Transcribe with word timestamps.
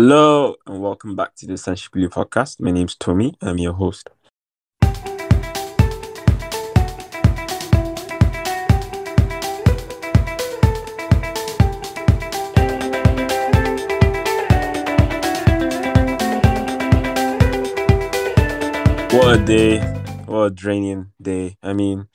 Hello 0.00 0.54
and 0.64 0.80
welcome 0.80 1.16
back 1.16 1.34
to 1.34 1.46
the 1.48 1.54
Essential 1.54 1.90
Blue 1.92 2.08
podcast. 2.08 2.60
My 2.60 2.70
name's 2.70 2.94
Tomi. 2.94 3.34
I'm 3.42 3.58
your 3.58 3.72
host. 3.72 4.08
What 19.10 19.34
a 19.34 19.44
day. 19.44 19.80
What 20.26 20.42
a 20.42 20.50
draining 20.50 21.10
day. 21.20 21.56
I 21.60 21.72
mean, 21.72 22.06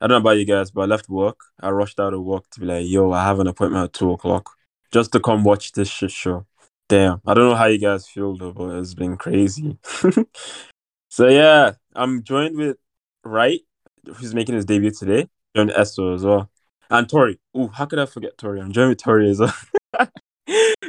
I 0.00 0.08
don't 0.08 0.16
know 0.16 0.28
about 0.28 0.38
you 0.38 0.44
guys, 0.44 0.72
but 0.72 0.80
I 0.80 0.86
left 0.86 1.08
work. 1.08 1.38
I 1.60 1.70
rushed 1.70 2.00
out 2.00 2.14
of 2.14 2.24
work 2.24 2.50
to 2.50 2.58
be 2.58 2.66
like, 2.66 2.88
yo, 2.88 3.12
I 3.12 3.22
have 3.22 3.38
an 3.38 3.46
appointment 3.46 3.84
at 3.84 3.92
two 3.92 4.10
o'clock 4.10 4.50
just 4.90 5.12
to 5.12 5.20
come 5.20 5.44
watch 5.44 5.70
this 5.70 5.88
shit 5.88 6.10
show. 6.10 6.44
Damn. 6.88 7.20
I 7.26 7.34
don't 7.34 7.50
know 7.50 7.54
how 7.54 7.66
you 7.66 7.78
guys 7.78 8.08
feel 8.08 8.36
though, 8.36 8.52
but 8.52 8.70
it's 8.76 8.94
been 8.94 9.16
crazy. 9.16 9.78
so 11.10 11.28
yeah, 11.28 11.72
I'm 11.94 12.22
joined 12.22 12.56
with 12.56 12.78
Wright, 13.24 13.60
who's 14.06 14.34
making 14.34 14.54
his 14.54 14.64
debut 14.64 14.90
today. 14.90 15.28
Joined 15.54 15.72
S.O. 15.72 16.14
as 16.14 16.24
well. 16.24 16.50
And 16.90 17.06
Tori. 17.08 17.38
Ooh, 17.56 17.68
how 17.68 17.84
could 17.84 17.98
I 17.98 18.06
forget 18.06 18.38
Tori? 18.38 18.60
I'm 18.60 18.72
joined 18.72 18.90
with 18.90 19.02
Tori 19.02 19.28
as 19.30 19.38
well. 19.38 19.54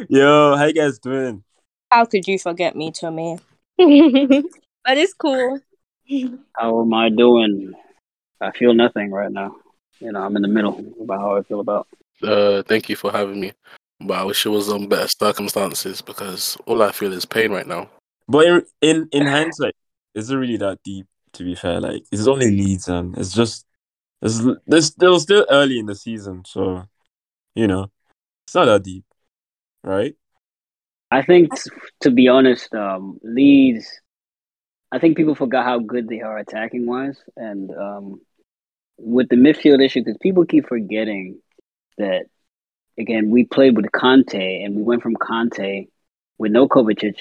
Yo, 0.10 0.56
how 0.56 0.66
you 0.66 0.74
guys 0.74 1.00
doing? 1.00 1.44
How 1.92 2.06
could 2.06 2.28
you 2.28 2.40
forget 2.40 2.76
me, 2.76 2.92
Tomi? 2.92 3.38
but 3.78 4.98
it's 4.98 5.14
cool. 5.14 5.60
How 6.54 6.82
am 6.82 6.94
I 6.94 7.10
doing? 7.10 7.74
I 8.40 8.52
feel 8.52 8.74
nothing 8.74 9.12
right 9.12 9.32
now. 9.32 9.58
You 10.00 10.14
know, 10.14 10.22
I'm 10.22 10.36
in 10.38 10.44
the 10.44 10.48
middle 10.48 10.82
about 11.02 11.20
how 11.20 11.36
I 11.36 11.42
feel 11.44 11.60
about. 11.60 11.88
Uh, 12.24 12.64
thank 12.64 12.88
you 12.88 12.96
for 12.96 13.12
having 13.12 13.42
me. 13.42 13.52
But 14.02 14.18
I 14.18 14.24
wish 14.24 14.46
it 14.46 14.50
was 14.50 14.70
on 14.70 14.88
better 14.88 15.08
circumstances 15.08 16.02
because 16.02 16.58
all 16.66 16.82
I 16.82 16.92
feel 16.92 17.14
is 17.14 17.26
pain 17.26 17.52
right 17.52 17.68
now. 17.68 17.90
But 18.28 18.46
in 18.46 18.64
in, 18.82 19.10
in 19.12 19.28
hindsight, 19.28 19.76
is 20.16 20.30
it 20.30 20.38
really 20.38 20.58
that 20.58 20.80
deep? 20.84 21.06
To 21.34 21.44
be 21.44 21.54
fair, 21.54 21.80
like 21.80 22.04
it's 22.12 22.28
only 22.28 22.50
Leeds, 22.50 22.88
and 22.88 23.16
it's 23.18 23.34
just 23.34 23.66
it's 24.22 24.42
it's 24.68 24.88
still 24.88 25.20
still 25.20 25.46
early 25.50 25.78
in 25.78 25.86
the 25.86 25.96
season, 25.96 26.44
so 26.46 26.86
you 27.56 27.68
know 27.68 27.92
it's 28.46 28.56
not 28.56 28.66
that 28.66 28.84
deep, 28.84 29.06
right? 29.84 30.16
I 31.12 31.22
think, 31.22 31.52
to 32.02 32.12
be 32.12 32.28
honest, 32.28 32.74
um, 32.74 33.20
Leeds. 33.24 33.88
I 34.92 34.98
think 34.98 35.18
people 35.18 35.36
forgot 35.36 35.66
how 35.66 35.80
good 35.80 36.08
they 36.08 36.22
are 36.22 36.40
attacking 36.40 36.88
wise, 36.88 37.22
and 37.38 37.70
um, 37.72 38.22
with 38.98 39.30
the 39.30 39.36
midfield 39.36 39.86
issue, 39.86 40.04
because 40.04 40.18
people 40.20 40.46
keep 40.46 40.68
forgetting 40.68 41.40
that 42.00 42.26
again 43.00 43.30
we 43.32 43.46
played 43.46 43.76
with 43.76 43.86
Kante, 43.92 44.64
and 44.66 44.76
we 44.76 44.84
went 44.84 45.02
from 45.02 45.16
Kante 45.16 45.88
with 46.38 46.52
no 46.52 46.68
Kovacic 46.68 47.16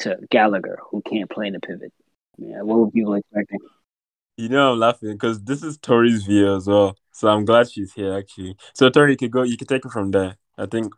to 0.00 0.18
Gallagher, 0.30 0.78
who 0.90 1.02
can't 1.02 1.30
play 1.30 1.46
in 1.48 1.54
the 1.54 1.60
pivot. 1.60 1.92
Yeah, 2.38 2.62
what 2.62 2.78
were 2.78 2.90
people 2.90 3.14
expecting? 3.14 3.58
You 4.36 4.48
know 4.48 4.72
I'm 4.72 4.78
laughing 4.78 5.12
because 5.12 5.42
this 5.42 5.62
is 5.62 5.76
Tori's 5.78 6.24
view 6.24 6.54
as 6.56 6.66
well, 6.66 6.96
so 7.12 7.28
I'm 7.28 7.44
glad 7.44 7.70
she's 7.70 7.92
here 7.92 8.16
actually. 8.16 8.56
So 8.74 8.88
Tori, 8.88 9.12
you 9.12 9.16
could 9.16 9.30
go, 9.30 9.42
you 9.42 9.56
could 9.56 9.68
take 9.68 9.84
it 9.84 9.92
from 9.92 10.10
there. 10.10 10.36
I 10.56 10.66
think 10.66 10.92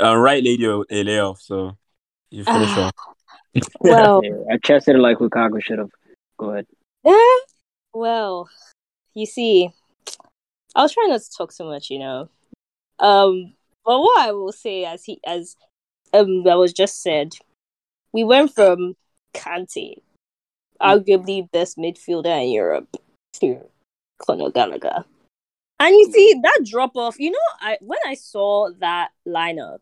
uh, 0.00 0.16
right 0.16 0.42
lady 0.42 0.64
a 0.66 1.02
layoff, 1.02 1.40
so 1.40 1.76
you 2.30 2.44
finish 2.44 2.70
Ah. 2.76 2.86
off. 2.88 2.94
Well, 3.80 4.20
Yeah, 4.22 4.54
I 4.54 4.58
chested 4.58 4.96
it 4.96 4.98
like 4.98 5.18
Lukaku 5.18 5.62
should 5.62 5.78
have. 5.78 5.90
Go 6.38 6.50
ahead. 6.50 6.66
eh, 7.06 7.38
well, 7.94 8.48
you 9.14 9.24
see, 9.26 9.70
I 10.74 10.82
was 10.82 10.92
trying 10.92 11.08
not 11.08 11.20
to 11.22 11.30
talk 11.36 11.52
so 11.52 11.64
much, 11.64 11.88
you 11.90 11.98
know. 11.98 12.28
Um, 12.98 13.54
but 13.84 14.00
what 14.00 14.20
I 14.20 14.32
will 14.32 14.52
say, 14.52 14.84
as 14.84 15.04
he 15.04 15.20
as 15.26 15.56
um 16.12 16.44
that 16.44 16.58
was 16.58 16.72
just 16.72 17.02
said, 17.02 17.34
we 18.12 18.24
went 18.24 18.54
from 18.54 18.96
Kante, 19.34 20.00
arguably 20.80 21.50
best 21.50 21.76
midfielder 21.76 22.42
in 22.42 22.50
Europe, 22.50 22.96
to 23.34 23.60
Conor 24.18 24.50
Gallagher, 24.50 25.04
and 25.78 25.94
you 25.94 26.10
see 26.12 26.40
that 26.42 26.60
drop 26.64 26.96
off. 26.96 27.18
You 27.18 27.32
know, 27.32 27.38
I 27.60 27.78
when 27.80 27.98
I 28.06 28.14
saw 28.14 28.70
that 28.80 29.10
lineup, 29.26 29.80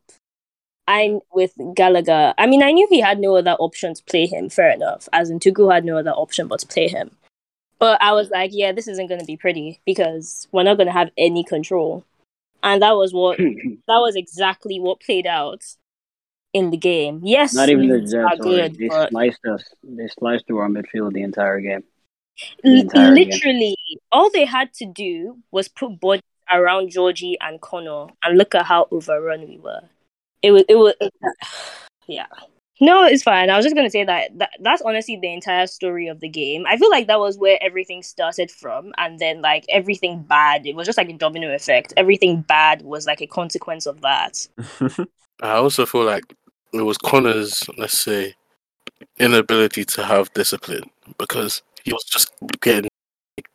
I 0.89 1.19
with 1.33 1.53
Gallagher. 1.75 2.35
I 2.37 2.47
mean, 2.47 2.63
I 2.63 2.73
knew 2.73 2.87
he 2.91 3.01
had 3.01 3.19
no 3.21 3.37
other 3.37 3.53
option 3.53 3.95
to 3.95 4.05
play 4.05 4.27
him. 4.27 4.49
Fair 4.49 4.71
enough, 4.71 5.09
as 5.13 5.31
in 5.31 5.39
Tuchel 5.39 5.73
had 5.73 5.85
no 5.85 5.97
other 5.97 6.11
option 6.11 6.49
but 6.49 6.61
to 6.61 6.67
play 6.67 6.89
him. 6.89 7.11
But 7.79 8.01
I 8.03 8.13
was 8.13 8.31
like, 8.31 8.51
yeah, 8.53 8.73
this 8.73 8.89
isn't 8.89 9.09
going 9.09 9.21
to 9.21 9.27
be 9.27 9.37
pretty 9.37 9.81
because 9.85 10.49
we're 10.53 10.63
not 10.63 10.77
going 10.77 10.87
to 10.87 10.93
have 10.93 11.11
any 11.19 11.45
control, 11.45 12.05
and 12.65 12.83
that 12.83 12.97
was 12.97 13.13
what 13.13 13.39
that 13.39 13.99
was 13.99 14.17
exactly 14.17 14.81
what 14.81 15.01
played 15.01 15.27
out 15.27 15.63
in 16.53 16.71
the 16.71 16.77
game. 16.77 17.21
Yes, 17.23 17.55
Not 17.55 17.69
even 17.69 17.89
the 17.89 18.01
Jets. 18.01 18.41
good, 18.41 18.75
They 18.77 18.89
but 18.89 19.11
sliced 19.11 19.45
us. 19.45 19.63
They 19.85 20.09
sliced 20.09 20.47
through 20.47 20.59
our 20.59 20.69
midfield 20.69 21.13
the 21.13 21.23
entire 21.23 21.61
game. 21.61 21.85
the 22.63 22.81
entire 22.81 23.15
game. 23.15 23.29
literally 23.29 23.77
all 24.11 24.31
they 24.31 24.45
had 24.45 24.73
to 24.75 24.87
do 24.87 25.39
was 25.53 25.69
put 25.69 26.01
bodies 26.01 26.23
around 26.53 26.91
Georgie 26.91 27.37
and 27.41 27.61
Conor, 27.61 28.07
and 28.23 28.39
look 28.39 28.55
at 28.55 28.67
how 28.67 28.89
overrun 28.91 29.47
we 29.49 29.59
were. 29.59 29.83
It 30.43 30.51
was, 30.51 30.65
it 30.69 30.77
was, 30.77 30.95
yeah. 32.07 32.27
No, 32.85 33.03
it's 33.05 33.23
fine. 33.23 33.49
I 33.49 33.57
was 33.57 33.65
just 33.65 33.75
gonna 33.75 33.89
say 33.89 34.05
that, 34.05 34.39
that 34.39 34.51
that's 34.61 34.83
honestly 34.83 35.17
the 35.17 35.33
entire 35.33 35.67
story 35.67 36.07
of 36.07 36.21
the 36.21 36.29
game. 36.29 36.67
I 36.69 36.77
feel 36.77 36.91
like 36.91 37.07
that 37.07 37.19
was 37.19 37.39
where 37.39 37.57
everything 37.63 38.03
started 38.03 38.51
from, 38.51 38.93
and 38.99 39.19
then 39.19 39.41
like 39.41 39.65
everything 39.71 40.23
bad, 40.23 40.67
it 40.67 40.77
was 40.77 40.87
just 40.87 40.99
like 40.99 41.09
a 41.09 41.15
domino 41.15 41.55
effect. 41.55 41.95
Everything 41.97 42.43
bad 42.43 42.83
was 42.83 43.07
like 43.07 43.23
a 43.23 43.27
consequence 43.27 43.87
of 43.87 44.03
that. 44.03 44.47
I 45.43 45.53
also 45.53 45.87
feel 45.87 46.05
like 46.05 46.25
it 46.75 46.83
was 46.83 46.99
Conor's, 46.99 47.67
let's 47.79 47.97
say, 47.97 48.35
inability 49.19 49.87
to 49.87 50.05
have 50.05 50.31
discipline 50.35 50.91
because 51.17 51.63
he 51.85 51.93
was 51.93 52.05
just 52.05 52.33
getting 52.61 52.91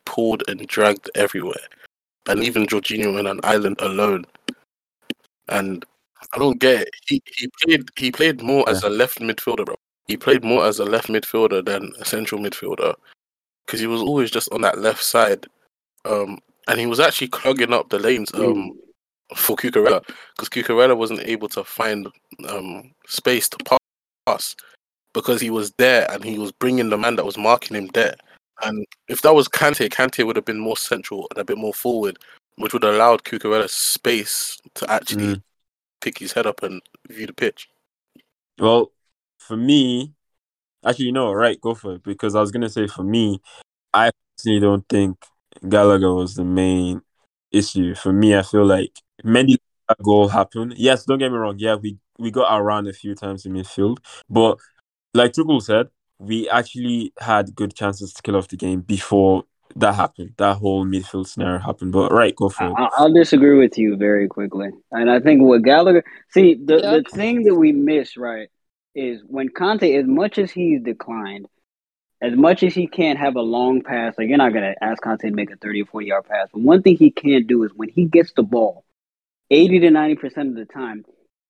pulled 0.06 0.42
and 0.48 0.66
dragged 0.66 1.08
everywhere. 1.14 1.68
And 2.26 2.42
even 2.42 2.66
Jorginho 2.66 3.20
in 3.20 3.28
an 3.28 3.38
island 3.44 3.80
alone. 3.80 4.24
And 5.48 5.84
I 6.32 6.38
don't 6.38 6.60
get 6.60 6.82
it. 6.82 6.90
He 7.06 7.22
he 7.36 7.48
played 7.62 7.88
he 7.96 8.12
played 8.12 8.42
more 8.42 8.68
as 8.68 8.82
a 8.82 8.88
left 8.88 9.20
midfielder, 9.20 9.64
bro. 9.64 9.76
He 10.06 10.16
played 10.16 10.44
more 10.44 10.64
as 10.66 10.78
a 10.78 10.84
left 10.84 11.08
midfielder 11.08 11.64
than 11.64 11.92
a 12.00 12.04
central 12.04 12.40
midfielder. 12.40 12.94
Because 13.66 13.80
he 13.80 13.86
was 13.86 14.02
always 14.02 14.30
just 14.30 14.50
on 14.52 14.60
that 14.62 14.78
left 14.78 15.02
side. 15.02 15.46
Um 16.04 16.38
and 16.68 16.78
he 16.78 16.86
was 16.86 17.00
actually 17.00 17.28
clogging 17.28 17.72
up 17.72 17.88
the 17.88 17.98
lanes 17.98 18.32
um 18.34 18.72
for 19.34 19.56
Cucurella 19.56 20.04
because 20.36 20.48
Cucurella 20.48 20.96
wasn't 20.96 21.20
able 21.20 21.48
to 21.50 21.64
find 21.64 22.08
um, 22.48 22.92
space 23.06 23.48
to 23.48 23.78
pass 24.26 24.56
because 25.12 25.40
he 25.40 25.50
was 25.50 25.72
there 25.78 26.10
and 26.10 26.24
he 26.24 26.38
was 26.38 26.52
bringing 26.52 26.88
the 26.90 26.98
man 26.98 27.16
that 27.16 27.24
was 27.24 27.38
marking 27.38 27.76
him 27.76 27.88
there. 27.94 28.14
And 28.62 28.84
if 29.08 29.22
that 29.22 29.34
was 29.34 29.48
Kante, 29.48 29.88
Kante 29.88 30.24
would 30.24 30.36
have 30.36 30.44
been 30.44 30.58
more 30.58 30.76
central 30.76 31.26
and 31.30 31.38
a 31.38 31.44
bit 31.44 31.58
more 31.58 31.72
forward, 31.72 32.18
which 32.56 32.72
would 32.72 32.82
have 32.82 32.94
allowed 32.94 33.24
Cucurella 33.24 33.68
space 33.68 34.58
to 34.74 34.90
actually 34.90 35.36
Mm. 35.36 35.42
Pick 36.00 36.18
his 36.18 36.32
head 36.32 36.46
up 36.46 36.62
and 36.62 36.82
view 37.08 37.26
the 37.26 37.32
pitch. 37.32 37.68
Well, 38.58 38.92
for 39.38 39.56
me, 39.56 40.14
actually, 40.84 41.06
you 41.06 41.12
know, 41.12 41.32
right, 41.32 41.60
go 41.60 41.74
for 41.74 41.94
it. 41.94 42.02
Because 42.04 42.34
I 42.34 42.40
was 42.40 42.50
gonna 42.50 42.68
say, 42.70 42.86
for 42.86 43.02
me, 43.02 43.40
I 43.94 44.10
personally 44.36 44.60
don't 44.60 44.88
think 44.88 45.18
Gallagher 45.68 46.14
was 46.14 46.34
the 46.34 46.44
main 46.44 47.02
issue. 47.52 47.94
For 47.94 48.12
me, 48.12 48.36
I 48.36 48.42
feel 48.42 48.66
like 48.66 49.00
many 49.24 49.58
goal 50.02 50.28
happened. 50.28 50.74
Yes, 50.76 51.04
don't 51.04 51.18
get 51.18 51.32
me 51.32 51.38
wrong. 51.38 51.56
Yeah, 51.58 51.76
we 51.76 51.98
we 52.18 52.30
got 52.30 52.58
around 52.58 52.86
a 52.88 52.92
few 52.92 53.14
times 53.14 53.46
in 53.46 53.52
midfield, 53.54 53.98
but 54.28 54.58
like 55.14 55.32
Tuchel 55.32 55.62
said, 55.62 55.88
we 56.18 56.48
actually 56.50 57.12
had 57.18 57.54
good 57.54 57.74
chances 57.74 58.12
to 58.12 58.22
kill 58.22 58.36
off 58.36 58.48
the 58.48 58.56
game 58.56 58.80
before 58.82 59.44
that 59.76 59.94
happened. 59.94 60.34
That 60.36 60.56
whole 60.58 60.84
midfield 60.84 61.26
scenario 61.28 61.58
happened. 61.58 61.92
But 61.92 62.12
right, 62.12 62.34
go 62.34 62.48
for 62.48 62.64
it. 62.64 62.74
I- 62.76 62.90
I'll 62.98 63.12
disagree 63.12 63.58
with 63.58 63.78
you 63.78 63.96
very 63.96 64.28
quickly, 64.28 64.70
and 64.92 65.10
I 65.10 65.20
think 65.20 65.42
what 65.42 65.62
Gallagher 65.62 66.04
see 66.30 66.54
the 66.54 66.76
the 66.76 67.02
thing 67.16 67.42
that 67.44 67.54
we 67.54 67.72
miss 67.72 68.16
right 68.16 68.48
is 68.94 69.22
when 69.26 69.48
Kante, 69.48 69.98
as 69.98 70.06
much 70.06 70.38
as 70.38 70.50
he's 70.50 70.82
declined, 70.82 71.46
as 72.20 72.34
much 72.36 72.62
as 72.62 72.74
he 72.74 72.86
can't 72.86 73.18
have 73.18 73.36
a 73.36 73.40
long 73.40 73.82
pass, 73.82 74.14
like 74.18 74.28
you're 74.28 74.36
not 74.38 74.52
gonna 74.52 74.74
ask 74.80 75.02
Kante 75.02 75.20
to 75.22 75.30
make 75.30 75.50
a 75.50 75.56
thirty 75.56 75.82
or 75.82 75.86
forty 75.86 76.06
yard 76.08 76.24
pass, 76.26 76.48
but 76.52 76.62
one 76.62 76.82
thing 76.82 76.96
he 76.96 77.10
can 77.10 77.46
do 77.46 77.62
is 77.64 77.70
when 77.74 77.88
he 77.88 78.04
gets 78.04 78.32
the 78.32 78.42
ball, 78.42 78.84
eighty 79.50 79.78
to 79.80 79.90
ninety 79.90 80.16
percent 80.16 80.48
of 80.50 80.54
the 80.56 80.66
time, 80.66 81.04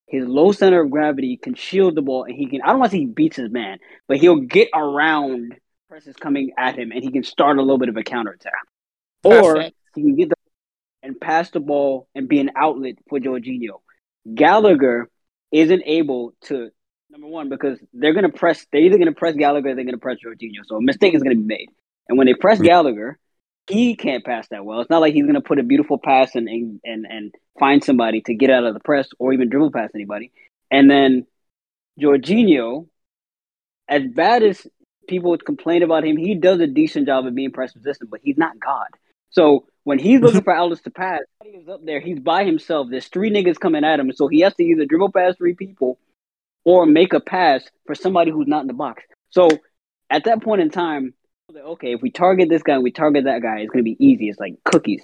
his 0.06 0.26
low 0.26 0.52
center 0.52 0.80
of 0.82 0.90
gravity 0.90 1.36
can 1.36 1.54
shield 1.54 1.94
the 1.94 2.02
ball, 2.02 2.24
and 2.24 2.34
he 2.34 2.46
can. 2.46 2.60
I 2.62 2.68
don't 2.68 2.78
want 2.80 2.90
to 2.90 2.96
say 2.96 3.00
he 3.00 3.06
beats 3.06 3.36
his 3.36 3.50
man, 3.50 3.78
but 4.06 4.18
he'll 4.18 4.36
get 4.40 4.68
around 4.74 5.54
presses 5.90 6.14
coming 6.14 6.52
at 6.56 6.78
him, 6.78 6.92
and 6.92 7.02
he 7.02 7.10
can 7.10 7.24
start 7.24 7.58
a 7.58 7.62
little 7.62 7.78
bit 7.78 7.88
of 7.88 7.96
a 7.96 8.04
counterattack, 8.04 8.52
or 9.24 9.60
he 9.96 10.02
can 10.02 10.14
get 10.14 10.28
the 10.28 10.36
and 11.02 11.20
pass 11.20 11.50
the 11.50 11.58
ball 11.58 12.06
and 12.14 12.28
be 12.28 12.38
an 12.38 12.50
outlet 12.54 12.94
for 13.08 13.18
Jorginho. 13.18 13.80
Gallagher 14.32 15.10
isn't 15.50 15.82
able 15.84 16.32
to 16.42 16.70
number 17.10 17.26
one 17.26 17.48
because 17.48 17.76
they're 17.92 18.14
gonna 18.14 18.28
press. 18.28 18.64
They're 18.70 18.82
either 18.82 18.98
gonna 18.98 19.12
press 19.12 19.34
Gallagher, 19.34 19.70
or 19.70 19.74
they're 19.74 19.84
gonna 19.84 19.98
press 19.98 20.18
Jorginho. 20.24 20.64
So 20.64 20.76
a 20.76 20.80
mistake 20.80 21.14
is 21.14 21.24
gonna 21.24 21.34
be 21.34 21.42
made. 21.42 21.70
And 22.08 22.16
when 22.16 22.28
they 22.28 22.34
press 22.34 22.58
mm-hmm. 22.58 22.66
Gallagher, 22.66 23.18
he 23.68 23.96
can't 23.96 24.24
pass 24.24 24.46
that 24.48 24.64
well. 24.64 24.80
It's 24.80 24.90
not 24.90 25.00
like 25.00 25.12
he's 25.14 25.26
gonna 25.26 25.40
put 25.40 25.58
a 25.58 25.64
beautiful 25.64 25.98
pass 25.98 26.36
and 26.36 26.48
and 26.48 26.80
and, 26.84 27.04
and 27.04 27.34
find 27.58 27.82
somebody 27.82 28.20
to 28.26 28.34
get 28.34 28.50
out 28.50 28.62
of 28.62 28.74
the 28.74 28.80
press 28.80 29.08
or 29.18 29.32
even 29.32 29.48
dribble 29.48 29.72
past 29.72 29.96
anybody. 29.96 30.30
And 30.70 30.88
then 30.88 31.26
Jorginho, 32.00 32.86
as 33.88 34.04
bad 34.06 34.44
as 34.44 34.64
people 35.10 35.30
would 35.30 35.44
complain 35.44 35.82
about 35.82 36.04
him, 36.04 36.16
he 36.16 36.34
does 36.34 36.60
a 36.60 36.66
decent 36.66 37.06
job 37.06 37.26
of 37.26 37.34
being 37.34 37.52
press 37.52 37.74
resistant, 37.76 38.10
but 38.10 38.20
he's 38.22 38.38
not 38.38 38.58
God. 38.58 38.86
So 39.30 39.66
when 39.84 39.98
he's 39.98 40.20
looking 40.22 40.42
for 40.42 40.54
outlets 40.54 40.82
to 40.82 40.90
pass, 40.90 41.20
he's 41.44 41.68
up 41.68 41.84
there, 41.84 42.00
he's 42.00 42.20
by 42.20 42.44
himself. 42.44 42.88
There's 42.90 43.08
three 43.08 43.30
niggas 43.30 43.60
coming 43.60 43.84
at 43.84 44.00
him, 44.00 44.12
so 44.12 44.28
he 44.28 44.40
has 44.40 44.54
to 44.54 44.62
either 44.62 44.86
dribble 44.86 45.12
past 45.12 45.38
three 45.38 45.54
people 45.54 45.98
or 46.64 46.86
make 46.86 47.12
a 47.12 47.20
pass 47.20 47.64
for 47.86 47.94
somebody 47.94 48.30
who's 48.30 48.48
not 48.48 48.62
in 48.62 48.66
the 48.66 48.72
box. 48.72 49.02
So 49.30 49.48
at 50.08 50.24
that 50.24 50.42
point 50.42 50.60
in 50.60 50.70
time, 50.70 51.14
okay, 51.54 51.92
if 51.94 52.02
we 52.02 52.10
target 52.10 52.48
this 52.48 52.62
guy 52.62 52.74
and 52.74 52.82
we 52.82 52.92
target 52.92 53.24
that 53.24 53.42
guy, 53.42 53.60
it's 53.60 53.70
gonna 53.70 53.82
be 53.82 53.96
easy. 53.98 54.28
It's 54.28 54.40
like 54.40 54.54
cookies. 54.64 55.02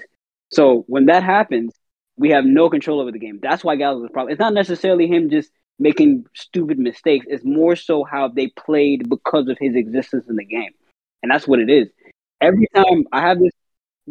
So 0.50 0.84
when 0.86 1.06
that 1.06 1.22
happens, 1.22 1.74
we 2.16 2.30
have 2.30 2.44
no 2.44 2.70
control 2.70 3.00
over 3.00 3.12
the 3.12 3.18
game. 3.18 3.40
That's 3.42 3.64
why 3.64 3.76
Gallagher's 3.76 4.10
problem. 4.12 4.32
It's 4.32 4.40
not 4.40 4.54
necessarily 4.54 5.06
him 5.06 5.30
just 5.30 5.50
making 5.78 6.26
stupid 6.34 6.78
mistakes. 6.78 7.26
It's 7.28 7.44
more 7.44 7.76
so 7.76 8.04
how 8.04 8.28
they 8.28 8.48
played 8.48 9.08
because 9.08 9.48
of 9.48 9.56
his 9.60 9.74
existence 9.74 10.26
in 10.28 10.36
the 10.36 10.44
game, 10.44 10.72
and 11.22 11.30
that's 11.30 11.46
what 11.46 11.60
it 11.60 11.70
is. 11.70 11.88
Every 12.40 12.66
time 12.74 13.04
I 13.12 13.20
have 13.20 13.38
this, 13.38 13.52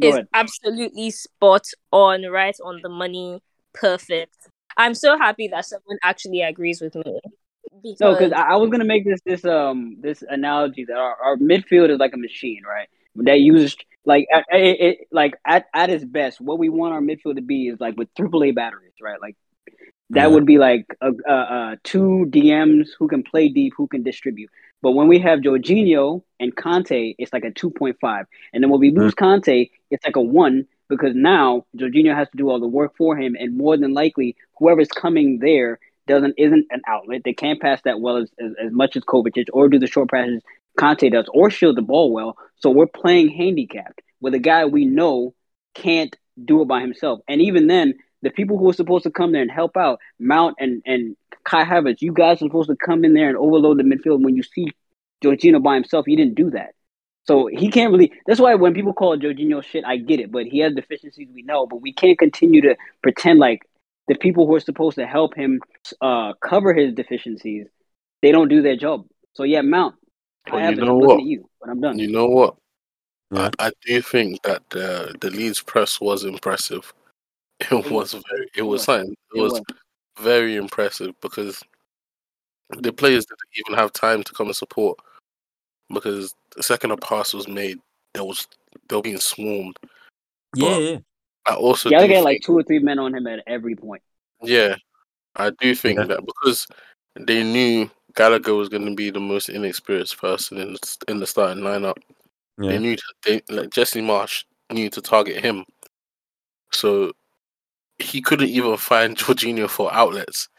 is 0.01 0.19
absolutely 0.33 1.11
spot 1.11 1.63
on, 1.91 2.23
right 2.23 2.55
on 2.63 2.81
the 2.81 2.89
money, 2.89 3.41
perfect. 3.73 4.35
I'm 4.77 4.93
so 4.93 5.17
happy 5.17 5.47
that 5.49 5.65
someone 5.65 5.97
actually 6.03 6.41
agrees 6.41 6.81
with 6.81 6.95
me. 6.95 7.21
Because 7.81 7.99
No, 7.99 8.13
because 8.13 8.31
I, 8.31 8.53
I 8.53 8.55
was 8.55 8.69
gonna 8.69 8.85
make 8.85 9.05
this 9.05 9.19
this 9.25 9.45
um 9.45 9.97
this 10.01 10.23
analogy 10.27 10.85
that 10.85 10.97
our, 10.97 11.15
our 11.15 11.37
midfield 11.37 11.89
is 11.89 11.99
like 11.99 12.13
a 12.13 12.17
machine, 12.17 12.63
right? 12.67 12.89
That 13.15 13.39
uses 13.39 13.75
like 14.05 14.27
at, 14.33 14.45
it, 14.51 14.79
it, 14.79 15.07
like 15.11 15.35
at 15.45 15.65
at 15.73 15.89
its 15.89 16.03
best, 16.03 16.41
what 16.41 16.59
we 16.59 16.69
want 16.69 16.93
our 16.93 17.01
midfield 17.01 17.35
to 17.35 17.41
be 17.41 17.67
is 17.67 17.79
like 17.79 17.95
with 17.97 18.13
AAA 18.15 18.53
batteries, 18.53 18.93
right? 19.01 19.19
Like 19.21 19.35
that 20.11 20.29
Yeah. 20.29 20.31
would 20.31 20.45
be 20.45 20.57
like 20.57 20.85
a, 21.01 21.11
a, 21.27 21.33
a 21.33 21.77
two 21.83 22.27
DMs 22.29 22.89
who 22.97 23.07
can 23.07 23.23
play 23.23 23.49
deep, 23.49 23.73
who 23.77 23.87
can 23.87 24.03
distribute. 24.03 24.49
But 24.81 24.91
when 24.91 25.07
we 25.07 25.19
have 25.19 25.39
Jorginho 25.39 26.23
and 26.39 26.55
Kante, 26.55 27.15
it's 27.17 27.33
like 27.33 27.43
a 27.43 27.51
two 27.51 27.71
point 27.71 27.97
five, 27.99 28.25
and 28.53 28.63
then 28.63 28.69
when 28.69 28.79
we 28.79 28.91
lose 28.91 29.13
mm. 29.15 29.19
Kante, 29.19 29.71
it's 29.89 30.05
like 30.05 30.15
a 30.15 30.21
one 30.21 30.67
because 30.89 31.15
now 31.15 31.65
Jorginho 31.77 32.15
has 32.15 32.29
to 32.29 32.37
do 32.37 32.49
all 32.49 32.59
the 32.59 32.67
work 32.67 32.95
for 32.97 33.17
him, 33.17 33.35
and 33.39 33.57
more 33.57 33.77
than 33.77 33.93
likely, 33.93 34.35
whoever's 34.59 34.89
coming 34.89 35.39
there 35.39 35.79
doesn't 36.07 36.35
isn't 36.37 36.67
an 36.69 36.81
outlet. 36.87 37.21
They 37.25 37.33
can't 37.33 37.59
pass 37.61 37.81
that 37.83 37.99
well 37.99 38.17
as, 38.17 38.29
as, 38.39 38.51
as 38.67 38.71
much 38.71 38.95
as 38.95 39.03
Kovacic 39.03 39.47
or 39.53 39.69
do 39.69 39.79
the 39.79 39.87
short 39.87 40.11
passes 40.11 40.41
Kante 40.77 41.11
does 41.11 41.27
or 41.33 41.49
shield 41.49 41.77
the 41.77 41.81
ball 41.81 42.11
well. 42.11 42.37
So 42.57 42.69
we're 42.69 42.87
playing 42.87 43.29
handicapped 43.29 44.01
with 44.21 44.33
a 44.33 44.39
guy 44.39 44.65
we 44.65 44.85
know 44.85 45.33
can't 45.73 46.15
do 46.43 46.61
it 46.61 46.67
by 46.67 46.81
himself. 46.81 47.21
And 47.27 47.41
even 47.41 47.67
then, 47.67 47.95
the 48.25 48.31
people 48.31 48.57
who 48.57 48.67
are 48.67 48.73
supposed 48.73 49.03
to 49.03 49.11
come 49.11 49.31
there 49.33 49.43
and 49.43 49.51
help 49.51 49.77
out, 49.77 49.99
Mount 50.19 50.55
and, 50.59 50.81
and 50.87 51.15
Kai 51.43 51.63
Havertz, 51.63 52.01
you 52.01 52.11
guys 52.11 52.37
are 52.37 52.47
supposed 52.47 52.69
to 52.69 52.75
come 52.75 53.05
in 53.05 53.13
there 53.13 53.29
and 53.29 53.37
overload 53.37 53.77
the 53.77 53.83
midfield. 53.83 54.23
When 54.23 54.35
you 54.35 54.41
see 54.41 54.71
Jorginho 55.23 55.61
by 55.61 55.75
himself, 55.75 56.07
he 56.07 56.15
didn't 56.15 56.33
do 56.33 56.49
that. 56.49 56.71
So 57.27 57.45
he 57.45 57.69
can't 57.69 57.91
really. 57.91 58.11
That's 58.25 58.39
why 58.39 58.55
when 58.55 58.73
people 58.73 58.93
call 58.93 59.15
Jorginho 59.15 59.63
shit, 59.63 59.85
I 59.85 59.97
get 59.97 60.19
it. 60.19 60.31
But 60.31 60.47
he 60.47 60.57
has 60.59 60.73
deficiencies, 60.73 61.27
we 61.35 61.43
know. 61.43 61.67
But 61.67 61.81
we 61.81 61.93
can't 61.93 62.17
continue 62.17 62.61
to 62.61 62.75
pretend 63.03 63.37
like 63.37 63.61
the 64.07 64.15
people 64.15 64.47
who 64.47 64.55
are 64.55 64.59
supposed 64.59 64.95
to 64.97 65.05
help 65.05 65.35
him 65.35 65.61
uh, 66.01 66.33
cover 66.43 66.73
his 66.73 66.95
deficiencies, 66.95 67.67
they 68.23 68.31
don't 68.31 68.49
do 68.49 68.63
their 68.63 68.75
job. 68.75 69.05
So 69.33 69.43
yeah, 69.43 69.61
Mount. 69.61 69.93
Well, 70.51 70.57
I 70.57 70.63
you 70.63 70.65
have 70.69 70.77
know 70.77 70.97
looking 70.97 71.07
what? 71.07 71.19
at 71.19 71.25
you, 71.25 71.49
but 71.61 71.69
I'm 71.69 71.81
done. 71.81 71.99
You 71.99 72.11
know 72.11 72.25
what? 72.25 72.55
Yeah. 73.31 73.49
I, 73.59 73.67
I 73.67 73.71
do 73.85 74.01
think 74.01 74.41
that 74.43 74.67
the 74.71 75.13
the 75.21 75.29
Leeds 75.29 75.61
press 75.61 76.01
was 76.01 76.23
impressive. 76.23 76.91
It 77.71 77.91
was 77.91 78.13
very. 78.13 78.49
It 78.55 78.61
was 78.63 78.79
was. 78.79 78.83
something. 78.83 79.11
It 79.11 79.37
It 79.37 79.41
was 79.41 79.51
was. 79.53 79.61
very 80.19 80.55
impressive 80.55 81.13
because 81.21 81.61
the 82.79 82.91
players 82.91 83.25
didn't 83.25 83.39
even 83.67 83.77
have 83.79 83.93
time 83.93 84.23
to 84.23 84.33
come 84.33 84.47
and 84.47 84.55
support 84.55 84.97
because 85.93 86.33
the 86.55 86.63
second 86.63 86.91
a 86.91 86.97
pass 86.97 87.33
was 87.33 87.47
made, 87.47 87.79
there 88.13 88.23
was 88.25 88.47
they 88.89 88.95
were 88.95 89.01
being 89.01 89.19
swarmed. 89.19 89.77
Yeah, 90.55 90.69
But- 90.69 90.79
yeah. 90.81 90.97
I 91.47 91.53
also 91.55 91.89
Gallagher 91.91 92.07
do 92.07 92.13
had 92.15 92.17
think, 92.23 92.25
like 92.25 92.41
two 92.41 92.57
or 92.57 92.63
three 92.63 92.79
men 92.79 92.97
on 92.97 93.13
him 93.13 93.27
at 93.27 93.43
every 93.45 93.75
point. 93.75 94.01
yeah, 94.41 94.75
I 95.35 95.51
do 95.51 95.75
think 95.75 95.99
Yeah. 95.99 96.05
that 96.05 96.25
because 96.25 96.65
they 97.15 97.43
knew 97.43 97.89
Gallagher 98.15 98.55
was 98.55 98.67
going 98.67 98.85
to 98.85 98.95
be 98.95 99.11
the 99.11 99.19
most 99.19 99.49
inexperienced 99.49 100.17
person 100.17 100.57
in 100.57 100.73
the, 100.73 100.97
in 101.07 101.19
the 101.19 101.27
starting 101.27 101.63
lineup. 101.63 101.97
They 102.57 102.73
Yeah. 102.73 102.77
knew 102.79 102.97
they 103.23 103.41
like 103.49 103.69
Jesse 103.69 104.01
Marsch 104.01 104.43
knew 104.71 104.89
to 104.89 105.01
target 105.01 105.43
him, 105.45 105.65
so 106.71 107.11
he 107.99 108.21
couldn't 108.21 108.49
even 108.49 108.77
find 108.77 109.17
Jorginho 109.17 109.69
for 109.69 109.93
outlets. 109.93 110.49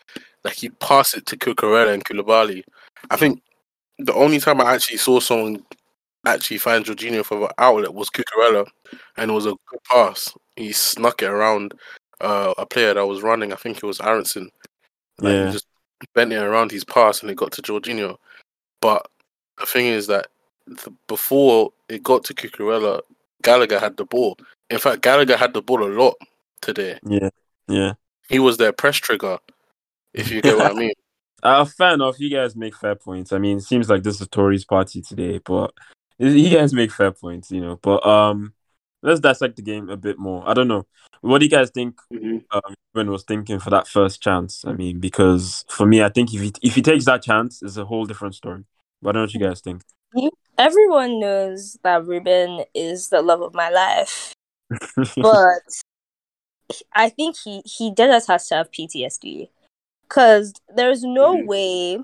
Like 0.45 0.55
he 0.55 0.69
passed 0.71 1.17
it 1.17 1.27
to 1.27 1.37
Cucurella 1.37 1.93
and 1.93 2.05
Koulibaly. 2.05 2.63
I 3.11 3.17
think 3.17 3.43
the 3.99 4.15
only 4.15 4.39
time 4.39 4.61
I 4.61 4.75
actually 4.75 4.99
saw 4.99 5.21
someone 5.21 5.63
actually 6.25 6.59
find 6.59 6.85
Jorginho 6.85 7.25
for 7.25 7.45
an 7.45 7.51
outlet 7.59 7.95
was 7.95 8.11
Cucurella, 8.11 8.67
and 9.17 9.31
it 9.31 9.35
was 9.35 9.47
a 9.47 9.55
good 9.67 9.81
pass. 9.91 10.33
He 10.57 10.73
snuck 10.73 11.23
it 11.23 11.27
around 11.27 11.75
uh, 12.21 12.55
a 12.59 12.67
player 12.67 12.95
that 12.95 13.07
was 13.07 13.23
running. 13.23 13.53
I 13.53 13.57
think 13.57 13.79
it 13.79 13.85
was 13.85 14.01
Aaronson. 14.01 14.51
Like, 15.19 15.33
Yeah. 15.33 15.47
He 15.47 15.53
just 15.53 15.67
bent 16.15 16.33
it 16.33 16.43
around 16.43 16.71
his 16.71 16.85
pass, 16.85 17.23
and 17.23 17.31
it 17.31 17.37
got 17.37 17.53
to 17.53 17.63
Jorginho. 17.63 18.17
But 18.81 19.07
the 19.59 19.67
thing 19.67 19.87
is 19.87 20.07
that 20.09 20.29
th- 20.69 20.97
before 21.07 21.73
it 21.89 22.03
got 22.03 22.25
to 22.25 22.35
Cucurella, 22.35 23.01
Gallagher 23.43 23.79
had 23.79 23.97
the 23.97 24.05
ball. 24.05 24.37
In 24.71 24.79
fact, 24.79 25.03
Gallagher 25.03 25.37
had 25.37 25.55
the 25.55 25.63
ball 25.63 25.85
a 25.85 25.91
lot 25.93 26.17
today. 26.61 26.99
Yeah. 27.07 27.31
Yeah. 27.69 27.95
He 28.29 28.39
was 28.39 28.57
their 28.57 28.73
press 28.73 28.97
trigger, 28.97 29.39
if 30.13 30.31
you 30.31 30.43
get 30.43 30.57
what 30.57 30.73
I 30.73 30.75
mean. 30.79 30.93
Uh, 31.43 31.65
fair 31.65 31.95
enough. 31.95 32.19
You 32.19 32.31
guys 32.31 32.57
make 32.57 32.75
fair 32.75 32.95
points. 32.95 33.33
I 33.33 33.39
mean, 33.39 33.59
it 33.59 33.63
seems 33.63 33.89
like 33.89 34.03
this 34.03 34.21
is 34.21 34.29
Tori's 34.29 34.65
party 34.65 35.03
today, 35.03 35.39
but 35.39 35.73
you 36.19 36.51
guys 36.51 36.73
make 36.73 36.91
fair 36.91 37.13
points, 37.13 37.51
you 37.51 37.61
know. 37.61 37.77
But 37.77 38.05
um, 38.07 38.55
let's 39.03 39.21
dissect 39.21 39.57
the 39.57 39.63
game 39.63 39.89
a 39.89 39.97
bit 39.97 40.19
more. 40.19 40.49
I 40.49 40.55
don't 40.55 40.69
know. 40.69 40.87
What 41.21 41.39
do 41.39 41.45
you 41.47 41.51
guys 41.51 41.71
think 41.71 41.99
hmm 42.11 42.39
um, 42.53 42.75
Ruben 42.95 43.11
was 43.11 43.25
thinking 43.25 43.59
for 43.59 43.71
that 43.71 43.89
first 43.89 44.23
chance? 44.23 44.65
I 44.65 44.73
mean, 44.73 45.01
because 45.01 45.65
for 45.69 45.87
me, 45.87 46.03
I 46.03 46.09
think 46.09 46.33
if 46.33 46.41
he 46.41 46.53
if 46.63 46.75
he 46.75 46.83
takes 46.83 47.05
that 47.07 47.23
chance, 47.23 47.63
it's 47.63 47.77
a 47.77 47.85
whole 47.85 48.07
different 48.07 48.35
story. 48.35 48.65
But 49.03 49.11
I 49.11 49.13
don't 49.13 49.21
know 49.21 49.25
what 49.25 49.35
you 49.35 49.41
guys 49.41 49.61
think. 49.61 49.83
everyone 50.59 51.21
knows 51.21 51.77
that 51.83 52.07
Ruben 52.07 52.65
is 52.75 53.09
the 53.09 53.23
love 53.23 53.43
of 53.43 53.55
my 53.55 53.69
life, 53.69 54.33
but 55.17 55.61
I 56.93 57.09
think 57.09 57.37
he 57.37 57.63
he 57.65 57.93
just 57.95 58.29
has 58.29 58.49
to 58.49 58.57
have 58.57 58.71
PTSD 58.73 59.49
because 60.09 60.53
there's 60.75 61.03
no 61.05 61.37
Mhm. 61.37 61.47
way 61.47 61.99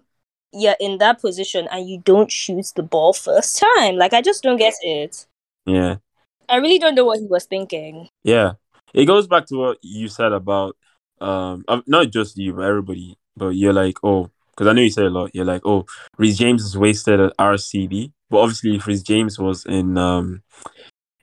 you're 0.53 0.77
in 0.79 0.99
that 0.99 1.21
position 1.21 1.67
and 1.71 1.89
you 1.89 1.99
don't 1.99 2.31
shoot 2.31 2.73
the 2.77 2.83
ball 2.83 3.13
first 3.13 3.59
time. 3.77 3.97
Like 3.97 4.13
I 4.13 4.21
just 4.23 4.43
don't 4.43 4.59
get 4.59 4.75
it. 4.83 5.27
yeah. 5.67 5.97
I 6.49 6.57
really 6.57 6.79
don't 6.79 6.95
know 6.95 7.05
what 7.07 7.21
he 7.21 7.27
was 7.27 7.45
thinking. 7.47 8.09
Yeah, 8.25 8.53
it 8.93 9.07
goes 9.07 9.27
back 9.27 9.47
to 9.47 9.57
what 9.57 9.79
you 9.83 10.09
said 10.09 10.33
about 10.33 10.77
um, 11.21 11.65
um, 11.69 11.83
not 11.87 12.11
just 12.11 12.37
you, 12.37 12.53
but 12.53 12.63
everybody. 12.63 13.17
But 13.37 13.51
you're 13.51 13.73
like, 13.73 13.97
oh, 14.03 14.29
because 14.51 14.67
I 14.67 14.73
know 14.75 14.83
you 14.83 14.91
say 14.91 15.05
a 15.05 15.09
lot. 15.11 15.31
You're 15.35 15.45
like, 15.47 15.63
oh, 15.65 15.87
Reece 16.19 16.37
James 16.37 16.63
is 16.65 16.77
wasted 16.77 17.21
at 17.21 17.33
RCB, 17.39 18.13
but 18.29 18.39
obviously, 18.39 18.75
if 18.77 18.87
Reece 18.87 19.03
James 19.03 19.39
was 19.39 19.65
in 19.65 19.97
um, 19.97 20.43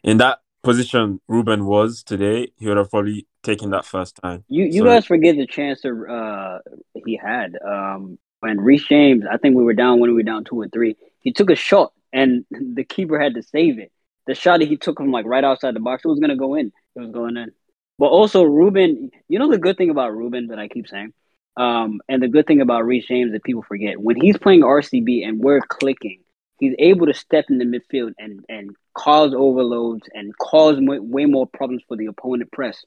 in 0.04 0.18
that 0.18 0.40
position, 0.64 1.20
Ruben 1.28 1.66
was 1.66 2.04
today, 2.04 2.52
he 2.58 2.68
would 2.68 2.78
have 2.78 2.90
probably 2.90 3.28
taken 3.44 3.70
that 3.72 3.86
first 3.86 4.16
time. 4.22 4.44
You 4.48 4.66
you 4.66 4.80
So- 4.80 4.86
guys 4.86 5.06
forget 5.06 5.36
the 5.38 5.48
chance 5.48 5.82
to, 5.82 6.06
uh, 6.08 6.60
he 7.06 7.16
had 7.16 7.58
um, 7.66 8.18
when 8.42 8.60
Reece 8.60 8.88
James. 8.88 9.26
I 9.30 9.38
think 9.38 9.56
we 9.56 9.64
were 9.64 9.74
down 9.74 10.00
when 10.00 10.10
we 10.10 10.16
were 10.16 10.24
down 10.24 10.44
two 10.44 10.60
or 10.60 10.68
three. 10.68 10.96
He 11.22 11.32
took 11.32 11.50
a 11.50 11.56
shot 11.56 11.94
and 12.14 12.46
the 12.52 12.84
keeper 12.84 13.20
had 13.20 13.36
to 13.36 13.44
save 13.44 13.80
it. 13.80 13.92
The 14.28 14.36
shot 14.36 14.60
that 14.60 14.68
he 14.68 14.78
took 14.78 14.98
from 14.98 15.12
like 15.12 15.26
right 15.26 15.44
outside 15.44 15.76
the 15.76 15.80
box, 15.80 16.04
it 16.06 16.08
was 16.10 16.20
gonna 16.20 16.36
go 16.36 16.56
in. 16.56 16.72
It 16.96 17.00
was 17.00 17.12
going 17.12 17.38
in. 17.38 17.52
But 17.98 18.08
also 18.08 18.44
Ruben, 18.44 19.12
you 19.28 19.40
know 19.40 19.50
the 19.50 19.58
good 19.58 19.78
thing 19.78 19.90
about 19.90 20.16
Ruben 20.16 20.48
that 20.48 20.60
I 20.60 20.68
keep 20.68 20.88
saying, 20.88 21.14
um, 21.58 22.00
and 22.08 22.22
the 22.24 22.28
good 22.28 22.48
thing 22.48 22.62
about 22.62 22.86
Reece 22.86 23.08
James 23.08 23.32
that 23.34 23.44
people 23.44 23.62
forget 23.64 24.00
when 24.00 24.16
he's 24.16 24.38
playing 24.38 24.62
RCB 24.62 25.28
and 25.28 25.40
we're 25.40 25.60
clicking, 25.62 26.22
he's 26.60 26.76
able 26.80 27.08
to 27.08 27.14
step 27.14 27.46
in 27.50 27.58
the 27.58 27.66
midfield 27.66 28.14
and 28.18 28.46
and 28.48 28.76
cause 29.00 29.34
overloads 29.34 30.04
and 30.14 30.38
cause 30.38 30.78
way, 30.78 31.00
way 31.00 31.26
more 31.26 31.48
problems 31.48 31.84
for 31.88 31.96
the 31.96 32.08
opponent 32.08 32.52
press. 32.52 32.84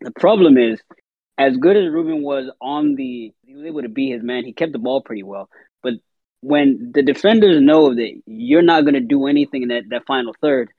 The 0.00 0.12
problem 0.12 0.56
is, 0.56 0.80
as 1.36 1.56
good 1.56 1.76
as 1.76 1.90
Ruben 1.90 2.22
was 2.22 2.48
on 2.60 2.94
the, 2.94 3.32
he 3.42 3.54
was 3.54 3.64
able 3.64 3.82
to 3.82 3.88
be 3.88 4.10
his 4.10 4.22
man. 4.22 4.44
He 4.44 4.52
kept 4.52 4.72
the 4.72 4.78
ball 4.78 5.02
pretty 5.02 5.24
well, 5.24 5.48
but 5.82 5.94
when 6.40 6.92
the 6.94 7.02
defenders 7.02 7.60
know 7.60 7.94
that 7.94 8.22
you're 8.26 8.62
not 8.62 8.82
going 8.82 8.94
to 8.94 9.00
do 9.00 9.26
anything 9.26 9.62
in 9.62 9.68
that, 9.68 9.84
that 9.90 10.06
final 10.06 10.34
third, 10.40 10.70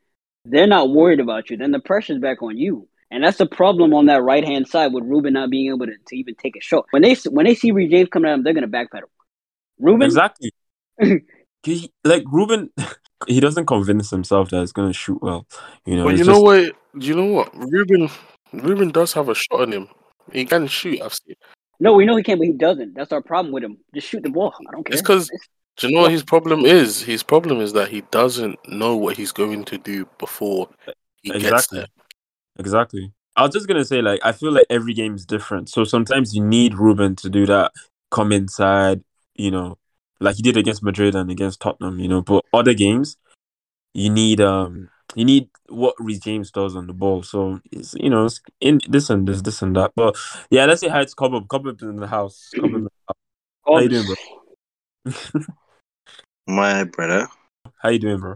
they're 0.46 0.67
not 0.67 0.89
worried 0.89 1.20
about 1.20 1.50
you. 1.50 1.58
Then 1.58 1.72
the 1.72 1.79
pressure's 1.79 2.20
back 2.20 2.41
on 2.41 2.58
you. 2.58 2.88
And 3.12 3.24
that's 3.24 3.38
the 3.38 3.46
problem 3.46 3.93
on 3.93 4.08
that 4.08 4.24
right 4.24 4.43
hand 4.43 4.67
side 4.67 4.91
with 4.91 5.03
Ruben 5.03 5.34
not 5.34 5.50
being 5.50 5.67
able 5.67 5.86
to, 5.86 5.93
to 6.08 6.17
even 6.17 6.36
take 6.36 6.55
a 6.55 6.62
shot. 6.62 6.86
When 6.91 7.01
they 7.01 7.15
when 7.29 7.46
they 7.46 7.53
see 7.53 7.72
Reece 7.72 7.91
James 7.91 8.10
coming 8.10 8.29
at 8.29 8.34
him, 8.34 8.43
they're 8.43 8.53
gonna 8.53 8.67
backpedal. 8.67 9.03
Ruben, 9.79 10.03
Exactly. 10.03 10.51
like 12.03 12.24
Ruben, 12.32 12.72
he 13.27 13.39
doesn't 13.39 13.65
convince 13.65 14.09
himself 14.09 14.49
that 14.49 14.59
he's 14.59 14.71
gonna 14.71 14.93
shoot 14.93 15.21
well. 15.21 15.45
You 15.85 15.97
know, 15.97 16.03
But 16.05 16.11
you 16.11 16.17
just, 16.19 16.29
know 16.29 16.41
what? 16.41 16.73
You 16.99 17.15
know 17.15 17.25
what? 17.25 17.51
Ruben 17.55 18.09
Ruben 18.53 18.91
does 18.91 19.13
have 19.13 19.29
a 19.29 19.35
shot 19.35 19.61
on 19.61 19.71
him. 19.71 19.87
He 20.31 20.45
can 20.45 20.67
shoot. 20.67 21.01
I've 21.01 21.13
seen. 21.13 21.35
No, 21.79 21.93
we 21.93 22.05
know 22.05 22.15
he 22.15 22.23
can, 22.23 22.37
but 22.37 22.47
he 22.47 22.53
doesn't. 22.53 22.93
That's 22.95 23.11
our 23.11 23.21
problem 23.21 23.53
with 23.53 23.63
him. 23.63 23.77
Just 23.93 24.07
shoot 24.07 24.23
the 24.23 24.29
ball. 24.29 24.53
I 24.67 24.71
don't 24.71 24.83
care. 24.85 24.93
It's 24.93 25.01
because 25.01 25.29
do 25.77 25.87
you 25.87 25.95
know 25.95 26.01
what 26.03 26.11
his 26.11 26.23
problem 26.23 26.65
is? 26.65 27.01
His 27.01 27.23
problem 27.23 27.59
is 27.59 27.73
that 27.73 27.89
he 27.89 28.01
doesn't 28.11 28.59
know 28.67 28.95
what 28.95 29.17
he's 29.17 29.31
going 29.31 29.65
to 29.65 29.77
do 29.77 30.07
before 30.19 30.69
he 31.21 31.31
gets 31.31 31.43
Exactly. 31.43 31.79
there. 31.79 31.87
Exactly. 32.59 33.11
I 33.35 33.41
was 33.41 33.53
just 33.53 33.67
gonna 33.67 33.83
say, 33.83 34.01
like, 34.01 34.19
I 34.23 34.31
feel 34.31 34.51
like 34.51 34.67
every 34.69 34.93
game 34.93 35.15
is 35.15 35.25
different. 35.25 35.69
So 35.69 35.83
sometimes 35.83 36.35
you 36.35 36.43
need 36.43 36.75
Ruben 36.75 37.15
to 37.17 37.29
do 37.29 37.47
that, 37.47 37.71
come 38.11 38.31
inside, 38.31 39.03
you 39.33 39.49
know, 39.49 39.77
like 40.20 40.36
he 40.36 40.41
did 40.41 40.58
against 40.58 40.84
Madrid 40.84 41.15
and 41.15 41.29
against 41.32 41.60
Tottenham, 41.60 42.00
you 42.00 42.08
know. 42.08 42.22
But 42.22 42.46
other 42.53 42.74
games, 42.74 43.17
you 43.93 44.10
need 44.10 44.41
um, 44.41 44.89
you 45.15 45.25
need 45.25 45.50
what 45.70 45.96
Reece 46.00 46.20
James 46.20 46.51
does 46.51 46.75
on 46.75 46.88
the 46.88 46.93
ball. 46.93 47.24
So 47.24 47.60
it's 47.72 47.93
you 47.96 48.10
know, 48.10 48.25
it's 48.25 48.41
in 48.60 48.79
this 48.88 49.10
and 49.10 49.27
this, 49.27 49.41
this 49.41 49.62
and 49.62 49.75
that. 49.75 49.91
But 49.96 50.15
yeah, 50.50 50.65
let's 50.65 50.82
say 50.82 50.89
hi 50.89 51.05
to 51.05 51.15
Cobham. 51.15 51.48
Cobham 51.48 51.77
in 51.82 51.98
the 51.98 52.08
house. 52.08 52.51
Cobham 52.55 52.75
in 52.75 52.84
the 52.86 52.89
house. 53.08 53.17
How 53.65 53.79
you 53.79 53.89
doing, 53.89 54.05
bro? 54.05 55.46
My 56.48 56.84
brother, 56.84 57.27
How 57.77 57.89
you 57.89 58.00
doing, 58.00 58.20
bro? 58.20 58.36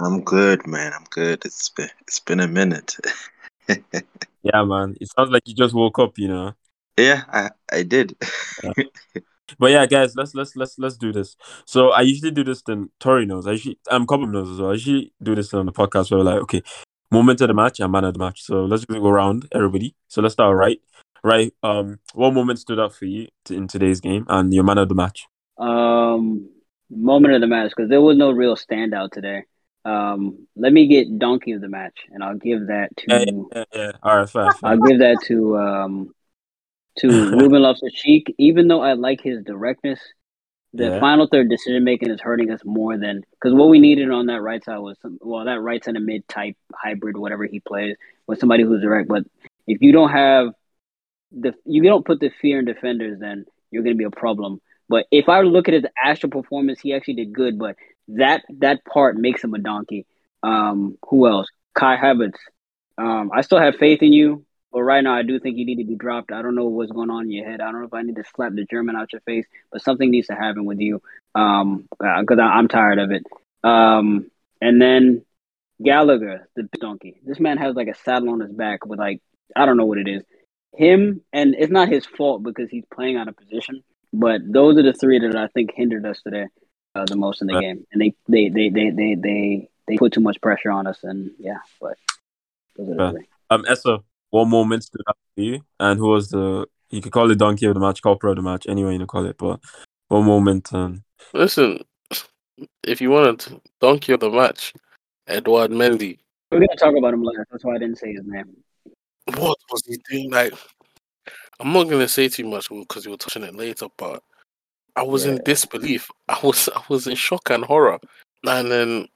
I'm 0.00 0.22
good, 0.22 0.66
man. 0.66 0.92
I'm 0.92 1.04
good. 1.10 1.44
It's 1.44 1.70
been 1.70 1.90
it's 2.02 2.20
been 2.20 2.40
a 2.40 2.48
minute. 2.48 2.96
Yeah, 4.44 4.64
man. 4.64 4.96
It 5.00 5.10
sounds 5.14 5.30
like 5.30 5.42
you 5.46 5.54
just 5.54 5.74
woke 5.74 5.98
up, 5.98 6.16
you 6.16 6.28
know. 6.28 6.54
yeah, 6.96 7.24
I 7.28 7.50
I 7.70 7.82
did. 7.82 8.16
But 9.58 9.70
yeah, 9.70 9.86
guys, 9.86 10.14
let's 10.16 10.34
let's 10.34 10.56
let's 10.56 10.78
let's 10.78 10.96
do 10.96 11.12
this. 11.12 11.36
So 11.64 11.90
I 11.90 12.02
usually 12.02 12.30
do 12.30 12.44
this. 12.44 12.62
Then 12.62 12.90
Tori 13.00 13.26
knows. 13.26 13.46
I 13.46 13.52
usually 13.52 13.78
um 13.90 14.06
Cobham 14.06 14.32
knows 14.32 14.50
as 14.50 14.60
well. 14.60 14.70
I 14.70 14.74
usually 14.74 15.12
do 15.22 15.34
this 15.34 15.54
on 15.54 15.66
the 15.66 15.72
podcast 15.72 16.10
where 16.10 16.18
we're 16.18 16.24
like, 16.24 16.42
okay, 16.42 16.62
moment 17.10 17.40
of 17.40 17.48
the 17.48 17.54
match 17.54 17.80
and 17.80 17.92
man 17.92 18.04
of 18.04 18.14
the 18.14 18.18
match. 18.18 18.42
So 18.42 18.64
let's 18.64 18.84
just 18.84 19.00
go 19.00 19.08
around 19.08 19.48
everybody. 19.52 19.94
So 20.08 20.22
let's 20.22 20.34
start 20.34 20.56
right. 20.56 20.80
Right. 21.24 21.52
Um, 21.62 21.98
what 22.14 22.32
moment 22.32 22.58
stood 22.58 22.78
out 22.78 22.94
for 22.94 23.04
you 23.04 23.28
t- 23.44 23.56
in 23.56 23.66
today's 23.66 24.00
game 24.00 24.24
and 24.28 24.52
your 24.54 24.64
man 24.64 24.78
of 24.78 24.88
the 24.88 24.94
match? 24.94 25.26
Um, 25.58 26.48
moment 26.90 27.34
of 27.34 27.40
the 27.40 27.46
match 27.46 27.72
because 27.74 27.90
there 27.90 28.00
was 28.00 28.16
no 28.16 28.30
real 28.30 28.56
standout 28.56 29.10
today. 29.10 29.44
Um, 29.84 30.46
let 30.56 30.72
me 30.72 30.86
get 30.86 31.18
donkey 31.18 31.52
of 31.52 31.60
the 31.60 31.68
match, 31.68 31.98
and 32.10 32.22
I'll 32.22 32.36
give 32.36 32.66
that 32.66 32.96
to 32.98 33.04
Yeah, 33.08 33.24
yeah, 33.26 33.42
yeah, 33.54 33.64
yeah. 33.74 33.92
All 34.02 34.18
right, 34.18 34.28
fair. 34.28 34.52
fair. 34.52 34.70
I'll 34.70 34.78
give 34.78 34.98
that 34.98 35.18
to 35.26 35.58
um 35.58 36.14
to 37.00 37.08
Ruben 37.38 37.62
Loftus 37.62 37.92
Cheek. 37.92 38.34
Even 38.38 38.68
though 38.68 38.80
I 38.82 38.94
like 38.94 39.20
his 39.20 39.42
directness, 39.44 40.00
the 40.74 40.84
Yeah. 40.84 41.00
final 41.00 41.26
third 41.26 41.48
decision 41.48 41.84
making 41.84 42.10
is 42.10 42.20
hurting 42.20 42.50
us 42.50 42.60
more 42.64 42.96
than 42.98 43.22
because 43.32 43.54
what 43.54 43.68
we 43.68 43.78
needed 43.78 44.10
on 44.10 44.26
that 44.26 44.42
right 44.42 44.62
side 44.62 44.78
was 44.78 44.98
some 45.00 45.18
well 45.22 45.44
that 45.44 45.60
right 45.60 45.82
side 45.82 45.90
center 45.94 46.00
mid 46.00 46.28
type 46.28 46.56
hybrid 46.74 47.16
whatever 47.16 47.44
he 47.46 47.60
plays 47.60 47.96
was 48.26 48.38
somebody 48.38 48.64
who's 48.64 48.82
direct. 48.82 49.08
But 49.08 49.24
if 49.66 49.80
you 49.80 49.92
don't 49.92 50.10
have 50.10 50.48
the 51.32 51.54
you 51.64 51.82
don't 51.82 52.04
put 52.04 52.20
the 52.20 52.30
fear 52.40 52.58
in 52.58 52.64
defenders, 52.64 53.18
then 53.18 53.44
you're 53.70 53.82
going 53.82 53.94
to 53.94 53.98
be 53.98 54.04
a 54.04 54.10
problem. 54.10 54.60
But 54.88 55.06
if 55.10 55.28
I 55.28 55.42
look 55.42 55.68
at 55.68 55.74
his 55.74 55.84
actual 56.02 56.30
performance, 56.30 56.80
he 56.80 56.94
actually 56.94 57.14
did 57.14 57.32
good. 57.32 57.58
But 57.58 57.76
that 58.08 58.44
that 58.58 58.84
part 58.84 59.16
makes 59.16 59.42
him 59.44 59.54
a 59.54 59.58
donkey. 59.58 60.06
Um, 60.42 60.96
who 61.08 61.28
else? 61.28 61.48
Kai 61.74 61.96
Havertz. 61.96 62.38
Um, 62.96 63.30
I 63.34 63.42
still 63.42 63.58
have 63.60 63.76
faith 63.76 64.02
in 64.02 64.12
you, 64.12 64.44
but 64.72 64.82
right 64.82 65.02
now 65.02 65.14
I 65.14 65.22
do 65.22 65.38
think 65.38 65.56
you 65.56 65.66
need 65.66 65.78
to 65.78 65.84
be 65.84 65.96
dropped. 65.96 66.32
I 66.32 66.42
don't 66.42 66.54
know 66.54 66.66
what's 66.66 66.92
going 66.92 67.10
on 67.10 67.24
in 67.24 67.30
your 67.30 67.48
head. 67.48 67.60
I 67.60 67.70
don't 67.70 67.80
know 67.80 67.86
if 67.86 67.94
I 67.94 68.02
need 68.02 68.16
to 68.16 68.24
slap 68.34 68.52
the 68.52 68.66
German 68.70 68.96
out 68.96 69.12
your 69.12 69.20
face, 69.22 69.46
but 69.72 69.82
something 69.82 70.10
needs 70.10 70.28
to 70.28 70.34
happen 70.34 70.64
with 70.64 70.80
you. 70.80 71.02
Um, 71.34 71.88
because 71.90 72.38
I'm 72.40 72.68
tired 72.68 72.98
of 72.98 73.10
it. 73.10 73.24
Um, 73.64 74.30
and 74.60 74.80
then 74.80 75.24
Gallagher, 75.82 76.48
the 76.56 76.68
donkey. 76.80 77.20
This 77.24 77.40
man 77.40 77.58
has 77.58 77.74
like 77.76 77.88
a 77.88 77.94
saddle 77.94 78.30
on 78.30 78.40
his 78.40 78.52
back 78.52 78.84
with 78.84 78.98
like 78.98 79.20
I 79.56 79.66
don't 79.66 79.76
know 79.76 79.86
what 79.86 79.98
it 79.98 80.08
is. 80.08 80.22
Him 80.74 81.22
and 81.32 81.54
it's 81.58 81.72
not 81.72 81.88
his 81.88 82.04
fault 82.04 82.42
because 82.42 82.68
he's 82.70 82.84
playing 82.92 83.16
out 83.16 83.28
of 83.28 83.36
position. 83.36 83.82
But 84.12 84.40
those 84.44 84.78
are 84.78 84.82
the 84.82 84.92
three 84.92 85.18
that 85.18 85.36
I 85.36 85.48
think 85.48 85.72
hindered 85.74 86.06
us 86.06 86.20
today 86.22 86.46
uh, 86.94 87.04
the 87.06 87.16
most 87.16 87.40
in 87.40 87.46
the 87.46 87.60
game, 87.60 87.86
and 87.92 88.00
they 88.00 88.14
they 88.28 88.48
they 88.48 88.68
they 88.68 88.90
they 88.90 89.14
they 89.14 89.68
they 89.86 89.96
put 89.96 90.12
too 90.12 90.20
much 90.20 90.40
pressure 90.40 90.70
on 90.70 90.86
us, 90.86 90.98
and 91.02 91.30
yeah. 91.38 91.58
But 91.80 91.98
those 92.76 92.88
are 92.90 92.94
the 92.94 93.10
three. 93.12 93.28
Um, 93.50 93.64
S.O., 93.68 94.04
what 94.30 94.46
moment 94.46 94.84
stood 94.84 95.02
out 95.08 95.16
for 95.34 95.40
you? 95.40 95.60
And 95.80 95.98
who 95.98 96.08
was 96.08 96.28
the? 96.30 96.66
You 96.90 97.02
could 97.02 97.12
call 97.12 97.30
it 97.30 97.38
donkey 97.38 97.66
of 97.66 97.74
the 97.74 97.80
match, 97.80 98.02
culprit 98.02 98.30
of 98.30 98.36
the 98.36 98.50
match, 98.50 98.66
any 98.68 98.80
you 98.80 98.90
you 98.90 99.06
call 99.06 99.26
it. 99.26 99.36
But 99.38 99.60
what 100.08 100.22
moment? 100.22 100.72
Um, 100.72 101.04
Listen, 101.34 101.84
if 102.82 103.00
you 103.00 103.10
wanted 103.10 103.60
donkey 103.80 104.12
of 104.12 104.20
the 104.20 104.30
match, 104.30 104.72
Edward 105.26 105.70
Mendy. 105.70 106.18
We're 106.50 106.60
gonna 106.60 106.76
talk 106.78 106.96
about 106.96 107.12
him 107.12 107.22
later. 107.22 107.46
That's 107.50 107.64
why 107.64 107.74
I 107.74 107.78
didn't 107.78 107.98
say 107.98 108.12
his 108.12 108.24
name. 108.24 108.56
What 109.36 109.58
was 109.70 109.82
he 109.86 109.98
doing? 110.10 110.30
Like, 110.30 110.54
I'm 111.60 111.72
not 111.72 111.90
gonna 111.90 112.08
say 112.08 112.28
too 112.28 112.46
much 112.46 112.70
because 112.70 113.04
we 113.04 113.12
were 113.12 113.18
touching 113.18 113.42
it 113.42 113.54
later, 113.54 113.88
but 113.98 114.22
I 114.96 115.02
was 115.02 115.26
in 115.26 115.40
disbelief. 115.44 116.10
I 116.28 116.38
was 116.42 116.68
I 116.74 116.82
was 116.88 117.06
in 117.06 117.14
shock 117.14 117.50
and 117.50 117.64
horror. 117.64 117.98
And 118.44 118.70
then 118.70 119.08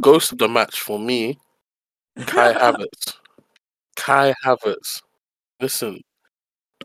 ghost 0.00 0.32
of 0.32 0.38
the 0.38 0.48
match 0.48 0.80
for 0.80 0.98
me, 0.98 1.38
Kai 2.26 2.52
Havertz. 2.54 3.14
Kai 3.96 4.34
Havertz. 4.44 5.02
Listen, 5.60 6.00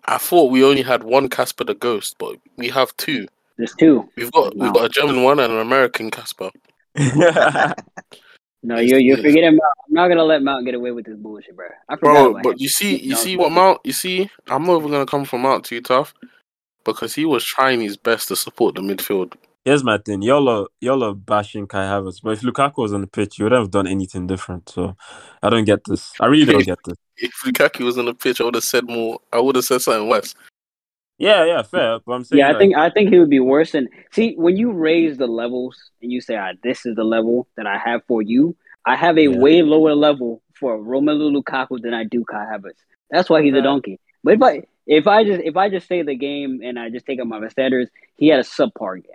I 0.06 0.18
thought 0.18 0.52
we 0.52 0.64
only 0.64 0.82
had 0.84 1.04
one 1.04 1.30
Casper 1.30 1.64
the 1.64 1.74
Ghost, 1.74 2.16
but 2.20 2.36
we 2.58 2.70
have 2.70 2.96
two. 2.98 3.28
There's 3.58 3.74
two. 3.74 4.08
We've 4.16 4.32
got 4.32 4.56
we've 4.56 4.74
got 4.74 4.86
a 4.86 4.90
German 4.90 5.24
one 5.24 5.40
and 5.40 5.52
an 5.52 5.60
American 5.60 6.12
Casper. 6.12 6.52
No, 8.64 8.80
you're 8.80 9.00
you're 9.00 9.18
forgetting 9.18 9.52
Mount. 9.52 9.74
I'm 9.88 9.94
not 9.94 10.08
gonna 10.10 10.24
let 10.24 10.42
Mount 10.42 10.66
get 10.66 10.76
away 10.76 10.92
with 10.92 11.06
this 11.06 11.16
bullshit, 11.16 11.56
bro. 11.56 11.68
I 11.88 11.96
forgot 11.96 12.14
Bro, 12.14 12.30
about 12.32 12.44
but 12.44 12.60
you 12.60 12.68
see, 12.68 12.98
you 12.98 13.16
see 13.16 13.38
what 13.38 13.52
Mount, 13.52 13.80
you 13.84 13.94
see, 13.94 14.30
I'm 14.48 14.66
not 14.66 14.80
even 14.80 14.92
gonna 14.92 15.06
come 15.06 15.26
from 15.26 15.44
Mount 15.44 15.64
too 15.64 15.80
tough 15.80 16.14
because 16.84 17.14
he 17.14 17.24
was 17.24 17.46
trying 17.46 17.82
his 17.82 17.98
best 17.98 18.28
to 18.30 18.36
support 18.36 18.76
the 18.76 18.82
midfield. 18.82 19.36
Here's 19.68 19.84
my 19.84 19.98
thing. 19.98 20.22
Y'all 20.22 20.48
are 20.48 20.68
y'all 20.80 21.04
are 21.04 21.14
bashing 21.14 21.68
Kai 21.68 21.84
Havertz, 21.84 22.22
but 22.24 22.30
if 22.30 22.40
Lukaku 22.42 22.78
was 22.78 22.94
on 22.94 23.02
the 23.02 23.08
pitch, 23.08 23.38
you 23.38 23.44
wouldn't 23.44 23.60
have 23.64 23.70
done 23.70 23.86
anything 23.86 24.26
different. 24.26 24.70
So 24.70 24.96
I 25.44 25.50
don't 25.50 25.66
get 25.66 25.84
this. 25.84 26.14
I 26.22 26.28
really 26.28 26.46
don't 26.50 26.66
get 26.66 26.80
this. 26.86 26.96
If 27.18 27.34
Lukaku 27.46 27.84
was 27.84 27.98
on 27.98 28.06
the 28.06 28.14
pitch, 28.14 28.40
I 28.40 28.46
would 28.46 28.56
have 28.56 28.64
said 28.64 28.86
more. 28.86 29.20
I 29.34 29.42
would 29.42 29.58
have 29.58 29.66
said 29.66 29.82
something 29.82 30.08
worse. 30.08 30.36
Yeah, 31.18 31.44
yeah, 31.44 31.64
fair. 31.64 32.00
But 32.00 32.14
I'm 32.14 32.24
saying, 32.24 32.40
Yeah, 32.40 32.46
I 32.46 32.52
like, 32.52 32.60
think 32.60 32.76
I 32.78 32.90
think 32.92 33.10
he 33.10 33.20
would 33.20 33.30
be 33.30 33.42
worse. 33.42 33.74
And 33.74 33.90
see, 34.14 34.36
when 34.38 34.56
you 34.56 34.72
raise 34.72 35.18
the 35.18 35.28
levels 35.28 35.76
and 36.02 36.14
you 36.14 36.22
say, 36.22 36.38
ah, 36.38 36.54
"This 36.64 36.86
is 36.86 36.96
the 36.96 37.04
level 37.04 37.50
that 37.58 37.68
I 37.68 37.78
have 37.78 38.06
for 38.08 38.22
you," 38.22 38.56
I 38.86 38.96
have 38.96 39.18
a 39.18 39.24
Yeah. 39.24 39.38
way 39.38 39.64
lower 39.64 39.96
level 39.96 40.42
for 40.54 40.80
Romelu 40.80 41.30
Lukaku 41.36 41.82
than 41.82 41.94
I 41.94 42.06
do 42.06 42.24
Kai 42.24 42.46
Havertz. 42.46 42.80
That's 43.10 43.30
why 43.30 43.42
he's 43.42 43.52
Yeah. 43.52 43.60
a 43.60 43.64
donkey. 43.64 44.00
But 44.24 44.36
if 44.36 44.42
I 44.42 44.64
if 44.86 45.08
I 45.08 45.26
just 45.26 45.42
if 45.44 45.58
I 45.58 45.70
just 45.70 45.90
say 45.90 46.04
the 46.04 46.16
game 46.16 46.62
and 46.64 46.80
I 46.80 46.90
just 46.90 47.06
take 47.06 47.20
up 47.20 47.28
my 47.28 47.46
standards, 47.50 47.92
he 48.16 48.30
had 48.30 48.40
a 48.40 48.44
subpar 48.44 49.04
game. 49.04 49.12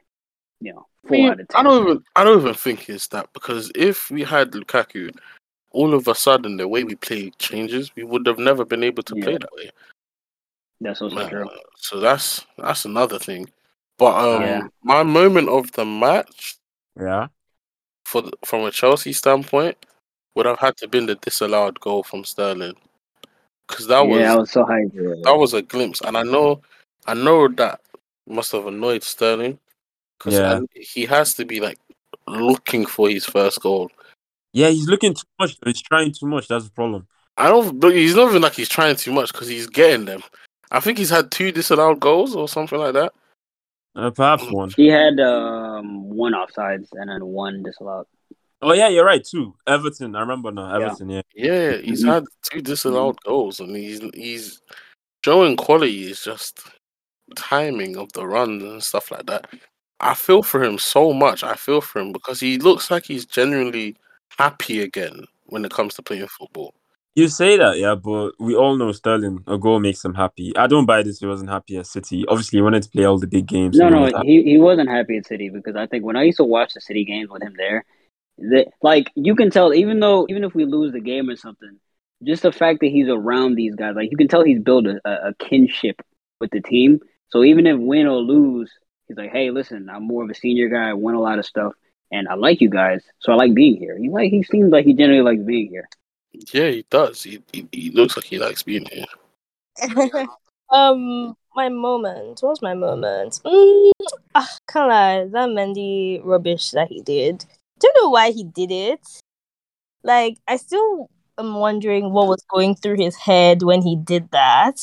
You 0.63 0.75
know, 0.75 0.87
I, 1.07 1.11
mean, 1.11 1.31
out 1.31 1.41
of 1.41 1.49
ten. 1.49 1.61
I 1.61 1.63
don't 1.69 1.83
even, 1.83 2.05
I 2.17 2.25
don't 2.25 2.41
even 2.41 2.55
think 2.55 2.89
it's 2.89 3.09
that 3.09 3.33
because 3.33 3.73
if 3.75 4.11
we 4.11 4.23
had 4.23 4.53
Lukaku, 4.53 5.13
all 5.73 5.95
of 5.95 6.07
a 6.09 6.15
sudden 6.15 6.57
the 6.57 6.69
way 6.69 6.85
we 6.85 6.95
play 6.95 7.31
changes. 7.39 7.95
We 7.97 8.05
would 8.05 8.27
have 8.27 8.39
never 8.39 8.65
been 8.65 8.85
able 8.85 9.03
to 9.05 9.15
play 9.17 9.37
that 9.37 9.53
way. 9.57 9.71
That's 10.81 11.03
also 11.03 11.17
Uh, 11.17 11.29
true. 11.29 11.49
so 11.77 12.01
that's 12.01 12.45
that's 12.59 12.85
another 12.85 13.19
thing. 13.19 13.51
But 13.99 14.15
um, 14.17 14.43
Yeah. 14.43 14.63
my 14.83 15.03
moment 15.03 15.49
of 15.49 15.73
the 15.73 15.85
match 15.85 16.57
yeah, 16.99 17.29
for 18.05 18.23
the, 18.23 18.33
from 18.45 18.65
a 18.65 18.71
Chelsea 18.71 19.13
standpoint 19.13 19.77
would 20.35 20.47
have 20.47 20.59
had 20.59 20.77
to 20.79 20.89
been 20.89 21.07
the 21.07 21.15
disallowed 21.17 21.81
goal 21.81 22.03
from 22.03 22.25
Sterling 22.25 22.77
because 23.67 23.87
that 23.87 24.01
was 24.01 24.21
yeah, 24.21 24.35
I 24.35 24.37
was 24.37 24.51
so 24.51 24.65
hyped. 24.65 25.23
that 25.23 25.37
was 25.37 25.55
a 25.55 25.63
glimpse, 25.63 26.01
and 26.03 26.17
I 26.17 26.23
know 26.23 26.61
I 27.07 27.15
know 27.15 27.49
that 27.49 27.81
must 28.27 28.53
have 28.53 28.67
annoyed 28.67 29.03
Sterling 29.03 29.59
because 30.23 30.39
Yeah. 30.39 30.61
he 30.75 31.05
has 31.07 31.35
to 31.35 31.45
be 31.45 31.61
like 31.61 31.79
looking 32.27 32.87
for 32.87 33.09
his 33.09 33.25
first 33.25 33.61
goal. 33.61 33.91
yeah. 34.53 34.69
He's 34.69 34.87
looking 34.89 35.15
too 35.15 35.27
much. 35.39 35.59
Though. 35.61 35.71
He's 35.71 35.83
trying 35.83 36.13
too 36.13 36.27
much. 36.27 36.49
That's 36.49 36.65
the 36.67 36.71
problem. 36.71 37.07
I 37.37 37.49
don't, 37.49 37.81
but 37.81 37.95
he's 37.95 38.15
not 38.15 38.29
even 38.29 38.43
like 38.43 38.53
he's 38.55 38.69
trying 38.69 38.97
too 38.97 39.13
much 39.13 39.33
because 39.33 39.49
he's 39.49 39.67
getting 39.67 40.05
them. 40.05 40.23
I 40.71 40.81
think 40.81 40.99
he's 40.99 41.11
had 41.11 41.31
two 41.31 41.51
disallowed 41.53 41.99
goals 42.01 42.37
or 42.37 42.47
something 42.49 42.79
like 42.79 42.93
that. 42.95 43.13
Uh, 43.97 44.11
perhaps 44.11 44.45
one. 44.51 44.71
He 44.77 44.87
had 44.89 45.19
um, 45.21 46.09
one 46.11 46.33
offsides 46.35 46.89
and 46.93 47.11
then 47.11 47.25
one 47.27 47.63
disallowed. 47.63 48.07
Oh 48.63 48.73
yeah, 48.75 48.89
you're 48.89 49.05
right 49.05 49.25
too. 49.25 49.55
Everton. 49.67 50.15
I 50.15 50.21
remember 50.21 50.51
now. 50.53 50.79
Yeah. 50.79 50.85
Everton. 50.87 51.11
Yeah. 51.11 51.23
Yeah, 51.35 51.77
he's 51.79 52.05
Mhm. 52.05 52.09
had 52.13 52.25
two 52.43 52.61
disallowed 52.63 53.21
goals, 53.25 53.59
and 53.61 53.75
he's 53.77 54.01
he's 54.15 54.63
showing 55.25 55.57
quality. 55.57 56.05
It's 56.11 56.23
just 56.25 56.61
timing 57.35 57.97
of 57.97 58.13
the 58.13 58.27
runs 58.27 58.63
and 58.63 58.83
stuff 58.83 59.11
like 59.11 59.27
that. 59.27 59.49
I 60.03 60.15
feel 60.15 60.43
for 60.43 60.63
him 60.63 60.79
so 60.79 61.13
much. 61.13 61.45
I 61.45 61.55
feel 61.55 61.81
for 61.81 62.01
him 62.01 62.13
because 62.13 62.41
he 62.41 62.59
looks 62.59 62.91
like 62.91 63.07
he's 63.07 63.25
genuinely 63.25 63.97
happy 64.37 64.83
again 64.83 65.25
when 65.47 65.65
it 65.65 65.71
comes 65.71 65.95
to 65.95 66.03
playing 66.03 66.27
football. 66.27 66.75
You 67.15 67.29
say 67.29 67.59
that, 67.59 67.79
yeah, 67.79 67.95
but 67.95 68.33
we 68.41 68.57
all 68.57 68.75
know 68.77 68.91
Sterling. 68.91 69.45
A 69.47 69.59
goal 69.59 69.81
makes 69.81 70.03
him 70.03 70.15
happy. 70.15 70.57
I 70.57 70.67
don't 70.67 70.87
buy 70.87 71.03
this. 71.03 71.21
He 71.21 71.27
wasn't 71.27 71.51
happy 71.51 71.77
at 71.77 71.87
City. 71.87 72.25
Obviously, 72.27 72.57
he 72.57 72.63
wanted 72.63 72.83
to 72.85 72.89
play 72.89 73.05
all 73.05 73.19
the 73.19 73.27
big 73.27 73.47
games. 73.47 73.77
No, 73.77 73.87
and 73.87 73.95
he 73.95 74.01
no, 74.01 74.07
was 74.07 74.23
he, 74.25 74.43
he 74.43 74.59
wasn't 74.59 74.89
happy 74.89 75.19
at 75.19 75.27
City 75.27 75.51
because 75.51 75.77
I 75.77 75.87
think 75.87 76.05
when 76.05 76.17
I 76.17 76.23
used 76.23 76.39
to 76.39 76.45
watch 76.45 76.73
the 76.73 76.81
City 76.81 77.05
games 77.05 77.29
with 77.31 77.43
him 77.43 77.55
there, 77.59 77.85
that 78.39 78.69
like 78.81 79.11
you 79.15 79.37
can 79.37 79.51
tell 79.51 79.75
even 79.75 80.01
though 80.01 80.27
even 80.31 80.43
if 80.43 80.55
we 80.55 80.65
lose 80.65 80.93
the 80.93 81.01
game 81.01 81.29
or 81.29 81.37
something, 81.37 81.79
just 82.25 82.43
the 82.43 82.53
fact 82.53 82.81
that 82.81 82.91
he's 82.91 83.09
around 83.09 83.57
these 83.57 83.75
guys, 83.75 83.95
like 83.95 84.11
you 84.11 84.17
can 84.17 84.29
tell 84.29 84.43
he's 84.43 84.61
built 84.61 84.87
a, 84.87 84.99
a, 85.05 85.29
a 85.29 85.35
kinship 85.35 86.01
with 86.41 86.51
the 86.51 86.63
team. 86.63 87.01
So 87.29 87.45
even 87.45 87.67
if 87.67 87.79
win 87.79 88.07
or 88.07 88.21
lose, 88.21 88.73
he's 89.09 89.17
like, 89.17 89.33
hey, 89.33 89.51
listen, 89.51 89.89
I'm 89.91 90.07
more 90.07 90.25
of 90.25 90.31
a 90.31 90.35
senior 90.35 90.69
guy. 90.69 90.91
I 90.91 90.95
won 90.95 91.15
a 91.15 91.21
lot 91.21 91.39
of 91.39 91.47
stuff, 91.47 91.73
and 92.11 92.29
I 92.29 92.35
like 92.35 92.61
you 92.61 92.71
guys, 92.71 93.03
so 93.21 93.33
I 93.33 93.37
like 93.37 93.55
being 93.55 93.77
here. 93.77 93.97
He 93.99 94.09
like 94.09 94.31
he 94.31 94.43
seems 94.43 94.71
like 94.71 94.85
he 94.85 94.95
generally 94.95 95.23
likes 95.23 95.43
being 95.43 95.69
here. 95.69 95.89
Yeah, 96.33 96.69
he 96.69 96.87
does. 96.91 97.23
He, 97.23 97.43
he 97.53 97.69
he 97.73 97.91
looks 97.91 98.17
like 98.17 98.25
he 98.25 98.39
likes 98.39 98.63
being 98.63 98.87
here. 98.87 99.05
um, 100.71 101.35
my 101.55 101.69
moment. 101.69 102.39
What 102.41 102.51
was 102.51 102.63
my 102.63 102.75
moment? 102.75 103.41
Mm, 103.45 103.91
ah, 104.35 104.57
can't 104.69 104.89
lie. 104.89 105.25
That 105.25 105.49
Mendy 105.49 106.21
rubbish 106.25 106.71
that 106.71 106.89
he 106.89 107.03
did. 107.03 107.45
Don't 107.79 107.97
know 108.03 108.11
why 108.11 108.31
he 108.31 108.45
did 108.45 108.71
it. 108.71 109.01
Like, 110.03 110.39
I 110.49 110.57
still 110.57 111.11
am 111.39 111.55
wondering 111.55 112.13
what 112.13 112.29
was 112.29 112.45
going 112.53 112.75
through 112.75 112.97
his 112.97 113.17
head 113.17 113.63
when 113.63 113.83
he 113.83 113.97
did 113.97 114.31
that. 114.31 114.81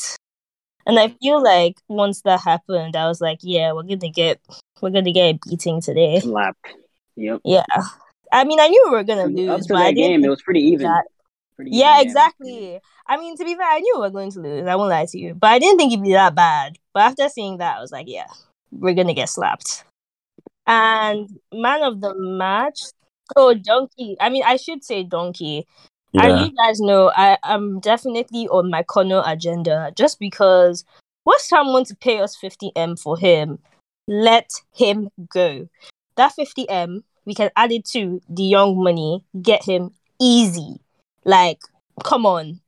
And 0.86 0.98
I 0.98 1.08
feel 1.20 1.42
like 1.42 1.76
once 1.88 2.22
that 2.22 2.40
happened, 2.40 2.96
I 2.96 3.06
was 3.06 3.20
like, 3.20 3.38
yeah, 3.42 3.72
we're 3.72 3.82
gonna 3.82 4.10
get 4.10 4.40
we're 4.80 4.90
gonna 4.90 5.12
get 5.12 5.34
a 5.34 5.38
beating 5.48 5.80
today. 5.80 6.20
Slapped. 6.20 6.66
Yep. 7.16 7.40
Yeah. 7.44 7.64
I 8.32 8.44
mean, 8.44 8.60
I 8.60 8.68
knew 8.68 8.82
we 8.86 8.90
were 8.96 9.04
gonna 9.04 9.26
lose, 9.26 9.50
Up 9.50 9.60
to 9.62 9.74
that 9.74 9.94
game, 9.94 10.24
it 10.24 10.28
was 10.28 10.42
pretty 10.42 10.60
even. 10.60 10.86
that- 10.86 11.06
Pretty 11.56 11.72
yeah, 11.76 11.96
even 11.96 12.06
exactly. 12.08 12.80
I 13.06 13.18
mean, 13.18 13.36
to 13.36 13.44
be 13.44 13.54
fair, 13.54 13.66
I 13.66 13.80
knew 13.80 13.92
we 13.96 14.00
were 14.00 14.10
going 14.10 14.30
to 14.32 14.40
lose. 14.40 14.66
I 14.66 14.76
won't 14.76 14.88
lie 14.88 15.04
to 15.04 15.18
you, 15.18 15.34
but 15.34 15.48
I 15.48 15.58
didn't 15.58 15.76
think 15.76 15.92
it'd 15.92 16.02
be 16.02 16.12
that 16.12 16.34
bad. 16.34 16.78
But 16.94 17.00
after 17.02 17.28
seeing 17.28 17.58
that, 17.58 17.76
I 17.76 17.80
was 17.80 17.92
like, 17.92 18.06
yeah, 18.08 18.28
we're 18.70 18.94
gonna 18.94 19.12
get 19.12 19.28
slapped. 19.28 19.84
And 20.66 21.28
man 21.52 21.82
of 21.82 22.00
the 22.00 22.14
match, 22.14 22.80
oh 23.36 23.52
donkey. 23.52 24.16
I 24.20 24.30
mean, 24.30 24.42
I 24.46 24.56
should 24.56 24.82
say 24.84 25.02
donkey. 25.02 25.66
And 26.14 26.24
Yeah. 26.24 26.44
you 26.44 26.52
guys 26.56 26.80
know 26.80 27.12
I 27.16 27.38
am 27.44 27.80
definitely 27.80 28.48
on 28.48 28.70
my 28.70 28.82
Conor 28.82 29.22
agenda 29.26 29.92
just 29.96 30.18
because 30.18 30.84
West 31.24 31.50
Ham 31.50 31.68
want 31.68 31.86
to 31.88 31.96
pay 31.96 32.20
us 32.20 32.36
50m 32.36 32.96
for 32.96 33.16
him. 33.16 33.58
Let 34.08 34.50
him 34.74 35.10
go. 35.32 35.68
That 36.16 36.32
50m, 36.36 37.04
we 37.24 37.34
can 37.34 37.50
add 37.56 37.70
it 37.70 37.84
to 37.86 38.20
the 38.28 38.42
young 38.42 38.82
money, 38.82 39.24
get 39.40 39.64
him 39.64 39.92
easy. 40.20 40.80
Like, 41.24 41.60
come 42.02 42.26
on. 42.26 42.60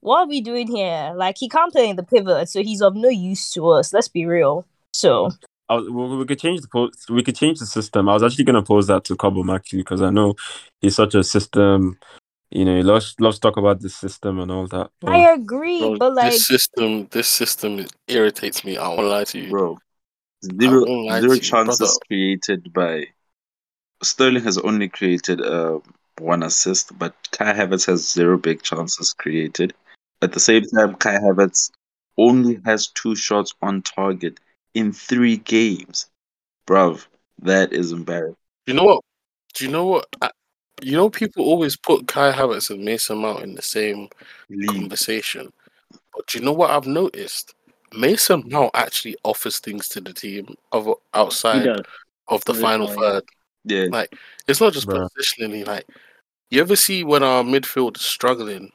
What 0.00 0.20
are 0.20 0.28
we 0.28 0.40
doing 0.40 0.66
here? 0.66 1.12
Like, 1.14 1.36
he 1.38 1.48
can't 1.48 1.72
play 1.72 1.88
in 1.88 1.96
the 1.96 2.02
pivot, 2.02 2.48
so 2.48 2.62
he's 2.62 2.82
of 2.82 2.94
no 2.94 3.08
use 3.08 3.50
to 3.52 3.68
us. 3.68 3.92
Let's 3.92 4.08
be 4.08 4.26
real. 4.26 4.66
So, 4.94 5.30
I 5.68 5.76
was, 5.76 5.88
we 5.88 6.16
we 6.16 6.24
could 6.24 6.40
change 6.40 6.60
the 6.60 6.68
post. 6.68 7.08
We 7.08 7.22
could 7.22 7.36
change 7.36 7.60
the 7.60 7.66
system. 7.66 8.08
I 8.08 8.14
was 8.14 8.22
actually 8.22 8.44
going 8.44 8.56
to 8.56 8.62
pose 8.62 8.88
that 8.88 9.04
to 9.04 9.16
Cobham 9.16 9.50
actually 9.50 9.80
because 9.80 10.02
I 10.02 10.10
know 10.10 10.34
he's 10.80 10.96
such 10.96 11.14
a 11.14 11.22
system. 11.22 11.98
You 12.50 12.64
know, 12.64 12.76
he 12.76 12.82
loves 12.82 13.14
loves 13.20 13.36
to 13.36 13.40
talk 13.40 13.56
about 13.56 13.80
the 13.80 13.88
system 13.88 14.40
and 14.40 14.50
all 14.50 14.66
that. 14.68 14.90
But 15.00 15.12
I 15.12 15.32
agree, 15.32 15.80
Bro, 15.80 15.98
but 15.98 16.14
like, 16.14 16.32
this 16.32 16.46
system, 16.46 17.06
this 17.10 17.28
system 17.28 17.86
irritates 18.08 18.64
me. 18.64 18.76
I 18.76 18.88
won't 18.88 19.02
lie 19.02 19.24
to 19.24 19.38
you. 19.38 19.50
Bro, 19.50 19.78
I 20.44 20.54
zero 20.60 20.84
won't 20.84 21.06
lie 21.06 21.20
zero 21.20 21.34
to 21.34 21.36
you, 21.36 21.42
chances 21.42 21.98
created 22.08 22.72
by 22.72 23.06
Sterling 24.02 24.44
has 24.44 24.58
only 24.58 24.88
created 24.88 25.40
uh, 25.40 25.78
one 26.18 26.42
assist, 26.42 26.98
but 26.98 27.14
Kai 27.32 27.52
Havertz 27.52 27.86
has 27.86 28.10
zero 28.10 28.38
big 28.38 28.62
chances 28.62 29.12
created. 29.12 29.74
At 30.22 30.32
the 30.32 30.40
same 30.40 30.64
time, 30.64 30.94
Kai 30.94 31.18
Havertz 31.18 31.70
only 32.16 32.60
has 32.64 32.88
two 32.88 33.14
shots 33.14 33.54
on 33.62 33.82
target 33.82 34.40
in 34.74 34.92
three 34.92 35.36
games. 35.36 36.06
Bruv, 36.66 37.06
that 37.42 37.72
is 37.72 37.92
embarrassing. 37.92 38.36
You 38.66 38.74
know 38.74 38.84
what? 38.84 39.04
Do 39.54 39.64
you 39.64 39.70
know 39.70 39.86
what? 39.86 40.06
I, 40.20 40.30
you 40.82 40.96
know, 40.96 41.10
people 41.10 41.44
always 41.44 41.76
put 41.76 42.06
Kai 42.06 42.32
Havertz 42.32 42.70
and 42.70 42.84
Mason 42.84 43.18
Mount 43.18 43.42
in 43.42 43.54
the 43.54 43.62
same 43.62 44.08
League. 44.48 44.68
conversation. 44.68 45.52
But 46.14 46.26
do 46.26 46.38
you 46.38 46.44
know 46.44 46.52
what 46.52 46.70
I've 46.70 46.86
noticed? 46.86 47.54
Mason 47.96 48.44
Mount 48.46 48.70
actually 48.74 49.16
offers 49.24 49.58
things 49.58 49.88
to 49.88 50.00
the 50.00 50.12
team 50.12 50.54
of 50.72 50.88
outside 51.14 51.82
of 52.28 52.44
the 52.44 52.54
final 52.54 52.86
Literally. 52.86 53.08
third. 53.10 53.24
Yeah, 53.64 53.86
Like 53.90 54.16
it's 54.48 54.60
not 54.60 54.72
just 54.72 54.86
Bruh. 54.88 55.08
positionally. 55.18 55.66
Like 55.66 55.86
you 56.50 56.60
ever 56.60 56.76
see 56.76 57.04
when 57.04 57.22
our 57.22 57.42
midfield 57.42 57.96
is 57.96 58.02
struggling, 58.06 58.70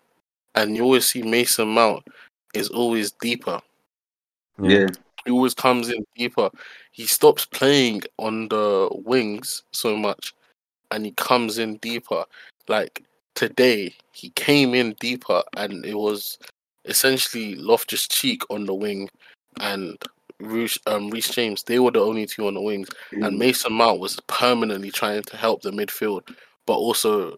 and 0.54 0.76
you 0.76 0.84
always 0.84 1.06
see 1.06 1.22
Mason 1.24 1.68
Mount 1.70 2.04
is 2.54 2.70
always 2.70 3.12
deeper. 3.12 3.60
yeah. 4.62 4.88
He 5.26 5.32
always 5.32 5.56
comes 5.56 5.90
in 5.90 6.06
deeper. 6.16 6.52
He 6.92 7.08
stops 7.08 7.46
playing 7.46 8.04
on 8.20 8.48
the 8.50 8.90
wings 8.92 9.64
so 9.72 9.98
much, 9.98 10.36
and 10.92 11.06
he 11.06 11.12
comes 11.12 11.58
in 11.58 11.78
deeper. 11.78 12.26
Like 12.68 13.04
today, 13.36 13.94
he 14.12 14.30
came 14.32 14.74
in 14.74 14.96
deeper, 15.00 15.44
and 15.58 15.86
it 15.86 15.96
was 15.96 16.38
essentially 16.86 17.56
Loftus 17.56 18.08
Cheek 18.08 18.42
on 18.50 18.66
the 18.66 18.74
wing, 18.74 19.10
and 19.60 19.98
Reece 20.40 20.78
um, 20.88 21.10
Reece 21.10 21.30
James. 21.30 21.64
They 21.64 21.80
were 21.80 21.92
the 21.92 22.00
only 22.00 22.26
two 22.26 22.48
on 22.48 22.56
the 22.56 22.62
wings, 22.62 22.90
and 23.12 23.38
Mason 23.38 23.74
Mount 23.74 24.00
was 24.00 24.20
permanently 24.28 24.92
trying 24.92 25.24
to 25.24 25.38
help 25.38 25.62
the 25.62 25.72
midfield, 25.72 26.22
but 26.66 26.74
also 26.74 27.38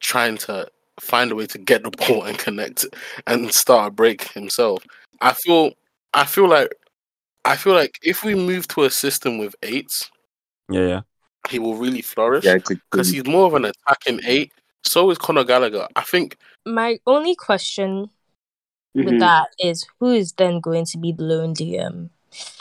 trying 0.00 0.36
to 0.38 0.68
find 1.00 1.30
a 1.30 1.34
way 1.34 1.46
to 1.46 1.58
get 1.58 1.82
the 1.82 1.90
ball 2.08 2.24
and 2.24 2.38
connect 2.38 2.86
and 3.26 3.52
start 3.52 3.88
a 3.88 3.90
break 3.90 4.24
himself. 4.32 4.84
I 5.20 5.32
feel, 5.32 5.72
I 6.14 6.24
feel 6.24 6.48
like, 6.48 6.72
I 7.44 7.56
feel 7.56 7.74
like 7.74 7.98
if 8.02 8.24
we 8.24 8.34
move 8.34 8.68
to 8.68 8.84
a 8.84 8.90
system 8.90 9.38
with 9.38 9.54
eights, 9.62 10.10
yeah, 10.68 10.86
yeah. 10.86 11.00
He 11.48 11.58
will 11.58 11.74
really 11.76 12.02
flourish 12.02 12.44
Yeah, 12.44 12.58
because 12.58 13.10
he's 13.10 13.26
more 13.26 13.46
of 13.46 13.54
an 13.54 13.64
attacking 13.64 14.20
eight. 14.24 14.52
So 14.84 15.10
is 15.10 15.18
Conor 15.18 15.44
Gallagher. 15.44 15.88
I 15.96 16.02
think 16.02 16.36
my 16.64 16.98
only 17.06 17.34
question 17.34 18.10
with 18.94 19.14
Mhm. 19.14 19.20
that 19.20 19.48
is 19.58 19.86
who 20.00 20.12
is 20.12 20.32
then 20.32 20.60
going 20.60 20.84
to 20.86 20.98
be 20.98 21.12
the 21.12 21.24
lone 21.24 21.54
DM? 21.54 22.10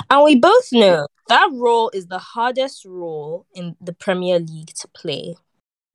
And 0.09 0.23
we 0.23 0.35
both 0.35 0.69
know 0.71 1.07
that 1.27 1.49
role 1.53 1.89
is 1.93 2.07
the 2.07 2.19
hardest 2.19 2.85
role 2.85 3.45
in 3.53 3.75
the 3.81 3.93
Premier 3.93 4.39
League 4.39 4.73
to 4.75 4.87
play. 4.89 5.35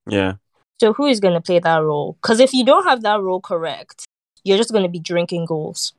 Yeah. 0.07 0.35
So 0.81 0.93
who 0.93 1.07
is 1.07 1.21
going 1.21 1.35
to 1.35 1.41
play 1.41 1.59
that 1.61 1.79
role? 1.79 2.19
Because 2.21 2.41
if 2.41 2.53
you 2.53 2.65
don't 2.65 2.85
have 2.85 3.03
that 3.03 3.21
role 3.21 3.41
correct, 3.41 4.05
you're 4.45 4.59
just 4.59 4.73
going 4.73 4.83
to 4.83 4.91
be 4.91 4.99
drinking 4.99 5.47
goals. 5.47 5.95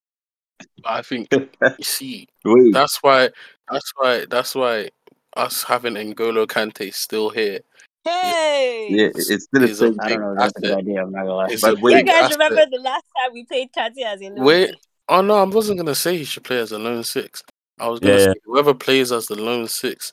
I 0.85 1.01
think 1.01 1.29
you 1.77 1.83
see 1.83 2.27
Wait, 2.45 2.73
that's 2.73 3.01
why 3.01 3.29
that's 3.71 3.91
why 3.95 4.25
that's 4.29 4.55
why 4.55 4.89
us 5.35 5.63
having 5.63 5.93
N'Golo 5.95 6.45
Kante 6.47 6.93
still 6.93 7.29
here 7.29 7.59
Hey! 8.05 8.87
yeah, 8.89 9.07
it's 9.15 9.45
still 9.45 9.61
the 9.61 9.67
is 9.69 9.81
a 9.81 9.93
same. 9.93 9.99
I 10.01 10.09
don't 10.09 10.19
know 10.21 10.35
that's 10.35 10.57
a 10.57 10.61
good 10.61 10.71
idea. 10.73 11.01
I'm 11.03 11.11
not 11.11 11.21
gonna 11.21 11.35
lie. 11.35 11.47
It's 11.51 11.61
But 11.61 11.79
wait- 11.79 11.97
you 11.97 12.03
guys 12.03 12.25
asset. 12.25 12.31
remember 12.33 12.65
the 12.69 12.81
last 12.81 13.05
time 13.17 13.33
we 13.33 13.45
played 13.45 13.69
Kante 13.71 14.03
as 14.05 14.21
a 14.21 14.25
lone 14.29 14.43
Wait, 14.45 14.67
six? 14.67 14.87
oh 15.09 15.21
no, 15.21 15.35
I 15.35 15.43
wasn't 15.43 15.77
gonna 15.79 15.95
say 15.95 16.17
he 16.17 16.23
should 16.25 16.43
play 16.43 16.59
as 16.59 16.71
a 16.73 16.79
lone 16.79 17.03
six. 17.03 17.43
I 17.79 17.87
was 17.87 17.99
gonna 18.01 18.19
Yeah, 18.19 18.25
say 18.33 18.39
whoever 18.45 18.73
plays 18.73 19.11
as 19.11 19.27
the 19.27 19.35
lone 19.35 19.67
six, 19.67 20.11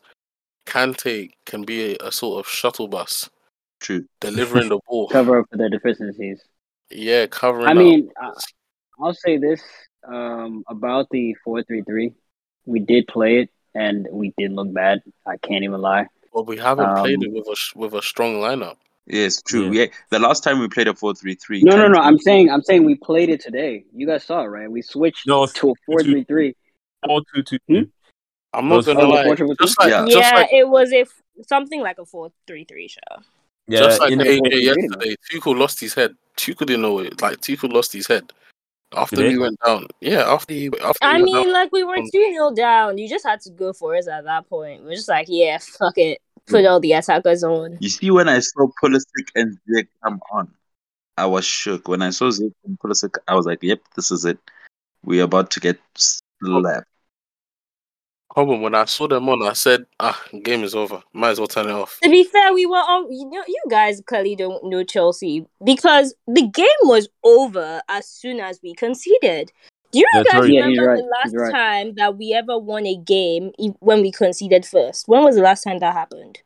Kante 0.67 1.31
can 1.47 1.65
be 1.65 1.95
a, 1.97 2.07
a 2.07 2.13
sort 2.13 2.45
of 2.45 2.51
shuttle 2.51 2.87
bus 2.89 3.29
True. 3.81 4.05
delivering 4.21 4.69
the 4.69 4.79
ball. 4.87 5.09
Cover 5.09 5.41
up 5.41 5.47
for 5.51 5.57
their 5.57 5.69
deficiencies. 5.69 6.43
Yeah, 6.91 7.27
covering. 7.27 7.69
I 7.69 7.75
mean, 7.75 8.11
I- 8.21 8.33
I'll 9.03 9.15
say 9.15 9.39
this 9.39 9.63
um, 10.07 10.63
about 10.69 11.09
the 11.11 11.35
four 11.45 11.63
three 11.65 11.83
three. 11.83 12.13
We 12.67 12.81
did 12.81 13.07
play 13.09 13.39
it, 13.41 13.51
and 13.75 14.07
we 14.11 14.33
did 14.37 14.53
look 14.53 14.73
bad. 14.73 15.03
I 15.27 15.37
can't 15.37 15.65
even 15.65 15.81
lie. 15.81 16.07
but 16.33 16.47
we 16.47 16.57
haven't 16.57 16.97
played 16.99 17.17
um, 17.17 17.25
it 17.25 17.33
with 17.33 17.47
a 17.47 17.79
with 17.79 17.95
a 17.95 18.03
strong 18.03 18.37
lineup. 18.37 18.77
Yes, 19.07 19.43
true. 19.43 19.71
Yeah. 19.73 19.83
Yeah. 19.85 19.87
The 20.11 20.19
last 20.19 20.45
time 20.45 20.61
we 20.61 20.69
played 20.69 20.87
a 20.87 20.95
4 20.95 21.15
3 21.15 21.35
3. 21.35 21.63
No, 21.65 21.77
no, 21.77 21.89
no. 21.89 21.99
I'm 21.99 22.19
saying, 22.19 22.51
I'm 22.51 22.63
saying 22.63 22.85
we 22.85 22.95
played 22.95 23.29
it 23.29 23.41
today. 23.41 23.85
You 23.93 24.07
guys 24.07 24.25
saw 24.25 24.43
it, 24.43 24.47
right? 24.47 24.71
We 24.71 24.83
switched 24.83 25.27
No, 25.27 25.47
to 25.47 25.71
a 25.71 25.75
four 25.87 26.03
three 26.03 26.25
three. 26.25 26.55
Four 27.05 27.23
two 27.35 27.43
two 27.43 27.59
Hmm? 27.69 27.83
I'm 28.53 28.69
not 28.69 28.85
gonna 28.85 29.01
Oh, 29.03 29.09
lie. 29.09 29.25
4-3-3? 29.25 29.57
Just 29.61 29.81
like, 29.81 29.91
Yeah. 29.91 30.05
just 30.07 30.33
yeah, 30.33 30.39
like, 30.39 30.53
it 30.53 30.69
was 30.69 30.93
a 30.93 31.01
f- 31.01 31.23
something 31.47 31.81
like 31.81 31.99
a 31.99 32.05
four 32.05 32.31
three 32.47 32.65
three 32.65 32.89
show. 32.89 33.23
Yeah, 33.69 33.81
just 33.81 34.01
like 34.01 34.11
you 34.11 34.19
AJ 34.19 34.63
yesterday, 34.63 35.15
Tuchel 35.31 35.57
lost 35.57 35.81
his 35.81 35.95
head. 35.95 36.17
Tuchel 36.37 36.67
didn't 36.67 36.83
know 36.83 36.99
it. 36.99 37.21
Like 37.23 37.41
Tuchel 37.41 37.73
lost 37.73 37.93
his 37.93 38.07
head 38.07 38.33
after 38.97 39.17
Did 39.17 39.31
he? 39.31 39.37
we 39.39 39.43
went 39.43 39.59
down. 39.65 39.87
Yeah, 40.01 40.33
after 40.33 40.53
he 40.55 40.67
after 40.83 40.99
I 41.05 41.17
he 41.17 41.23
went 41.23 41.25
mean, 41.25 41.45
down. 41.45 41.53
like 41.53 41.73
we 41.73 41.85
were 41.85 41.97
Um, 41.97 42.09
two 42.13 42.31
0 42.33 42.51
down. 42.55 42.99
You 42.99 43.09
just 43.09 43.25
had 43.27 43.41
to 43.43 43.51
go 43.51 43.73
for 43.73 43.95
it 43.95 44.07
at 44.09 44.25
that 44.25 44.49
point. 44.49 44.83
We're 44.85 44.95
just 44.97 45.09
like, 45.09 45.27
yeah, 45.29 45.59
fuck 45.59 45.97
it, 45.99 46.19
put 46.47 46.65
all 46.67 46.81
the 46.81 46.93
attackers 46.93 47.45
on. 47.45 47.79
You 47.81 47.89
see, 47.89 48.11
when 48.11 48.29
I 48.29 48.41
saw 48.41 48.69
Pulisic 48.83 49.29
and 49.35 49.57
Ziyech 49.69 49.89
come 50.03 50.21
on, 50.33 50.53
I 51.17 51.27
was 51.27 51.45
shook. 51.45 51.87
When 51.89 52.03
I 52.03 52.11
saw 52.11 52.31
Ziyech 52.31 52.53
and 52.65 52.79
Pulisic, 52.79 53.17
I 53.29 53.35
was 53.35 53.47
like, 53.47 53.63
yep, 53.63 53.81
this 53.95 54.11
is 54.11 54.25
it. 54.25 54.39
We're 55.05 55.25
about 55.25 55.51
to 55.53 55.61
get 55.61 55.79
slapped. 55.97 56.87
Hold 58.31 58.51
on, 58.51 58.61
when 58.63 58.75
I 58.75 58.85
saw 58.85 59.09
them 59.09 59.29
on, 59.29 59.43
I 59.47 59.55
said, 59.55 59.87
"Ah, 59.99 60.21
game 60.43 60.63
is 60.63 60.75
over. 60.75 61.03
Might 61.13 61.31
as 61.31 61.39
well 61.41 61.49
turn 61.49 61.69
it 61.69 61.73
off." 61.73 61.99
To 62.03 62.09
be 62.11 62.25
fair, 62.25 62.53
we 62.55 62.65
were 62.67 62.77
all 62.79 63.07
you 63.11 63.29
know. 63.29 63.43
You 63.47 63.63
guys 63.69 64.01
clearly 64.07 64.37
don't 64.37 64.65
know 64.65 64.85
Chelsea 64.85 65.47
because 65.65 66.15
the 66.27 66.47
game 66.47 66.81
was 66.85 67.09
over 67.25 67.83
as 67.89 68.07
soon 68.07 68.41
as 68.41 68.61
we 68.63 68.75
conceded. 68.75 69.51
Do 69.93 69.99
you 69.99 70.07
Yeah, 70.15 70.23
guys 70.23 70.33
Tori- 70.35 70.55
Yeah, 70.55 70.61
remember 70.61 70.87
right, 70.87 70.97
the 71.03 71.09
last 71.23 71.35
right. 71.35 71.53
time 71.53 71.95
that 71.97 72.17
we 72.17 72.33
ever 72.33 72.57
won 72.57 72.87
a 72.87 72.95
game 72.97 73.51
e- 73.59 73.73
when 73.81 74.03
we 74.03 74.13
conceded 74.13 74.65
first? 74.65 75.09
When 75.09 75.25
was 75.25 75.35
the 75.35 75.43
last 75.43 75.63
time 75.65 75.79
that 75.81 75.93
happened? 75.93 76.39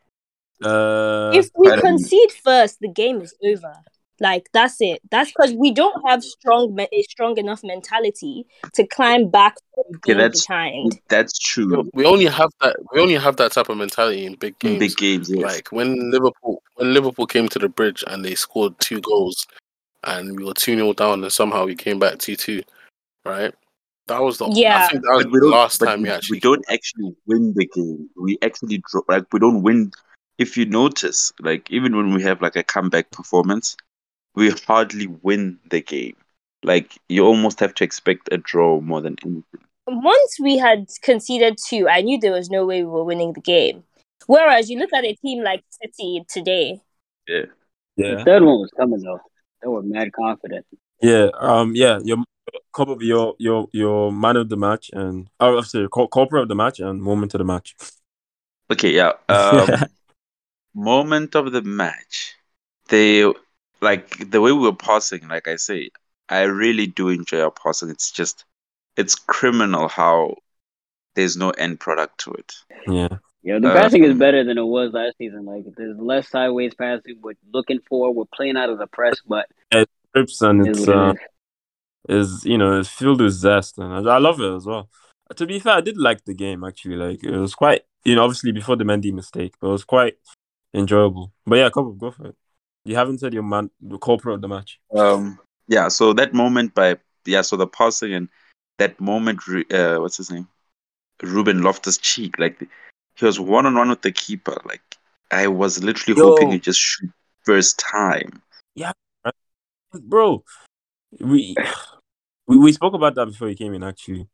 uh, 0.63 1.31
if 1.35 1.51
we 1.57 1.71
concede 1.81 2.33
first, 2.33 2.81
the 2.81 2.89
game 2.89 3.21
is 3.21 3.35
over. 3.45 3.75
Like 4.21 4.49
that's 4.53 4.77
it. 4.81 5.01
That's 5.11 5.31
because 5.33 5.53
we 5.55 5.73
don't 5.73 6.07
have 6.09 6.23
strong, 6.23 6.75
me- 6.75 6.89
a 6.93 7.03
strong 7.03 7.37
enough 7.39 7.63
mentality 7.65 8.47
to 8.75 8.87
climb 8.87 9.29
back 9.29 9.57
from 9.75 9.85
Okay, 9.97 9.99
being 10.05 10.19
that's 10.19 10.47
behind. 10.47 11.01
that's 11.09 11.39
true. 11.39 11.91
We 11.95 12.05
only 12.07 12.27
have 12.27 12.51
that. 12.61 12.77
We 12.93 13.01
only 13.01 13.15
have 13.15 13.37
that 13.37 13.53
type 13.53 13.69
of 13.69 13.77
mentality 13.77 14.25
in 14.27 14.35
big 14.37 14.55
In 14.63 14.71
games. 14.71 14.79
big 14.79 14.97
games, 14.97 15.31
yes. 15.31 15.43
Like 15.43 15.69
when 15.73 16.11
Liverpool, 16.11 16.63
when 16.77 16.95
Liverpool 16.95 17.27
came 17.27 17.49
to 17.49 17.59
the 17.59 17.69
bridge 17.69 18.05
and 18.07 18.25
they 18.25 18.35
scored 18.35 18.79
two 18.79 19.01
goals, 19.01 19.47
and 20.05 20.39
we 20.39 20.45
were 20.45 20.55
two 20.55 20.77
0 20.77 20.93
down, 20.93 21.23
and 21.23 21.33
somehow 21.33 21.65
we 21.67 21.75
came 21.75 21.99
back 21.99 22.19
two 22.19 22.37
two, 22.37 22.63
right? 23.25 23.53
That 24.07 24.23
was 24.23 24.39
the. 24.39 24.49
Yeah. 24.51 24.85
I 24.85 24.89
think 24.89 25.03
that 25.03 25.15
was 25.15 25.25
the 25.25 25.47
last 25.49 25.79
time 25.79 26.03
we, 26.03 26.09
we 26.09 26.15
actually. 26.15 26.37
we 26.37 26.41
don't 26.41 26.65
actually 26.71 27.17
win 27.27 27.53
the 27.57 27.67
game. 27.75 28.09
We 28.17 28.39
actually 28.43 28.83
draw. 28.91 29.03
Like 29.09 29.25
we 29.33 29.41
don't 29.41 29.63
win. 29.63 29.91
If 30.37 30.57
you 30.57 30.67
notice, 30.67 31.33
like 31.41 31.71
even 31.71 31.97
when 31.97 32.13
we 32.13 32.23
have 32.23 32.43
like 32.43 32.57
a 32.57 32.63
comeback 32.65 33.11
performance, 33.13 33.77
we 34.35 34.51
hardly 34.67 35.07
win 35.07 35.59
the 35.71 35.81
game. 35.81 36.17
Like 36.63 36.97
you 37.09 37.25
almost 37.25 37.61
have 37.61 37.75
to 37.75 37.85
expect 37.85 38.29
a 38.33 38.39
draw 38.39 38.81
more 38.81 39.01
than 39.01 39.17
anything. 39.23 39.45
Once 39.87 40.37
we 40.41 40.57
had 40.57 40.89
conceded 41.03 41.59
two, 41.59 41.89
I 41.89 42.01
knew 42.01 42.19
there 42.19 42.33
was 42.33 42.49
no 42.49 42.65
way 42.65 42.83
we 42.83 42.91
were 42.91 43.05
winning 43.05 43.35
the 43.35 43.41
game. 43.41 43.85
Whereas 44.27 44.71
you 44.71 44.79
look 44.79 44.93
at 44.95 45.05
a 45.05 45.15
team 45.15 45.43
like 45.43 45.63
City 45.69 46.25
today, 46.29 46.81
The 47.27 47.49
Yeah. 47.97 48.25
third 48.25 48.43
one 48.43 48.61
was 48.61 48.71
coming 48.77 49.01
though. 49.01 49.21
They 49.63 49.69
were 49.69 49.83
mad 49.83 50.13
confident. 50.13 50.67
Yeah. 51.03 51.29
Um. 51.39 51.73
Yeah. 51.75 52.01
Your 52.03 52.19
couple 52.75 52.95
of 52.95 53.03
your 53.03 53.35
your 53.39 53.69
your 53.73 54.11
man 54.13 54.37
of 54.37 54.49
the 54.49 54.57
match 54.57 54.91
and 54.93 55.29
oh, 55.41 55.61
sorry, 55.63 55.89
cor- 55.89 56.09
corporate 56.09 56.43
of 56.43 56.49
the 56.49 56.55
match 56.55 56.81
and 56.81 57.01
moment 57.01 57.35
of 57.35 57.39
the 57.39 57.45
match. 57.45 57.77
Okay, 58.71 58.93
yeah. 58.95 59.13
Um, 59.29 59.69
moment 60.75 61.35
of 61.35 61.53
the 61.53 61.63
match. 61.63 62.35
They 62.89 63.25
like 63.85 64.31
the 64.31 64.41
way 64.41 64.53
we 64.53 64.61
were 64.61 64.75
passing. 64.75 65.29
Like 65.29 65.49
I 65.49 65.57
say, 65.57 65.91
I 66.29 66.43
really 66.43 66.87
do 66.87 67.09
enjoy 67.09 67.41
our 67.41 67.51
passing. 67.51 67.91
It's 67.91 68.11
just, 68.11 68.45
it's 68.97 69.15
criminal 69.15 69.89
how 69.89 70.37
there's 71.15 71.37
no 71.37 71.51
end 71.51 71.81
product 71.81 72.19
to 72.25 72.33
it. 72.33 72.53
yeah. 72.89 73.09
Yeah, 73.43 73.59
the 73.59 73.69
Uh, 73.69 73.75
passing 73.75 74.05
is 74.05 74.17
better 74.19 74.43
than 74.43 74.57
it 74.57 74.65
was 74.65 74.95
last 74.95 75.19
season. 75.19 75.45
Like 75.45 75.65
there's 75.77 75.99
less 75.99 76.31
sideways 76.31 76.75
passing. 76.75 77.19
We're 77.23 77.35
looking 77.53 77.81
for. 77.87 78.13
We're 78.13 78.25
playing 78.35 78.57
out 78.57 78.71
of 78.71 78.79
the 78.79 78.87
press, 78.87 79.21
but 79.29 79.47
Trips 80.15 80.41
and 80.43 80.67
it 80.67 80.71
is 80.71 80.79
it's 80.79 80.89
uh, 80.89 81.15
is. 82.09 82.39
is 82.39 82.45
you 82.45 82.57
know 82.57 82.79
it's 82.79 82.89
filled 82.89 83.21
with 83.21 83.33
zest 83.33 83.79
and 83.79 84.09
I, 84.09 84.15
I 84.15 84.19
love 84.19 84.41
it 84.41 84.55
as 84.55 84.65
well. 84.65 84.89
To 85.37 85.47
be 85.47 85.59
fair, 85.59 85.75
I 85.75 85.81
did 85.81 85.99
like 85.99 86.25
the 86.25 86.35
game 86.35 86.65
actually. 86.65 86.97
Like 86.97 87.23
it 87.23 87.37
was 87.37 87.55
quite 87.55 87.83
you 88.05 88.15
know 88.15 88.25
obviously 88.25 88.53
before 88.53 88.77
the 88.77 88.85
Mendy 88.85 89.13
mistake, 89.13 89.55
but 89.61 89.69
it 89.69 89.73
was 89.73 89.85
quite 89.85 90.15
enjoyable. 90.73 91.33
But 91.47 91.57
yeah, 91.57 91.69
couple 91.69 91.93
go 91.93 92.13
for 92.13 92.29
it. 92.29 92.37
You 92.85 92.97
haven't 92.97 93.19
said 93.19 93.33
your 93.33 93.43
man 93.43 93.71
the 93.81 93.99
corporate 93.99 94.37
of 94.37 94.41
the 94.43 94.49
match. 94.49 94.79
Um, 94.95 95.39
yeah. 95.69 95.89
So 95.89 96.13
that 96.13 96.35
moment 96.35 96.75
by 96.75 96.99
yeah. 97.25 97.43
So 97.43 97.57
the 97.57 97.67
passing 97.67 98.13
and 98.13 98.29
that 98.79 99.01
moment. 99.01 99.41
Uh, 99.73 99.99
what's 99.99 100.17
his 100.17 100.31
name? 100.31 100.49
Ruben 101.23 101.63
Loftus 101.63 101.99
Cheek. 101.99 102.39
Like 102.39 102.69
he 103.17 103.25
was 103.25 103.41
one 103.41 103.67
on 103.67 103.75
one 103.75 103.89
with 103.89 104.03
the 104.03 104.13
keeper. 104.13 104.61
Like 104.65 104.83
I 105.31 105.49
was 105.49 105.83
literally 105.83 106.19
Yo. 106.19 106.31
hoping 106.31 106.51
he 106.51 106.59
just 106.59 106.79
shoot 106.79 107.11
first 107.43 107.79
time. 107.79 108.43
Yeah, 108.75 108.93
bro. 109.93 110.45
We 111.21 111.57
we 112.47 112.59
we 112.59 112.73
spoke 112.73 112.95
about 112.95 113.15
that 113.15 113.27
before 113.27 113.49
he 113.49 113.55
came 113.55 113.75
in. 113.75 113.83
Actually, 113.83 114.29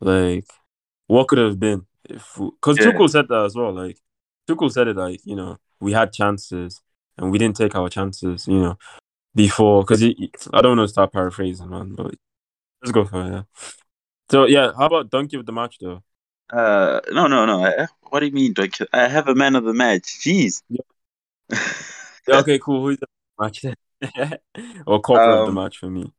like 0.00 0.46
what 1.06 1.28
could 1.28 1.38
have 1.38 1.60
been 1.60 1.86
if 2.08 2.34
because 2.36 2.78
Yeah. 2.78 2.92
Tuchel 2.92 3.10
said 3.10 3.28
that 3.28 3.44
as 3.44 3.54
well. 3.54 3.72
Like 3.72 3.98
Tuchel 4.48 4.72
said 4.72 4.88
it 4.88 4.96
like 4.96 5.20
you 5.24 5.36
know 5.36 5.58
we 5.80 5.92
had 5.92 6.12
chances 6.12 6.80
and 7.18 7.30
we 7.30 7.38
didn't 7.38 7.56
take 7.56 7.74
our 7.74 7.88
chances. 7.88 8.46
You 8.46 8.60
know 8.60 8.78
before 9.34 9.82
because 9.82 10.02
I 10.52 10.62
don't 10.62 10.76
want 10.76 10.88
to 10.88 10.92
start 10.92 11.12
paraphrasing, 11.12 11.68
man. 11.68 11.94
But 11.94 12.14
let's 12.82 12.92
go 12.92 13.04
for 13.04 13.22
it. 13.22 13.30
Yeah. 13.30 13.42
So 14.30 14.46
yeah, 14.46 14.72
how 14.76 14.86
about 14.86 15.10
donkey 15.10 15.36
of 15.36 15.46
the 15.46 15.52
match 15.52 15.78
though? 15.80 16.02
Uh, 16.50 17.00
no, 17.10 17.26
no, 17.26 17.46
no. 17.46 17.64
I, 17.64 17.86
what 18.10 18.20
do 18.20 18.26
you 18.26 18.32
mean? 18.32 18.52
Doc? 18.52 18.70
I 18.92 19.08
have 19.08 19.28
a 19.28 19.34
man 19.34 19.56
of 19.56 19.64
the 19.64 19.74
match. 19.74 20.02
Jeez. 20.20 20.62
Yeah, 20.68 21.58
okay, 22.30 22.58
cool. 22.58 22.82
Who's 22.82 22.98
the 22.98 23.06
match 23.38 23.62
then? 23.62 23.74
or 24.86 25.00
corporate 25.00 25.40
of 25.40 25.46
the 25.46 25.48
Um, 25.48 25.54
match 25.54 25.78
for 25.78 25.90
me? 25.90 26.12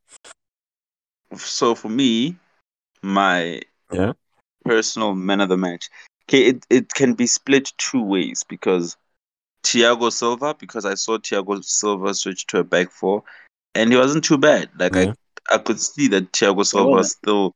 so 1.38 1.76
for 1.76 1.90
me, 1.90 2.38
my 3.02 3.62
Yeah. 3.92 4.14
personal 4.64 5.14
man 5.16 5.42
of 5.42 5.50
the 5.50 5.58
match. 5.58 5.90
Okay, 6.28 6.46
it, 6.46 6.66
it 6.70 6.94
can 6.94 7.14
be 7.14 7.28
split 7.28 7.72
two 7.78 8.02
ways 8.02 8.44
because 8.48 8.98
Thiago 9.66 10.12
Silva, 10.12 10.54
because 10.54 10.86
I 10.86 10.94
saw 10.96 11.18
Thiago 11.18 11.64
Silva 11.64 12.14
switch 12.14 12.46
to 12.48 12.60
a 12.60 12.64
back 12.64 12.92
four, 12.92 13.24
and 13.74 13.92
he 13.92 13.98
wasn't 13.98 14.24
too 14.24 14.38
bad. 14.38 14.70
Like 14.80 14.96
Yeah. 14.96 15.14
I, 15.50 15.56
I 15.56 15.58
could 15.58 15.80
see 15.82 16.08
that 16.10 16.32
Thiago 16.32 16.66
Silva 16.66 16.90
wasn't. 16.90 17.18
still 17.18 17.56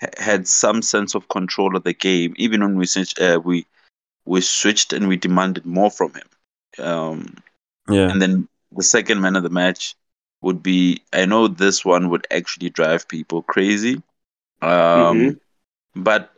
ha- 0.00 0.16
had 0.18 0.48
some 0.48 0.82
sense 0.82 1.14
of 1.14 1.28
control 1.28 1.76
of 1.76 1.84
the 1.84 1.92
game, 1.92 2.34
even 2.36 2.60
when 2.62 2.76
we 2.76 2.86
switched. 2.86 3.20
Uh, 3.20 3.40
we 3.44 3.66
we 4.24 4.40
switched 4.40 4.92
and 4.92 5.06
we 5.08 5.16
demanded 5.16 5.64
more 5.64 5.90
from 5.90 6.12
him. 6.14 6.28
Um, 6.84 7.36
Yeah. 7.88 8.10
and 8.10 8.20
then 8.20 8.48
the 8.72 8.82
second 8.82 9.20
man 9.20 9.36
of 9.36 9.42
the 9.44 9.50
match 9.50 9.94
would 10.42 10.62
be 10.62 11.02
I 11.12 11.24
know 11.26 11.48
this 11.48 11.84
one 11.84 12.10
would 12.10 12.26
actually 12.30 12.70
drive 12.70 13.06
people 13.08 13.42
crazy. 13.42 14.02
Um 14.62 15.16
Mhm. 15.16 15.40
but 15.94 16.35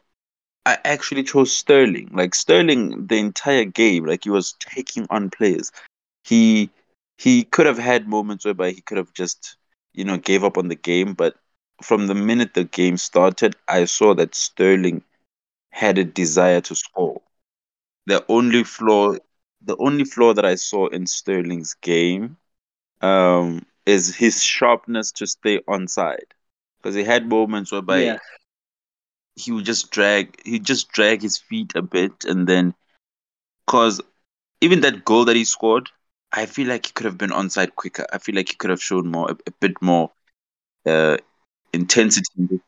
I 0.66 0.78
actually 0.84 1.24
chose 1.24 1.54
Sterling. 1.54 2.10
Like 2.12 2.34
Sterling 2.34 3.06
the 3.06 3.16
entire 3.18 3.64
game, 3.64 4.04
like 4.06 4.24
he 4.24 4.30
was 4.30 4.54
taking 4.60 5.06
on 5.10 5.30
players. 5.30 5.72
He 6.24 6.70
he 7.16 7.44
could 7.44 7.66
have 7.66 7.78
had 7.78 8.08
moments 8.08 8.44
whereby 8.44 8.70
he 8.70 8.80
could 8.80 8.98
have 8.98 9.12
just, 9.12 9.56
you 9.92 10.04
know, 10.04 10.16
gave 10.18 10.44
up 10.44 10.56
on 10.58 10.68
the 10.68 10.76
game, 10.76 11.14
but 11.14 11.34
from 11.82 12.06
the 12.06 12.14
minute 12.14 12.54
the 12.54 12.64
game 12.64 12.96
started, 12.96 13.56
I 13.68 13.84
saw 13.84 14.14
that 14.14 14.34
Sterling 14.34 15.02
had 15.70 15.98
a 15.98 16.04
desire 16.04 16.60
to 16.62 16.74
score. 16.74 17.20
The 18.06 18.24
only 18.28 18.64
flaw 18.64 19.14
the 19.62 19.76
only 19.78 20.04
flaw 20.04 20.32
that 20.34 20.44
I 20.44 20.54
saw 20.56 20.86
in 20.88 21.06
Sterling's 21.06 21.74
game 21.74 22.36
um, 23.00 23.64
is 23.86 24.14
his 24.16 24.42
sharpness 24.42 25.12
to 25.12 25.26
stay 25.26 25.60
onside. 25.68 26.30
Because 26.78 26.94
he 26.94 27.04
had 27.04 27.28
moments 27.28 27.72
whereby 27.72 28.00
Yeah. 28.04 28.18
He 29.38 29.52
would 29.52 29.64
just 29.64 29.90
drag 29.90 30.40
he 30.44 30.58
just 30.58 30.90
drag 30.90 31.22
his 31.22 31.38
feet 31.38 31.72
a 31.74 31.82
bit 31.82 32.24
and 32.24 32.46
then 32.46 32.74
cause 33.66 34.00
even 34.60 34.80
that 34.80 35.04
goal 35.04 35.24
that 35.26 35.36
he 35.36 35.44
scored, 35.44 35.88
I 36.32 36.46
feel 36.46 36.68
like 36.68 36.86
he 36.86 36.92
could 36.92 37.06
have 37.06 37.18
been 37.18 37.30
onside 37.30 37.74
quicker. 37.76 38.06
I 38.12 38.18
feel 38.18 38.34
like 38.34 38.48
he 38.48 38.56
could 38.56 38.70
have 38.70 38.82
shown 38.82 39.08
more 39.08 39.30
a, 39.30 39.36
a 39.46 39.50
bit 39.60 39.80
more 39.80 40.10
uh, 40.84 41.18
intensity, 41.72 42.60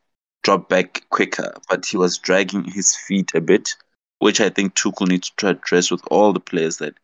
drop 0.43 0.69
back 0.69 1.05
quicker, 1.11 1.53
but 1.69 1.87
he 1.87 1.97
was 1.97 2.19
dragging 2.19 2.65
his 2.65 2.95
feet 2.95 3.33
a 3.35 3.41
bit, 3.41 3.75
which 4.21 4.41
I 4.41 4.51
think 4.51 4.75
Tuchel 4.75 5.09
needs 5.09 5.31
to 5.39 5.49
address 5.49 5.91
with 5.91 6.03
all 6.11 6.33
the 6.33 6.41
players 6.41 6.79
that 6.79 6.95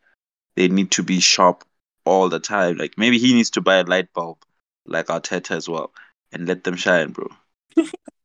they 0.55 0.67
need 0.67 0.91
to 0.91 1.03
be 1.03 1.19
sharp 1.19 1.63
all 2.05 2.29
the 2.29 2.39
time. 2.39 2.77
Like 2.77 2.97
maybe 2.97 3.19
he 3.19 3.33
needs 3.33 3.49
to 3.51 3.61
buy 3.61 3.75
a 3.75 3.83
light 3.83 4.13
bulb 4.13 4.37
like 4.85 5.07
Arteta 5.07 5.51
as 5.51 5.67
well 5.67 5.91
and 6.31 6.47
let 6.47 6.63
them 6.63 6.75
shine, 6.75 7.11
bro. 7.11 7.27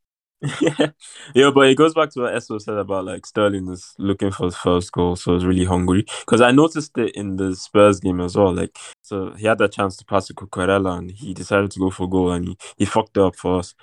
yeah, 1.35 1.51
but 1.55 1.69
it 1.69 1.77
goes 1.77 1.95
back 1.95 2.11
to 2.11 2.21
what 2.23 2.35
S.O. 2.35 2.59
said 2.59 2.77
about 2.77 3.05
like 3.05 3.25
Sterling 3.27 3.69
is 3.69 3.95
looking 3.99 4.31
for 4.31 4.47
his 4.47 4.57
first 4.57 4.91
goal, 4.93 5.17
so 5.17 5.35
he's 5.35 5.45
really 5.45 5.65
hungry. 5.65 6.05
Because 6.21 6.41
I 6.41 6.51
noticed 6.51 6.97
it 6.99 7.15
in 7.15 7.37
the 7.37 7.55
Spurs 7.55 8.01
game 8.01 8.21
as 8.21 8.37
well. 8.37 8.53
Like, 8.53 8.77
so 9.03 9.33
he 9.33 9.47
had 9.47 9.59
that 9.59 9.73
chance 9.73 9.97
to 9.99 10.05
pass 10.05 10.27
to 10.27 10.35
Cucurella 10.35 10.99
and 10.99 11.11
he 11.11 11.35
decided 11.35 11.71
to 11.73 11.81
go 11.81 11.91
for 11.91 12.09
goal 12.09 12.33
and 12.33 12.49
he, 12.49 12.57
he 12.79 12.85
fucked 12.85 13.19
up 13.19 13.37
for 13.37 13.61
us. 13.61 13.75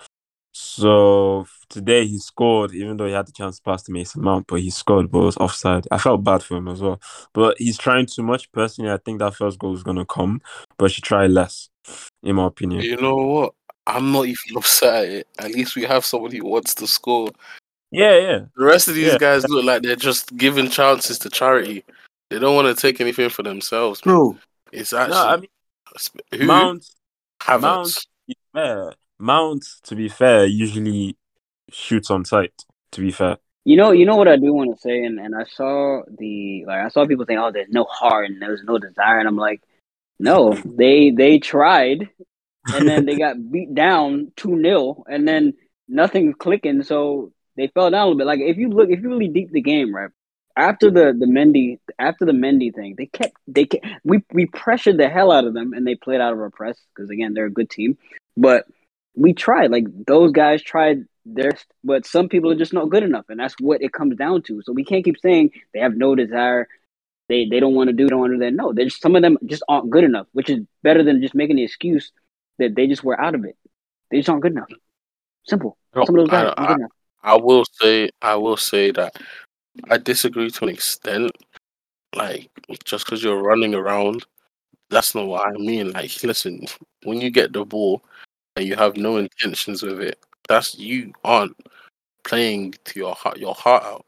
So 0.51 1.47
today 1.69 2.05
he 2.05 2.17
scored, 2.17 2.73
even 2.73 2.97
though 2.97 3.05
he 3.05 3.13
had 3.13 3.27
the 3.27 3.31
chance 3.31 3.57
to 3.57 3.63
pass 3.63 3.83
to 3.83 3.91
Mason 3.91 4.21
Mount, 4.21 4.47
but 4.47 4.59
he 4.59 4.69
scored, 4.69 5.11
but 5.11 5.19
it 5.19 5.25
was 5.25 5.37
offside. 5.37 5.87
I 5.91 5.97
felt 5.97 6.23
bad 6.23 6.43
for 6.43 6.57
him 6.57 6.67
as 6.67 6.81
well. 6.81 6.99
But 7.33 7.57
he's 7.59 7.77
trying 7.77 8.07
too 8.07 8.23
much. 8.23 8.51
Personally, 8.51 8.91
I 8.91 8.97
think 8.97 9.19
that 9.19 9.35
first 9.35 9.59
goal 9.59 9.75
is 9.75 9.83
gonna 9.83 10.05
come, 10.05 10.41
but 10.77 10.91
she 10.91 11.01
try 11.01 11.27
less, 11.27 11.69
in 12.23 12.35
my 12.35 12.47
opinion. 12.47 12.81
You 12.81 12.97
know 12.97 13.15
what? 13.15 13.53
I'm 13.95 14.11
not 14.11 14.25
even 14.25 14.35
upset 14.57 15.03
at 15.05 15.09
it. 15.09 15.27
At 15.39 15.51
least 15.51 15.75
we 15.75 15.83
have 15.83 16.05
somebody 16.05 16.37
who 16.37 16.47
wants 16.47 16.73
to 16.75 16.87
score. 16.87 17.29
Yeah, 17.91 18.17
yeah. 18.19 18.39
The 18.55 18.63
rest 18.65 18.87
of 18.87 18.95
these 18.95 19.11
Yeah. 19.13 19.17
guys 19.17 19.47
look 19.47 19.65
like 19.65 19.81
they're 19.81 19.95
just 19.95 20.35
giving 20.37 20.69
chances 20.69 21.17
to 21.19 21.29
charity. 21.29 21.83
They 22.29 22.37
don't 22.39 22.55
want 22.55 22.67
to 22.75 22.79
take 22.79 23.01
anything 23.01 23.29
for 23.29 23.43
themselves. 23.43 24.05
man. 24.05 24.13
Bro, 24.15 24.37
It's 24.71 24.93
No, 24.93 24.99
actually 24.99 25.15
I 25.17 25.37
mean 25.37 25.49
who 26.39 26.45
Mount 26.45 26.85
Havertz. 27.41 27.61
Mount, 27.61 27.87
to 27.87 28.05
be 28.27 28.35
fair, 28.53 28.93
Mount, 29.17 29.65
to 29.83 29.95
be 29.95 30.09
fair, 30.09 30.45
usually 30.45 31.17
shoots 31.71 32.11
on 32.11 32.25
sight. 32.25 32.53
To 32.91 33.01
be 33.01 33.11
fair, 33.11 33.37
You 33.65 33.77
know, 33.77 33.91
you 33.91 34.05
know 34.05 34.15
what 34.15 34.27
I 34.27 34.35
do 34.37 34.53
want 34.53 34.75
to 34.75 34.81
say, 34.81 35.03
and, 35.03 35.19
and 35.19 35.35
I 35.35 35.43
saw 35.45 36.01
the 36.07 36.65
like 36.65 36.79
I 36.85 36.89
saw 36.89 37.05
people 37.07 37.25
saying, 37.25 37.39
"Oh, 37.39 37.51
there's 37.51 37.69
no 37.69 37.83
heart 37.85 38.25
and 38.27 38.41
there's 38.41 38.63
no 38.63 38.77
desire," 38.77 39.19
and 39.19 39.27
I'm 39.27 39.37
like, 39.37 39.61
no, 40.19 40.53
they 40.65 41.11
they 41.11 41.39
tried, 41.39 42.09
and 42.67 42.87
then 42.87 43.05
they 43.05 43.15
got 43.17 43.51
beat 43.51 43.73
down 43.73 44.31
two 44.35 44.61
0 44.61 45.03
and 45.09 45.27
then 45.27 45.53
nothing's 45.87 46.35
clicking, 46.37 46.83
so 46.83 47.31
they 47.55 47.67
fell 47.67 47.89
down 47.91 48.01
a 48.01 48.05
little 48.05 48.17
bit. 48.17 48.27
Like 48.27 48.39
if 48.39 48.57
you 48.57 48.69
look, 48.69 48.89
if 48.89 49.01
you 49.01 49.09
really 49.09 49.27
deep 49.27 49.51
the 49.51 49.61
game, 49.61 49.93
right? 49.93 50.11
after 50.59 50.91
the 50.91 51.15
the 51.17 51.25
Mendy 51.25 51.79
after 51.97 52.25
the 52.25 52.33
Mendy 52.33 52.73
thing, 52.75 52.95
they 52.97 53.05
kept 53.05 53.35
they 53.47 53.65
kept, 53.65 53.85
we 54.03 54.23
we 54.33 54.45
pressured 54.45 54.97
the 54.97 55.07
hell 55.07 55.31
out 55.31 55.45
of 55.45 55.53
them 55.53 55.73
and 55.73 55.87
they 55.87 55.95
played 55.95 56.19
out 56.19 56.33
of 56.33 56.39
our 56.39 56.49
press 56.49 56.77
because 56.93 57.09
again 57.09 57.33
they're 57.33 57.45
a 57.45 57.51
good 57.51 57.69
team, 57.69 57.97
but 58.35 58.65
we 59.15 59.33
tried 59.33 59.71
like 59.71 59.85
those 60.05 60.31
guys 60.31 60.61
tried 60.61 61.05
their 61.25 61.51
but 61.83 62.05
some 62.05 62.27
people 62.27 62.51
are 62.51 62.57
just 62.57 62.73
not 62.73 62.89
good 62.89 63.03
enough 63.03 63.25
and 63.29 63.39
that's 63.39 63.55
what 63.59 63.81
it 63.81 63.93
comes 63.93 64.17
down 64.17 64.41
to. 64.43 64.61
So 64.63 64.73
we 64.73 64.83
can't 64.83 65.05
keep 65.05 65.17
saying 65.19 65.51
they 65.73 65.79
have 65.79 65.95
no 65.95 66.13
desire, 66.13 66.67
they 67.29 67.45
they 67.45 67.61
don't 67.61 67.75
want 67.75 67.89
to 67.89 67.95
do, 67.95 68.07
don't 68.07 68.19
want 68.19 68.33
to 68.33 68.37
do 68.37 68.43
that. 68.45 68.53
No, 68.53 68.73
there's 68.73 68.99
some 68.99 69.15
of 69.15 69.21
them 69.21 69.37
just 69.45 69.63
aren't 69.69 69.89
good 69.89 70.03
enough, 70.03 70.27
which 70.33 70.49
is 70.49 70.59
better 70.83 71.03
than 71.03 71.21
just 71.21 71.35
making 71.35 71.55
the 71.55 71.63
excuse 71.63 72.11
that 72.59 72.75
they 72.75 72.87
just 72.87 73.03
were 73.03 73.19
out 73.19 73.35
of 73.35 73.43
it. 73.45 73.57
They 74.11 74.17
just 74.17 74.29
aren't 74.29 74.41
good 74.43 74.51
enough. 74.53 74.69
Simple. 75.45 75.77
No, 75.95 76.05
Some 76.05 76.15
of 76.15 76.21
those 76.21 76.29
guys 76.29 76.53
I- 76.57 76.73
enough. 76.75 76.91
I 77.23 77.35
will 77.35 77.65
say, 77.73 78.09
I 78.21 78.35
will 78.35 78.55
say 78.57 78.91
that 78.91 79.17
I 79.89 79.97
disagree 79.97 80.49
to 80.49 80.63
an 80.65 80.69
extent. 80.69 81.31
Like, 82.15 82.49
just 82.85 83.05
because 83.05 83.23
you're 83.23 83.41
running 83.43 83.75
around, 83.75 84.25
that's 84.89 85.13
not 85.13 85.27
what 85.27 85.47
I 85.47 85.51
mean. 85.51 85.91
Like, 85.91 86.23
listen, 86.23 86.65
when 87.03 87.19
you 87.21 87.29
get 87.29 87.51
the 87.53 87.65
ball 87.65 88.01
and 88.55 88.65
you 88.65 88.75
have 88.75 88.95
no 88.97 89.17
intentions 89.17 89.83
with 89.83 89.99
it, 89.99 90.17
that's 90.47 90.77
you 90.79 91.13
aren't 91.23 91.55
playing 92.23 92.73
to 92.85 92.99
your 92.99 93.13
heart, 93.15 93.37
your 93.37 93.53
heart 93.53 93.83
out. 93.83 94.05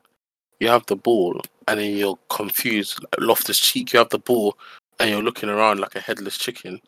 You 0.60 0.70
have 0.70 0.86
the 0.86 0.96
ball 0.96 1.42
and 1.68 1.80
then 1.80 1.98
you're 1.98 2.18
confused. 2.30 3.02
Like 3.04 3.28
Loftus 3.28 3.60
Cheek, 3.60 3.94
you 3.94 4.00
have 4.00 4.10
the 4.10 4.20
ball 4.20 4.58
and 5.00 5.10
you're 5.10 5.22
looking 5.24 5.50
around 5.50 5.80
like 5.80 5.96
a 5.96 6.00
headless 6.00 6.38
chicken, 6.38 6.80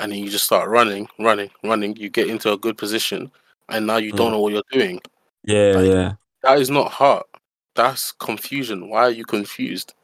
and 0.00 0.12
then 0.12 0.18
you 0.18 0.28
just 0.30 0.44
start 0.44 0.68
running, 0.68 1.08
running, 1.18 1.50
running. 1.62 1.96
You 1.96 2.08
get 2.10 2.28
into 2.28 2.52
a 2.52 2.58
good 2.58 2.76
position, 2.78 3.30
and 3.68 3.86
now 3.86 3.96
you 3.96 4.12
don't 4.12 4.28
Mm. 4.28 4.32
know 4.32 4.40
what 4.40 4.52
you're 4.52 4.62
doing. 4.72 5.00
Yeah, 5.44 5.72
Like- 5.76 5.86
yeah. 5.86 6.12
That 6.42 6.58
is 6.58 6.68
not 6.70 6.92
heart. 6.92 7.26
That's 7.74 8.12
confusion. 8.12 8.88
Why 8.88 9.02
are 9.04 9.10
you 9.10 9.24
confused? 9.24 9.94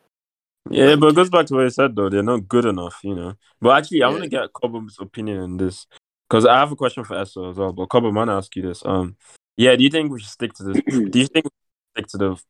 Yeah, 0.71 0.97
but 0.97 1.09
it 1.09 1.15
goes 1.17 1.31
back 1.31 1.47
to 1.47 1.55
what 1.55 1.63
you 1.63 1.71
said 1.71 1.95
though. 1.97 2.09
They're 2.09 2.23
not 2.23 2.49
good 2.49 2.65
enough, 2.65 2.99
you 3.03 3.15
know. 3.15 3.35
But 3.61 3.77
actually, 3.79 4.03
I 4.03 4.07
Yeah. 4.07 4.13
want 4.13 4.23
to 4.25 4.29
get 4.29 4.53
Cobham's 4.53 4.97
opinion 5.01 5.39
on 5.41 5.57
this 5.57 5.87
because 6.29 6.47
I 6.47 6.59
have 6.59 6.73
a 6.73 6.77
question 6.77 7.05
for 7.05 7.17
S.O. 7.17 7.51
as 7.51 7.57
well. 7.57 7.73
But 7.73 7.87
Cobham, 7.89 8.17
I 8.17 8.21
want 8.21 8.29
to 8.29 8.35
ask 8.35 8.55
you 8.57 8.63
this. 8.63 8.85
Um, 8.85 9.17
yeah, 9.57 9.77
do 9.77 9.83
you 9.85 9.91
think 9.91 10.11
we 10.13 10.21
should 10.21 10.29
stick 10.31 10.53
to 10.55 10.63
this? 10.65 10.83
do 11.11 11.19
you 11.19 11.27
think 11.27 11.45
we 11.47 11.51
should 11.51 11.93
stick 11.97 12.07
to 12.09 12.19
the 12.19 12.43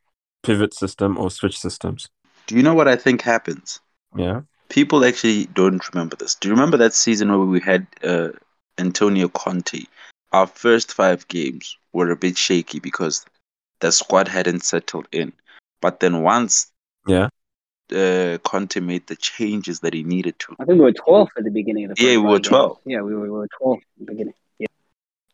pivot 0.43 0.75
system 0.75 1.19
or 1.19 1.31
switch 1.31 1.59
systems? 1.59 2.09
Do 2.47 2.57
you 2.57 2.63
know 2.63 2.75
what 2.75 2.89
I 2.89 2.97
think 2.97 3.23
happens? 3.23 3.81
Yeah. 4.17 4.43
People 4.71 5.05
actually 5.05 5.47
don't 5.47 5.87
remember 5.93 6.17
this. 6.17 6.35
Do 6.37 6.49
you 6.49 6.55
remember 6.55 6.77
that 6.79 6.95
season 6.95 7.29
where 7.29 7.39
we 7.41 7.61
had 7.61 7.87
uh, 8.03 8.29
Antonio 8.79 9.29
Conte? 9.29 9.85
Our 10.33 10.47
first 10.47 10.95
five 10.95 11.27
games 11.29 11.77
were 11.93 12.11
a 12.11 12.17
bit 12.17 12.39
shaky 12.39 12.79
because 12.79 13.27
the 13.81 13.91
squad 13.91 14.29
hadn't 14.29 14.63
settled 14.65 15.09
in. 15.13 15.33
But 15.83 16.01
then 16.01 16.23
once 16.23 16.71
Yeah. 17.07 17.29
uh, 17.93 18.39
Conte 18.45 18.79
made 18.81 19.07
the 19.09 19.17
changes 19.17 19.81
that 19.81 19.93
he 19.93 20.05
needed 20.05 20.39
to, 20.39 20.55
I 20.61 20.65
think 20.65 20.79
we 20.79 20.85
were 20.85 20.93
12 20.93 21.29
at 21.37 21.45
the 21.45 21.51
beginning 21.51 21.91
of 21.91 21.97
the 21.97 22.03
Yeah, 22.05 22.11
we 22.19 22.19
were 22.19 22.37
five 22.37 22.43
games. 22.43 22.49
12. 22.49 22.79
Yeah, 22.87 23.01
we 23.03 23.15
were, 23.15 23.23
we 23.23 23.31
were 23.31 23.49
12 23.59 23.79
at 23.79 23.83
the 23.99 24.05
beginning. 24.13 24.35
Yeah, 24.61 24.67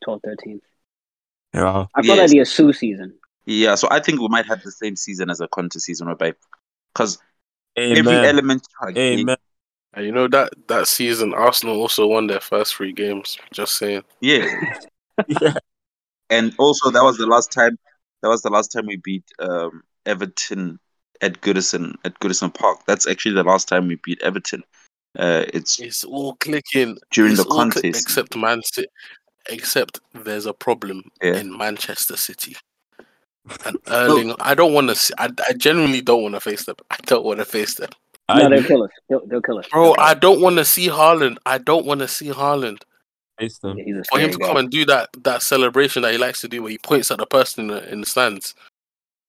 12, 0.05 0.21
13. 0.25 0.61
Yeah. 1.53 1.87
I 1.95 2.01
call 2.03 2.17
Yes. 2.17 2.17
that 2.17 2.29
the 2.31 2.39
Asu 2.39 2.75
season. 2.75 3.19
yeah. 3.45 3.75
So 3.75 3.89
I 3.91 4.01
think 4.01 4.21
we 4.21 4.29
might 4.29 4.47
have 4.47 4.63
the 4.63 4.73
same 4.73 4.97
season 4.97 5.29
as 5.29 5.41
a 5.43 5.49
Conte 5.49 5.79
season, 5.79 6.07
whereby 6.07 6.33
because 6.95 7.19
Amen. 7.79 7.99
every 7.99 8.29
element, 8.29 8.63
to 8.65 8.69
our 8.81 8.93
game- 8.93 9.21
Amen. 9.21 9.37
And 9.95 10.05
you 10.05 10.13
know 10.13 10.29
that 10.29 10.53
that 10.69 10.87
season, 10.89 11.33
Arsenal 11.33 11.81
also 11.81 12.07
won 12.07 12.27
their 12.27 12.41
first 12.41 12.75
three 12.77 12.93
games. 12.93 13.39
Just 13.53 13.77
saying. 13.77 14.03
yeah, 14.21 14.47
yeah. 15.41 15.55
and 16.29 16.55
also 16.59 16.91
that 16.91 17.03
was 17.03 17.17
the 17.17 17.27
last 17.27 17.51
time 17.51 17.79
that 18.23 18.29
was 18.29 18.43
the 18.43 18.51
last 18.51 18.69
time 18.73 18.87
we 18.87 18.97
beat 18.97 19.25
um, 19.39 19.83
Everton 20.05 20.79
at 21.23 21.41
Goodison 21.41 21.95
at 22.05 22.19
Goodison 22.21 22.53
Park. 22.53 22.81
That's 22.87 23.07
actually 23.07 23.35
the 23.37 23.45
last 23.45 23.69
time 23.69 23.89
we 23.89 23.97
beat 24.05 24.21
Everton. 24.23 24.63
Uh, 25.19 25.45
it's 25.55 25.79
It's 25.81 26.05
all 26.05 26.35
clicking 26.37 26.99
during 27.11 27.33
It's 27.33 27.43
the 27.43 27.49
all 27.49 27.71
click- 27.71 27.83
contest. 27.85 28.03
except 28.05 28.37
Man 28.37 28.61
City. 28.65 28.89
Except 29.49 30.01
there's 30.13 30.45
a 30.45 30.53
problem 30.53 31.05
Yeah. 31.23 31.37
in 31.37 31.57
Manchester 31.57 32.17
City. 32.19 32.55
And 33.65 33.77
Erling, 33.89 34.35
I 34.41 34.55
don't 34.55 34.73
want 34.73 34.91
to. 34.95 35.15
I, 35.19 35.29
I 35.49 35.53
genuinely 35.53 36.01
don't 36.01 36.23
want 36.23 36.35
to 36.35 36.41
face 36.41 36.65
them. 36.65 36.77
I 36.91 36.97
don't 37.07 37.25
want 37.25 37.39
to 37.39 37.45
face 37.45 37.75
them, 37.75 37.91
I 38.29 38.43
no, 38.43 38.51
they'll 38.51 38.65
kill 38.65 38.83
us. 38.83 38.91
They'll, 39.09 39.27
they'll 39.27 39.41
kill 39.43 39.59
us. 39.59 39.69
bro. 39.69 39.95
I 39.99 40.15
don't 40.15 40.41
want 40.41 40.57
to 40.57 40.65
see 40.65 40.89
Haaland. 40.89 41.37
I 41.47 41.59
don't 41.59 41.87
want 41.87 42.01
to 42.01 42.09
see 42.09 42.29
Haaland. 42.31 42.83
face 43.39 43.59
them. 43.59 43.79
Yeah, 43.79 44.03
For 44.11 44.19
him 44.19 44.31
scary 44.31 44.33
to 44.33 44.39
guy. 44.39 44.47
come 44.49 44.57
and 44.57 44.71
do 44.71 44.85
that 44.87 45.11
that 45.23 45.43
celebration 45.43 46.03
that 46.03 46.13
he 46.13 46.19
likes 46.19 46.41
to 46.41 46.49
do, 46.49 46.61
where 46.63 46.71
he 46.73 46.79
points 46.79 47.11
at 47.11 47.19
the 47.19 47.27
person 47.27 47.71
in 47.71 47.77
the, 47.77 47.93
in 47.93 48.01
the 48.01 48.07
stands. 48.07 48.55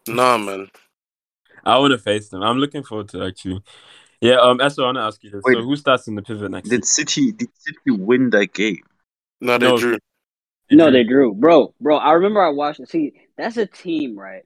Nah, 0.08 0.38
man. 0.38 0.70
I 1.64 1.78
want 1.80 1.92
to 1.92 1.98
face 2.00 2.30
them. 2.30 2.42
I'm 2.42 2.58
looking 2.60 2.84
forward 2.84 3.10
to 3.10 3.24
actually. 3.26 3.62
Yeah. 4.22 4.38
Um. 4.40 4.60
S.O., 4.62 4.82
I 4.84 4.86
want 4.88 4.98
to 4.98 5.02
ask 5.02 5.24
you 5.24 5.30
this. 5.30 5.44
Wait. 5.46 5.54
So 5.56 5.62
who 5.62 5.76
starts 5.76 6.08
in 6.08 6.16
the 6.16 6.22
pivot 6.24 6.50
next? 6.50 6.70
Did 6.70 6.86
City 6.86 7.32
did 7.34 7.50
City 7.60 7.92
win 7.92 8.30
that 8.32 8.54
game? 8.54 8.82
No, 9.42 9.58
they 9.60 9.68
No. 9.68 9.78
drew. 9.78 9.98
No, 10.70 10.92
they 10.92 11.04
drew, 11.04 11.34
bro. 11.34 11.74
Bro, 11.80 11.98
I 11.98 12.14
remember 12.14 12.42
I 12.42 12.50
watched 12.50 12.80
it. 12.80 12.90
See, 12.90 13.14
that's 13.38 13.58
a 13.58 13.66
team, 13.66 14.18
right? 14.18 14.44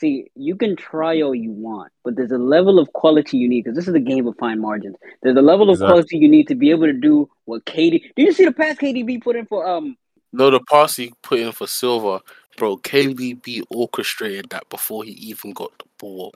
See, 0.00 0.30
you 0.34 0.56
can 0.56 0.76
try 0.76 1.22
all 1.22 1.34
you 1.34 1.52
want, 1.52 1.92
but 2.02 2.16
there's 2.16 2.32
a 2.32 2.38
level 2.38 2.78
of 2.78 2.92
quality 2.92 3.38
you 3.38 3.48
need 3.48 3.64
because 3.64 3.76
this 3.76 3.88
is 3.88 3.94
a 3.94 4.00
game 4.00 4.26
of 4.26 4.36
fine 4.38 4.60
margins. 4.60 4.96
There's 5.22 5.36
a 5.36 5.42
level 5.42 5.70
of 5.70 5.74
Exactly. 5.74 5.86
quality 5.92 6.18
you 6.18 6.28
need 6.28 6.48
to 6.48 6.54
be 6.54 6.70
able 6.70 6.86
to 6.86 6.92
do 6.92 7.30
what 7.44 7.64
KD. 7.64 8.02
Did 8.16 8.26
you 8.26 8.32
see 8.32 8.44
the 8.44 8.52
pass 8.52 8.76
KDB 8.76 9.22
put 9.22 9.36
in 9.36 9.46
for 9.46 9.66
um? 9.66 9.96
No, 10.32 10.50
the 10.50 10.60
pass 10.68 10.96
he 10.96 11.12
put 11.22 11.38
in 11.38 11.52
for 11.52 11.68
Silva, 11.68 12.20
bro. 12.56 12.76
KDB 12.78 13.62
orchestrated 13.70 14.50
that 14.50 14.68
before 14.68 15.04
he 15.04 15.12
even 15.12 15.52
got 15.52 15.70
the 15.78 15.84
ball. 15.98 16.34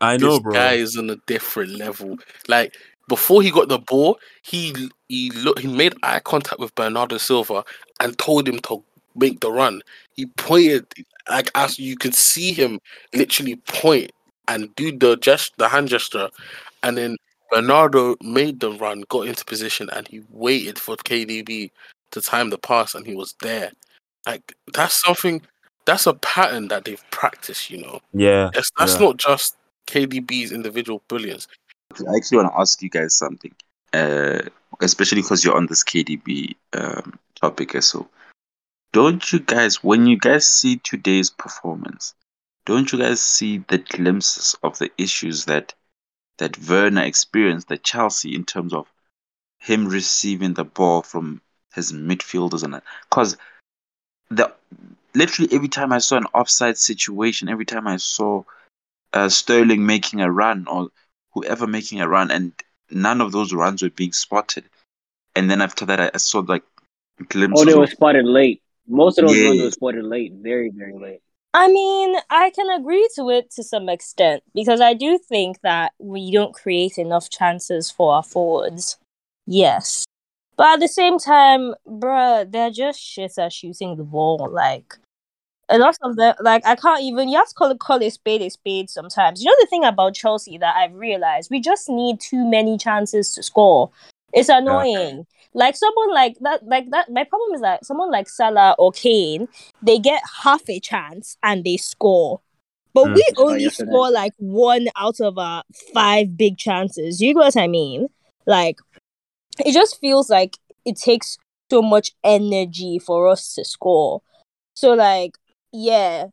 I 0.00 0.16
know, 0.16 0.36
this 0.36 0.38
bro. 0.38 0.52
guy 0.52 0.72
is 0.74 0.96
on 0.96 1.10
a 1.10 1.16
different 1.26 1.72
level. 1.72 2.16
Like 2.46 2.76
before 3.10 3.42
he 3.42 3.50
got 3.50 3.68
the 3.68 3.78
ball, 3.80 4.18
he 4.42 4.72
he 5.08 5.30
look 5.32 5.58
he 5.58 5.66
made 5.66 5.94
eye 6.04 6.20
contact 6.20 6.60
with 6.60 6.72
Bernardo 6.76 7.18
Silva 7.18 7.64
and 7.98 8.16
told 8.18 8.48
him 8.48 8.60
to 8.60 8.82
make 9.16 9.40
the 9.40 9.50
run. 9.50 9.82
He 10.14 10.26
pointed 10.26 10.86
like 11.28 11.50
as 11.56 11.76
you 11.78 11.96
could 11.96 12.14
see 12.14 12.52
him 12.52 12.80
literally 13.12 13.56
point 13.66 14.12
and 14.46 14.72
do 14.76 14.96
the 14.96 15.16
gest 15.16 15.52
the 15.58 15.68
hand 15.68 15.88
gesture, 15.88 16.30
and 16.84 16.96
then 16.96 17.16
Bernardo 17.50 18.14
made 18.22 18.60
the 18.60 18.70
run, 18.70 19.02
got 19.08 19.26
into 19.26 19.44
position, 19.44 19.90
and 19.92 20.06
he 20.06 20.22
waited 20.30 20.78
for 20.78 20.94
KDB 20.96 21.72
to 22.12 22.20
time 22.22 22.50
the 22.50 22.58
pass, 22.58 22.94
and 22.94 23.04
he 23.04 23.16
was 23.16 23.34
there. 23.42 23.72
Like 24.24 24.54
that's 24.72 25.02
something. 25.02 25.42
That's 25.86 26.06
a 26.06 26.14
pattern 26.14 26.68
that 26.68 26.84
they've 26.84 27.02
practiced. 27.10 27.70
You 27.70 27.78
know, 27.78 28.00
Yeah. 28.12 28.50
that's, 28.54 28.70
that's 28.78 28.94
Yeah. 28.94 29.06
not 29.06 29.16
just 29.16 29.56
KDB's 29.88 30.52
individual 30.52 31.02
brilliance. 31.08 31.48
I 31.92 32.16
actually 32.16 32.38
want 32.38 32.52
to 32.52 32.60
ask 32.60 32.80
you 32.82 32.88
guys 32.88 33.14
something, 33.14 33.54
uh, 33.92 34.42
especially 34.80 35.22
because 35.22 35.44
you're 35.44 35.56
on 35.56 35.66
this 35.66 35.84
KDB 35.84 36.56
um, 36.72 37.18
topic. 37.34 37.82
So, 37.82 38.08
don't 38.92 39.32
you 39.32 39.40
guys, 39.40 39.82
when 39.82 40.06
you 40.06 40.18
guys 40.18 40.46
see 40.46 40.76
today's 40.76 41.30
performance, 41.30 42.14
don't 42.64 42.90
you 42.92 42.98
guys 42.98 43.20
see 43.20 43.58
the 43.68 43.78
glimpses 43.78 44.56
of 44.62 44.78
the 44.78 44.90
issues 44.98 45.46
that 45.46 45.74
that 46.38 46.58
Werner 46.68 47.02
experienced 47.02 47.70
at 47.70 47.82
Chelsea 47.82 48.34
in 48.34 48.44
terms 48.44 48.72
of 48.72 48.86
him 49.58 49.86
receiving 49.88 50.54
the 50.54 50.64
ball 50.64 51.02
from 51.02 51.42
his 51.74 51.92
midfielders 51.92 52.62
and 52.62 52.74
that? 52.74 52.84
because 53.10 53.36
the 54.30 54.52
literally 55.14 55.52
every 55.52 55.68
time 55.68 55.92
I 55.92 55.98
saw 55.98 56.16
an 56.16 56.26
offside 56.32 56.78
situation, 56.78 57.48
every 57.48 57.66
time 57.66 57.86
I 57.86 57.96
saw 57.96 58.44
uh, 59.12 59.28
Sterling 59.28 59.84
making 59.84 60.20
a 60.20 60.30
run 60.30 60.66
or 60.68 60.90
whoever 61.32 61.66
making 61.66 62.00
a 62.00 62.08
run, 62.08 62.30
and 62.30 62.52
none 62.90 63.20
of 63.20 63.32
those 63.32 63.52
runs 63.52 63.82
were 63.82 63.90
being 63.90 64.12
spotted. 64.12 64.64
And 65.36 65.50
then 65.50 65.60
after 65.60 65.86
that, 65.86 66.00
I, 66.00 66.10
I 66.14 66.18
saw 66.18 66.40
like 66.40 66.64
glimpses. 67.28 67.62
Oh, 67.62 67.64
they 67.64 67.72
of- 67.72 67.78
were 67.78 67.86
spotted 67.86 68.24
late. 68.24 68.62
Most 68.88 69.18
of 69.18 69.28
those 69.28 69.36
Yeah. 69.38 69.48
ones 69.48 69.62
were 69.62 69.70
spotted 69.70 70.04
late, 70.04 70.32
very 70.34 70.70
very 70.70 70.96
late. 70.98 71.20
I 71.52 71.66
mean, 71.68 72.16
I 72.30 72.50
can 72.50 72.70
agree 72.70 73.08
to 73.16 73.28
it 73.30 73.50
to 73.52 73.64
some 73.64 73.88
extent 73.88 74.42
because 74.54 74.80
I 74.80 74.94
do 74.94 75.18
think 75.18 75.60
that 75.62 75.92
we 75.98 76.30
don't 76.30 76.54
create 76.54 76.96
enough 76.96 77.28
chances 77.28 77.90
for 77.90 78.14
our 78.14 78.22
forwards. 78.22 78.98
Yes. 79.46 80.04
But 80.56 80.74
at 80.74 80.80
the 80.80 80.88
same 80.88 81.18
time, 81.18 81.74
bruh, 81.88 82.50
they're 82.50 82.70
just 82.70 83.00
shit 83.00 83.32
at 83.38 83.52
shooting 83.52 83.96
the 83.96 84.04
ball. 84.04 84.48
Like, 84.52 84.94
a 85.70 85.78
lot 85.78 85.96
of 86.02 86.16
them, 86.16 86.34
like, 86.40 86.66
I 86.66 86.74
can't 86.74 87.02
even, 87.02 87.28
you 87.28 87.38
have 87.38 87.48
to 87.48 87.54
call, 87.54 87.70
it, 87.70 87.78
call 87.78 88.02
a 88.02 88.10
spade 88.10 88.42
a 88.42 88.50
spade 88.50 88.90
sometimes. 88.90 89.42
You 89.42 89.50
know, 89.50 89.56
the 89.60 89.66
thing 89.66 89.84
about 89.84 90.14
Chelsea 90.14 90.58
that 90.58 90.74
I've 90.76 90.94
realized, 90.94 91.50
we 91.50 91.60
just 91.60 91.88
need 91.88 92.20
too 92.20 92.44
many 92.48 92.76
chances 92.76 93.34
to 93.34 93.42
score. 93.42 93.90
It's 94.32 94.48
annoying. 94.48 95.26
Like, 95.54 95.76
someone 95.76 96.12
like 96.12 96.36
that, 96.40 96.66
like 96.66 96.90
that, 96.90 97.10
my 97.10 97.24
problem 97.24 97.54
is 97.54 97.60
that 97.62 97.84
someone 97.84 98.10
like 98.10 98.28
Salah 98.28 98.76
or 98.78 98.92
Kane, 98.92 99.48
they 99.82 99.98
get 99.98 100.22
half 100.42 100.62
a 100.68 100.78
chance 100.80 101.36
and 101.42 101.64
they 101.64 101.76
score. 101.76 102.40
But 102.92 103.06
Mm. 103.06 103.14
we 103.14 103.24
Oh, 103.36 103.48
only 103.48 103.62
yes, 103.64 103.76
score 103.76 104.10
like 104.10 104.32
one 104.38 104.88
out 104.96 105.20
of 105.20 105.38
our 105.38 105.62
five 105.94 106.36
big 106.36 106.58
chances. 106.58 107.20
You 107.20 107.34
get 107.34 107.38
what 107.38 107.56
I 107.56 107.68
mean? 107.68 108.08
Like, 108.46 108.78
it 109.64 109.72
just 109.72 110.00
feels 110.00 110.30
like 110.30 110.58
it 110.84 110.96
takes 110.96 111.38
so 111.70 111.82
much 111.82 112.12
energy 112.24 112.98
for 112.98 113.28
us 113.28 113.54
to 113.54 113.64
score. 113.64 114.22
So, 114.74 114.94
like, 114.94 115.36
yeah, 115.72 116.26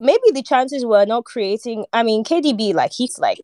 maybe 0.00 0.30
the 0.32 0.42
chances 0.42 0.84
were 0.84 1.04
not 1.06 1.24
creating. 1.24 1.86
I 1.92 2.02
mean, 2.02 2.24
KDB 2.24 2.74
like 2.74 2.92
he's 2.92 3.18
like 3.18 3.40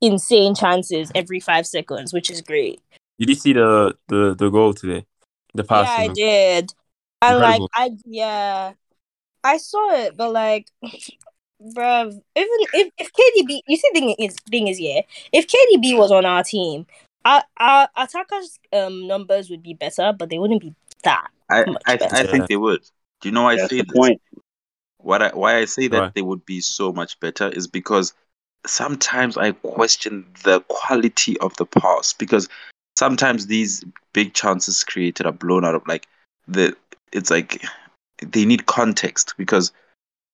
insane 0.00 0.54
chances 0.54 1.10
every 1.14 1.40
five 1.40 1.66
seconds, 1.66 2.12
which 2.12 2.30
is 2.30 2.42
great. 2.42 2.80
Did 3.18 3.30
you 3.30 3.34
see 3.34 3.52
the 3.52 3.96
the 4.08 4.34
the 4.34 4.50
goal 4.50 4.74
today? 4.74 5.06
The 5.54 5.64
pass. 5.64 5.88
yeah, 5.88 6.04
I 6.04 6.08
did. 6.08 6.74
And 7.22 7.38
like 7.38 7.62
I 7.74 7.90
yeah, 8.04 8.72
I 9.42 9.56
saw 9.56 9.94
it, 9.94 10.16
but 10.16 10.32
like, 10.32 10.66
bruv, 10.84 12.08
even 12.12 12.20
if 12.74 12.92
if 12.98 13.10
KDB, 13.12 13.60
you 13.66 13.76
see, 13.76 13.90
thing 13.92 14.14
is 14.18 14.36
thing 14.50 14.68
is 14.68 14.78
yeah, 14.78 15.00
if 15.32 15.46
KDB 15.46 15.96
was 15.96 16.12
on 16.12 16.26
our 16.26 16.42
team, 16.42 16.86
our 17.24 17.42
our 17.56 17.88
attackers 17.96 18.58
um 18.72 19.06
numbers 19.06 19.48
would 19.50 19.62
be 19.62 19.74
better, 19.74 20.12
but 20.12 20.28
they 20.28 20.38
wouldn't 20.38 20.60
be 20.60 20.74
that. 21.04 21.28
I, 21.48 21.64
Much 21.64 21.82
I, 21.86 21.98
I 22.02 22.26
think 22.26 22.48
they 22.48 22.56
would. 22.56 22.82
Do 23.20 23.28
you 23.28 23.32
know 23.34 23.44
why 23.44 23.52
I 23.52 23.56
That's 23.56 23.70
say 23.70 23.78
the 23.78 23.84
this? 23.84 23.96
point. 23.96 24.20
What 25.06 25.22
I, 25.22 25.28
why 25.28 25.58
I 25.58 25.66
say 25.66 25.86
that 25.86 26.00
Why? 26.00 26.10
they 26.16 26.22
would 26.22 26.44
be 26.44 26.60
so 26.60 26.92
much 26.92 27.20
better 27.20 27.48
is 27.48 27.68
because 27.68 28.12
sometimes 28.66 29.36
I 29.36 29.52
question 29.52 30.26
the 30.42 30.62
quality 30.62 31.38
of 31.38 31.54
the 31.58 31.64
pass 31.64 32.12
because 32.12 32.48
sometimes 32.98 33.46
these 33.46 33.84
big 34.12 34.34
chances 34.34 34.82
created 34.82 35.24
are 35.24 35.32
blown 35.32 35.64
out 35.64 35.76
of 35.76 35.86
like 35.86 36.08
the 36.48 36.76
it's 37.12 37.30
like 37.30 37.64
they 38.20 38.44
need 38.44 38.66
context 38.66 39.34
because 39.38 39.70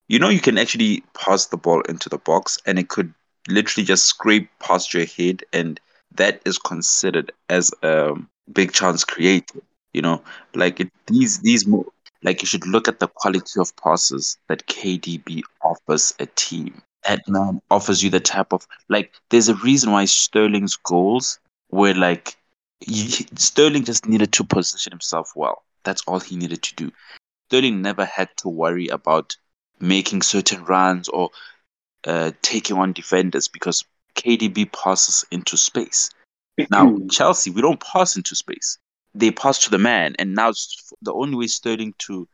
you 0.08 0.18
know 0.18 0.30
you 0.30 0.40
can 0.40 0.56
actually 0.56 1.04
pass 1.12 1.46
the 1.46 1.58
ball 1.58 1.82
into 1.82 2.08
the 2.08 2.16
box 2.16 2.58
and 2.64 2.78
it 2.78 2.88
could 2.88 3.12
literally 3.48 3.84
just 3.84 4.06
scrape 4.06 4.48
past 4.58 4.94
your 4.94 5.04
head 5.04 5.44
and 5.52 5.80
that 6.14 6.40
is 6.46 6.56
considered 6.56 7.30
as 7.50 7.72
a 7.82 8.14
big 8.50 8.72
chance 8.72 9.04
created 9.04 9.60
you 9.92 10.00
know 10.00 10.22
like 10.54 10.80
it, 10.80 10.88
these 11.08 11.40
these 11.40 11.66
mo- 11.66 11.92
like 12.22 12.42
you 12.42 12.46
should 12.46 12.66
look 12.66 12.88
at 12.88 13.00
the 13.00 13.08
quality 13.08 13.58
of 13.58 13.74
passes 13.76 14.36
that 14.48 14.66
KDB 14.66 15.42
offers 15.62 16.14
a 16.18 16.26
team. 16.26 16.82
That 17.06 17.26
man 17.28 17.60
offers 17.70 18.02
you 18.02 18.10
the 18.10 18.20
type 18.20 18.52
of 18.52 18.66
like. 18.88 19.12
There's 19.30 19.48
a 19.48 19.56
reason 19.56 19.90
why 19.90 20.04
Sterling's 20.04 20.76
goals 20.76 21.40
were 21.70 21.94
like 21.94 22.36
he, 22.80 23.26
Sterling 23.36 23.84
just 23.84 24.06
needed 24.06 24.32
to 24.32 24.44
position 24.44 24.92
himself 24.92 25.32
well. 25.34 25.62
That's 25.84 26.02
all 26.06 26.20
he 26.20 26.36
needed 26.36 26.62
to 26.62 26.74
do. 26.76 26.92
Sterling 27.48 27.82
never 27.82 28.04
had 28.04 28.28
to 28.38 28.48
worry 28.48 28.88
about 28.88 29.36
making 29.80 30.22
certain 30.22 30.64
runs 30.64 31.08
or 31.08 31.30
uh, 32.06 32.32
taking 32.42 32.78
on 32.78 32.92
defenders 32.92 33.48
because 33.48 33.84
KDB 34.14 34.70
passes 34.72 35.24
into 35.30 35.56
space. 35.56 36.10
Now 36.70 36.96
Chelsea, 37.10 37.50
we 37.50 37.62
don't 37.62 37.82
pass 37.82 38.16
into 38.16 38.34
space. 38.36 38.78
They 39.14 39.30
pass 39.30 39.58
to 39.60 39.70
the 39.70 39.78
man, 39.78 40.14
and 40.18 40.34
now 40.34 40.50
s- 40.50 40.92
the 41.02 41.12
only 41.12 41.36
way 41.36 41.46
Sterling 41.46 41.94
to 42.00 42.26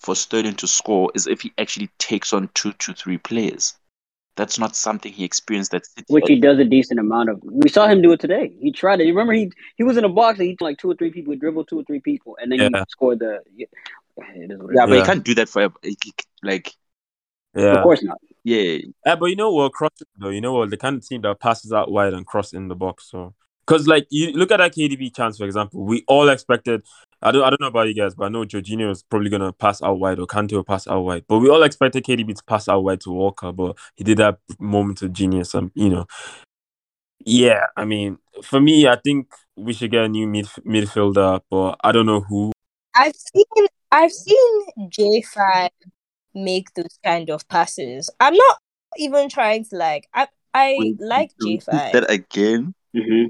for 0.00 0.14
Sterling 0.16 0.54
to 0.56 0.66
score 0.66 1.10
is 1.14 1.26
if 1.26 1.40
he 1.40 1.52
actually 1.58 1.88
takes 1.98 2.32
on 2.32 2.48
two 2.54 2.72
to 2.74 2.92
three 2.94 3.18
players. 3.18 3.74
That's 4.36 4.58
not 4.58 4.74
something 4.74 5.12
he 5.12 5.22
experienced 5.24 5.72
at 5.74 5.86
City. 5.86 6.06
which 6.08 6.24
he 6.26 6.40
does 6.40 6.58
a 6.58 6.64
decent 6.64 6.98
amount 6.98 7.28
of. 7.28 7.40
We 7.44 7.68
saw 7.68 7.86
him 7.86 8.02
do 8.02 8.10
it 8.12 8.18
today. 8.20 8.52
He 8.60 8.72
tried 8.72 9.00
it. 9.00 9.04
You 9.06 9.12
remember 9.12 9.32
he 9.32 9.52
he 9.76 9.84
was 9.84 9.96
in 9.96 10.04
a 10.04 10.08
box 10.08 10.40
and 10.40 10.48
he 10.48 10.56
like 10.60 10.78
two 10.78 10.90
or 10.90 10.96
three 10.96 11.10
people, 11.10 11.32
he 11.32 11.38
dribbled 11.38 11.68
two 11.68 11.78
or 11.78 11.84
three 11.84 12.00
people, 12.00 12.36
and 12.40 12.50
then 12.50 12.58
he 12.58 12.84
scored 12.88 13.20
the. 13.20 13.40
It 13.56 13.68
is 14.50 14.58
what 14.58 14.70
it 14.70 14.76
yeah, 14.76 14.86
but 14.86 14.94
Yeah. 14.94 15.00
he 15.00 15.06
can't 15.06 15.24
do 15.24 15.34
that 15.36 15.48
forever. 15.48 15.74
He- 15.82 15.96
he- 16.04 16.12
like, 16.42 16.72
Yeah. 17.54 17.76
Of 17.76 17.82
course 17.84 18.02
not. 18.02 18.18
yeah, 18.42 18.78
Yeah, 19.06 19.14
but 19.16 19.26
you 19.26 19.36
know 19.36 19.52
what, 19.52 19.72
crossing 19.72 20.08
though, 20.18 20.30
you 20.30 20.40
know 20.40 20.52
what, 20.54 20.70
the 20.70 20.76
kind 20.76 20.96
of 20.96 21.06
team 21.06 21.20
that 21.22 21.38
passes 21.38 21.72
out 21.72 21.90
wide 21.90 22.12
and 22.12 22.26
cross 22.26 22.52
in 22.52 22.66
the 22.68 22.74
box. 22.74 23.08
So, 23.10 23.34
because 23.66 23.86
like 23.86 24.06
you 24.10 24.32
look 24.32 24.50
at 24.50 24.58
that 24.58 24.74
KDB 24.74 25.14
chance, 25.14 25.38
for 25.38 25.44
example, 25.44 25.84
we 25.84 26.04
all 26.08 26.28
expected. 26.28 26.82
I 27.22 27.32
don't, 27.32 27.42
I 27.42 27.50
don't 27.50 27.60
know 27.60 27.68
about 27.68 27.88
you 27.88 27.94
guys, 27.94 28.14
but 28.14 28.26
I 28.26 28.28
know 28.28 28.44
Jorginho 28.44 28.90
is 28.90 29.02
probably 29.02 29.30
gonna 29.30 29.52
pass 29.52 29.82
out 29.82 29.98
wide 29.98 30.18
or 30.18 30.26
Kante 30.26 30.52
will 30.52 30.64
pass 30.64 30.86
out 30.86 31.00
wide. 31.02 31.24
But 31.26 31.38
we 31.38 31.48
all 31.48 31.62
expected 31.62 32.04
KDB 32.04 32.36
to 32.36 32.44
pass 32.44 32.68
out 32.68 32.80
wide 32.84 33.00
to 33.02 33.10
Walker, 33.10 33.52
but 33.52 33.76
he 33.96 34.04
did 34.04 34.18
that 34.18 34.38
moment 34.58 35.02
of 35.02 35.12
genius. 35.12 35.54
And 35.54 35.70
you 35.74 35.88
know, 35.88 36.06
yeah, 37.24 37.66
I 37.76 37.84
mean, 37.84 38.18
for 38.42 38.60
me, 38.60 38.86
I 38.86 38.96
think 38.96 39.32
we 39.56 39.72
should 39.72 39.90
get 39.90 40.04
a 40.04 40.08
new 40.08 40.26
mid, 40.26 40.46
midfielder, 40.66 41.40
but 41.50 41.76
I 41.82 41.92
don't 41.92 42.06
know 42.06 42.20
who. 42.20 42.52
I've 42.94 43.16
seen 43.16 43.66
I've 43.90 44.12
seen 44.12 44.88
J 44.88 45.22
five 45.22 45.70
make 46.34 46.74
those 46.74 46.98
kind 47.04 47.30
of 47.30 47.46
passes. 47.48 48.10
I'm 48.20 48.34
not 48.34 48.58
even 48.98 49.28
trying 49.28 49.64
to 49.66 49.76
like 49.76 50.08
I 50.12 50.28
I 50.52 50.76
Wait, 50.78 50.96
like 51.00 51.30
J 51.40 51.60
five. 51.60 51.92
that 51.92 52.10
again. 52.10 52.74
hmm 52.94 53.24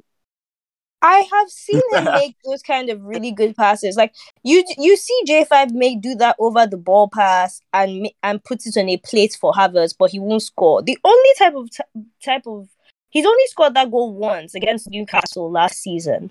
I 1.04 1.28
have 1.30 1.50
seen 1.50 1.82
him 1.92 2.04
make 2.04 2.34
those 2.44 2.62
kind 2.62 2.88
of 2.88 3.04
really 3.04 3.30
good 3.30 3.54
passes. 3.54 3.96
Like 3.96 4.14
you, 4.42 4.64
you 4.78 4.96
see 4.96 5.20
J 5.26 5.44
five 5.44 5.70
make 5.72 6.00
do 6.00 6.14
that 6.16 6.34
over 6.38 6.66
the 6.66 6.78
ball 6.78 7.08
pass 7.08 7.60
and 7.74 8.08
and 8.22 8.42
put 8.42 8.66
it 8.66 8.76
on 8.78 8.88
a 8.88 8.96
plate 8.96 9.36
for 9.38 9.52
Havertz, 9.52 9.94
but 9.96 10.10
he 10.10 10.18
won't 10.18 10.42
score. 10.42 10.82
The 10.82 10.98
only 11.04 11.30
type 11.38 11.54
of 11.54 11.70
t- 11.70 12.02
type 12.24 12.46
of 12.46 12.68
he's 13.10 13.26
only 13.26 13.46
scored 13.48 13.74
that 13.74 13.90
goal 13.90 14.14
once 14.14 14.54
against 14.54 14.88
Newcastle 14.88 15.50
last 15.50 15.76
season, 15.82 16.30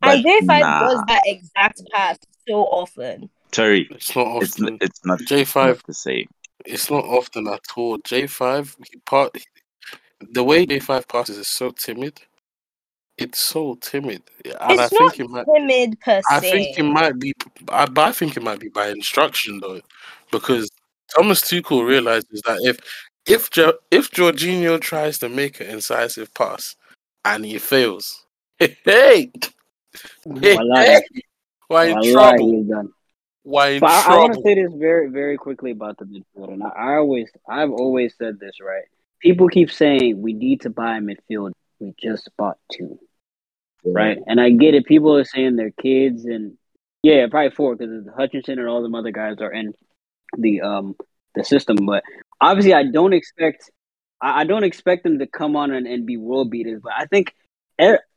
and 0.00 0.22
But 0.22 0.22
J 0.22 0.46
five 0.46 0.62
nah. 0.62 0.88
does 0.88 1.04
that 1.06 1.22
exact 1.26 1.82
pass 1.92 2.16
so 2.48 2.62
often. 2.64 3.28
Terry, 3.50 3.86
It's 3.90 4.16
not 4.16 4.26
often. 4.26 4.66
n- 4.66 4.78
it's 4.80 5.04
not 5.04 5.20
J5 5.20 5.54
not 5.54 5.86
the 5.86 5.94
same. 5.94 6.26
It's 6.64 6.90
not 6.90 7.04
often 7.04 7.46
at 7.48 7.60
all. 7.76 7.98
J 7.98 8.26
five 8.26 8.74
he 8.90 8.98
part 9.00 9.36
the 10.32 10.42
way 10.42 10.64
J 10.64 10.78
five 10.78 11.06
passes 11.06 11.36
is 11.36 11.48
so 11.48 11.70
timid. 11.70 12.22
It's 13.16 13.38
so 13.38 13.76
timid, 13.80 14.22
and 14.44 14.56
I 14.60 14.84
it's 14.84 14.92
think 14.92 15.18
not 15.18 15.20
it 15.20 15.30
might. 15.30 15.46
timid 15.54 16.00
per 16.00 16.20
I 16.30 16.40
think 16.40 16.78
it 16.78 16.82
might 16.82 17.18
be, 17.18 17.32
I, 17.68 17.86
but 17.86 18.08
I 18.08 18.12
think 18.12 18.36
it 18.36 18.42
might 18.42 18.58
be 18.58 18.68
by 18.68 18.88
instruction 18.88 19.60
though, 19.60 19.80
because 20.32 20.70
Thomas 21.14 21.42
Tuchel 21.42 21.86
realizes 21.86 22.42
that 22.44 22.58
if 22.62 22.78
if 23.26 23.50
jo- 23.50 23.78
if 23.90 24.10
Jorginho 24.10 24.80
tries 24.80 25.18
to 25.18 25.28
make 25.28 25.60
an 25.60 25.68
incisive 25.68 26.32
pass 26.34 26.76
and 27.24 27.44
he 27.44 27.58
fails, 27.58 28.26
hey, 28.58 28.76
hey, 28.84 29.30
hey, 30.40 30.56
Wallahi. 30.56 31.02
why 31.68 31.84
in 31.86 31.92
Wallahi, 31.92 32.12
trouble? 32.12 32.88
Why 33.42 33.68
in 33.70 33.80
But 33.80 33.90
I, 33.90 34.14
I 34.14 34.18
want 34.18 34.34
to 34.34 34.42
say 34.42 34.54
this 34.54 34.72
very, 34.74 35.08
very 35.08 35.36
quickly 35.36 35.70
about 35.70 35.98
the 35.98 36.04
midfield, 36.04 36.52
and 36.52 36.62
I, 36.62 36.68
I 36.68 36.96
always, 36.96 37.30
I've 37.48 37.70
always 37.70 38.14
said 38.18 38.40
this, 38.40 38.56
right? 38.60 38.84
People 39.20 39.48
keep 39.48 39.70
saying 39.70 40.20
we 40.20 40.32
need 40.32 40.62
to 40.62 40.70
buy 40.70 40.96
a 40.96 41.00
midfield. 41.00 41.52
We 41.84 41.94
just 42.00 42.28
bought 42.36 42.58
two, 42.72 42.98
right? 43.84 44.18
And 44.26 44.40
I 44.40 44.50
get 44.50 44.74
it. 44.74 44.86
People 44.86 45.16
are 45.16 45.24
saying 45.24 45.56
their 45.56 45.70
kids, 45.70 46.24
and 46.24 46.56
yeah, 47.02 47.26
probably 47.30 47.50
four 47.50 47.76
because 47.76 48.06
Hutchinson 48.16 48.58
and 48.58 48.68
all 48.68 48.82
them 48.82 48.94
other 48.94 49.10
guys 49.10 49.36
are 49.40 49.52
in 49.52 49.74
the 50.36 50.62
um 50.62 50.96
the 51.34 51.44
system. 51.44 51.76
But 51.86 52.02
obviously, 52.40 52.74
I 52.74 52.84
don't 52.84 53.12
expect, 53.12 53.70
I, 54.20 54.40
I 54.40 54.44
don't 54.44 54.64
expect 54.64 55.04
them 55.04 55.18
to 55.18 55.26
come 55.26 55.56
on 55.56 55.70
and, 55.72 55.86
and 55.86 56.06
be 56.06 56.16
world 56.16 56.50
beaters. 56.50 56.80
But 56.82 56.92
I 56.96 57.06
think 57.06 57.34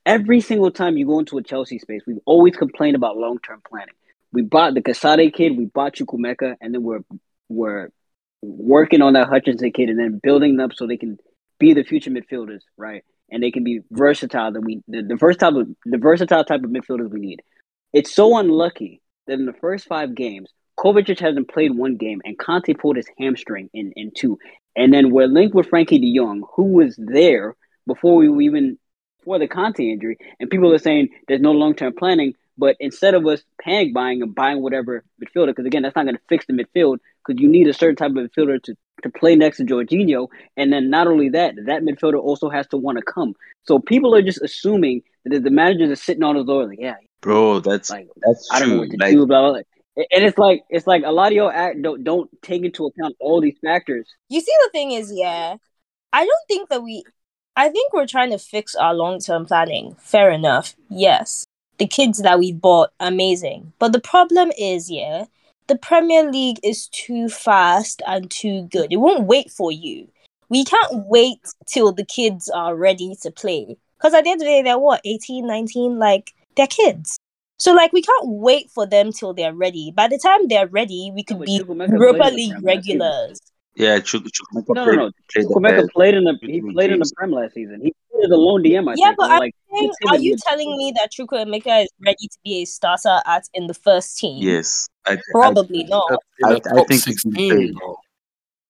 every 0.06 0.42
single 0.42 0.72
time 0.72 0.98
you 0.98 1.06
go 1.06 1.20
into 1.20 1.38
a 1.38 1.44
Chelsea 1.44 1.80
space, 1.80 2.02
we've 2.08 2.20
always 2.26 2.56
complained 2.56 2.96
about 2.96 3.18
long 3.18 3.40
term 3.40 3.62
planning 3.68 3.96
we 4.32 4.42
bought 4.42 4.74
the 4.74 4.82
Casadei 4.82 5.34
kid, 5.34 5.58
we 5.58 5.66
bought 5.66 5.96
Chukwuemeka, 5.96 6.56
and 6.62 6.74
then 6.74 6.84
we're 6.84 7.02
we're 7.50 7.90
working 8.42 9.02
on 9.02 9.14
that 9.14 9.28
Hutchinson 9.28 9.72
kid, 9.72 9.90
and 9.90 10.00
then 10.00 10.20
building 10.22 10.58
them 10.58 10.66
up 10.66 10.76
so 10.76 10.86
they 10.86 10.98
can 10.98 11.18
be 11.60 11.74
the 11.74 11.84
future 11.84 12.12
midfielders, 12.12 12.62
right? 12.78 13.04
And 13.30 13.44
they 13.44 13.52
can 13.52 13.64
be 13.64 13.82
versatile. 13.92 14.52
That 14.52 14.62
we 14.62 14.82
the, 14.88 15.02
the 15.02 15.16
versatile 15.16 15.66
the 15.86 15.98
versatile 15.98 16.44
type 16.44 16.64
of 16.64 16.70
midfielders 16.70 17.10
we 17.10 17.20
need. 17.20 17.42
It's 17.94 18.14
so 18.14 18.38
unlucky 18.38 19.02
that 19.28 19.34
in 19.34 19.46
the 19.46 19.54
first 19.54 19.88
five 19.88 20.16
games, 20.16 20.50
Kovacic 20.78 21.20
hasn't 21.20 21.50
played 21.50 21.76
one 21.76 21.98
game, 21.98 22.22
and 22.24 22.38
Kante 22.38 22.78
pulled 22.78 22.98
his 22.98 23.08
hamstring 23.18 23.70
in 23.74 23.94
in 23.96 24.12
two, 24.16 24.40
and 24.76 24.94
then 24.94 25.12
we're 25.12 25.28
linked 25.28 25.56
with 25.56 25.70
Frenkie 25.70 26.00
De 26.00 26.16
Jong, 26.16 26.44
who 26.56 26.64
was 26.64 26.96
there 26.98 27.56
before 27.86 28.16
we 28.16 28.46
even 28.46 28.78
before 29.20 29.40
the 29.40 29.48
Kante 29.48 29.92
injury, 29.92 30.18
and 30.40 30.50
people 30.50 30.74
are 30.74 30.78
saying 30.78 31.10
there's 31.28 31.42
no 31.42 31.52
long 31.52 31.76
term 31.76 31.94
planning. 31.94 32.34
But 32.60 32.76
instead 32.80 33.14
of 33.14 33.26
us 33.28 33.44
panic 33.62 33.94
buying 33.94 34.24
and 34.24 34.34
buying 34.34 34.64
whatever 34.64 35.04
midfielder, 35.24 35.48
because 35.48 35.66
again, 35.66 35.84
that's 35.84 35.96
not 35.96 36.06
going 36.06 36.16
to 36.16 36.22
fix 36.28 36.46
the 36.48 36.54
midfield, 36.54 37.00
because 37.26 37.40
you 37.42 37.50
need 37.50 37.68
a 37.68 37.74
certain 37.74 37.96
type 37.96 38.12
of 38.12 38.18
midfielder 38.18 38.62
to, 38.64 38.76
to 39.04 39.10
play 39.10 39.36
next 39.36 39.58
to 39.58 39.64
Jorginho. 39.66 40.28
And 40.56 40.72
then 40.72 40.90
not 40.90 41.08
only 41.08 41.30
that, 41.30 41.56
that 41.66 41.84
midfielder 41.84 42.20
also 42.20 42.50
has 42.50 42.68
to 42.68 42.78
want 42.78 42.98
to 42.98 43.04
come. 43.04 43.34
So 43.68 43.80
people 43.80 44.16
are 44.16 44.22
just 44.22 44.42
assuming 44.42 45.02
that 45.26 45.44
the 45.44 45.52
managers 45.52 45.92
are 45.92 45.96
sitting 45.96 46.24
on 46.24 46.36
his 46.36 46.46
door, 46.46 46.68
like, 46.68 46.80
yeah, 46.80 46.96
Bro, 47.22 47.62
that's 47.62 47.90
like 47.90 48.08
that's 48.22 48.48
I 48.52 48.60
don't 48.60 48.70
know 48.70 48.76
true. 48.76 48.82
what 48.82 48.92
to 48.92 48.98
Like, 48.98 49.12
do, 49.12 49.26
blah, 49.26 49.42
blah, 49.42 49.52
blah. 49.52 50.06
And 50.12 50.24
it's 50.24 50.38
like 50.38 50.64
it's 50.70 50.86
like 50.86 51.04
a 51.06 51.12
lot 51.12 51.32
of 51.32 51.34
your 51.34 51.52
act 51.52 51.82
don't 51.82 52.04
don't 52.04 52.30
take 52.44 52.64
into 52.64 52.86
account 52.86 53.16
all 53.20 53.42
these 53.42 53.58
factors. 53.64 54.08
You 54.30 54.40
see, 54.40 54.52
the 54.66 54.70
thing 54.72 54.92
is, 54.92 55.12
yeah, 55.14 55.56
I 56.14 56.26
don't 56.26 56.48
think 56.48 56.70
that 56.70 56.84
we. 56.84 57.04
I 57.56 57.70
think 57.70 57.92
we're 57.92 58.06
trying 58.06 58.30
to 58.30 58.38
fix 58.38 58.76
our 58.76 58.94
long 58.94 59.20
term 59.20 59.48
planning. 59.48 59.96
Fair 60.00 60.30
enough. 60.30 60.76
Yes, 60.90 61.46
the 61.80 61.88
kids 61.88 62.20
that 62.20 62.38
we 62.38 62.52
bought, 62.52 62.92
amazing. 63.00 63.74
But 63.80 63.92
the 63.92 64.00
problem 64.00 64.52
is, 64.60 64.92
yeah, 64.92 65.26
the 65.68 65.78
Premier 65.78 66.30
League 66.30 66.60
is 66.64 66.88
too 66.90 67.30
fast 67.30 68.02
and 68.08 68.30
too 68.32 68.68
good. 68.72 68.92
It 68.92 68.98
won't 68.98 69.28
wait 69.28 69.52
for 69.52 69.72
you. 69.72 70.08
We 70.50 70.64
can't 70.64 71.06
wait 71.08 71.40
till 71.66 71.92
the 71.92 72.06
kids 72.06 72.50
are 72.50 72.76
ready 72.76 73.16
to 73.22 73.32
play. 73.32 73.78
Because 73.98 74.14
at 74.14 74.24
the 74.24 74.32
end 74.32 74.42
of 74.42 74.46
the 74.46 74.52
day, 74.52 74.62
they're 74.62 74.80
what, 74.80 75.02
18, 75.04 75.46
19? 75.46 76.00
Like, 76.00 76.32
they're 76.56 76.68
kids. 76.68 77.18
So, 77.60 77.74
like, 77.74 77.92
we 77.92 78.02
can't 78.02 78.30
wait 78.30 78.70
for 78.70 78.86
them 78.86 79.12
till 79.12 79.34
they're 79.34 79.54
ready. 79.54 79.92
By 79.96 80.08
the 80.08 80.20
time 80.20 80.48
they're 80.48 80.68
ready, 80.68 81.12
we 81.14 81.24
could 81.24 81.40
but 81.40 81.48
be 81.48 81.54
Europa 81.54 81.76
League 81.76 81.90
them 81.90 82.24
last 82.24 82.36
season. 82.36 82.64
regulars. 82.64 83.40
Yeah, 83.76 84.00
Chuk- 84.00 84.24
Chukwuemeka 84.24 84.66
No, 84.70 84.86
no, 84.86 84.86
played, 84.86 84.98
no. 84.98 85.12
played 85.60 85.78
the 85.78 85.90
played 85.94 86.14
in 86.16 86.24
the 86.24 86.38
he 86.42 86.62
played 86.62 86.92
in 86.92 87.00
the. 87.00 87.12
Prem 87.16 87.32
last 87.32 87.54
season. 87.54 87.82
He 87.82 87.94
played 88.18 88.32
a 88.32 88.38
lone 88.38 88.64
DM. 88.64 88.90
I 88.90 88.96
Yeah, 88.96 89.08
think, 89.08 89.18
but 89.18 89.32
I'm 89.32 89.40
like 89.40 89.56
saying, 89.74 89.92
are 90.10 90.18
you 90.18 90.36
telling 90.38 90.78
me 90.78 90.94
that 90.96 91.12
Chukwuemeka 91.12 91.64
Emeka 91.64 91.84
is 91.84 91.90
ready 92.06 92.28
to 92.28 92.38
be 92.44 92.62
a 92.62 92.66
starter 92.66 93.22
at 93.26 93.44
in 93.54 93.68
the 93.68 93.74
first 93.74 94.18
team? 94.18 94.42
Yes, 94.42 94.88
I, 95.06 95.14
I, 95.14 95.18
Probably 95.32 95.84
not. 95.86 96.04
I- 96.12 96.18
the 96.50 96.62
I 96.76 96.84
think 96.88 97.02
16, 97.02 97.74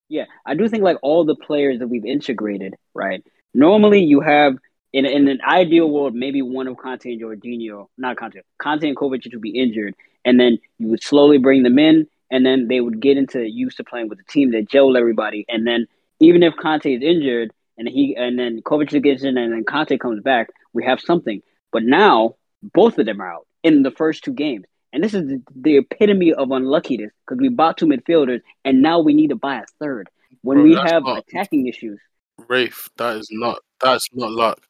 Yeah, 0.09 0.25
I 0.45 0.55
do 0.55 0.67
think 0.69 0.83
like 0.83 0.97
all 1.01 1.25
the 1.25 1.35
players 1.35 1.79
that 1.79 1.87
we've 1.87 2.05
integrated, 2.05 2.75
right? 2.93 3.23
Normally 3.53 4.01
you 4.01 4.21
have 4.21 4.57
in 4.93 5.05
in 5.05 5.27
an 5.27 5.41
ideal 5.45 5.89
world, 5.89 6.15
maybe 6.15 6.41
one 6.41 6.67
of 6.67 6.77
Kante 6.77 7.11
and 7.11 7.21
Jorginho, 7.21 7.87
not 7.97 8.15
Kante, 8.17 8.39
Kante 8.61 8.87
and 8.87 8.95
Kovacic 8.95 9.33
would 9.33 9.41
be 9.41 9.59
injured, 9.59 9.95
and 10.23 10.39
then 10.39 10.57
you 10.79 10.87
would 10.87 11.03
slowly 11.03 11.37
bring 11.37 11.63
them 11.63 11.77
in, 11.77 12.07
and 12.31 12.45
then 12.45 12.67
they 12.67 12.79
would 12.79 13.01
get 13.01 13.17
into 13.17 13.47
used 13.47 13.77
to 13.77 13.83
playing 13.83 14.07
with 14.07 14.17
the 14.17 14.23
team 14.25 14.51
that 14.51 14.69
gel 14.69 14.95
everybody, 14.95 15.45
and 15.49 15.67
then 15.67 15.87
even 16.19 16.41
if 16.41 16.53
Kante 16.55 16.95
is 16.95 17.03
injured 17.03 17.51
and 17.77 17.87
he 17.87 18.15
and 18.15 18.37
then 18.37 18.61
Kovacic 18.61 19.03
gets 19.03 19.23
in 19.23 19.37
and 19.37 19.53
then 19.53 19.63
Kante 19.63 19.99
comes 19.99 20.21
back, 20.21 20.49
we 20.73 20.83
have 20.85 20.99
something. 20.99 21.41
But 21.71 21.83
now 21.83 22.35
both 22.73 22.97
of 22.97 23.05
them 23.05 23.21
are 23.21 23.31
out 23.33 23.47
in 23.63 23.83
the 23.83 23.91
first 23.91 24.23
two 24.23 24.33
games. 24.33 24.65
And 24.93 25.03
this 25.03 25.13
is 25.13 25.27
the, 25.27 25.41
the 25.55 25.77
epitome 25.77 26.33
of 26.33 26.51
unluckiness 26.51 27.11
because 27.25 27.39
we 27.39 27.49
bought 27.49 27.77
two 27.77 27.85
midfielders 27.85 28.41
and 28.65 28.81
now 28.81 28.99
we 28.99 29.13
need 29.13 29.29
to 29.29 29.35
buy 29.35 29.57
a 29.57 29.65
third 29.79 30.09
when 30.41 30.57
Bro, 30.57 30.63
we 30.63 30.75
have 30.75 31.03
not- 31.03 31.19
attacking 31.19 31.67
issues. 31.67 31.99
Wraith, 32.47 32.89
that 32.97 33.17
is 33.17 33.29
not 33.31 33.59
that's 33.81 34.07
not 34.13 34.31
luck. 34.31 34.61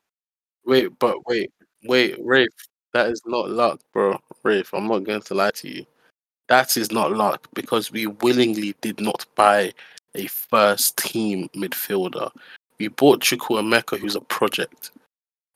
Wait, 0.65 0.97
but 0.99 1.25
wait, 1.27 1.51
wait, 1.83 2.15
Wraith, 2.21 2.49
that 2.93 3.07
is 3.09 3.21
not 3.25 3.49
luck, 3.49 3.81
bro. 3.93 4.19
Wraith, 4.43 4.69
I'm 4.73 4.87
not 4.87 5.03
going 5.03 5.21
to 5.21 5.33
lie 5.33 5.51
to 5.51 5.69
you. 5.69 5.85
That 6.47 6.77
is 6.77 6.91
not 6.91 7.11
luck 7.11 7.47
because 7.53 7.91
we 7.91 8.07
willingly 8.07 8.73
did 8.81 9.01
not 9.01 9.25
buy 9.35 9.73
a 10.15 10.27
first 10.27 10.97
team 10.97 11.49
midfielder. 11.55 12.31
We 12.80 12.89
bought 12.89 13.21
Chukwuemeka, 13.21 13.97
who's 13.97 14.15
a 14.15 14.21
project. 14.21 14.91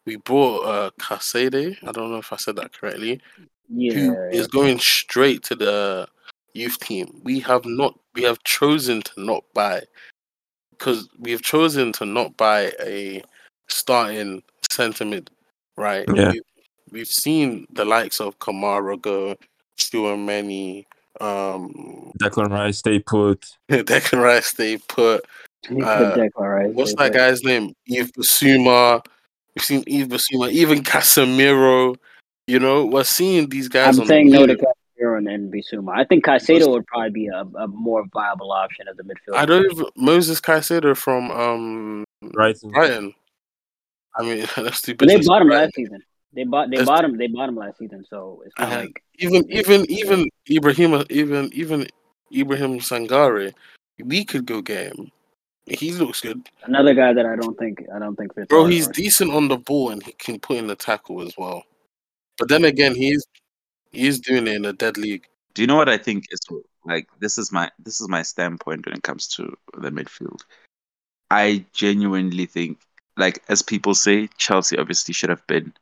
We 0.05 0.15
bought 0.15 0.65
uh 0.65 0.91
Kasede, 0.99 1.77
I 1.87 1.91
don't 1.91 2.11
know 2.11 2.17
if 2.17 2.33
I 2.33 2.37
said 2.37 2.55
that 2.55 2.73
correctly, 2.73 3.21
Yeah, 3.69 3.93
who 3.93 4.29
is 4.29 4.47
going 4.47 4.79
straight 4.79 5.43
to 5.43 5.55
the 5.55 6.07
youth 6.53 6.79
team. 6.79 7.21
We 7.23 7.39
have 7.41 7.65
not 7.65 7.97
we 8.15 8.23
have 8.23 8.43
chosen 8.43 9.01
to 9.03 9.11
not 9.17 9.43
buy 9.53 9.83
because 10.71 11.07
we 11.19 11.31
have 11.31 11.43
chosen 11.43 11.91
to 11.93 12.05
not 12.05 12.35
buy 12.37 12.71
a 12.83 13.21
starting 13.67 14.41
centre 14.71 15.05
mid, 15.05 15.29
right? 15.77 16.05
Yeah. 16.13 16.31
We, 16.31 16.41
we've 16.91 17.07
seen 17.07 17.67
the 17.71 17.85
likes 17.85 18.19
of 18.19 18.39
Kamara 18.39 18.99
go, 18.99 19.35
Tchouameni, 19.77 20.85
um, 21.19 22.11
Declan 22.19 22.49
Rice, 22.49 22.79
stay 22.79 22.99
put. 22.99 23.57
Declan 23.69 24.23
Rice, 24.23 24.53
they 24.53 24.77
put 24.77 25.25
He 25.67 25.81
uh, 25.81 26.11
put 26.15 26.19
Declan 26.19 26.55
Rice. 26.65 26.75
what's 26.75 26.95
that 26.95 27.13
guy's 27.13 27.43
name? 27.43 27.73
Yves 27.87 28.11
Bissouma. 28.13 29.05
We've 29.55 29.63
seen 29.63 29.83
Yves 29.87 30.07
Bissouma, 30.07 30.51
even 30.51 30.83
Casemiro. 30.83 31.95
You 32.47 32.59
know, 32.59 32.85
we're 32.85 33.03
seeing 33.03 33.49
these 33.49 33.69
guys. 33.69 33.95
I'm 33.97 34.01
on 34.01 34.07
saying 34.07 34.29
the 34.31 34.39
no 34.39 34.45
to 34.47 34.53
move. 34.53 34.59
Casemiro 34.59 35.17
and, 35.17 35.27
and 35.27 35.53
Bissouma. 35.53 35.93
I 35.95 36.03
think 36.03 36.25
Caicedo 36.25 36.69
would 36.71 36.85
probably 36.87 37.11
be 37.11 37.27
a, 37.27 37.41
a 37.59 37.67
more 37.67 38.03
viable 38.13 38.51
option 38.51 38.87
as 38.87 38.97
a 38.99 39.03
midfielder. 39.03 39.35
I 39.37 39.45
don't 39.45 39.65
even 39.71 39.85
Moses 39.95 40.41
Caicedo 40.41 40.95
from 40.97 41.29
um 41.31 42.03
Right. 42.33 42.55
Brighton. 42.61 43.13
I 44.15 44.23
mean, 44.23 44.39
let's 44.57 44.81
But 44.81 44.99
they 44.99 45.05
business. 45.05 45.27
bought 45.27 45.41
him 45.41 45.49
last 45.49 45.73
season. 45.75 46.03
They 46.33 46.43
bought 46.43 46.69
they 46.69 46.77
Let's- 46.77 46.87
bought 46.87 47.03
him 47.05 47.17
they 47.17 47.27
bought 47.27 47.49
him 47.49 47.55
last 47.57 47.77
season, 47.77 48.05
so 48.09 48.41
it's 48.45 48.53
not 48.57 48.71
Uh, 48.71 48.75
like 48.81 49.03
Even 49.19 49.49
even 49.51 49.89
even 49.91 50.29
Ibrahim 50.49 51.03
even 51.09 51.49
even 51.53 51.87
Ibrahim 52.35 52.79
Sangare, 52.79 53.53
we 54.03 54.23
could 54.25 54.45
go 54.45 54.61
get 54.61 54.87
him. 54.95 55.11
He 55.79 55.93
looks 55.93 56.21
good, 56.21 56.49
another 56.63 56.93
guy 56.93 57.13
that 57.13 57.25
I 57.25 57.35
don't 57.35 57.57
think 57.57 57.85
I 57.93 57.99
don't 57.99 58.15
think 58.15 58.35
fits. 58.35 58.47
bro. 58.47 58.65
He's 58.65 58.85
course. 58.85 58.97
decent 58.97 59.31
on 59.31 59.47
the 59.47 59.57
ball 59.57 59.91
and 59.91 60.03
he 60.03 60.11
can 60.13 60.39
put 60.39 60.57
in 60.57 60.67
the 60.67 60.75
tackle 60.75 61.21
as 61.21 61.33
well. 61.37 61.63
But 62.37 62.49
then 62.49 62.65
again, 62.65 62.95
he's 62.95 63.25
he's 63.91 64.19
doing 64.19 64.47
it 64.47 64.55
in 64.55 64.65
a 64.65 64.73
dead 64.73 64.97
league. 64.97 65.25
Do 65.53 65.61
you 65.61 65.67
know 65.67 65.75
what 65.75 65.89
I 65.89 65.97
think 65.97 66.25
is 66.31 66.39
like? 66.85 67.07
This 67.19 67.37
is 67.37 67.51
my 67.51 67.69
this 67.79 68.01
is 68.01 68.09
my 68.09 68.21
standpoint 68.21 68.85
when 68.85 68.95
it 68.95 69.03
comes 69.03 69.27
to 69.29 69.55
the 69.77 69.91
midfield. 69.91 70.41
I 71.29 71.65
genuinely 71.71 72.45
think, 72.47 72.79
like 73.15 73.41
as 73.47 73.61
people 73.61 73.95
say, 73.95 74.27
Chelsea 74.37 74.77
obviously 74.77 75.13
should 75.13 75.29
have 75.29 75.45
been 75.47 75.73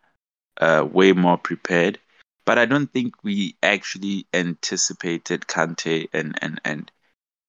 uh, 0.62 0.88
way 0.92 1.14
more 1.14 1.38
prepared, 1.38 1.98
but 2.46 2.60
I 2.60 2.66
don't 2.66 2.92
think 2.92 3.16
we 3.24 3.56
actually 3.64 4.28
anticipated 4.34 5.42
Kante 5.42 6.10
and 6.14 6.38
and 6.42 6.62
and 6.64 6.92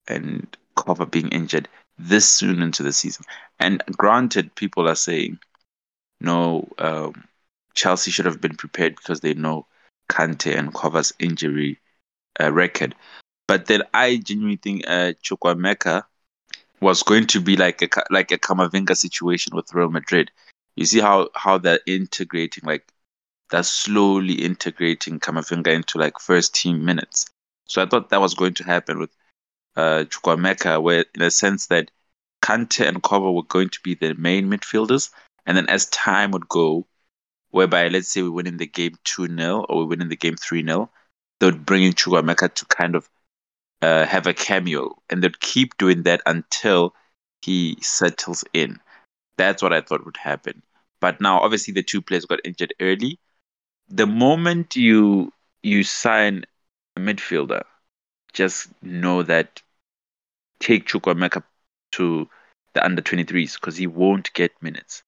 and 0.08 0.56
Kova 0.76 1.10
being 1.10 1.28
injured 1.28 1.68
this 2.00 2.28
soon 2.28 2.62
into 2.62 2.82
the 2.82 2.92
season. 2.92 3.24
And 3.58 3.82
granted, 3.96 4.54
people 4.54 4.88
are 4.88 4.94
saying, 4.94 5.38
no, 6.20 6.68
um, 6.78 7.24
Chelsea 7.74 8.10
should 8.10 8.26
have 8.26 8.40
been 8.40 8.56
prepared 8.56 8.96
because 8.96 9.20
they 9.20 9.34
know 9.34 9.66
Kante 10.10 10.56
and 10.56 10.72
Kova's 10.74 11.12
injury 11.18 11.78
uh, 12.40 12.52
record. 12.52 12.94
But 13.46 13.66
then 13.66 13.82
I 13.94 14.16
genuinely 14.16 14.56
think 14.56 14.84
uh, 14.86 15.12
Chukwuemeka 15.22 16.04
was 16.80 17.02
going 17.02 17.26
to 17.28 17.40
be 17.40 17.56
like 17.56 17.82
a 17.82 18.02
like 18.10 18.32
a 18.32 18.38
Kamavinga 18.38 18.96
situation 18.96 19.54
with 19.54 19.72
Real 19.74 19.90
Madrid. 19.90 20.30
You 20.76 20.86
see 20.86 21.00
how 21.00 21.28
how 21.34 21.58
they're 21.58 21.80
integrating, 21.86 22.64
like 22.64 22.92
they're 23.50 23.62
slowly 23.62 24.34
integrating 24.34 25.20
Kamavinga 25.20 25.68
into 25.68 25.98
like 25.98 26.18
first 26.18 26.54
team 26.54 26.84
minutes. 26.84 27.26
So 27.66 27.82
I 27.82 27.86
thought 27.86 28.10
that 28.10 28.20
was 28.20 28.34
going 28.34 28.54
to 28.54 28.64
happen 28.64 28.98
with 28.98 29.10
uh, 29.76 30.04
Chukwuemeka, 30.04 30.82
where 30.82 31.04
in 31.14 31.22
a 31.22 31.30
sense 31.30 31.66
that 31.66 31.90
Kante 32.42 32.86
and 32.86 33.02
Kova 33.02 33.32
were 33.34 33.42
going 33.42 33.68
to 33.70 33.80
be 33.82 33.94
the 33.94 34.14
main 34.14 34.50
midfielders, 34.50 35.10
and 35.46 35.56
then 35.56 35.68
as 35.68 35.86
time 35.86 36.30
would 36.32 36.48
go, 36.48 36.86
whereby 37.50 37.88
let's 37.88 38.08
say 38.08 38.22
we 38.22 38.30
win 38.30 38.46
in 38.46 38.56
the 38.56 38.66
game 38.66 38.94
two 39.04 39.26
0 39.26 39.66
or 39.68 39.78
we 39.78 39.84
win 39.84 40.02
in 40.02 40.08
the 40.08 40.16
game 40.16 40.36
three 40.36 40.64
0 40.64 40.90
they 41.40 41.46
would 41.46 41.66
bring 41.66 41.82
in 41.82 41.94
Chukwuemeka 41.94 42.54
to 42.54 42.66
kind 42.66 42.94
of 42.94 43.08
uh, 43.82 44.04
have 44.06 44.26
a 44.26 44.34
cameo, 44.34 44.96
and 45.08 45.22
they'd 45.22 45.40
keep 45.40 45.76
doing 45.78 46.02
that 46.04 46.20
until 46.26 46.94
he 47.42 47.78
settles 47.80 48.44
in. 48.52 48.78
That's 49.36 49.62
what 49.62 49.72
I 49.72 49.80
thought 49.80 50.04
would 50.04 50.18
happen. 50.18 50.62
But 51.00 51.20
now, 51.20 51.40
obviously, 51.40 51.72
the 51.72 51.82
two 51.82 52.02
players 52.02 52.26
got 52.26 52.40
injured 52.44 52.74
early. 52.78 53.18
The 53.88 54.06
moment 54.06 54.76
you 54.76 55.32
you 55.62 55.82
sign 55.82 56.44
a 56.96 57.00
midfielder, 57.00 57.62
just 58.32 58.68
know 58.82 59.22
that 59.22 59.62
take 60.60 60.86
Chukwuemeka 60.86 61.42
to 61.92 62.28
the 62.74 62.84
under 62.84 63.02
23s 63.02 63.54
because 63.54 63.76
he 63.76 63.86
won't 63.86 64.32
get 64.32 64.52
minutes. 64.62 65.02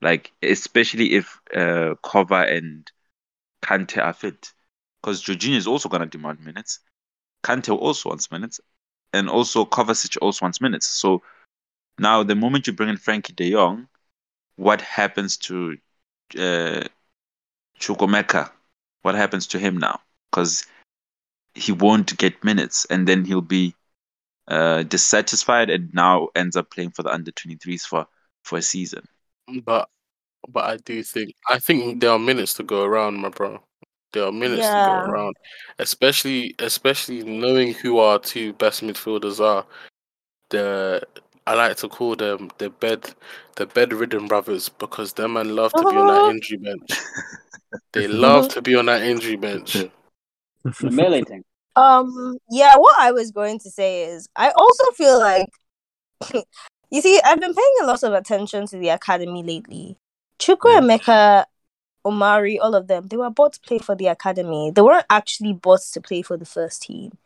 Like 0.00 0.32
especially 0.42 1.14
if 1.14 1.40
uh, 1.54 1.94
Kova 2.04 2.50
and 2.56 2.90
Kante 3.62 4.02
are 4.02 4.12
fit, 4.12 4.52
because 5.00 5.22
Jorginho 5.22 5.56
is 5.56 5.66
also 5.66 5.88
gonna 5.88 6.06
demand 6.06 6.40
minutes. 6.40 6.80
Kante 7.44 7.76
also 7.76 8.10
wants 8.10 8.30
minutes, 8.30 8.60
and 9.12 9.28
also 9.28 9.64
Kovacic 9.64 10.16
also 10.20 10.44
wants 10.44 10.60
minutes. 10.60 10.86
So 10.86 11.22
now, 11.98 12.22
the 12.22 12.34
moment 12.34 12.66
you 12.66 12.72
bring 12.72 12.88
in 12.88 12.96
Frenkie 12.96 13.36
De 13.36 13.50
Jong, 13.52 13.88
what 14.56 14.80
happens 14.80 15.36
to 15.38 15.76
uh, 16.38 16.84
Chukwuemeka? 17.78 18.50
What 19.02 19.14
happens 19.14 19.46
to 19.48 19.58
him 19.58 19.78
now? 19.78 20.00
Because 20.30 20.64
he 21.54 21.72
won't 21.72 22.16
get 22.18 22.42
minutes, 22.44 22.84
and 22.86 23.06
then 23.06 23.24
he'll 23.24 23.40
be 23.40 23.74
uh, 24.48 24.82
dissatisfied, 24.84 25.70
and 25.70 25.92
now 25.94 26.28
ends 26.34 26.56
up 26.56 26.70
playing 26.70 26.90
for 26.90 27.02
the 27.02 27.12
under 27.12 27.32
23s 27.32 27.82
for 27.82 28.06
for 28.42 28.58
a 28.58 28.62
season. 28.62 29.04
But 29.64 29.88
but 30.48 30.64
I 30.64 30.76
do 30.78 31.02
think 31.02 31.34
I 31.48 31.58
think 31.58 32.00
there 32.00 32.10
are 32.10 32.18
minutes 32.18 32.54
to 32.54 32.62
go 32.62 32.84
around, 32.84 33.18
my 33.18 33.28
bro. 33.28 33.60
There 34.12 34.24
are 34.24 34.32
minutes 34.32 34.68
to 34.68 34.82
go 34.86 34.92
around, 34.92 35.36
especially 35.78 36.54
especially 36.58 37.22
knowing 37.22 37.72
who 37.72 37.98
our 37.98 38.18
two 38.18 38.52
best 38.54 38.82
midfielders 38.82 39.40
are. 39.40 39.64
The 40.50 41.02
I 41.46 41.54
like 41.54 41.76
to 41.78 41.88
call 41.88 42.14
them 42.16 42.50
the 42.58 42.70
bed 42.70 43.14
the 43.56 43.66
bedridden 43.66 44.26
brothers 44.28 44.68
because 44.68 45.14
them 45.14 45.34
man 45.34 45.56
love 45.56 45.72
to 45.72 45.84
be 45.84 45.96
on 45.96 46.06
that 46.08 46.24
injury 46.30 46.58
bench. 46.58 46.90
They 47.92 48.06
love 48.06 48.48
to 48.48 48.62
be 48.62 48.74
on 48.74 48.86
that 48.86 49.02
injury 49.02 49.36
bench. 49.36 49.76
The 50.64 50.90
melee 50.90 51.22
thing. 51.22 51.44
Um, 51.74 52.36
yeah, 52.50 52.76
what 52.76 52.98
I 52.98 53.12
was 53.12 53.30
going 53.30 53.58
to 53.60 53.70
say 53.70 54.04
is 54.04 54.28
I 54.36 54.50
also 54.50 54.90
feel 54.90 55.18
like 55.18 55.48
you 56.90 57.00
see, 57.00 57.18
I've 57.24 57.40
been 57.40 57.54
paying 57.54 57.76
a 57.80 57.86
lot 57.86 58.02
of 58.02 58.12
attention 58.12 58.66
to 58.66 58.76
the 58.76 58.90
academy 58.90 59.42
lately. 59.42 59.96
Chukwu 60.38 60.78
Emeka, 60.78 61.46
Omari, 62.04 62.58
all 62.58 62.74
of 62.74 62.88
them, 62.88 63.06
they 63.08 63.16
were 63.16 63.30
bought 63.30 63.54
to 63.54 63.60
play 63.60 63.78
for 63.78 63.94
the 63.94 64.08
academy. 64.08 64.70
They 64.70 64.82
weren't 64.82 65.06
actually 65.08 65.54
bought 65.54 65.80
to 65.94 66.00
play 66.02 66.20
for 66.20 66.36
the 66.36 66.44
first 66.44 66.82
team. 66.82 67.16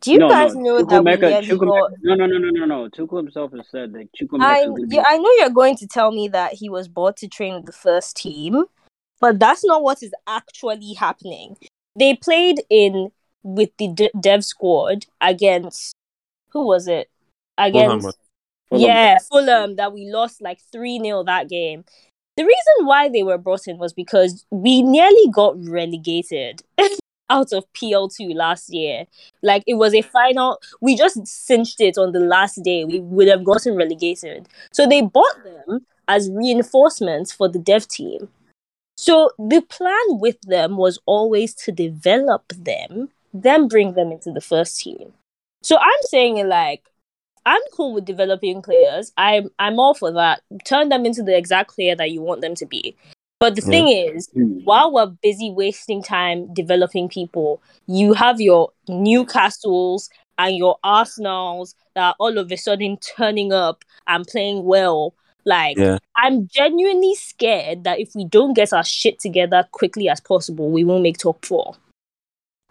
Do 0.00 0.12
you 0.12 0.18
no, 0.18 0.28
guys 0.28 0.54
no, 0.54 0.60
know 0.60 0.84
that 0.84 1.02
we 1.02 1.12
Chukwuemeka, 1.12 1.20
nearly 1.20 1.48
got 1.48 1.92
no, 2.02 2.14
no, 2.14 2.26
no, 2.26 2.38
no, 2.38 2.50
no, 2.50 2.64
no. 2.66 2.88
Tuchel 2.90 3.16
himself 3.16 3.52
has 3.52 3.66
said 3.70 3.94
that 3.94 4.08
Chukwuemeka 4.12 4.42
I 4.42 4.58
is 4.58 4.66
going 4.66 4.88
to 4.90 4.94
yeah, 4.94 5.04
I 5.06 5.16
know 5.16 5.30
you're 5.38 5.48
going 5.48 5.76
to 5.78 5.86
tell 5.86 6.12
me 6.12 6.28
that 6.28 6.52
he 6.52 6.68
was 6.68 6.88
bought 6.88 7.16
to 7.18 7.28
train 7.28 7.54
with 7.54 7.64
the 7.64 7.72
first 7.72 8.18
team, 8.18 8.66
but 9.18 9.38
that's 9.38 9.64
not 9.64 9.82
what 9.82 10.02
is 10.02 10.12
actually 10.26 10.92
happening. 10.92 11.56
They 11.96 12.14
played 12.14 12.62
in 12.70 13.10
with 13.42 13.70
the 13.78 13.88
de- 13.88 14.10
dev 14.20 14.44
squad 14.44 15.06
against 15.20 15.94
who 16.50 16.66
was 16.66 16.88
it? 16.88 17.10
Against 17.58 18.16
Fulham. 18.68 18.82
yeah 18.82 19.18
Fulham 19.30 19.76
that 19.76 19.92
we 19.92 20.10
lost 20.10 20.40
like 20.40 20.60
three 20.72 20.98
0 20.98 21.24
that 21.24 21.48
game. 21.48 21.84
The 22.36 22.44
reason 22.44 22.86
why 22.86 23.08
they 23.08 23.22
were 23.22 23.38
brought 23.38 23.68
in 23.68 23.78
was 23.78 23.92
because 23.92 24.44
we 24.50 24.82
nearly 24.82 25.28
got 25.32 25.54
relegated 25.68 26.62
out 27.30 27.52
of 27.52 27.64
PL2 27.74 28.34
last 28.34 28.72
year. 28.72 29.06
Like 29.42 29.62
it 29.66 29.74
was 29.74 29.94
a 29.94 30.02
final, 30.02 30.58
we 30.80 30.96
just 30.96 31.26
cinched 31.26 31.80
it 31.80 31.96
on 31.96 32.12
the 32.12 32.20
last 32.20 32.56
day. 32.64 32.84
We 32.84 33.00
would 33.00 33.28
have 33.28 33.44
gotten 33.44 33.76
relegated. 33.76 34.48
So 34.72 34.86
they 34.86 35.02
bought 35.02 35.44
them 35.44 35.86
as 36.08 36.30
reinforcements 36.30 37.32
for 37.32 37.48
the 37.48 37.58
dev 37.58 37.86
team. 37.86 38.28
So 39.04 39.32
the 39.38 39.60
plan 39.60 40.18
with 40.18 40.40
them 40.40 40.78
was 40.78 40.98
always 41.04 41.52
to 41.56 41.72
develop 41.72 42.44
them, 42.56 43.10
then 43.34 43.68
bring 43.68 43.92
them 43.92 44.10
into 44.10 44.32
the 44.32 44.40
first 44.40 44.80
team. 44.80 45.12
So 45.62 45.76
I'm 45.76 46.02
saying 46.04 46.38
it 46.38 46.46
like 46.46 46.84
I'm 47.44 47.60
cool 47.74 47.92
with 47.92 48.06
developing 48.06 48.62
players. 48.62 49.12
I'm 49.18 49.50
I'm 49.58 49.78
all 49.78 49.92
for 49.92 50.10
that. 50.12 50.40
Turn 50.64 50.88
them 50.88 51.04
into 51.04 51.22
the 51.22 51.36
exact 51.36 51.74
player 51.74 51.94
that 51.96 52.12
you 52.12 52.22
want 52.22 52.40
them 52.40 52.54
to 52.54 52.64
be. 52.64 52.96
But 53.40 53.56
the 53.56 53.60
Yeah. 53.60 53.70
thing 53.72 53.88
is, 53.88 54.30
Hmm. 54.32 54.60
while 54.64 54.90
we're 54.90 55.12
busy 55.22 55.50
wasting 55.50 56.02
time 56.02 56.54
developing 56.54 57.10
people, 57.10 57.60
you 57.86 58.14
have 58.14 58.40
your 58.40 58.70
Newcastles 58.88 60.08
and 60.38 60.56
your 60.56 60.78
Arsenals 60.82 61.74
that 61.94 62.04
are 62.08 62.14
all 62.18 62.38
of 62.38 62.50
a 62.50 62.56
sudden 62.56 62.96
turning 63.18 63.52
up 63.52 63.84
and 64.06 64.26
playing 64.26 64.64
well. 64.64 65.12
Like 65.44 65.76
Yeah. 65.76 65.98
I'm 66.16 66.48
genuinely 66.48 67.14
scared 67.14 67.84
that 67.84 68.00
if 68.00 68.14
we 68.14 68.24
don't 68.24 68.54
get 68.54 68.72
our 68.72 68.84
shit 68.84 69.18
together 69.20 69.66
quickly 69.72 70.08
as 70.08 70.20
possible, 70.20 70.70
we 70.70 70.84
won't 70.84 71.02
make 71.02 71.18
top 71.18 71.44
four. 71.44 71.76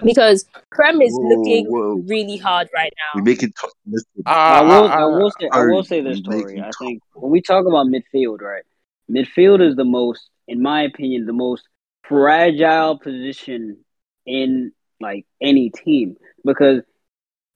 Because 0.04 0.46
Prem 0.72 1.02
is 1.02 1.14
Whoa, 1.14 1.30
looking 1.30 1.66
whoa. 1.68 2.04
really 2.08 2.38
hard 2.38 2.68
right 2.74 2.92
now. 2.98 3.12
We 3.16 3.22
now. 3.22 3.26
make 3.26 3.44
it 3.44 3.56
top. 3.56 3.70
Listen, 3.86 4.08
ah, 4.26 4.60
I 4.60 4.62
will. 4.64 4.88
I 4.88 5.06
will 5.06 5.32
say. 5.40 5.50
I 5.52 5.66
will 5.66 5.84
say 5.84 6.02
this, 6.02 6.20
we 6.28 6.36
make 6.36 6.46
Tori. 6.46 6.58
it 6.58 6.64
I 6.64 6.72
think 6.80 7.02
when 7.14 7.32
we 7.32 7.42
talk 7.42 7.66
about 7.66 7.88
midfield, 7.88 8.42
right? 8.42 8.64
Midfield 9.10 9.62
is 9.66 9.76
the 9.76 9.86
most, 9.86 10.30
in 10.48 10.62
my 10.62 10.82
opinion, 10.82 11.26
the 11.26 11.34
most 11.34 11.68
fragile 12.08 12.98
position 12.98 13.78
in 14.26 14.72
like 15.00 15.26
any 15.42 15.70
team 15.70 16.16
because, 16.44 16.82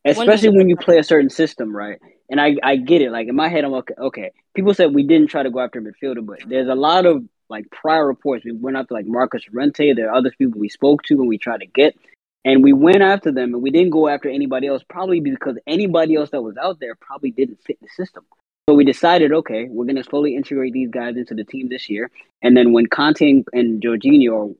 especially 0.09 0.49
when 0.49 0.69
you 0.69 0.75
play 0.75 0.97
a 0.97 1.03
certain 1.03 1.29
system, 1.29 1.75
right? 1.75 1.99
And 2.29 2.41
I, 2.41 2.55
I 2.63 2.75
get 2.75 3.01
it. 3.01 3.11
Like 3.11 3.27
in 3.27 3.35
my 3.35 3.47
head, 3.47 3.63
I'm 3.63 3.73
okay. 3.73 3.93
Okay, 3.97 4.31
people 4.53 4.73
said 4.73 4.93
we 4.93 5.03
didn't 5.03 5.27
try 5.27 5.43
to 5.43 5.49
go 5.49 5.59
after 5.59 5.79
a 5.79 5.81
midfielder, 5.81 6.25
but 6.25 6.39
there's 6.47 6.67
a 6.67 6.75
lot 6.75 7.05
of 7.05 7.23
like 7.49 7.69
prior 7.71 8.05
reports. 8.05 8.43
We 8.43 8.51
went 8.51 8.77
after 8.77 8.93
like 8.93 9.05
Marcus 9.05 9.43
Rente. 9.53 9.95
There 9.95 10.09
are 10.09 10.15
other 10.15 10.31
people 10.37 10.59
we 10.59 10.69
spoke 10.69 11.03
to 11.03 11.15
and 11.15 11.27
we 11.27 11.37
tried 11.37 11.61
to 11.61 11.65
get. 11.67 11.95
And 12.43 12.63
we 12.63 12.71
went 12.71 13.01
after 13.01 13.31
them 13.31 13.53
and 13.53 13.61
we 13.61 13.71
didn't 13.71 13.89
go 13.89 14.07
after 14.07 14.29
anybody 14.29 14.67
else, 14.67 14.83
probably 14.87 15.19
because 15.19 15.57
anybody 15.67 16.15
else 16.15 16.29
that 16.31 16.41
was 16.41 16.55
out 16.57 16.79
there 16.79 16.95
probably 16.95 17.31
didn't 17.31 17.59
fit 17.65 17.77
the 17.81 17.89
system. 17.89 18.25
So 18.69 18.75
we 18.75 18.85
decided, 18.85 19.31
okay, 19.31 19.67
we're 19.69 19.85
going 19.85 19.95
to 19.97 20.03
slowly 20.03 20.35
integrate 20.35 20.73
these 20.73 20.89
guys 20.89 21.15
into 21.15 21.33
the 21.33 21.43
team 21.43 21.69
this 21.69 21.89
year. 21.89 22.11
And 22.41 22.55
then 22.55 22.73
when 22.73 22.87
Kante 22.87 23.29
and- 23.29 23.47
and 23.53 23.81
Jorginho 23.81 24.31
or 24.33 24.55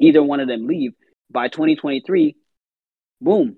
either 0.00 0.22
one 0.22 0.40
of 0.40 0.48
them 0.48 0.66
leave 0.66 0.94
by 1.30 1.48
2023, 1.48 2.36
boom, 3.20 3.56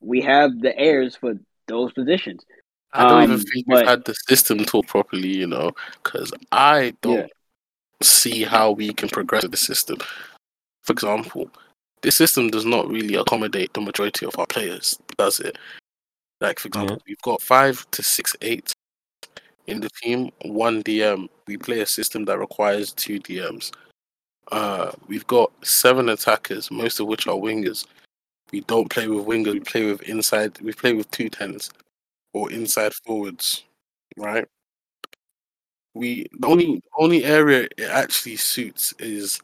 we 0.00 0.20
have 0.22 0.60
the 0.60 0.76
heirs 0.78 1.16
for 1.16 1.34
those 1.66 1.92
positions. 1.92 2.44
I 2.92 3.08
don't 3.08 3.22
even 3.24 3.34
Um, 3.36 3.40
think 3.42 3.66
but- 3.66 3.76
we've 3.78 3.86
had 3.86 4.04
the 4.04 4.14
system 4.28 4.64
talk 4.64 4.86
properly, 4.86 5.36
you 5.36 5.46
know, 5.46 5.72
because 6.02 6.32
I 6.52 6.94
don't 7.02 7.30
see 8.02 8.42
how 8.42 8.70
we 8.72 8.92
can 8.92 9.08
progress 9.08 9.42
with 9.42 9.50
the 9.52 9.56
system. 9.56 9.98
For 10.82 10.92
example, 10.92 11.50
this 12.02 12.16
system 12.16 12.48
does 12.50 12.64
not 12.64 12.88
really 12.88 13.14
accommodate 13.14 13.72
the 13.74 13.80
majority 13.80 14.24
of 14.26 14.38
our 14.38 14.46
players, 14.46 14.98
does 15.18 15.40
it? 15.40 15.58
Like, 16.40 16.58
for 16.60 16.68
example, 16.68 16.98
we've 17.06 17.20
got 17.22 17.42
five 17.42 17.90
to 17.92 18.02
six, 18.02 18.36
eight 18.42 18.72
in 19.66 19.80
the 19.80 19.90
team, 20.02 20.30
one 20.42 20.82
DM. 20.82 21.28
We 21.46 21.56
play 21.56 21.80
a 21.80 21.86
system 21.86 22.24
that 22.26 22.38
requires 22.38 22.92
two 22.92 23.18
DMs. 23.18 23.72
Uh, 24.52 24.92
we've 25.08 25.26
got 25.26 25.50
seven 25.66 26.08
attackers, 26.08 26.70
most 26.70 27.00
of 27.00 27.06
which 27.08 27.26
are 27.26 27.34
wingers. 27.34 27.86
We 28.52 28.60
don't 28.62 28.90
play 28.90 29.08
with 29.08 29.26
wingers. 29.26 29.52
We 29.54 29.60
play 29.60 29.86
with 29.86 30.02
inside. 30.02 30.60
We 30.60 30.72
play 30.72 30.92
with 30.94 31.10
two 31.10 31.28
tens 31.28 31.70
or 32.34 32.50
inside 32.52 32.94
forwards, 32.94 33.64
right? 34.16 34.46
We 35.94 36.26
the 36.38 36.46
only 36.46 36.82
only 36.98 37.24
area 37.24 37.68
it 37.78 37.88
actually 37.90 38.36
suits 38.36 38.92
is 38.98 39.40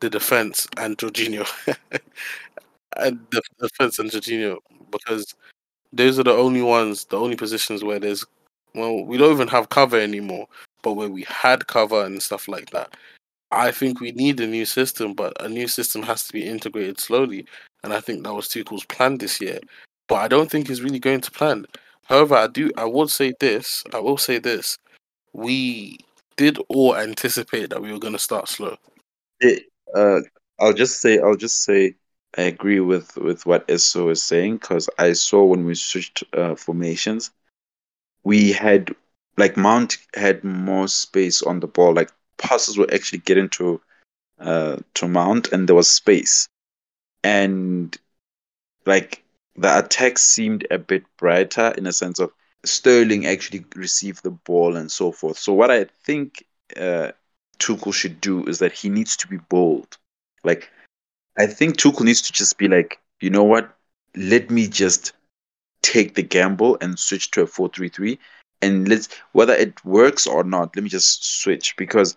the 0.00 0.10
defense 0.10 0.68
and 0.78 0.98
Jorginho, 0.98 1.46
and 2.96 3.20
the 3.30 3.42
defense 3.60 3.98
and 3.98 4.10
Jorginho 4.10 4.58
because 4.90 5.34
those 5.92 6.18
are 6.18 6.24
the 6.24 6.32
only 6.32 6.62
ones, 6.62 7.06
the 7.06 7.18
only 7.18 7.36
positions 7.36 7.84
where 7.84 8.00
there's 8.00 8.24
well, 8.74 9.04
we 9.04 9.18
don't 9.18 9.32
even 9.32 9.48
have 9.48 9.70
cover 9.70 9.98
anymore, 10.00 10.48
but 10.82 10.94
where 10.94 11.08
we 11.10 11.24
had 11.24 11.66
cover 11.68 12.04
and 12.04 12.22
stuff 12.22 12.48
like 12.48 12.70
that. 12.70 12.96
I 13.52 13.70
think 13.72 14.00
we 14.00 14.12
need 14.12 14.40
a 14.40 14.46
new 14.48 14.66
system, 14.66 15.14
but 15.14 15.34
a 15.44 15.48
new 15.48 15.68
system 15.68 16.02
has 16.04 16.24
to 16.26 16.32
be 16.34 16.46
integrated 16.48 17.00
slowly. 17.00 17.46
And 17.82 17.92
I 17.92 18.00
think 18.00 18.24
that 18.24 18.34
was 18.34 18.48
Tuchel's 18.48 18.84
plan 18.84 19.18
this 19.18 19.40
year. 19.40 19.60
But 20.08 20.16
I 20.16 20.28
don't 20.28 20.50
think 20.50 20.68
he's 20.68 20.82
really 20.82 20.98
going 20.98 21.20
to 21.20 21.30
plan. 21.30 21.66
However, 22.04 22.34
I 22.34 22.46
do 22.46 22.70
I 22.76 22.84
would 22.84 23.10
say 23.10 23.34
this, 23.38 23.84
I 23.92 24.00
will 24.00 24.16
say 24.16 24.38
this. 24.38 24.78
We 25.32 25.98
did 26.36 26.58
all 26.68 26.96
anticipate 26.96 27.70
that 27.70 27.82
we 27.82 27.92
were 27.92 27.98
gonna 27.98 28.18
start 28.18 28.48
slow. 28.48 28.76
It, 29.40 29.64
uh, 29.94 30.20
I'll 30.58 30.72
just 30.72 31.00
say, 31.00 31.18
I'll 31.18 31.36
just 31.36 31.62
say, 31.64 31.94
I 32.36 32.42
agree 32.42 32.80
with 32.80 33.16
with 33.16 33.44
what 33.44 33.70
S.O 33.70 34.08
is 34.08 34.22
saying 34.22 34.58
because 34.58 34.88
I 34.98 35.12
saw 35.12 35.44
when 35.44 35.66
we 35.66 35.74
switched 35.74 36.24
uh, 36.32 36.54
formations, 36.54 37.30
we 38.24 38.52
had 38.52 38.94
like 39.36 39.56
Mount 39.56 39.98
had 40.14 40.42
more 40.44 40.88
space 40.88 41.42
on 41.42 41.60
the 41.60 41.66
ball. 41.66 41.94
Like 41.94 42.10
passes 42.38 42.78
were 42.78 42.92
actually 42.92 43.20
getting 43.20 43.48
to 43.50 43.80
uh 44.40 44.76
to 44.94 45.08
Mount, 45.08 45.52
and 45.52 45.68
there 45.68 45.76
was 45.76 45.90
space, 45.90 46.48
and 47.28 47.98
like 48.86 49.22
the 49.56 49.78
attack 49.78 50.18
seemed 50.18 50.66
a 50.70 50.78
bit 50.78 51.04
brighter 51.18 51.74
in 51.76 51.86
a 51.86 51.92
sense 51.92 52.18
of 52.18 52.32
Sterling 52.64 53.26
actually 53.26 53.64
received 53.76 54.22
the 54.22 54.30
ball 54.30 54.76
and 54.76 54.90
so 54.90 55.12
forth. 55.12 55.36
So 55.38 55.52
what 55.52 55.70
I 55.70 55.84
think 56.04 56.44
uh, 56.76 57.12
Tuchel 57.58 57.92
should 57.92 58.20
do 58.20 58.46
is 58.46 58.60
that 58.60 58.72
he 58.72 58.88
needs 58.88 59.16
to 59.18 59.28
be 59.28 59.36
bold. 59.36 59.98
Like 60.42 60.70
I 61.36 61.46
think 61.46 61.76
Tuchel 61.76 62.04
needs 62.04 62.22
to 62.22 62.32
just 62.32 62.56
be 62.56 62.66
like, 62.66 62.98
you 63.20 63.28
know 63.28 63.44
what? 63.44 63.76
Let 64.16 64.50
me 64.50 64.66
just 64.66 65.12
take 65.82 66.14
the 66.14 66.22
gamble 66.22 66.78
and 66.80 66.98
switch 66.98 67.30
to 67.32 67.42
a 67.42 67.46
4-3-3 67.46 68.18
and 68.62 68.88
let's 68.88 69.08
whether 69.32 69.54
it 69.54 69.84
works 69.84 70.26
or 70.26 70.44
not, 70.44 70.74
let 70.74 70.82
me 70.82 70.88
just 70.88 71.42
switch 71.42 71.76
because 71.76 72.16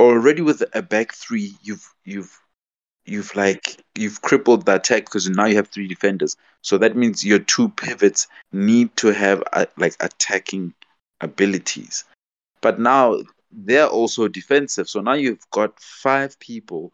already 0.00 0.42
with 0.42 0.62
a 0.74 0.82
back 0.82 1.14
three 1.14 1.54
you've 1.62 1.88
you've 2.04 2.36
you've 3.06 3.34
like 3.36 3.82
you've 3.94 4.22
crippled 4.22 4.66
the 4.66 4.76
attack 4.76 5.04
because 5.04 5.28
now 5.28 5.44
you 5.46 5.56
have 5.56 5.68
three 5.68 5.88
defenders. 5.88 6.36
So 6.62 6.78
that 6.78 6.96
means 6.96 7.24
your 7.24 7.38
two 7.38 7.68
pivots 7.70 8.26
need 8.52 8.96
to 8.98 9.08
have 9.08 9.42
uh, 9.52 9.66
like 9.76 9.96
attacking 10.00 10.74
abilities. 11.20 12.04
But 12.60 12.78
now 12.80 13.18
they're 13.52 13.86
also 13.88 14.28
defensive. 14.28 14.88
So 14.88 15.00
now 15.00 15.14
you've 15.14 15.48
got 15.50 15.78
five 15.80 16.38
people 16.40 16.92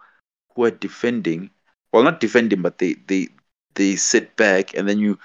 who 0.54 0.64
are 0.64 0.70
defending. 0.70 1.50
Well, 1.92 2.02
not 2.02 2.20
defending, 2.20 2.62
but 2.62 2.78
they 2.78 2.94
they 3.06 3.28
they 3.74 3.96
sit 3.96 4.36
back, 4.36 4.74
and 4.76 4.88
then 4.88 4.98
you 4.98 5.18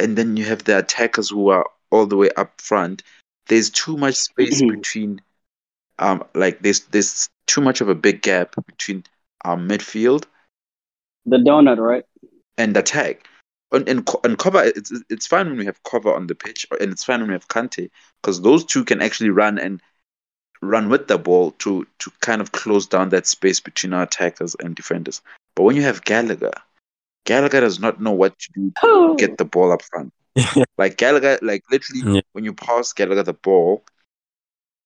and 0.00 0.16
then 0.16 0.36
you 0.36 0.44
have 0.44 0.64
the 0.64 0.78
attackers 0.78 1.30
who 1.30 1.48
are 1.48 1.66
all 1.90 2.06
the 2.06 2.16
way 2.16 2.30
up 2.36 2.60
front. 2.60 3.02
There's 3.48 3.70
too 3.70 3.96
much 3.96 4.14
space 4.14 4.62
Mhm. 4.62 4.68
between, 4.76 5.20
um, 5.98 6.24
like 6.34 6.60
there's 6.60 6.80
there's 6.86 7.28
too 7.46 7.60
much 7.60 7.80
of 7.80 7.88
a 7.88 7.94
big 7.94 8.22
gap 8.22 8.54
between 8.66 9.04
our 9.44 9.56
midfield 9.56 10.24
The 11.26 11.38
donut, 11.38 11.78
right? 11.78 12.04
and 12.58 12.76
attack. 12.76 13.26
And, 13.72 13.88
and, 13.88 13.98
and 14.24 14.36
Kova, 14.38 14.66
it's, 14.66 14.92
it's 15.08 15.26
fine 15.26 15.46
when 15.48 15.56
we 15.56 15.64
have 15.64 15.82
Kova 15.82 16.14
on 16.14 16.26
the 16.26 16.34
pitch, 16.34 16.66
and 16.78 16.92
it's 16.92 17.04
fine 17.04 17.20
when 17.20 17.28
we 17.28 17.34
have 17.34 17.48
Kante, 17.48 17.90
because 18.20 18.42
those 18.42 18.64
two 18.64 18.84
can 18.84 19.00
actually 19.00 19.30
run 19.30 19.58
and 19.58 19.80
run 20.60 20.88
with 20.90 21.08
the 21.08 21.18
ball 21.18 21.52
to 21.58 21.86
to 21.98 22.10
kind 22.20 22.40
of 22.40 22.52
close 22.52 22.86
down 22.86 23.08
that 23.08 23.26
space 23.26 23.58
between 23.60 23.92
our 23.92 24.02
attackers 24.02 24.54
and 24.60 24.76
defenders. 24.76 25.20
But 25.56 25.64
when 25.64 25.74
you 25.76 25.82
have 25.82 26.04
Gallagher, 26.04 26.52
Gallagher 27.24 27.60
does 27.60 27.80
not 27.80 28.00
know 28.00 28.12
what 28.12 28.38
to 28.38 28.48
do 28.54 28.72
to 28.82 29.16
get 29.18 29.38
the 29.38 29.44
ball 29.44 29.72
up 29.72 29.82
front. 29.82 30.12
Like 30.78 30.96
Gallagher, 30.98 31.38
like 31.42 31.62
literally, 31.70 32.16
Yeah. 32.16 32.20
when 32.32 32.44
you 32.44 32.52
pass 32.52 32.92
Gallagher 32.92 33.22
the 33.22 33.32
ball, 33.34 33.84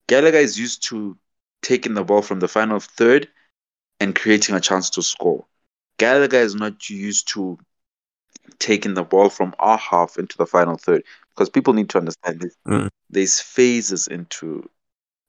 Gallagher 0.09 0.39
is 0.39 0.59
used 0.59 0.83
to 0.89 1.17
taking 1.63 1.95
the 1.95 2.05
ball 2.05 2.23
from 2.23 2.41
the 2.41 2.49
final 2.49 2.81
third 2.81 3.29
and 4.01 4.15
creating 4.15 4.55
a 4.55 4.61
chance 4.61 4.91
to 4.91 5.03
score. 5.03 5.45
Gallagher 5.99 6.39
is 6.39 6.55
not 6.55 6.89
used 6.91 7.29
to 7.29 7.59
taking 8.59 8.95
the 8.95 9.03
ball 9.05 9.29
from 9.31 9.55
our 9.59 9.79
half 9.79 10.19
into 10.19 10.37
the 10.37 10.47
final 10.47 10.77
third 10.77 11.03
because 11.35 11.49
people 11.51 11.73
need 11.73 11.89
to 11.91 11.99
understand 11.99 12.41
this. 12.41 12.55
Mm. 12.67 12.89
There's 13.11 13.41
phases 13.41 14.07
into 14.07 14.69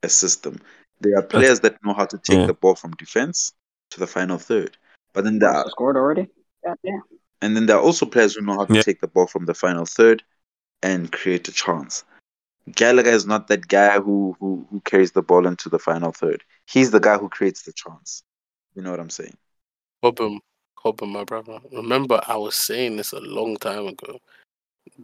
a 0.03 0.09
system. 0.09 0.59
There 0.99 1.17
are 1.17 1.23
players 1.23 1.61
that 1.61 1.83
know 1.83 1.93
how 1.93 2.05
to 2.05 2.17
take 2.17 2.39
Yeah. 2.39 2.47
the 2.47 2.53
ball 2.53 2.75
from 2.75 2.91
defense 2.91 3.53
to 3.91 3.99
the 3.99 4.07
final 4.07 4.37
third, 4.37 4.77
but 5.13 5.23
then 5.23 5.39
there 5.39 5.49
are 5.49 5.69
Scored 5.69 5.95
already? 5.95 6.27
God 6.65 6.77
damn. 6.83 7.01
and 7.41 7.55
then 7.55 7.65
there 7.67 7.77
are 7.77 7.81
also 7.81 8.05
players 8.05 8.35
who 8.35 8.41
know 8.41 8.57
how 8.57 8.65
to 8.65 8.73
Yeah. 8.75 8.81
take 8.81 8.99
the 8.99 9.07
ball 9.07 9.27
from 9.27 9.45
the 9.45 9.53
final 9.53 9.85
third 9.85 10.23
and 10.83 11.11
create 11.11 11.47
a 11.47 11.51
chance. 11.51 12.03
Gallagher 12.75 13.11
is 13.11 13.25
not 13.25 13.47
that 13.47 13.67
guy 13.67 13.99
who 13.99 14.35
who 14.39 14.67
who 14.69 14.81
carries 14.81 15.11
the 15.13 15.21
ball 15.21 15.47
into 15.47 15.69
the 15.69 15.79
final 15.79 16.11
third. 16.11 16.43
He's 16.65 16.91
the 16.91 16.99
guy 16.99 17.17
who 17.17 17.29
creates 17.29 17.61
the 17.63 17.71
chance. 17.73 18.23
You 18.77 18.83
know 18.83 18.91
what 18.91 18.99
I'm 18.99 19.09
saying? 19.09 19.35
Cobham, 20.03 20.39
Cobham, 20.75 21.09
my 21.11 21.23
brother. 21.23 21.57
Remember, 21.71 22.21
I 22.27 22.37
was 22.37 22.53
saying 22.55 22.95
this 22.97 23.11
a 23.11 23.19
long 23.19 23.57
time 23.57 23.87
ago 23.87 24.19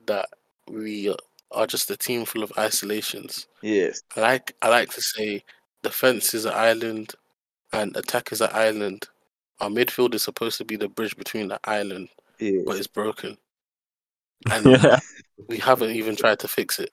that 0.05 0.29
we 0.69 1.13
are 1.49 1.65
just 1.65 1.89
a 1.89 1.97
team 1.97 2.23
full 2.25 2.43
of 2.43 2.53
isolations. 2.55 3.47
Yes. 3.63 4.03
I 4.15 4.21
like 4.21 4.55
I 4.61 4.69
like 4.69 4.91
to 4.91 5.01
say 5.01 5.43
defense 5.81 6.35
is 6.35 6.45
an 6.45 6.53
island 6.53 7.13
and 7.73 7.97
attack 7.97 8.31
is 8.31 8.41
an 8.41 8.51
island. 8.53 9.07
Our 9.59 9.69
midfield 9.69 10.13
is 10.13 10.21
supposed 10.21 10.59
to 10.59 10.65
be 10.65 10.75
the 10.75 10.87
bridge 10.87 11.17
between 11.17 11.47
the 11.47 11.59
island, 11.63 12.09
Yes. 12.37 12.61
but 12.67 12.77
it's 12.77 12.85
broken, 12.85 13.37
and 14.51 14.65
Yeah. 14.67 14.99
we 15.47 15.57
haven't 15.57 15.91
even 15.95 16.15
tried 16.15 16.37
to 16.39 16.47
fix 16.47 16.77
it. 16.77 16.91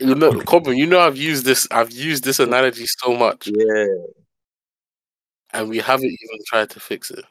You 0.00 0.14
know, 0.14 0.38
Cobham, 0.42 0.74
you 0.74 0.86
know 0.86 1.00
I've 1.00 1.16
used 1.16 1.46
this 1.46 1.66
I've 1.70 1.92
used 1.92 2.24
this 2.24 2.40
analogy 2.40 2.84
so 2.86 3.16
much, 3.16 3.46
Yeah. 3.48 3.86
And 5.52 5.68
we 5.68 5.78
haven't 5.78 6.06
even 6.06 6.38
tried 6.46 6.70
to 6.70 6.80
fix 6.80 7.10
it. 7.10 7.24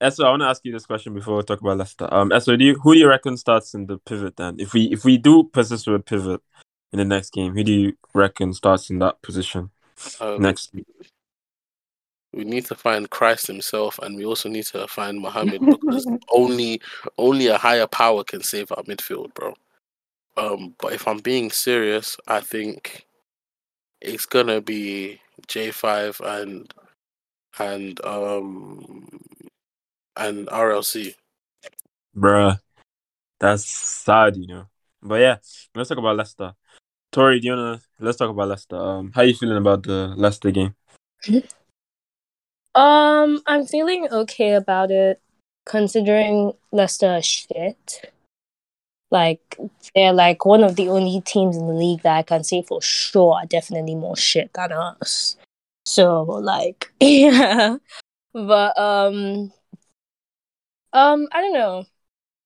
S.O, 0.00 0.24
I 0.26 0.30
want 0.30 0.42
to 0.42 0.46
ask 0.46 0.62
you 0.64 0.72
this 0.72 0.84
question 0.84 1.14
before 1.14 1.38
we 1.38 1.42
talk 1.42 1.60
about 1.60 1.78
Leicester. 1.78 2.12
Um, 2.12 2.30
S.O, 2.30 2.54
do 2.56 2.64
you, 2.64 2.74
who 2.74 2.92
do 2.92 3.00
you 3.00 3.08
reckon 3.08 3.36
starts 3.38 3.72
in 3.74 3.86
the 3.86 3.96
pivot 3.98 4.36
then? 4.36 4.56
If 4.60 4.74
we 4.74 4.92
if 4.92 5.04
we 5.06 5.16
do 5.16 5.44
persist 5.44 5.86
with 5.86 6.00
a 6.00 6.04
pivot 6.04 6.42
in 6.92 6.98
the 6.98 7.04
next 7.04 7.32
game, 7.32 7.54
who 7.54 7.64
do 7.64 7.72
you 7.72 7.92
reckon 8.12 8.52
starts 8.52 8.90
in 8.90 8.98
that 8.98 9.22
position 9.22 9.70
Um, 10.20 10.42
next? 10.42 10.74
week? 10.74 10.86
we 12.34 12.44
need 12.44 12.66
to 12.66 12.74
find 12.74 13.08
Christ 13.08 13.46
himself, 13.46 13.98
and 14.00 14.14
we 14.16 14.26
also 14.26 14.50
need 14.50 14.66
to 14.66 14.86
find 14.86 15.18
Muhammad 15.18 15.62
because 15.64 16.06
only 16.30 16.82
only 17.16 17.46
a 17.46 17.56
higher 17.56 17.86
power 17.86 18.22
can 18.22 18.42
save 18.42 18.70
our 18.72 18.82
midfield, 18.82 19.32
bro. 19.32 19.54
Um, 20.36 20.74
but 20.78 20.92
if 20.92 21.08
I'm 21.08 21.20
being 21.20 21.50
serious, 21.50 22.18
I 22.28 22.40
think 22.40 23.06
it's 24.02 24.26
gonna 24.26 24.60
be 24.60 25.18
J 25.48 25.70
five 25.70 26.20
and 26.22 26.70
and 27.58 28.02
um 28.04 29.08
and 30.16 30.46
RLC. 30.48 31.14
Bruh, 32.16 32.58
that's 33.38 33.66
sad, 33.66 34.36
you 34.36 34.46
know. 34.46 34.66
But 35.02 35.20
yeah, 35.20 35.36
let's 35.74 35.88
talk 35.88 35.98
about 35.98 36.16
Leicester. 36.16 36.54
Tori, 37.12 37.40
do 37.40 37.46
you 37.46 37.52
wanna 37.54 37.80
let's 38.00 38.18
talk 38.18 38.30
about 38.30 38.48
Leicester? 38.48 38.76
Um, 38.76 39.12
how 39.14 39.22
are 39.22 39.24
you 39.24 39.34
feeling 39.34 39.58
about 39.58 39.82
the 39.82 40.14
Leicester 40.16 40.50
game? 40.50 40.74
Um, 42.76 43.40
I'm 43.46 43.64
feeling 43.64 44.06
okay 44.12 44.52
about 44.52 44.90
it, 44.90 45.18
considering 45.64 46.52
Leicester 46.72 47.22
shit. 47.22 48.12
Like 49.10 49.56
they're 49.94 50.12
like 50.12 50.44
one 50.44 50.62
of 50.62 50.76
the 50.76 50.90
only 50.90 51.22
teams 51.22 51.56
in 51.56 51.66
the 51.68 51.72
league 51.72 52.02
that 52.02 52.18
I 52.18 52.22
can 52.22 52.44
say 52.44 52.62
for 52.62 52.82
sure 52.82 53.36
are 53.36 53.46
definitely 53.46 53.94
more 53.94 54.16
shit 54.16 54.52
than 54.52 54.72
us. 54.72 55.38
So 55.86 56.22
like 56.22 56.92
yeah, 57.00 57.76
but 58.32 58.78
um, 58.78 59.52
um, 60.92 61.28
I 61.32 61.40
don't 61.40 61.54
know. 61.54 61.84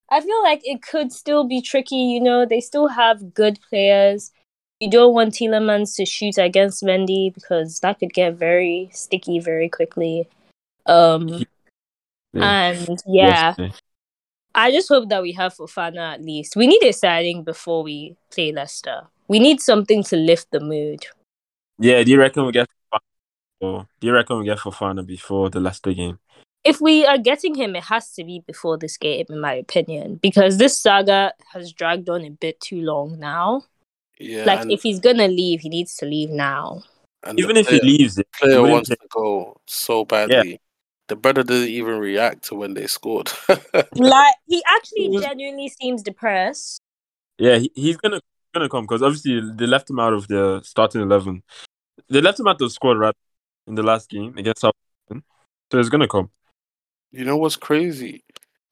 I 0.09 0.21
feel 0.21 0.43
like 0.43 0.61
it 0.63 0.81
could 0.81 1.11
still 1.11 1.45
be 1.45 1.61
tricky. 1.61 1.95
You 1.95 2.21
know, 2.21 2.45
they 2.45 2.61
still 2.61 2.87
have 2.87 3.33
good 3.33 3.59
players. 3.69 4.31
You 4.79 4.89
don't 4.89 5.13
want 5.13 5.33
Tielemans 5.33 5.95
to 5.95 6.05
shoot 6.05 6.37
against 6.37 6.83
Mendy 6.83 7.33
because 7.33 7.79
that 7.79 7.99
could 7.99 8.13
get 8.13 8.35
very 8.35 8.89
sticky 8.91 9.39
very 9.39 9.69
quickly. 9.69 10.27
Um, 10.85 11.45
and 12.33 13.01
yeah, 13.05 13.55
Yesterday. 13.55 13.73
I 14.53 14.71
just 14.71 14.89
hope 14.89 15.09
that 15.09 15.21
we 15.21 15.31
have 15.33 15.55
Fofana 15.55 16.13
at 16.13 16.21
least. 16.21 16.55
We 16.55 16.67
need 16.67 16.83
a 16.83 16.91
signing 16.91 17.43
before 17.43 17.83
we 17.83 18.17
play 18.31 18.51
Leicester. 18.51 19.03
We 19.27 19.39
need 19.39 19.61
something 19.61 20.03
to 20.05 20.17
lift 20.17 20.51
the 20.51 20.59
mood. 20.59 21.05
Yeah, 21.79 22.03
do 22.03 22.11
you 22.11 22.19
reckon 22.19 22.45
we 22.45 22.51
get 22.51 22.67
or 23.61 23.87
do 23.99 24.07
you 24.07 24.13
reckon 24.13 24.39
we 24.39 24.45
get 24.45 24.57
Fofana 24.57 25.05
before 25.05 25.49
the 25.49 25.59
Leicester 25.59 25.93
game? 25.93 26.19
If 26.63 26.79
we 26.81 27.05
are 27.05 27.17
getting 27.17 27.55
him, 27.55 27.75
it 27.75 27.83
has 27.85 28.11
to 28.13 28.23
be 28.23 28.43
before 28.45 28.77
this 28.77 28.97
game, 28.97 29.25
in 29.29 29.39
my 29.39 29.53
opinion, 29.53 30.15
because 30.21 30.57
this 30.57 30.77
saga 30.77 31.33
has 31.53 31.71
dragged 31.73 32.09
on 32.09 32.21
a 32.23 32.29
bit 32.29 32.59
too 32.59 32.81
long 32.81 33.17
now. 33.19 33.63
Yeah, 34.19 34.45
like, 34.45 34.69
if 34.69 34.83
he's 34.83 34.99
gonna 34.99 35.27
leave, 35.27 35.61
he 35.61 35.69
needs 35.69 35.95
to 35.97 36.05
leave 36.05 36.29
now. 36.29 36.83
and 37.23 37.39
Even 37.39 37.57
if 37.57 37.67
player, 37.67 37.79
he 37.81 37.97
leaves 37.97 38.15
the 38.15 38.25
player 38.39 38.61
wouldn't 38.61 38.71
wants 38.73 38.89
to 38.89 38.97
go 39.09 39.59
so 39.65 40.05
badly. 40.05 40.59
The 41.07 41.15
brother 41.15 41.41
didn't 41.43 41.69
even 41.69 41.97
react 41.97 42.43
to 42.45 42.55
when 42.55 42.73
they 42.75 42.87
scored. 42.87 43.31
Like, 43.95 44.35
he 44.47 44.63
actually 44.67 45.09
was- 45.09 45.23
genuinely 45.23 45.69
seems 45.69 46.03
depressed. 46.03 46.79
yeah, 47.39 47.57
he, 47.57 47.71
he's 47.75 47.97
gonna 47.97 48.21
gonna 48.53 48.69
come 48.69 48.83
because 48.83 49.01
obviously 49.01 49.41
they 49.55 49.65
left 49.65 49.89
him 49.89 49.99
out 49.99 50.13
of 50.13 50.27
the 50.27 50.61
starting 50.63 51.01
eleven. 51.01 51.41
They 52.09 52.21
left 52.21 52.39
him 52.39 52.47
out 52.47 52.55
of 52.55 52.59
the 52.59 52.69
squad 52.69 52.97
right 52.99 53.15
in 53.71 53.75
the 53.75 53.83
last 53.83 54.09
game 54.09 54.37
against 54.37 54.61
Southampton, 54.61 55.23
so 55.71 55.79
it's 55.79 55.87
gonna 55.89 56.07
come. 56.07 56.29
You 57.11 57.23
know 57.23 57.37
what's 57.37 57.55
crazy 57.55 58.21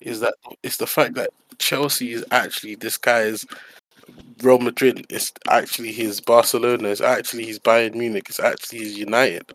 is 0.02 0.20
that 0.20 0.36
it's 0.62 0.78
the 0.78 0.88
fact 0.88 1.16
that 1.16 1.30
Chelsea 1.58 2.12
is 2.12 2.24
actually 2.32 2.76
this 2.76 2.97
guy 2.97 3.22
is 3.22 3.45
Real 4.43 4.60
Madrid. 4.60 5.06
It's 5.10 5.32
actually 5.50 5.93
his 5.93 6.20
Barcelona. 6.20 6.89
It's 6.89 7.02
actually 7.02 7.45
his 7.45 7.60
Bayern 7.60 7.95
Munich. 7.95 8.26
It's 8.30 8.39
actually 8.41 8.80
his 8.80 8.97
United. 8.97 9.54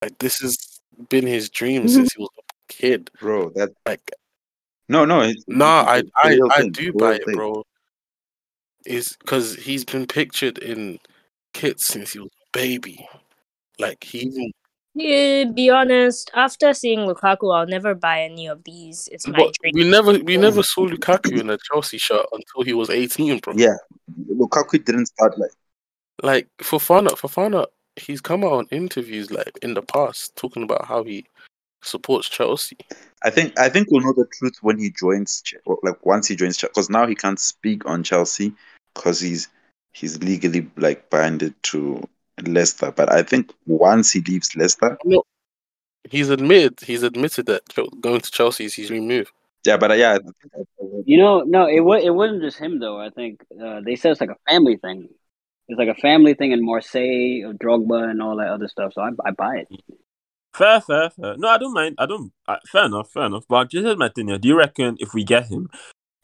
Like 0.00 0.16
this 0.18 0.38
has 0.40 0.80
been 1.10 1.26
his 1.26 1.50
dream 1.50 1.84
Mhm. 1.84 1.90
since 1.90 2.12
he 2.14 2.22
was 2.22 2.30
a 2.38 2.72
kid. 2.72 3.10
Bro, 3.20 3.50
that 3.50 3.72
Like 3.84 4.10
no 4.88 5.04
no 5.04 5.20
it's, 5.20 5.44
nah, 5.46 5.82
I 5.86 5.98
it's 5.98 6.08
a 6.08 6.12
I, 6.26 6.28
real 6.30 6.48
I 6.52 6.68
do 6.68 6.82
real 6.84 6.92
buy 6.92 7.14
it, 7.16 7.24
thing. 7.26 7.34
bro. 7.34 7.64
Is 8.86 9.16
because 9.20 9.56
he's 9.56 9.84
been 9.84 10.06
pictured 10.06 10.56
in 10.58 10.98
kits 11.52 11.84
since 11.84 12.12
he 12.14 12.20
was 12.20 12.28
a 12.28 12.58
baby. 12.58 13.06
Like 13.78 14.02
he 14.04 14.20
even 14.20 14.52
To 14.98 15.52
be 15.52 15.68
honest, 15.68 16.30
after 16.34 16.72
seeing 16.72 17.00
Lukaku, 17.00 17.54
I'll 17.54 17.66
never 17.66 17.94
buy 17.94 18.22
any 18.22 18.46
of 18.46 18.64
these. 18.64 19.08
It's 19.12 19.26
my 19.26 19.36
but 19.36 19.54
dream. 19.60 19.72
we 19.74 19.90
never 19.90 20.18
we 20.20 20.36
never 20.36 20.62
saw 20.62 20.86
Lukaku 20.86 21.38
in 21.38 21.50
a 21.50 21.58
Chelsea 21.58 21.98
shirt 21.98 22.26
until 22.32 22.62
he 22.62 22.72
was 22.72 22.88
eighteen, 22.88 23.38
bro. 23.40 23.54
Yeah. 23.56 23.76
Lukaku 24.30 24.82
didn't 24.82 25.06
start 25.06 25.38
like 25.38 25.50
like 26.22 26.48
Fofana, 26.58 27.10
Fofana, 27.10 27.66
he's 27.96 28.20
come 28.20 28.44
out 28.44 28.52
on 28.52 28.66
interviews 28.70 29.30
like 29.30 29.58
in 29.62 29.74
the 29.74 29.82
past 29.82 30.36
talking 30.36 30.62
about 30.62 30.86
how 30.86 31.02
he 31.02 31.24
supports 31.82 32.28
Chelsea. 32.28 32.76
I 33.22 33.30
think 33.30 33.58
I 33.58 33.68
think 33.68 33.88
we'll 33.90 34.02
know 34.02 34.12
the 34.12 34.26
truth 34.38 34.58
when 34.62 34.78
he 34.78 34.90
joins, 34.90 35.42
like 35.82 36.04
once 36.04 36.28
he 36.28 36.36
joins, 36.36 36.58
because 36.58 36.90
now 36.90 37.06
he 37.06 37.14
can't 37.14 37.40
speak 37.40 37.86
on 37.86 38.02
Chelsea 38.02 38.54
because 38.94 39.20
he's 39.20 39.48
he's 39.92 40.22
legally 40.22 40.70
like 40.76 41.08
binded 41.10 41.54
to 41.64 42.06
Leicester. 42.44 42.90
But 42.92 43.12
I 43.12 43.22
think 43.22 43.52
once 43.66 44.12
he 44.12 44.20
leaves 44.20 44.54
Leicester, 44.56 44.98
no, 45.04 45.22
He's 46.08 46.30
admitted 46.30 46.78
he's 46.80 47.02
admitted 47.02 47.46
that 47.46 47.62
going 48.00 48.20
to 48.20 48.30
Chelsea 48.30 48.64
is 48.66 48.74
his 48.74 48.90
remove. 48.90 49.32
yeah. 49.64 49.76
But 49.76 49.90
uh, 49.90 49.94
yeah, 49.94 50.12
I 50.14 50.18
think 50.18 50.34
I- 50.54 51.02
You 51.04 51.18
know, 51.18 51.40
no, 51.42 51.66
it 51.66 51.80
was 51.80 52.04
it 52.04 52.10
wasn't 52.10 52.42
just 52.42 52.58
him 52.58 52.78
though. 52.78 53.00
I 53.00 53.10
think 53.10 53.40
uh, 53.60 53.80
they 53.84 53.96
said 53.96 54.12
it's 54.12 54.20
like 54.20 54.30
a 54.30 54.50
family 54.50 54.76
thing. 54.76 55.08
It's 55.68 55.78
like 55.78 55.88
a 55.88 56.00
family 56.00 56.34
thing 56.34 56.52
in 56.52 56.64
Marseille, 56.64 57.42
of 57.50 57.56
Drogba, 57.56 58.08
and 58.10 58.22
all 58.22 58.36
that 58.36 58.48
other 58.48 58.68
stuff. 58.68 58.92
So 58.92 59.02
I, 59.02 59.10
I 59.24 59.32
buy 59.32 59.56
it. 59.66 59.68
Fair, 60.54 60.80
fair, 60.80 61.10
fair. 61.10 61.34
No, 61.36 61.48
I 61.48 61.58
don't 61.58 61.74
mind. 61.74 61.96
I 61.98 62.06
don't. 62.06 62.32
Uh, 62.46 62.56
fair 62.70 62.84
enough, 62.86 63.10
fair 63.10 63.24
enough. 63.26 63.44
But 63.48 63.70
just 63.70 63.84
here's 63.84 63.96
my 63.98 64.08
thing. 64.08 64.28
Here. 64.28 64.38
Do 64.38 64.46
you 64.48 64.56
reckon 64.56 64.96
if 65.00 65.12
we 65.12 65.24
get 65.24 65.46
him, 65.46 65.68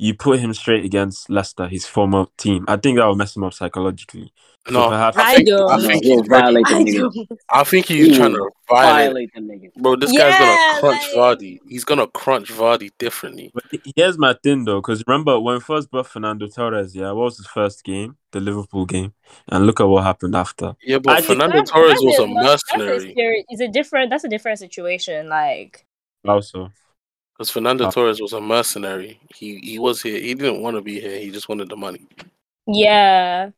you 0.03 0.15
put 0.15 0.41
him 0.41 0.53
straight 0.53 0.85
against 0.85 1.31
Leicester, 1.31 1.69
his 1.69 1.87
former 1.87 2.27
team? 2.37 2.65
I 2.69 2.77
think 2.77 2.99
that 2.99 3.07
will 3.07 3.15
mess 3.17 3.37
him 3.37 3.45
up 3.45 3.55
psychologically. 3.55 4.33
So 4.67 4.75
No, 4.75 4.89
perhaps- 4.91 5.17
I 5.17 5.23
I 5.33 5.35
think, 5.37 5.49
don't. 5.49 5.71
I 5.71 5.81
think 5.87 6.05
he'll 6.05 6.23
he's 6.23 6.29
violate 6.29 6.67
I 6.69 6.85
them 6.85 7.13
I 7.51 7.65
think 7.65 7.87
he's 7.87 8.07
He 8.07 8.17
trying 8.17 8.33
to 8.35 8.49
violate. 8.69 9.07
Violate 9.07 9.35
them 9.35 9.49
niggas. 9.49 9.75
Bro, 9.75 9.97
this 9.97 10.13
guy's 10.17 10.39
gonna 10.39 10.81
crunch 10.81 11.03
like- 11.17 11.39
Vardy. 11.39 11.59
He's 11.69 11.85
gonna 11.85 12.07
crunch 12.07 12.53
Vardy 12.53 12.91
differently. 12.99 13.51
But 13.55 13.65
here's 13.97 14.19
my 14.19 14.35
thing 14.43 14.65
though, 14.65 14.81
because 14.81 15.03
remember 15.07 15.39
when 15.41 15.59
first 15.61 15.91
brought 15.91 16.07
Fernando 16.07 16.47
Torres, 16.47 16.95
yeah, 16.95 17.11
what 17.11 17.25
was 17.25 17.39
his 17.39 17.47
first 17.49 17.83
game? 17.85 18.17
The 18.31 18.41
Liverpool 18.41 18.87
game, 18.87 19.13
and 19.49 19.67
look 19.67 19.81
at 19.81 19.89
what 19.89 20.05
happened 20.05 20.35
after. 20.37 20.75
Yeah, 20.85 20.99
but 20.99 21.19
I 21.19 21.21
Fernando 21.23 21.57
That- 21.59 21.67
Torres 21.67 21.99
was 22.01 22.19
a 22.21 22.27
mercenary 22.29 23.13
Is 23.19 23.45
it's 23.49 23.61
a 23.61 23.69
different. 23.69 24.11
That's 24.11 24.25
a 24.25 24.29
different 24.29 24.59
situation. 24.61 25.29
Like, 25.29 25.85
Also, 26.27 26.71
because 27.43 27.51
Fernando 27.51 27.87
Oh. 27.87 27.91
Torres 27.91 28.21
was 28.21 28.33
a 28.33 28.41
mercenary. 28.41 29.19
He 29.35 29.59
he 29.59 29.79
was 29.79 30.01
here. 30.01 30.21
He 30.21 30.35
didn't 30.35 30.63
want 30.63 30.77
to 30.77 30.81
be 30.83 31.01
here. 31.01 31.19
He 31.19 31.31
just 31.31 31.49
wanted 31.49 31.69
the 31.69 31.77
money. 31.77 32.07
yeah, 32.69 33.51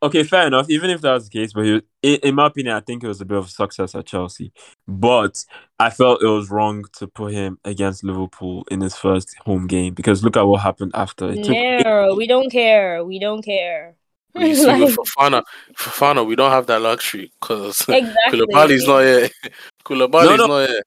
okay, 0.00 0.22
fair 0.22 0.46
enough. 0.46 0.70
Even 0.70 0.90
if 0.90 1.00
that 1.00 1.12
was 1.14 1.28
the 1.28 1.30
case, 1.38 1.52
but 1.52 1.64
he 1.64 1.72
was, 1.72 1.82
in, 2.02 2.14
in 2.22 2.34
my 2.36 2.46
opinion, 2.46 2.76
I 2.76 2.80
think 2.80 3.02
it 3.02 3.08
was 3.08 3.20
a 3.20 3.24
bit 3.24 3.36
of 3.38 3.46
a 3.46 3.48
success 3.48 3.94
at 3.96 4.06
Chelsea. 4.06 4.52
But 4.86 5.44
I 5.80 5.90
felt 5.90 6.22
it 6.22 6.26
was 6.28 6.48
wrong 6.48 6.84
to 6.98 7.08
put 7.08 7.32
him 7.32 7.58
against 7.64 8.04
Liverpool 8.04 8.64
in 8.70 8.80
his 8.80 8.94
first 8.96 9.34
home 9.44 9.66
game 9.66 9.94
because 9.94 10.22
look 10.22 10.36
at 10.36 10.46
what 10.46 10.60
happened 10.60 10.92
after. 10.94 11.30
It 11.30 11.42
took 11.44 12.16
we 12.16 12.28
don't 12.28 12.50
care. 12.50 13.04
We 13.04 13.18
don't 13.18 13.42
care. 13.44 13.96
But 14.32 14.44
you 14.46 14.54
see, 14.54 14.66
Like, 14.74 14.80
with 14.82 14.96
Fofana, 14.96 15.42
Fofana, 15.76 16.24
we 16.24 16.36
don't 16.36 16.50
have 16.52 16.66
that 16.66 16.80
luxury 16.82 17.32
because 17.40 17.80
exactly. 17.88 18.40
Koulibaly's 18.40 18.86
not 18.86 19.00
here. 19.00 19.28
Koulibaly's 19.84 20.26
No, 20.30 20.36
no. 20.36 20.46
not 20.46 20.68
here. 20.68 20.82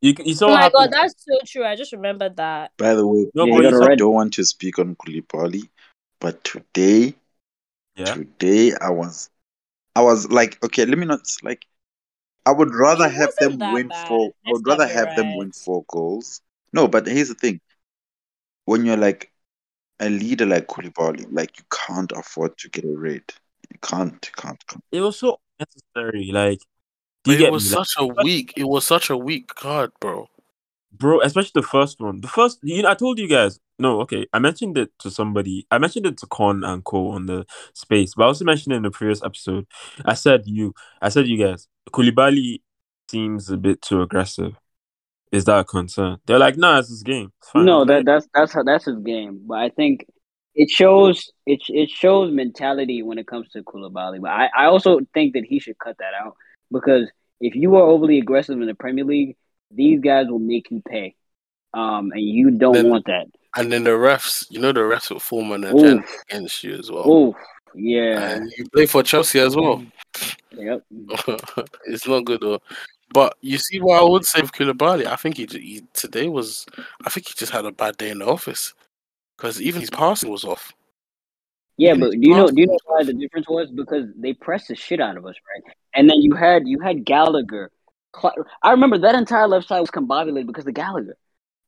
You, 0.00 0.14
you 0.24 0.34
saw 0.34 0.48
Oh 0.48 0.54
my 0.54 0.70
god, 0.70 0.90
that's 0.92 1.14
so 1.18 1.38
true. 1.46 1.64
I 1.64 1.76
just 1.76 1.92
remembered 1.92 2.36
that. 2.36 2.72
by 2.78 2.94
the 2.94 3.06
way, 3.06 3.30
No, 3.34 3.46
Yeah, 3.46 3.52
but 3.52 3.56
you 3.56 3.62
you 3.62 3.70
got 3.70 3.74
a 3.74 3.78
saw- 3.78 3.92
I 3.92 3.94
don't 3.96 4.14
want 4.14 4.34
to 4.34 4.44
speak 4.44 4.78
on 4.78 4.96
Koulibaly, 4.96 5.68
But 6.20 6.42
today, 6.44 7.14
Yeah. 7.96 8.14
today 8.14 8.72
I 8.80 8.90
was, 8.90 9.30
I 9.96 10.02
was 10.02 10.30
like, 10.30 10.62
okay, 10.64 10.86
let 10.86 10.98
me 10.98 11.06
not 11.06 11.20
like. 11.42 11.66
I 12.46 12.52
would 12.52 12.74
rather 12.74 13.08
It 13.08 13.12
have 13.12 13.36
them 13.38 13.58
win 13.70 13.90
bad. 13.90 14.06
four. 14.06 14.32
I 14.46 14.50
would 14.52 14.66
rather 14.66 14.86
get 14.86 14.92
it 14.92 14.98
have 14.98 15.14
them 15.14 15.34
win 15.34 15.52
right. 15.52 15.54
four 15.54 15.84
goals. 15.88 16.42
No, 16.72 16.88
but 16.88 17.06
here's 17.06 17.28
the 17.28 17.34
thing: 17.34 17.60
when 18.64 18.84
you're 18.86 18.96
like 18.96 19.30
a 20.00 20.10
leader 20.10 20.46
like 20.46 20.68
Koulibaly, 20.68 21.26
like 21.30 21.58
you 21.58 21.64
can't 21.70 22.12
afford 22.12 22.56
to 22.58 22.68
get 22.70 22.84
a 22.84 22.96
red. 22.96 23.22
You 23.70 23.78
can't, 23.82 24.14
you 24.26 24.32
can't, 24.36 24.66
can't. 24.66 24.84
It 24.92 25.00
was 25.00 25.18
so 25.18 25.40
necessary. 25.58 26.30
Like, 26.32 26.58
do 26.60 26.64
But 26.64 26.66
you 26.66 26.79
it 27.26 27.38
get 27.38 27.52
was 27.52 27.70
me? 27.70 27.76
Like, 27.76 27.86
such 27.86 27.94
a 27.98 28.06
weak. 28.24 28.52
It 28.56 28.64
was 28.64 28.86
such 28.86 29.10
a 29.10 29.16
weak 29.16 29.48
card, 29.48 29.92
bro. 30.00 30.28
bro, 30.92 31.20
especially 31.20 31.52
the 31.54 31.62
first 31.62 32.00
one. 32.00 32.20
The 32.20 32.28
first, 32.28 32.58
you 32.62 32.82
know, 32.82 32.90
I 32.90 32.94
told 32.94 33.18
you 33.18 33.28
guys. 33.28 33.58
No, 33.78 34.02
okay, 34.02 34.26
I 34.32 34.38
mentioned 34.38 34.76
it 34.76 34.90
to 34.98 35.10
somebody. 35.10 35.66
I 35.70 35.78
mentioned 35.78 36.04
it 36.04 36.18
to 36.18 36.26
Con 36.26 36.64
and 36.64 36.84
Co 36.84 37.08
on 37.08 37.24
the 37.24 37.46
space, 37.72 38.14
but 38.14 38.24
I 38.24 38.26
also 38.26 38.44
mentioned 38.44 38.74
it 38.74 38.76
in 38.76 38.82
the 38.82 38.90
previous 38.90 39.22
episode. 39.22 39.66
I 40.04 40.12
said 40.14 40.42
you, 40.44 40.74
I 41.00 41.08
said 41.08 41.26
you 41.26 41.38
guys, 41.42 41.66
Koulibaly 41.90 42.60
seems 43.10 43.50
a 43.50 43.56
bit 43.56 43.80
too 43.80 44.02
aggressive. 44.02 44.54
Is 45.32 45.46
that 45.46 45.60
a 45.60 45.64
concern? 45.64 46.18
They're 46.26 46.38
like, 46.38 46.58
nah, 46.58 46.80
it's 46.80 46.90
his 46.90 47.02
game. 47.02 47.32
It's 47.38 47.50
fine. 47.50 47.64
No, 47.64 47.86
that 47.86 48.04
that's 48.04 48.28
that's 48.34 48.52
how 48.52 48.64
that's 48.64 48.84
his 48.84 48.98
game. 48.98 49.40
But 49.46 49.58
I 49.58 49.70
think 49.70 50.04
it 50.54 50.68
shows 50.68 51.30
it 51.46 51.60
it 51.68 51.88
shows 51.88 52.32
mentality 52.32 53.02
when 53.02 53.16
it 53.16 53.26
comes 53.26 53.48
to 53.50 53.62
Koulibaly. 53.62 54.20
But 54.20 54.32
I, 54.32 54.50
I 54.54 54.64
also 54.66 55.00
think 55.14 55.34
that 55.34 55.44
he 55.44 55.58
should 55.58 55.78
cut 55.78 55.96
that 55.98 56.12
out 56.20 56.34
because 56.70 57.08
if 57.40 57.54
you 57.54 57.76
are 57.76 57.82
overly 57.82 58.18
aggressive 58.18 58.60
in 58.60 58.66
the 58.66 58.74
Premier 58.74 59.04
League, 59.04 59.36
these 59.70 60.00
guys 60.00 60.26
will 60.28 60.38
make 60.38 60.70
you 60.70 60.82
pay. 60.86 61.14
Um, 61.72 62.10
and 62.12 62.20
you 62.22 62.50
don't 62.50 62.74
Then- 62.74 62.88
want 62.90 63.06
that. 63.06 63.26
And 63.56 63.72
then 63.72 63.82
the 63.82 63.90
refs, 63.90 64.46
you 64.48 64.60
know, 64.60 64.72
the 64.72 64.80
refs 64.80 65.10
will 65.10 65.18
form 65.18 65.50
an 65.50 65.64
agenda 65.64 66.02
Oof, 66.04 66.16
against 66.28 66.62
you 66.62 66.74
as 66.76 66.88
well. 66.88 67.08
oof, 67.10 67.36
yeah, 67.74 68.34
And 68.36 68.52
you 68.56 68.64
play 68.72 68.86
for 68.86 69.02
Chelsea 69.02 69.40
as 69.40 69.56
well. 69.56 69.84
yep. 70.52 70.84
it's 71.86 72.06
not 72.06 72.24
good 72.24 72.40
though. 72.42 72.60
But 73.12 73.36
you 73.40 73.58
see 73.58 73.80
what 73.80 74.00
I 74.00 74.04
would 74.04 74.24
say 74.24 74.40
of 74.40 74.52
Koulibaly. 74.52 75.06
I 75.06 75.16
think 75.16 75.36
he, 75.36 75.46
he 75.50 75.82
today 75.94 76.28
was. 76.28 76.64
I 77.04 77.10
think 77.10 77.26
he 77.26 77.34
just 77.36 77.50
had 77.50 77.64
a 77.64 77.72
bad 77.72 77.96
day 77.96 78.10
in 78.10 78.20
the 78.20 78.26
office 78.26 78.72
because 79.36 79.60
even 79.60 79.80
his 79.80 79.90
passing 79.90 80.30
was 80.30 80.44
off. 80.44 80.72
Yeah, 81.76 81.90
Even 81.94 82.00
but 82.00 82.10
do 82.12 82.18
you 82.20 82.36
know 82.36 82.46
do 82.46 82.60
you 82.60 82.66
know 82.68 82.78
why 82.86 83.02
the 83.02 83.14
difference 83.14 83.48
was? 83.48 83.68
Because 83.72 84.06
they 84.16 84.32
pressed 84.32 84.68
the 84.68 84.76
shit 84.76 85.00
out 85.00 85.16
of 85.16 85.26
us, 85.26 85.34
right? 85.56 85.74
And 85.94 86.08
then 86.08 86.18
you 86.20 86.34
had 86.34 86.66
you 86.66 86.80
had 86.80 87.04
Gallagher. 87.04 87.70
I 88.62 88.72
remember 88.72 88.98
that 88.98 89.14
entire 89.14 89.46
left 89.48 89.68
side 89.68 89.80
was 89.80 89.90
combobulated 89.90 90.46
because 90.46 90.66
of 90.66 90.74
Gallagher. 90.74 91.16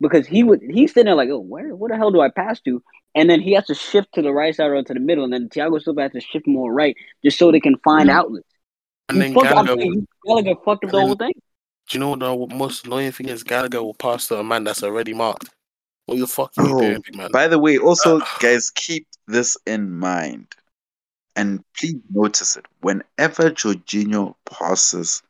Because 0.01 0.27
he 0.27 0.43
would 0.43 0.61
he's 0.63 0.93
sitting 0.93 1.07
there 1.07 1.15
like, 1.15 1.29
oh, 1.31 1.39
where 1.39 1.75
where 1.77 1.89
the 1.91 1.97
hell 1.97 2.11
do 2.11 2.21
I 2.21 2.29
pass 2.29 2.61
to? 2.63 2.83
And 3.15 3.31
then 3.31 3.41
he 3.41 3.53
has 3.53 3.67
to 3.67 3.75
shift 3.75 4.13
to 4.15 4.23
the 4.23 4.33
right 4.33 4.55
side 4.55 4.71
or 4.71 4.83
to 4.83 4.95
the 4.95 5.01
middle, 5.01 5.23
and 5.25 5.33
then 5.33 5.49
Thiago 5.49 5.81
Silva 5.83 6.03
has 6.03 6.13
to 6.13 6.21
shift 6.21 6.47
more 6.47 6.73
right 6.73 6.97
just 7.25 7.39
so 7.39 7.53
they 7.53 7.61
can 7.61 7.77
find 7.85 8.09
Mhm. 8.09 8.15
outlets. 8.15 8.49
And 9.09 9.19
He 9.19 9.23
then 9.23 9.35
fucked, 9.35 9.49
Gallagher. 9.49 9.77
telling 9.77 9.87
Will, 9.89 9.95
you, 9.95 10.07
Gallagher 10.27 10.55
fucked 10.65 10.85
up 10.85 10.91
the 10.91 10.99
and 10.99 11.07
whole 11.07 11.15
thing. 11.15 11.33
do 11.89 11.99
you 11.99 12.01
know 12.01 12.35
what 12.35 12.49
the 12.51 12.57
most 12.57 12.87
annoying 12.87 13.13
thing 13.13 13.29
is? 13.29 13.43
Gallagher 13.43 13.83
will 13.83 13.95
pass 13.95 14.29
to 14.29 14.39
a 14.39 14.45
man 14.45 14.65
that's 14.65 14.83
already 14.83 15.13
marked. 15.13 15.51
What 16.07 16.19
the 16.19 16.27
fuck 16.27 16.53
are 16.59 16.63
you 16.63 16.75
Oh, 16.75 16.79
doing, 16.79 17.03
man? 17.15 17.31
by 17.33 17.49
the 17.49 17.59
way, 17.59 17.79
also, 17.79 18.19
Uh, 18.21 18.25
guys, 18.41 18.71
keep 18.71 19.07
this 19.29 19.57
in 19.67 19.91
mind. 19.91 20.49
And 21.37 21.65
please 21.79 21.97
notice 22.11 22.57
it. 22.57 22.67
Whenever 22.81 23.51
Jorginho 23.51 24.35
passes 24.45 25.23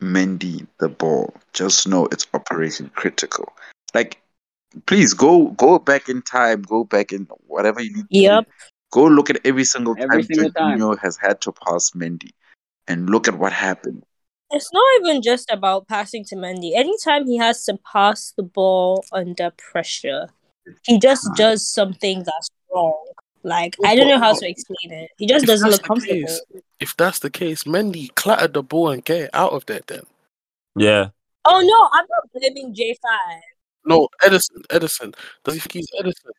Mendy 0.00 0.66
the 0.78 0.88
ball, 0.88 1.34
just 1.52 1.86
know 1.86 2.06
it's 2.06 2.26
operation 2.34 2.90
critical. 2.94 3.52
Like, 3.94 4.20
please 4.86 5.14
go 5.14 5.48
go 5.50 5.78
back 5.78 6.08
in 6.08 6.22
time, 6.22 6.62
go 6.62 6.84
back 6.84 7.12
in 7.12 7.28
whatever 7.46 7.80
you 7.80 7.94
need 7.94 8.02
to 8.02 8.06
do. 8.10 8.20
Yep. 8.20 8.48
Go 8.92 9.04
look 9.04 9.30
at 9.30 9.40
every 9.44 9.64
single 9.64 9.94
Every 9.98 10.24
time 10.24 10.34
single 10.34 10.50
time. 10.50 10.98
Has 10.98 11.16
had 11.16 11.40
to 11.42 11.52
pass 11.52 11.90
Mendy 11.90 12.30
and 12.88 13.08
look 13.08 13.28
at 13.28 13.38
what 13.38 13.52
happened. 13.52 14.02
It's 14.50 14.72
not 14.72 14.84
even 15.00 15.22
just 15.22 15.48
about 15.50 15.86
passing 15.86 16.24
to 16.24 16.36
Mendy. 16.36 16.74
Anytime 16.74 17.26
he 17.26 17.36
has 17.36 17.64
to 17.66 17.78
pass 17.92 18.32
the 18.36 18.42
ball 18.42 19.04
under 19.12 19.52
pressure, 19.52 20.28
he 20.84 20.98
just 20.98 21.28
does 21.36 21.68
something 21.68 22.24
that's 22.24 22.50
wrong. 22.74 23.04
Like 23.42 23.76
Well, 23.78 23.90
I 23.90 23.94
don't 23.96 24.08
know 24.08 24.18
how 24.18 24.34
to 24.34 24.48
explain 24.48 24.92
it. 24.92 25.10
He 25.16 25.26
just 25.26 25.44
if 25.44 25.48
doesn't 25.48 25.70
look 25.70 25.80
the 25.82 25.86
comfortable. 25.88 26.20
case, 26.20 26.40
if 26.78 26.96
that's 26.96 27.20
the 27.20 27.30
case, 27.30 27.64
Mendy 27.64 28.14
clattered 28.14 28.54
the 28.54 28.62
ball 28.62 28.90
and 28.90 29.04
get 29.04 29.30
out 29.32 29.52
of 29.52 29.64
there. 29.66 29.80
Then 29.86 30.02
Yeah. 30.76 31.08
Oh 31.46 31.60
no, 31.60 31.88
I'm 31.98 32.06
not 32.10 32.30
blaming 32.34 32.74
J 32.74 32.94
five. 33.00 33.40
no, 33.86 34.08
Ederson. 34.22 34.62
Ederson. 34.68 35.14
Does 35.44 35.54
he 35.54 35.60
think 35.60 35.72
he's 35.72 35.90
Ederson? 35.98 36.32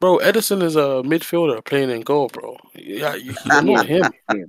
Bro, 0.00 0.18
Ederson 0.18 0.62
is 0.62 0.76
a 0.76 1.02
midfielder 1.04 1.62
playing 1.64 1.90
in 1.90 2.00
goal, 2.02 2.28
bro. 2.28 2.56
Yeah, 2.74 3.14
you, 3.14 3.34
you're 3.44 3.62
not 3.62 3.86
him. 3.86 4.10
Yeah. 4.34 4.44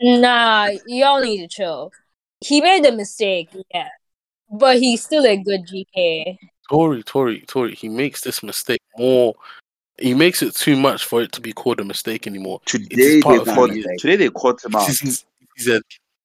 Nah, 0.00 0.70
y'all 0.86 1.20
need 1.20 1.40
to 1.42 1.48
chill. 1.48 1.90
He 2.40 2.60
made 2.60 2.86
a 2.86 2.92
mistake, 2.92 3.50
yeah. 3.74 3.88
But 4.50 4.78
he's 4.78 5.04
still 5.04 5.26
a 5.26 5.36
good 5.36 5.66
GK. 5.66 6.38
Tori, 6.70 7.02
Tori, 7.02 7.40
Tori. 7.46 7.74
He 7.74 7.88
makes 7.88 8.22
this 8.22 8.42
mistake 8.42 8.80
more. 8.96 9.34
He 10.00 10.14
makes 10.14 10.42
it 10.42 10.54
too 10.54 10.76
much 10.76 11.04
for 11.04 11.22
it 11.22 11.32
to 11.32 11.40
be 11.40 11.52
called 11.52 11.80
a 11.80 11.84
mistake 11.84 12.26
anymore. 12.26 12.60
Today 12.66 12.96
they 12.96 13.18
of 13.18 13.46
who 13.46 13.54
caught 13.54 13.70
today 13.98 14.16
they 14.16 14.30
caught 14.30 14.64
him 14.64 14.76
out. 14.76 14.86
He's, 14.86 15.00
he's, 15.00 15.24
he's 15.56 15.80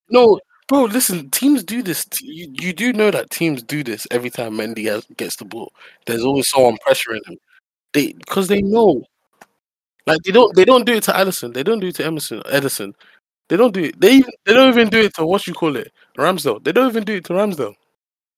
no, 0.09 0.39
bro. 0.67 0.83
Listen, 0.83 1.29
teams 1.31 1.63
do 1.63 1.81
this. 1.81 2.05
You, 2.21 2.53
you 2.59 2.73
do 2.73 2.93
know 2.93 3.09
that 3.09 3.29
teams 3.31 3.63
do 3.63 3.83
this 3.83 4.05
every 4.11 4.29
time 4.29 4.53
Mendy 4.53 4.85
has, 4.85 5.05
gets 5.17 5.37
the 5.37 5.45
ball. 5.45 5.73
There's 6.05 6.23
always 6.23 6.49
someone 6.49 6.77
pressuring 6.87 7.27
him. 7.27 7.37
They 7.93 8.13
because 8.13 8.47
they 8.47 8.61
know, 8.61 9.03
like 10.05 10.21
they 10.23 10.31
don't 10.31 10.55
they 10.55 10.65
don't 10.65 10.85
do 10.85 10.93
it 10.93 11.03
to 11.03 11.11
Alisson. 11.11 11.53
They 11.53 11.63
don't 11.63 11.79
do 11.79 11.87
it 11.87 11.95
to 11.95 12.05
Emerson, 12.05 12.41
Ederson. 12.41 12.93
They 13.49 13.57
don't 13.57 13.73
do 13.73 13.83
it. 13.83 13.99
They 13.99 14.13
even, 14.15 14.31
they 14.45 14.53
don't 14.53 14.69
even 14.69 14.89
do 14.89 15.01
it 15.01 15.13
to 15.15 15.25
what 15.25 15.47
you 15.47 15.53
call 15.53 15.75
it, 15.75 15.91
Ramsdale. 16.17 16.63
They 16.63 16.71
don't 16.71 16.87
even 16.87 17.03
do 17.03 17.15
it 17.15 17.25
to 17.25 17.33
Ramsdale. 17.33 17.75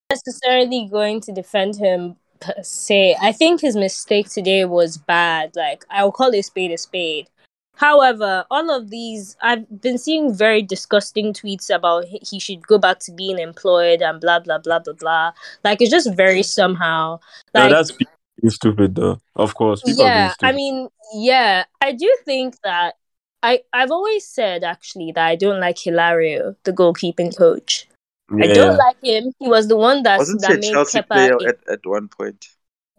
necessarily 0.10 0.88
going 0.90 1.22
to 1.22 1.32
defend 1.32 1.76
him 1.76 2.16
se. 2.62 3.16
I 3.22 3.32
think 3.32 3.62
his 3.62 3.76
mistake 3.76 4.30
today 4.30 4.66
was 4.66 4.98
bad. 4.98 5.56
Like 5.56 5.86
I 5.90 6.04
will 6.04 6.12
call 6.12 6.34
a 6.34 6.42
spade 6.42 6.72
a 6.72 6.78
spade. 6.78 7.28
However, 7.76 8.46
all 8.50 8.72
of 8.72 8.90
these 8.90 9.36
I've 9.42 9.82
been 9.82 9.98
seeing 9.98 10.34
very 10.34 10.62
disgusting 10.62 11.34
tweets 11.34 11.74
about 11.74 12.06
he 12.06 12.40
should 12.40 12.66
go 12.66 12.78
back 12.78 13.00
to 13.00 13.12
being 13.12 13.38
employed 13.40 14.02
and 14.02 14.22
blah 14.22 14.40
blah 14.40 14.60
blah 14.60 14.80
blah 14.80 14.94
blah. 14.94 15.32
Like 15.64 15.82
it's 15.82 15.92
just 15.92 16.14
very 16.16 16.44
somehow. 16.44 17.20
no, 17.54 17.62
Like 17.62 17.72
that's 17.72 17.92
being 17.92 18.50
stupid, 18.50 18.96
though. 18.96 19.20
Of 19.36 19.56
course, 19.56 19.82
people 19.84 20.06
yeah. 20.06 20.34
I 20.42 20.52
mean, 20.52 20.90
yeah, 21.14 21.66
I 21.82 21.92
do 21.92 22.10
think 22.24 22.56
that 22.64 22.96
I 23.44 23.62
I've 23.74 23.92
always 23.92 24.26
said 24.26 24.64
actually 24.64 25.12
that 25.12 25.26
I 25.26 25.36
don't 25.36 25.60
like 25.60 25.78
Hilario, 25.78 26.56
the 26.64 26.74
goalkeeping 26.74 27.36
coach. 27.38 27.88
I 28.32 28.48
don't 28.48 28.78
like 28.78 28.98
him. 29.04 29.32
He 29.40 29.48
was 29.48 29.68
the 29.68 29.78
one 29.78 30.04
that 30.04 30.18
Wasn't 30.18 30.42
he 30.42 30.48
that 30.48 30.58
a 30.58 30.60
made 30.62 30.72
Chelsea 30.74 31.00
Kepa. 31.00 31.08
player 31.08 31.38
a- 31.38 31.48
at, 31.50 31.60
at 31.70 31.80
one 31.86 32.08
point? 32.08 32.48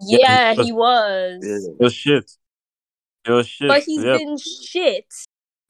yeah, 0.01 0.53
Yeah, 0.55 0.62
he 0.62 0.72
was. 0.72 1.41
Yeah. 1.43 1.72
it 1.72 1.81
was 1.81 1.95
shit. 1.95 2.31
It 3.27 3.31
was 3.33 3.49
shit. 3.49 3.68
But 3.68 3.83
he's 3.83 4.05
yeah. 4.05 4.18
been 4.18 4.37
shit. 4.39 5.07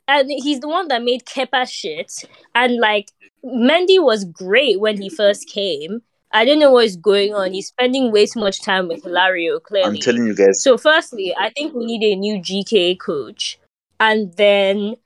And 0.09 0.31
he's 0.31 0.61
the 0.61 0.69
one 0.69 0.89
that 0.89 1.03
made 1.03 1.25
Kepa 1.25 1.69
shit. 1.71 2.13
And 2.55 2.77
like 2.77 3.11
Mendy 3.45 4.03
was 4.03 4.25
great 4.25 4.79
when 4.79 5.01
he 5.01 5.09
first 5.09 5.49
came. 5.49 6.03
I 6.33 6.45
don't 6.45 6.59
know 6.59 6.71
what's 6.73 6.97
going 6.97 7.35
on. 7.35 7.53
He's 7.53 7.69
spending 7.69 8.13
way 8.13 8.27
too 8.27 8.41
much 8.41 8.61
time 8.63 8.89
with 8.89 9.05
Hilario, 9.05 9.59
clearly. 9.59 9.97
I'm 9.97 9.97
telling 9.97 10.27
you 10.27 10.35
guys. 10.35 10.63
So 10.63 10.77
firstly, 10.77 11.35
I 11.39 11.51
think 11.51 11.73
we 11.75 11.87
need 11.87 12.03
a 12.03 12.15
new 12.17 12.39
GK 12.41 12.99
coach. 13.01 13.59
And 13.99 14.35
then 14.37 14.97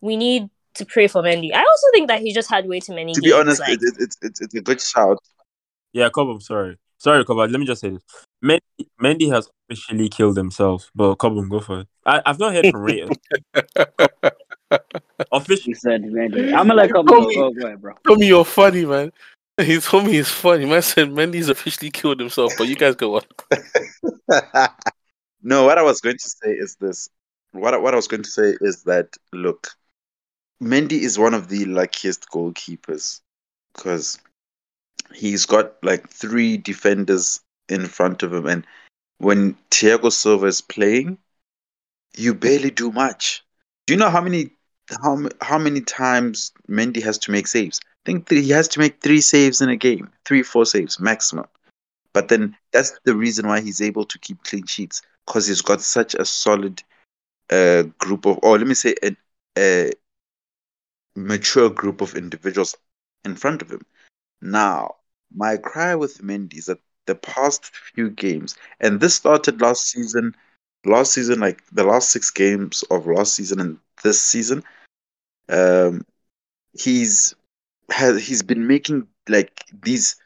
we 0.00 0.16
need 0.16 0.48
to 0.78 0.86
pray 0.86 1.06
for 1.06 1.22
Mendy. 1.22 1.52
I 1.52 1.60
also 1.60 1.86
think 1.92 2.08
that 2.08 2.20
he 2.20 2.32
just 2.32 2.50
had 2.50 2.66
way 2.66 2.80
too 2.80 2.94
many 2.94 3.12
to 3.14 3.20
games. 3.20 3.32
be 3.32 3.38
honest, 3.38 3.60
like, 3.60 3.70
it, 3.70 3.80
it, 3.82 3.94
it's 4.00 4.16
it's 4.22 4.40
it's 4.40 4.54
a 4.54 4.60
good 4.60 4.80
shout. 4.80 5.18
Yeah, 5.92 6.08
Cobb, 6.08 6.28
I'm 6.28 6.40
sorry. 6.40 6.78
Sorry, 6.98 7.24
Cobb, 7.24 7.36
let 7.38 7.50
me 7.50 7.66
just 7.66 7.80
say 7.80 7.90
this. 7.90 8.02
Mendy, 8.42 8.60
Mendy 9.00 9.32
has 9.32 9.48
officially 9.68 10.08
killed 10.08 10.36
himself, 10.36 10.90
but 10.94 11.16
Cobb, 11.16 11.48
go 11.48 11.60
for 11.60 11.80
it. 11.80 11.88
I, 12.06 12.22
I've 12.24 12.38
not 12.38 12.54
heard 12.54 12.66
from 12.70 12.82
Rater. 12.82 13.08
Officially, 15.32 15.72
He 15.72 15.74
said, 15.74 16.02
Mendy. 16.02 16.48
I'm 16.48 16.68
gonna 16.68 16.74
let 16.74 16.92
Kobe 16.92 17.08
Kobe. 17.08 17.34
go. 17.34 17.50
Go 17.52 17.66
ahead, 17.66 17.80
bro. 17.80 17.94
Told 18.06 18.18
me 18.18 18.26
you're 18.28 18.44
funny, 18.44 18.84
man. 18.84 19.12
He 19.60 19.80
told 19.80 20.06
me 20.06 20.12
he's 20.12 20.28
funny. 20.28 20.66
Man 20.66 20.82
said 20.82 21.08
Mendy's 21.08 21.48
officially 21.48 21.90
killed 21.90 22.20
himself, 22.20 22.52
but 22.56 22.68
you 22.68 22.76
guys 22.76 22.94
go 22.94 23.16
on. 23.16 23.22
no, 25.42 25.64
what 25.64 25.78
I 25.78 25.82
was 25.82 26.00
going 26.00 26.16
to 26.16 26.28
say 26.28 26.52
is 26.52 26.76
this. 26.76 27.08
What 27.52 27.80
what 27.82 27.92
I 27.92 27.96
was 27.96 28.06
going 28.06 28.22
to 28.22 28.30
say 28.30 28.56
is 28.60 28.84
that 28.84 29.16
look, 29.32 29.68
Mendy 30.62 31.00
is 31.00 31.18
one 31.18 31.34
of 31.34 31.48
the 31.48 31.64
luckiest 31.66 32.28
goalkeepers 32.30 33.20
because 33.74 34.18
he's 35.14 35.46
got 35.46 35.82
like 35.84 36.08
three 36.08 36.56
defenders 36.56 37.40
in 37.68 37.86
front 37.86 38.22
of 38.22 38.32
him, 38.32 38.46
and 38.46 38.66
when 39.18 39.54
Thiago 39.70 40.10
Silva 40.12 40.46
is 40.46 40.60
playing, 40.60 41.18
you 42.16 42.34
barely 42.34 42.70
do 42.70 42.90
much. 42.90 43.44
Do 43.86 43.94
you 43.94 44.00
know 44.00 44.10
how 44.10 44.20
many 44.20 44.50
how 45.02 45.28
how 45.40 45.58
many 45.58 45.80
times 45.80 46.52
Mendy 46.68 47.02
has 47.02 47.18
to 47.18 47.30
make 47.30 47.46
saves? 47.46 47.80
I 47.84 48.10
think 48.10 48.28
that 48.28 48.36
he 48.36 48.50
has 48.50 48.68
to 48.68 48.80
make 48.80 49.00
three 49.00 49.20
saves 49.20 49.60
in 49.60 49.68
a 49.68 49.76
game, 49.76 50.10
three 50.24 50.42
four 50.42 50.66
saves 50.66 50.98
maximum. 50.98 51.46
But 52.12 52.28
then 52.28 52.56
that's 52.72 52.98
the 53.04 53.14
reason 53.14 53.46
why 53.46 53.60
he's 53.60 53.80
able 53.80 54.04
to 54.06 54.18
keep 54.18 54.42
clean 54.42 54.66
sheets 54.66 55.02
because 55.26 55.46
he's 55.46 55.62
got 55.62 55.82
such 55.82 56.14
a 56.14 56.24
solid 56.24 56.82
uh, 57.50 57.82
group 57.98 58.26
of, 58.26 58.38
or 58.42 58.58
let 58.58 58.66
me 58.66 58.74
say, 58.74 58.94
a, 59.02 59.16
a 59.58 59.92
mature 61.26 61.70
group 61.70 62.00
of 62.00 62.14
individuals 62.14 62.76
in 63.24 63.36
front 63.36 63.62
of 63.62 63.70
him. 63.70 63.84
Now, 64.40 64.96
my 65.34 65.56
cry 65.56 65.94
with 65.94 66.18
Mendy 66.22 66.58
is 66.58 66.66
that 66.66 66.80
the 67.06 67.14
past 67.14 67.74
few 67.94 68.10
games, 68.10 68.56
and 68.80 69.00
this 69.00 69.14
started 69.14 69.60
last 69.60 69.88
season, 69.88 70.34
last 70.84 71.12
season, 71.12 71.40
like 71.40 71.62
the 71.72 71.84
last 71.84 72.10
six 72.10 72.30
games 72.30 72.84
of 72.90 73.06
last 73.06 73.34
season 73.34 73.60
and 73.60 73.78
this 74.02 74.20
season, 74.20 74.62
um, 75.48 76.04
he's 76.72 77.34
has 77.90 78.24
he's 78.24 78.42
been 78.42 78.66
making 78.66 79.08
like 79.28 79.64
these 79.82 80.16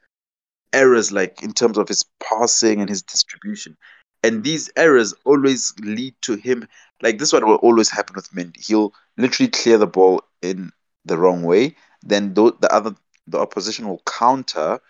errors, 0.73 1.13
like 1.13 1.43
in 1.43 1.53
terms 1.53 1.79
of 1.79 1.89
his 1.89 2.05
passing 2.23 2.81
and 2.81 2.89
his 2.89 3.03
distribution, 3.03 3.77
and 4.23 4.45
these 4.45 4.71
errors 4.77 5.15
always 5.25 5.73
lead 5.81 6.15
to 6.23 6.35
him. 6.35 6.67
Like 7.01 7.19
this 7.19 7.33
one 7.33 7.47
will 7.47 7.57
always 7.57 7.91
happen 7.91 8.15
with 8.15 8.31
Mendy. 8.31 8.65
He'll 8.65 8.93
literally 9.17 9.51
clear 9.51 9.79
the 9.79 9.87
ball 9.87 10.23
in 10.43 10.73
the 11.05 11.19
wrong 11.19 11.43
way. 11.43 11.77
Then 12.03 12.35
th- 12.35 12.55
the 12.61 12.73
other 12.73 12.95
the 13.27 13.39
opposition 13.39 13.89
will 13.89 14.03
counter, 14.07 14.81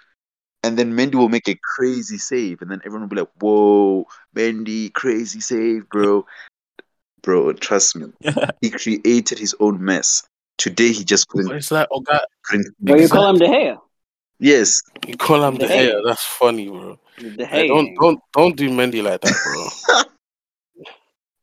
and 0.62 0.78
then 0.78 0.94
Mendy 0.94 1.14
will 1.16 1.28
make 1.28 1.48
a 1.48 1.58
crazy 1.76 2.18
save, 2.18 2.62
and 2.62 2.70
then 2.70 2.80
everyone 2.84 3.02
will 3.02 3.14
be 3.14 3.20
like, 3.20 3.30
"Whoa, 3.40 4.06
Mendy, 4.34 4.92
crazy 4.92 5.40
save, 5.40 5.88
bro!" 5.88 6.26
Bro, 7.22 7.52
trust 7.54 7.94
me, 7.96 8.12
he 8.60 8.70
created 8.70 9.38
his 9.38 9.54
own 9.60 9.84
mess. 9.84 10.24
Today 10.58 10.92
he 10.92 11.04
just 11.04 11.28
couldn't. 11.28 11.52
It's 11.52 11.70
like, 11.70 11.88
oh 11.90 12.00
God, 12.00 12.24
couldn't 12.44 12.74
Bro, 12.80 12.96
you 12.96 13.08
call 13.08 13.28
him 13.28 13.38
De 13.38 13.46
Gea. 13.46 13.78
yes, 14.40 14.82
you 15.06 15.16
call 15.16 15.44
him 15.44 15.54
De 15.58 15.66
the 15.66 15.72
Gea. 15.72 15.76
hair. 15.76 16.00
That's 16.04 16.24
funny, 16.24 16.68
bro. 16.68 16.98
De 17.18 17.36
Like, 17.36 17.48
Gea. 17.48 17.68
don't 17.68 17.94
don't 18.00 18.20
don't 18.32 18.56
do 18.56 18.68
Mendy 18.70 19.02
like 19.02 19.20
that, 19.20 19.36
bro. 19.44 19.68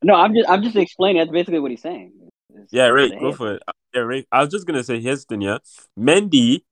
No, 0.02 0.14
I'm 0.14 0.34
just 0.34 0.48
I'm 0.48 0.62
just 0.62 0.76
explaining. 0.76 1.20
That's 1.20 1.30
basically 1.30 1.60
what 1.60 1.70
he's 1.70 1.82
saying. 1.82 2.12
It's 2.62 2.72
Yeah, 2.72 2.86
Ray, 2.88 3.10
go 3.10 3.32
for 3.32 3.54
it. 3.54 3.62
Uh, 3.66 3.72
yeah, 3.94 4.00
Ray. 4.02 4.26
I 4.32 4.40
was 4.40 4.50
just 4.50 4.66
gonna 4.66 4.84
say 4.84 5.00
here's 5.00 5.24
the 5.24 5.34
thing, 5.34 5.42
yeah. 5.42 5.58
Mendy, 5.98 6.62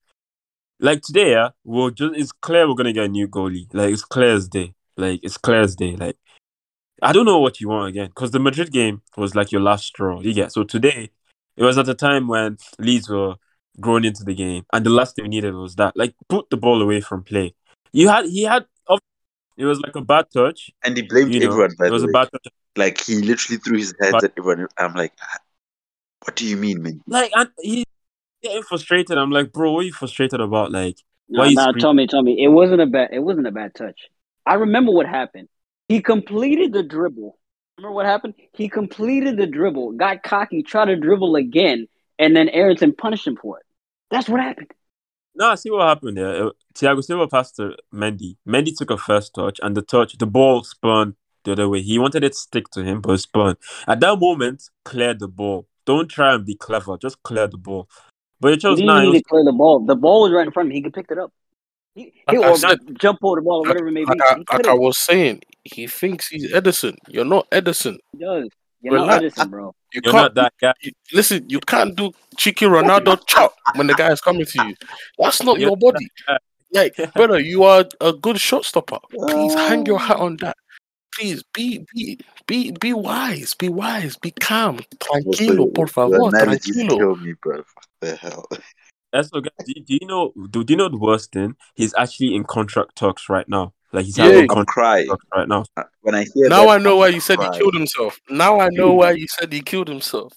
like 0.80 1.02
today, 1.02 1.32
yeah, 1.32 1.50
we're 1.64 1.90
just 1.90 2.14
it's 2.16 2.32
clear 2.32 2.68
we're 2.68 2.74
gonna 2.74 2.92
get 2.92 3.04
a 3.04 3.08
new 3.08 3.28
goalie. 3.28 3.66
Like 3.72 3.92
it's 3.92 4.04
clear 4.04 4.34
as 4.34 4.48
day. 4.48 4.74
Like 4.96 5.20
it's 5.22 5.36
clear 5.38 5.60
as 5.62 5.74
day. 5.76 5.96
Like 5.96 6.16
I 7.02 7.12
don't 7.12 7.26
know 7.26 7.38
what 7.40 7.60
you 7.60 7.68
want 7.68 7.88
again 7.88 8.08
because 8.08 8.30
the 8.32 8.40
Madrid 8.40 8.72
game 8.72 9.02
was 9.16 9.34
like 9.34 9.52
your 9.52 9.60
last 9.60 9.84
straw. 9.86 10.20
You 10.20 10.34
get 10.34 10.52
so 10.52 10.64
today 10.64 11.10
it 11.56 11.64
was 11.64 11.78
at 11.78 11.88
a 11.88 11.94
time 11.94 12.28
when 12.28 12.58
Leeds 12.78 13.08
were 13.08 13.34
growing 13.80 14.04
into 14.04 14.24
the 14.24 14.34
game, 14.34 14.64
and 14.72 14.84
the 14.86 14.90
last 14.90 15.14
thing 15.16 15.24
we 15.24 15.28
needed 15.28 15.54
was 15.54 15.76
that. 15.76 15.96
Like 15.96 16.14
put 16.28 16.50
the 16.50 16.56
ball 16.56 16.80
away 16.82 17.00
from 17.00 17.22
play. 17.24 17.54
You 17.92 18.08
had 18.08 18.26
he 18.26 18.42
had. 18.44 18.66
It 19.56 19.64
was 19.64 19.80
like 19.80 19.96
a 19.96 20.00
bad 20.00 20.26
touch. 20.32 20.70
and 20.84 20.96
he 20.96 21.02
blamed 21.02 21.34
You 21.34 21.40
know, 21.40 21.46
everyone. 21.48 21.74
By 21.76 21.86
it 21.88 21.90
was 21.90 22.02
the 22.02 22.08
a 22.10 22.12
bad 22.12 22.28
touch. 22.30 22.46
like 22.76 23.00
he 23.04 23.16
literally 23.16 23.58
threw 23.58 23.76
his 23.78 23.92
hands 24.00 24.12
But- 24.12 24.22
at 24.24 24.32
everyone. 24.38 24.68
I'm 24.78 24.94
like, 24.94 25.12
ah, 25.20 25.38
what 26.28 26.36
do 26.36 26.46
you 26.46 26.58
mean, 26.58 26.82
man? 26.82 27.00
Like 27.06 27.30
and 27.34 27.48
he 27.62 27.84
getting 28.42 28.62
frustrated. 28.62 29.16
I'm 29.16 29.30
like, 29.30 29.50
bro, 29.50 29.72
what 29.72 29.80
are 29.80 29.84
you 29.84 29.94
frustrated 29.94 30.40
about? 30.42 30.70
Like, 30.70 30.98
No, 31.26 31.40
Why 31.40 31.46
you 31.48 31.56
no, 31.56 31.62
scream- 31.62 31.80
tell 31.80 31.94
me, 31.94 32.06
tell 32.06 32.22
me. 32.22 32.36
It 32.44 32.48
wasn't 32.48 32.82
a 32.82 32.86
bad. 32.86 33.08
It 33.12 33.20
wasn't 33.20 33.46
a 33.46 33.50
bad 33.50 33.74
touch. 33.74 33.98
I 34.44 34.54
remember 34.54 34.92
what 34.92 35.06
happened. 35.06 35.48
He 35.88 36.02
completed 36.02 36.74
the 36.74 36.82
dribble. 36.82 37.38
Remember 37.78 37.94
what 37.94 38.04
happened? 38.04 38.34
He 38.52 38.68
completed 38.68 39.38
the 39.38 39.46
dribble, 39.46 39.92
got 39.92 40.22
cocky, 40.22 40.62
tried 40.62 40.86
to 40.86 40.96
dribble 40.96 41.34
again, 41.36 41.86
and 42.18 42.36
then 42.36 42.50
Aaronson 42.50 42.92
punished 42.94 43.26
him 43.26 43.36
for 43.40 43.58
it. 43.60 43.64
That's 44.10 44.28
what 44.28 44.42
happened. 44.42 44.70
No, 45.34 45.48
I 45.48 45.54
see 45.54 45.70
what 45.70 45.88
happened 45.88 46.18
there. 46.18 46.48
Uh, 46.48 46.50
Thiago 46.74 47.02
Silva 47.02 47.26
passed 47.26 47.56
to 47.56 47.74
Mendy. 47.94 48.36
Mendy 48.46 48.76
took 48.76 48.90
a 48.90 48.98
first 48.98 49.34
touch, 49.34 49.58
and 49.62 49.74
the 49.74 49.80
touch, 49.82 50.18
the 50.18 50.26
ball 50.26 50.62
spun 50.62 51.14
the 51.44 51.52
other 51.52 51.70
way. 51.70 51.80
He 51.80 51.98
wanted 51.98 52.22
it 52.22 52.32
to 52.32 52.38
stick 52.38 52.68
to 52.72 52.84
him, 52.84 53.00
but 53.00 53.12
it 53.12 53.18
spun. 53.18 53.56
At 53.86 54.00
that 54.00 54.18
moment, 54.18 54.64
cleared 54.84 55.20
the 55.20 55.28
ball. 55.28 55.66
Don't 55.88 56.08
try 56.08 56.34
and 56.34 56.44
be 56.44 56.54
clever. 56.54 56.98
Just 56.98 57.22
clear 57.22 57.46
the 57.46 57.56
ball. 57.56 57.88
But 58.40 58.52
it 58.52 58.54
He 58.56 58.60
chose 58.60 58.76
didn't 58.78 58.94
now. 58.94 59.10
to 59.10 59.22
clear 59.22 59.44
the 59.44 59.52
ball. 59.52 59.80
The 59.86 59.96
ball 59.96 60.22
was 60.24 60.32
right 60.32 60.46
in 60.46 60.52
front 60.52 60.66
of 60.68 60.70
him. 60.70 60.76
He 60.76 60.82
could 60.82 60.92
pick 60.92 61.10
it 61.10 61.18
up. 61.18 61.32
He, 61.94 62.12
he 62.30 62.36
Like 62.36 62.46
I 62.46 62.50
or 62.50 62.56
said- 62.56 62.78
jump 63.00 63.18
over 63.22 63.36
the 63.40 63.42
ball, 63.42 63.64
or 63.64 63.68
whatever 63.68 63.88
it 63.88 63.92
may 63.92 64.04
be. 64.04 64.06
Like 64.06 64.20
I, 64.50 64.56
like 64.56 64.66
I 64.66 64.74
was 64.74 64.98
saying, 64.98 65.40
he 65.64 65.86
thinks 65.86 66.28
he's 66.28 66.52
Ederson. 66.52 66.94
You're 67.08 67.24
not 67.24 67.50
Ederson. 67.50 67.96
He 68.12 68.18
does. 68.18 68.48
You're 68.82 68.98
not 68.98 69.22
Ederson, 69.22 69.50
bro. 69.50 69.74
You 69.94 70.02
You're 70.04 70.12
can't 70.12 70.24
not 70.24 70.34
that 70.34 70.52
guy. 70.60 70.74
you- 70.82 70.92
listen. 71.14 71.48
You 71.48 71.58
can't 71.60 71.96
do 71.96 72.12
cheeky 72.36 72.66
Ronaldo 72.66 73.20
chop 73.26 73.54
when 73.76 73.86
the 73.86 73.94
guy 73.94 74.12
is 74.12 74.20
coming 74.20 74.44
to 74.44 74.66
you. 74.68 74.74
That's 75.18 75.42
not 75.42 75.58
You're 75.58 75.70
your 75.70 75.76
body. 75.78 76.06
Like, 76.70 76.94
brother, 77.14 77.40
you 77.40 77.64
are 77.64 77.86
a 78.02 78.12
good 78.12 78.38
shot 78.38 78.66
stopper. 78.66 78.98
Please 79.10 79.54
hang 79.54 79.86
your 79.86 79.98
hat 79.98 80.18
uh, 80.20 80.24
on 80.26 80.36
that. 80.42 80.56
Please 81.18 81.42
be 81.52 81.84
be 81.92 82.18
be 82.46 82.70
be 82.70 82.92
wise. 82.92 83.54
Be 83.54 83.68
wise. 83.68 84.16
Be 84.16 84.30
calm. 84.30 84.78
Tranquilo, 85.00 85.74
por 85.74 85.88
favor. 85.88 86.16
The 86.30 86.46
Tranquilo. 86.46 86.96
kill 86.96 87.16
me, 87.16 87.32
bro. 87.42 87.56
What 87.56 87.66
the 88.00 88.14
hell? 88.16 88.46
That's 89.12 89.32
what, 89.32 89.44
guys. 89.44 89.66
Do, 89.66 89.74
do 89.74 89.98
you 90.00 90.06
know? 90.06 90.32
Do, 90.50 90.62
do 90.62 90.72
you 90.72 90.76
know 90.76 90.88
the 90.88 90.96
worst 90.98 91.32
thing? 91.32 91.56
He's 91.74 91.92
actually 91.98 92.36
in 92.36 92.44
contract 92.44 92.94
talks 92.94 93.28
right 93.28 93.48
now. 93.48 93.72
Like 93.92 94.04
he's 94.04 94.16
Yeah. 94.16 94.26
having 94.26 94.40
I'm 94.42 94.48
contract 94.48 94.68
crying 94.68 95.08
talks 95.08 95.24
right 95.34 95.48
now. 95.48 95.64
when 96.02 96.14
I 96.14 96.24
hear 96.34 96.48
Now 96.48 96.66
that, 96.66 96.68
I 96.68 96.78
know 96.78 96.92
I'm 96.92 96.98
why 96.98 97.08
you 97.08 97.20
said 97.20 97.40
he 97.40 97.48
killed 97.58 97.74
himself. 97.74 98.20
Now 98.30 98.60
I 98.60 98.68
know 98.70 98.94
why 98.94 99.12
you 99.12 99.26
said 99.28 99.52
he 99.52 99.60
killed 99.60 99.88
himself. 99.88 100.34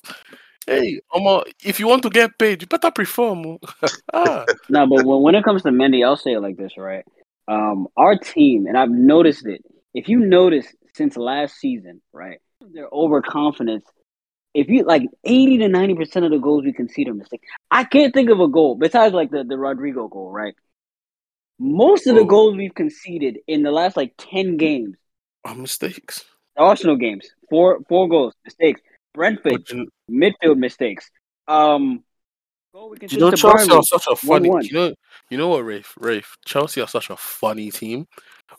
Hey, 0.66 1.00
Omo, 1.14 1.44
if 1.64 1.80
you 1.80 1.88
want 1.88 2.02
to 2.04 2.10
get 2.10 2.38
paid, 2.40 2.62
you 2.62 2.68
better 2.68 2.90
perform. 2.92 3.46
oh. 3.46 3.60
ah, 4.14 4.46
No, 4.70 4.88
but 4.88 5.04
when, 5.04 5.22
when 5.22 5.36
it 5.36 5.44
comes 5.44 5.62
to 5.64 5.70
Mendy, 5.70 6.04
I'll 6.06 6.18
say 6.18 6.34
it 6.34 6.40
like 6.40 6.58
this, 6.58 6.76
right? 6.78 7.04
Um, 7.48 7.88
our 7.98 8.18
team, 8.18 8.66
and 8.66 8.78
I've 8.78 8.90
noticed 8.90 9.46
it. 9.46 9.62
If 9.94 10.08
you 10.10 10.20
notice 10.20 10.68
since 10.96 11.18
last 11.18 11.56
season, 11.56 12.02
right, 12.14 12.40
their 12.74 12.88
overconfidence. 12.92 13.86
If 14.54 14.68
you 14.68 14.84
like 14.84 15.04
eighty 15.24 15.58
to 15.60 15.68
ninety 15.70 15.96
percent 15.96 16.26
of 16.26 16.32
the 16.32 16.38
goals 16.38 16.64
we 16.66 16.74
concede 16.74 17.08
are 17.08 17.14
mistakes. 17.14 17.48
I 17.70 17.84
can't 17.86 18.14
think 18.14 18.30
of 18.30 18.40
a 18.40 18.48
goal 18.48 18.76
besides 18.76 19.14
like 19.14 19.32
the, 19.32 19.44
the 19.44 19.58
Rodrigo 19.58 20.08
goal, 20.08 20.30
right? 20.32 20.56
Most 21.60 22.08
of 22.08 22.16
the 22.16 22.22
Oh. 22.22 22.26
goals 22.26 22.58
we've 22.58 22.74
conceded 22.74 23.38
in 23.48 23.64
the 23.64 23.72
last 23.72 23.96
like 23.96 24.14
ten 24.18 24.58
games, 24.58 24.98
are 25.46 25.56
mistakes. 25.56 26.26
Arsenal 26.58 26.98
games, 26.98 27.30
four 27.50 27.80
four 27.88 28.10
goals, 28.10 28.34
mistakes. 28.44 28.82
Brentford, 29.14 29.70
you, 29.70 29.88
midfield 30.10 30.58
mistakes. 30.58 31.10
Um, 31.48 32.04
goal 32.74 32.90
we 32.90 32.98
you 33.10 33.20
know, 33.20 33.32
Chelsea 33.32 33.68
Burnley. 33.68 33.78
are 33.80 33.84
such 33.84 34.08
a 34.10 34.16
funny. 34.16 34.50
1-1. 34.50 34.64
You 34.64 34.74
know, 34.74 34.94
you 35.30 35.38
know 35.38 35.48
what, 35.50 35.64
Wraith? 35.66 35.92
Wraith, 35.98 36.36
Chelsea 36.46 36.82
are 36.82 36.88
such 36.88 37.10
a 37.10 37.18
funny 37.18 37.72
team 37.72 38.08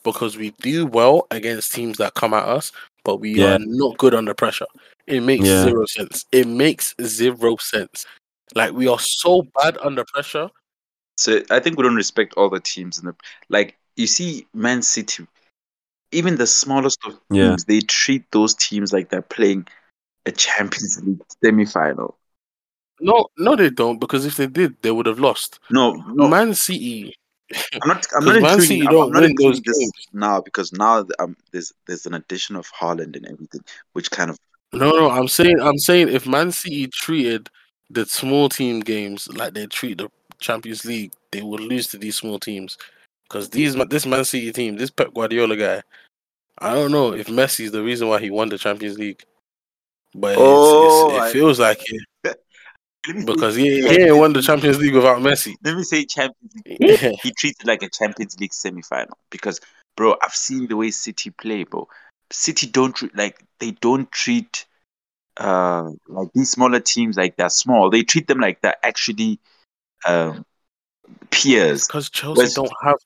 because 0.05 0.36
we 0.36 0.51
do 0.61 0.86
well 0.86 1.26
against 1.30 1.72
teams 1.72 1.99
that 1.99 2.14
come 2.14 2.34
at 2.34 2.45
us, 2.45 2.72
but 3.05 3.16
we 3.16 3.34
Yeah. 3.34 3.55
are 3.55 3.59
not 3.61 3.99
good 3.99 4.14
under 4.14 4.34
pressure. 4.34 4.66
It 5.07 5.20
makes 5.22 5.45
Yeah. 5.45 5.64
zero 5.64 5.86
sense. 5.86 6.26
It 6.32 6.47
makes 6.47 6.95
zero 7.03 7.57
sense. 7.57 8.07
Like 8.55 8.72
we 8.72 8.88
are 8.88 8.99
so 9.01 9.43
bad 9.61 9.78
under 9.80 10.05
pressure. 10.05 10.51
So 11.16 11.43
I 11.51 11.61
think 11.61 11.76
we 11.76 11.82
don't 11.84 11.95
respect 11.95 12.34
all 12.36 12.51
the 12.51 12.61
teams 12.61 12.99
in 12.99 13.07
the 13.07 13.14
like. 13.49 13.76
You 13.97 14.07
see, 14.07 14.47
Man 14.55 14.80
City, 14.82 15.26
even 16.12 16.36
the 16.36 16.47
smallest 16.47 16.99
of 17.05 17.20
Yeah. 17.30 17.51
teams, 17.51 17.64
they 17.64 17.80
treat 17.80 18.24
those 18.30 18.55
teams 18.55 18.93
like 18.93 19.11
they're 19.11 19.20
playing 19.22 19.66
a 20.24 20.32
Champions 20.32 21.03
League 21.03 21.20
semi-final. 21.45 22.16
No, 23.01 23.26
no, 23.36 23.57
they 23.57 23.68
don't. 23.68 23.99
Because 23.99 24.24
if 24.24 24.36
they 24.36 24.47
did, 24.47 24.80
they 24.82 24.90
would 24.90 25.07
have 25.07 25.18
lost. 25.18 25.59
No, 25.70 25.93
no, 25.93 26.28
Man 26.28 26.55
City. 26.55 27.14
I'm 27.82 27.88
not. 27.88 28.07
I'm 28.16 28.24
not 28.24 28.36
including. 28.36 28.86
I'm, 28.86 28.92
don't 28.92 29.07
I'm 29.09 29.12
not 29.12 29.24
including 29.24 29.62
this 29.64 29.78
games. 29.78 29.92
now 30.12 30.40
because 30.40 30.72
now 30.72 31.05
um, 31.18 31.36
there's 31.50 31.72
there's 31.86 32.07
an 32.07 32.14
addition 32.14 32.57
of 32.57 32.66
Haaland 32.72 33.16
and 33.16 33.26
everything, 33.26 33.62
which 33.92 34.11
kind 34.11 34.30
of 34.30 34.38
No, 34.72 34.90
no, 34.90 35.11
I'm 35.11 35.28
saying, 35.28 35.61
I'm 35.61 35.78
saying, 35.78 36.09
if 36.09 36.26
Man 36.26 36.50
City 36.53 36.86
treated 36.88 37.48
the 37.90 38.07
small 38.07 38.48
team 38.48 38.80
games 38.80 39.28
like 39.28 39.53
they 39.55 39.66
treat 39.66 39.98
the 39.98 40.09
Champions 40.38 40.84
League, 40.84 41.12
they 41.30 41.42
would 41.42 41.61
lose 41.61 41.86
to 41.88 41.98
these 41.98 42.16
small 42.16 42.38
teams. 42.38 42.78
Because 43.28 43.50
these, 43.50 43.74
this 43.86 44.07
Man 44.07 44.24
City 44.24 44.50
team, 44.53 44.76
this 44.76 44.90
Pep 44.90 45.12
Guardiola 45.14 45.57
guy, 45.57 45.82
I 46.59 46.74
don't 46.74 46.92
know 46.92 47.12
if 47.12 47.26
Messi 47.28 47.64
is 47.66 47.72
the 47.72 47.82
reason 47.82 48.09
why 48.09 48.18
he 48.20 48.30
won 48.30 48.48
the 48.48 48.59
Champions 48.59 48.98
League, 48.98 49.22
but 50.14 50.36
Oh, 50.38 51.11
it's, 51.11 51.20
I- 51.20 51.28
it 51.28 51.32
feels 51.32 51.59
like 51.61 51.80
it 51.80 52.00
Let 52.24 52.36
me 52.36 52.40
say- 52.40 52.41
because 53.24 53.57
he, 53.57 53.80
he 53.88 54.03
ain't 54.03 54.16
won 54.16 54.32
the 54.32 54.42
Champions 54.42 54.78
League 54.78 54.94
without 54.94 55.18
Messi. 55.20 55.55
Let 55.64 55.76
me 55.76 55.82
say 55.82 56.05
Champions 56.05 56.53
League. 56.64 56.76
Yeah. 56.80 57.12
He 57.22 57.32
treated 57.32 57.66
like 57.66 57.82
a 57.82 57.88
Champions 57.88 58.38
League 58.38 58.53
semi-final 58.55 59.16
because, 59.30 59.61
bro, 59.96 60.16
I've 60.22 60.34
seen 60.34 60.68
the 60.68 60.76
way 60.76 60.90
City 60.90 61.30
play, 61.30 61.64
bro. 61.64 61.88
City 62.30 62.66
don't 62.66 63.14
like 63.16 63.42
they 63.59 63.72
don't 63.72 64.11
treat 64.12 64.64
uh 65.38 65.90
like 66.09 66.28
these 66.34 66.50
smaller 66.50 66.80
teams 66.80 67.16
like 67.16 67.36
they're 67.36 67.50
small. 67.50 67.90
They 67.90 68.03
treat 68.03 68.26
them 68.28 68.38
like 68.38 68.61
they're 68.62 68.76
actually 68.84 69.38
um 70.07 70.44
peers. 71.30 71.86
because 71.86 72.09
Chelsea 72.11 72.38
Whereas- 72.38 72.55
don't 72.55 72.72
have 72.82 72.96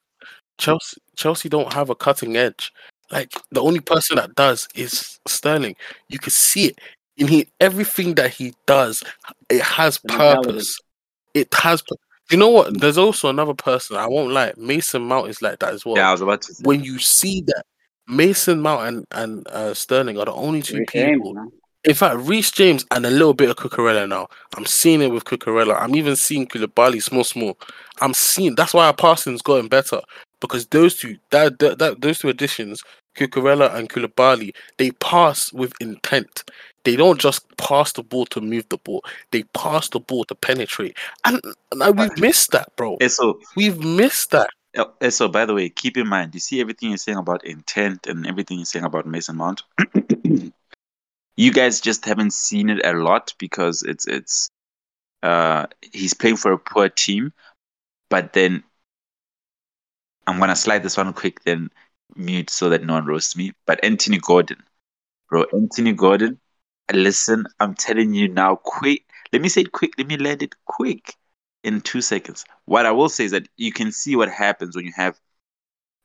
Chelsea 0.59 0.97
Chelsea 1.17 1.49
don't 1.49 1.73
have 1.73 1.91
a 1.91 1.95
cutting 1.95 2.37
edge. 2.37 2.73
Like 3.11 3.33
the 3.51 3.63
only 3.63 3.81
person 3.81 4.17
that 4.17 4.35
does 4.35 4.69
is 4.75 5.19
Sterling. 5.29 5.77
You 6.09 6.19
can 6.19 6.31
see 6.31 6.65
it 6.67 6.79
in 7.17 7.29
he 7.29 7.49
everything 7.61 8.15
that 8.15 8.31
he 8.31 8.55
does. 8.67 9.03
It 9.49 9.63
has 9.63 9.99
purpose. 9.99 10.79
It 11.35 11.53
has. 11.55 11.83
You 12.31 12.37
know 12.37 12.49
what? 12.49 12.81
There's 12.81 12.99
also 12.99 13.29
another 13.29 13.55
person. 13.55 13.97
I 13.97 14.07
won't 14.07 14.33
lie. 14.33 14.53
Mason 14.57 15.03
Mount 15.03 15.29
is 15.29 15.43
like 15.43 15.61
that 15.61 15.73
as 15.73 15.85
well. 15.85 15.97
Yeah, 15.97 16.09
I 16.09 16.13
was 16.13 16.21
about 16.21 16.43
to 16.43 16.55
say. 16.55 16.63
When 16.65 16.83
you 16.83 16.99
see 16.99 17.43
that 17.43 17.65
Mason 18.09 18.61
Mount 18.61 18.87
and 18.87 19.07
and 19.13 19.49
uh, 19.49 19.75
Sterling 19.75 20.19
are 20.19 20.25
the 20.25 20.33
only 20.33 20.63
two 20.63 20.79
Rich 20.79 20.91
James, 20.93 21.17
people. 21.19 21.35
man. 21.35 21.53
In 21.85 21.95
fact, 21.95 22.17
Reece 22.19 22.51
James 22.51 22.85
and 22.91 23.07
a 23.07 23.11
little 23.11 23.33
bit 23.33 23.49
of 23.49 23.57
Cucurella 23.57 24.09
now. 24.09 24.27
I'm 24.57 24.67
seeing 24.67 25.03
it 25.03 25.13
with 25.13 25.25
Cucurella. 25.25 25.81
I'm 25.81 25.95
even 25.95 26.17
seeing 26.17 26.49
Koulibaly 26.49 27.01
small, 27.01 27.23
small. 27.23 27.57
I'm 28.01 28.13
seeing. 28.13 28.57
That's 28.57 28.75
why 28.75 28.87
our 28.87 28.95
passing's 28.95 29.41
gotten 29.41 29.69
better 29.69 30.01
because 30.41 30.67
those 30.67 30.97
two, 30.97 31.17
that, 31.31 31.59
that, 31.61 31.79
that 31.79 32.01
those 32.01 32.19
two 32.19 32.29
additions, 32.29 32.83
Cucurella 33.17 33.75
and 33.75 33.89
Koulibaly, 33.89 34.55
they 34.77 34.91
pass 34.93 35.53
with 35.53 35.73
intent. 35.81 36.45
They 36.85 36.97
don't 36.97 37.21
just 37.21 37.45
pass 37.57 37.93
the 37.93 38.03
ball 38.03 38.27
to 38.27 38.41
move 38.41 38.69
the 38.69 38.79
ball. 38.79 39.03
They 39.33 39.43
pass 39.55 39.89
the 39.89 40.01
ball 40.01 40.25
to 40.27 40.35
penetrate, 40.35 40.97
and, 41.25 41.41
and 41.73 41.99
we've 41.99 42.19
missed 42.19 42.53
that, 42.53 42.75
bro. 42.77 42.99
So, 43.09 43.41
We've 43.57 43.79
missed 43.79 44.31
that. 44.31 44.51
eh, 45.01 45.11
so 45.11 45.29
by 45.29 45.47
the 45.47 45.55
way, 45.55 45.69
keep 45.69 45.97
in 45.97 46.07
mind, 46.07 46.35
you 46.35 46.41
see 46.41 46.61
everything 46.61 46.91
you're 46.91 46.99
saying 46.99 47.19
about 47.19 47.45
intent 47.45 48.07
and 48.07 48.27
everything 48.27 48.59
you're 48.59 48.67
saying 48.67 48.85
about 48.85 49.07
Mason 49.07 49.37
Mount. 49.37 49.63
you 51.37 51.53
guys 51.53 51.81
just 51.81 52.05
haven't 52.05 52.33
seen 52.33 52.71
it 52.71 52.85
a 52.85 52.93
lot 52.93 53.35
because 53.39 53.83
it's 53.83 54.07
it's 54.07 54.51
uh 55.23 55.67
he's 55.93 56.15
playing 56.15 56.37
for 56.37 56.53
a 56.53 56.59
poor 56.59 56.89
team, 56.89 57.33
but 58.11 58.33
then 58.33 58.63
I'm 60.27 60.39
gonna 60.39 60.57
slide 60.57 60.83
this 60.83 60.97
one 60.97 61.13
quick, 61.13 61.43
then 61.45 61.71
mute 62.15 62.51
so 62.51 62.71
that 62.71 62.85
no 62.85 62.95
one 62.95 63.07
roasts 63.07 63.37
me. 63.37 63.53
But 63.67 63.83
Anthony 63.85 64.19
Gordon, 64.19 64.63
bro, 65.29 65.45
Anthony 65.53 65.93
Gordon. 65.93 66.39
Listen, 66.93 67.47
I'm 67.59 67.75
telling 67.75 68.15
you 68.15 68.29
now, 68.29 68.57
quick. 68.57 69.05
Let 69.33 69.43
me 69.43 69.49
say 69.49 69.63
it 69.63 69.73
quick. 69.73 69.93
Let 69.99 70.07
me 70.07 70.17
land 70.17 70.43
it 70.43 70.55
quick 70.67 71.15
in 71.65 71.81
two 71.81 72.01
seconds. 72.01 72.45
What 72.67 72.87
I 72.87 72.93
will 72.93 73.09
say 73.09 73.25
is 73.25 73.33
that 73.33 73.49
you 73.57 73.73
can 73.73 73.91
see 73.91 74.15
what 74.15 74.31
happens 74.31 74.77
when 74.77 74.85
you 74.85 74.93
have 74.95 75.19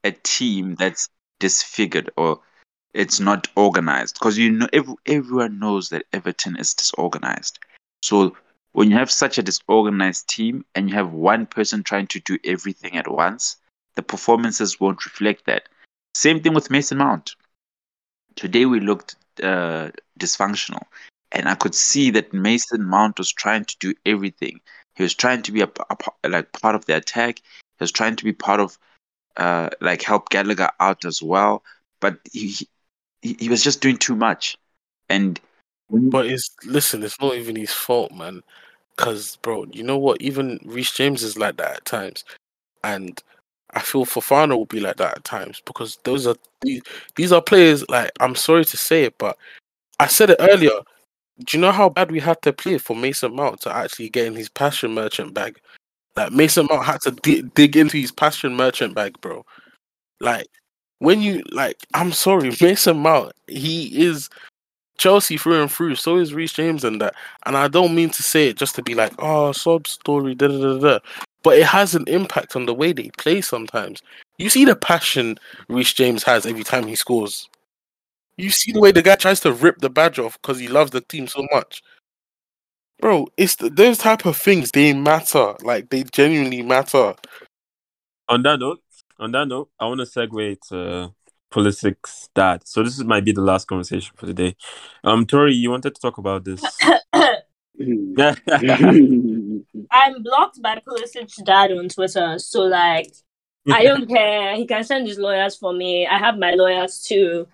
a 0.04 0.12
team 0.12 0.76
that's 0.76 1.10
disfigured 1.40 2.10
or 2.18 2.40
it's 2.94 3.20
not 3.20 3.48
organized 3.56 4.16
because 4.16 4.38
you 4.38 4.52
know 4.52 4.68
every, 4.74 4.96
everyone 5.06 5.60
knows 5.60 5.90
that 5.90 6.06
Everton 6.12 6.58
is 6.58 6.74
disorganized. 6.74 7.60
So 8.02 8.36
when 8.74 8.90
you 8.90 8.98
have 8.98 9.12
such 9.12 9.38
a 9.38 9.44
disorganized 9.44 10.28
team 10.28 10.66
and 10.76 10.90
you 10.90 10.96
have 10.96 11.14
one 11.14 11.46
person 11.46 11.84
trying 11.84 12.08
to 12.08 12.20
do 12.20 12.38
everything 12.44 12.98
at 12.98 13.10
once, 13.10 13.58
the 13.96 14.02
performances 14.02 14.80
won't 14.80 15.06
reflect 15.06 15.46
that. 15.46 15.70
Same 16.14 16.42
thing 16.42 16.54
with 16.54 16.70
Mason 16.70 16.98
Mount. 16.98 17.36
Today 18.36 18.66
we 18.66 18.80
looked 18.80 19.16
uh, 19.44 19.90
dysfunctional, 20.20 20.84
and 21.32 21.48
I 21.48 21.56
could 21.56 21.76
see 21.76 22.12
that 22.12 22.34
Mason 22.34 22.84
Mount 22.84 23.18
was 23.18 23.32
trying 23.32 23.66
to 23.66 23.76
do 23.80 23.94
everything. 24.06 24.60
He 24.96 25.04
was 25.04 25.14
trying 25.14 25.42
to 25.44 25.52
be 25.52 25.62
a, 25.62 25.70
a 26.24 26.30
like 26.30 26.52
part 26.52 26.76
of 26.76 26.86
the 26.86 26.96
attack. 26.98 27.40
He 27.40 27.84
was 27.84 27.92
trying 27.92 28.16
to 28.18 28.24
be 28.24 28.34
part 28.34 28.60
of 28.60 28.78
uh, 29.38 29.70
like 29.80 30.02
help 30.02 30.30
Gallagher 30.30 30.70
out 30.80 31.06
as 31.06 31.22
well, 31.22 31.64
but 32.00 32.20
he 32.32 32.56
he, 33.22 33.36
he 33.40 33.50
was 33.50 33.64
just 33.64 33.82
doing 33.82 33.98
too 33.98 34.16
much. 34.16 34.58
And 35.10 35.40
But 35.90 36.26
it's 36.26 36.50
listen, 36.66 37.04
it's 37.04 37.20
not 37.20 37.36
even 37.36 37.56
his 37.56 37.74
fault, 37.74 38.12
man. 38.12 38.42
Cause 38.98 39.38
bro, 39.38 39.66
you 39.72 39.84
know 39.84 39.98
what? 39.98 40.22
Even 40.22 40.60
Reece 40.66 40.92
James 40.92 41.24
is 41.24 41.38
like 41.38 41.58
that 41.58 41.78
at 41.78 41.86
times, 41.86 42.24
and 42.84 43.22
I 43.74 43.82
feel 43.82 44.06
Fofana 44.06 44.58
will 44.58 44.66
be 44.66 44.80
like 44.80 44.98
that 44.98 45.18
at 45.18 45.24
times 45.24 45.62
because 45.66 45.98
those 46.04 46.28
are 46.28 46.36
these, 46.62 46.82
these 47.16 47.32
are 47.32 47.42
players. 47.42 47.88
Like 47.90 48.12
I'm 48.20 48.36
sorry 48.36 48.66
to 48.66 48.78
say 48.78 49.04
it, 49.04 49.18
but 49.18 49.38
I 50.00 50.08
said 50.08 50.30
it 50.30 50.38
earlier. 50.40 50.80
Do 51.46 51.58
you 51.58 51.62
know 51.62 51.72
how 51.72 51.90
bad 51.90 52.12
we 52.12 52.20
had 52.20 52.42
to 52.44 52.54
play 52.54 52.78
for 52.78 52.96
Mason 52.96 53.36
Mount 53.36 53.62
to 53.62 53.76
actually 53.76 54.10
get 54.10 54.28
in 54.28 54.36
his 54.36 54.50
passion 54.50 54.94
merchant 54.94 55.34
bag? 55.34 55.60
Like 56.16 56.32
Mason 56.32 56.68
Mount 56.70 56.86
had 56.86 57.02
to 57.02 57.12
di- 57.12 57.42
dig 57.42 57.78
into 57.78 57.98
his 57.98 58.12
passion 58.12 58.56
merchant 58.56 58.94
bag, 58.94 59.20
bro. 59.22 59.46
Like 60.20 60.48
when 61.00 61.22
you 61.22 61.44
like, 61.52 61.78
I'm 61.94 62.12
sorry, 62.12 62.52
Mason 62.62 63.00
Mount. 63.00 63.34
He 63.48 64.06
is 64.06 64.30
Chelsea 64.98 65.36
through 65.38 65.62
and 65.62 65.72
through. 65.72 65.96
So 65.96 66.18
is 66.18 66.34
Reece 66.34 66.54
James 66.54 66.84
and 66.84 67.02
that. 67.02 67.16
And 67.48 67.58
I 67.58 67.68
don't 67.68 67.96
mean 67.96 68.12
to 68.12 68.22
say 68.22 68.50
it 68.50 68.58
just 68.58 68.76
to 68.76 68.84
be 68.84 68.94
like, 68.94 69.14
oh, 69.18 69.52
sob 69.52 69.88
story, 69.88 70.36
da 70.36 70.48
da 70.48 70.60
da 70.60 70.78
da. 70.78 71.00
But 71.44 71.58
it 71.58 71.66
has 71.66 71.96
an 71.96 72.06
impact 72.08 72.56
on 72.56 72.66
the 72.66 72.74
way 72.74 72.94
they 72.94 73.10
play 73.18 73.42
sometimes. 73.42 74.02
You 74.38 74.50
see 74.50 74.66
the 74.66 74.76
passion 74.76 75.40
Reece 75.70 75.94
James 75.94 76.24
has 76.24 76.46
every 76.46 76.64
time 76.64 76.88
he 76.88 76.96
scores. 76.96 77.50
You 78.38 78.50
see 78.50 78.72
the 78.72 78.80
way 78.80 78.92
the 78.92 79.02
guy 79.02 79.16
tries 79.16 79.40
to 79.42 79.54
rip 79.54 79.80
the 79.80 79.90
badge 79.90 80.20
off 80.20 80.40
because 80.42 80.60
he 80.60 80.68
loves 80.68 80.92
the 80.92 81.02
team 81.02 81.28
so 81.28 81.46
much. 81.52 81.82
Bro, 83.00 83.28
it's 83.38 83.56
the, 83.56 83.70
those 83.70 83.98
type 83.98 84.26
of 84.26 84.38
things. 84.38 84.72
They 84.72 84.94
matter. 84.94 85.56
Like 85.64 85.90
they 85.90 86.04
genuinely 86.04 86.62
matter. 86.62 87.16
On 88.30 88.42
that 88.44 88.60
note, 88.60 88.82
on 89.20 89.32
that 89.32 89.48
note, 89.48 89.70
I 89.80 89.88
want 89.88 90.00
to 90.00 90.06
segue 90.06 90.58
to 90.70 91.14
Pulisic's 91.52 92.30
dad. 92.34 92.62
So 92.66 92.84
this 92.84 93.00
might 93.04 93.26
be 93.26 93.32
the 93.32 93.42
last 93.42 93.68
conversation 93.68 94.14
for 94.16 94.28
today. 94.28 94.56
Um, 95.04 95.26
Tori, 95.26 95.54
you 95.54 95.72
wanted 95.72 95.96
to 95.96 96.02
talk 96.02 96.18
about 96.18 96.46
this. 96.46 96.62
I'm 99.92 100.24
blocked 100.24 100.62
by 100.62 100.82
Pulisic's 100.88 101.42
dad 101.44 101.72
on 101.72 101.90
Twitter, 101.90 102.40
so 102.40 102.64
like 102.64 103.12
I 103.72 103.84
don't 103.84 104.08
care. 104.08 104.56
He 104.56 104.66
can 104.66 104.84
send 104.84 105.08
his 105.08 105.20
lawyers 105.20 105.56
for 105.56 105.74
me. 105.74 106.08
I 106.08 106.18
have 106.18 106.38
my 106.38 106.52
lawyers 106.52 107.04
too. 107.04 107.48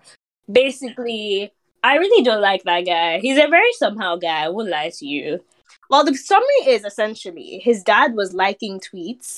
Basically, 0.50 1.52
I 1.82 1.96
really 1.96 2.24
don't 2.24 2.40
like 2.40 2.64
that 2.64 2.86
guy. 2.86 3.18
He's 3.20 3.38
a 3.38 3.48
very 3.48 3.72
somehow 3.74 4.16
guy. 4.16 4.44
I 4.44 4.48
won't 4.48 4.68
lie 4.70 4.90
to 4.94 5.06
you. 5.06 5.44
Well, 5.90 6.04
the 6.04 6.14
summary 6.14 6.66
is 6.66 6.84
essentially 6.84 7.60
his 7.62 7.82
dad 7.82 8.14
was 8.14 8.34
liking 8.34 8.80
tweets 8.80 9.36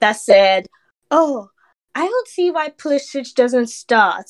that 0.00 0.12
said, 0.16 0.66
"Oh, 1.10 1.50
I 1.94 2.06
don't 2.06 2.28
see 2.28 2.50
why 2.50 2.70
Pulisic 2.70 3.34
doesn't 3.34 3.68
start. 3.68 4.26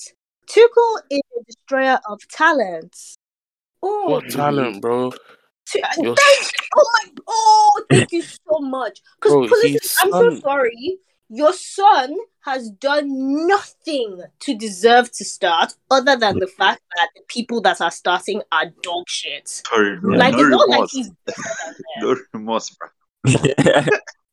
Tuchel 0.48 1.00
is 1.10 1.20
a 1.38 1.44
destroyer 1.44 2.00
of 2.08 2.20
talents." 2.28 3.16
Oh, 3.82 4.10
What 4.10 4.28
talent, 4.30 4.80
bro? 4.80 5.12
Tu- 5.66 5.80
thank- 5.82 6.16
oh 6.76 6.90
my! 6.94 7.10
Oh, 7.26 7.84
thank 7.90 8.12
you 8.12 8.22
so 8.22 8.58
much. 8.60 9.00
Because 9.20 9.48
Bro, 9.48 9.78
I'm 10.00 10.10
so 10.12 10.40
sorry. 10.40 10.98
Your 11.28 11.52
son 11.52 12.16
has 12.44 12.70
done 12.70 13.48
nothing 13.48 14.22
to 14.40 14.54
deserve 14.54 15.10
to 15.10 15.24
start, 15.24 15.74
other 15.90 16.16
than 16.16 16.38
the 16.38 16.46
mm. 16.46 16.50
fact 16.50 16.82
that 16.94 17.08
the 17.16 17.22
people 17.26 17.60
that 17.62 17.80
are 17.80 17.90
starting 17.90 18.42
are 18.52 18.66
dog 18.82 19.08
shit. 19.08 19.48
sorry, 19.48 19.98
no, 20.00 20.16
Like 20.16 20.34
no 20.34 20.40
it's 20.40 20.50
not 20.50 20.68
like 20.68 20.88
he's 20.90 21.10
better 21.26 21.42
than 21.66 21.74
no 22.00 22.16
remorse, 22.32 22.70
bro. 22.70 22.88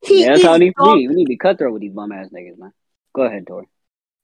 He 0.05 0.21
yeah, 0.21 0.31
that's 0.31 0.43
how 0.43 0.55
it 0.55 0.59
needs 0.59 0.75
dog. 0.77 0.97
We 0.97 1.07
need 1.07 1.25
to 1.25 1.29
be 1.29 1.37
cutthroat 1.37 1.71
with 1.71 1.81
these 1.81 1.93
bum 1.93 2.11
ass 2.11 2.27
niggas, 2.27 2.57
man. 2.57 2.73
Go 3.15 3.23
ahead, 3.23 3.47
Tori. 3.47 3.67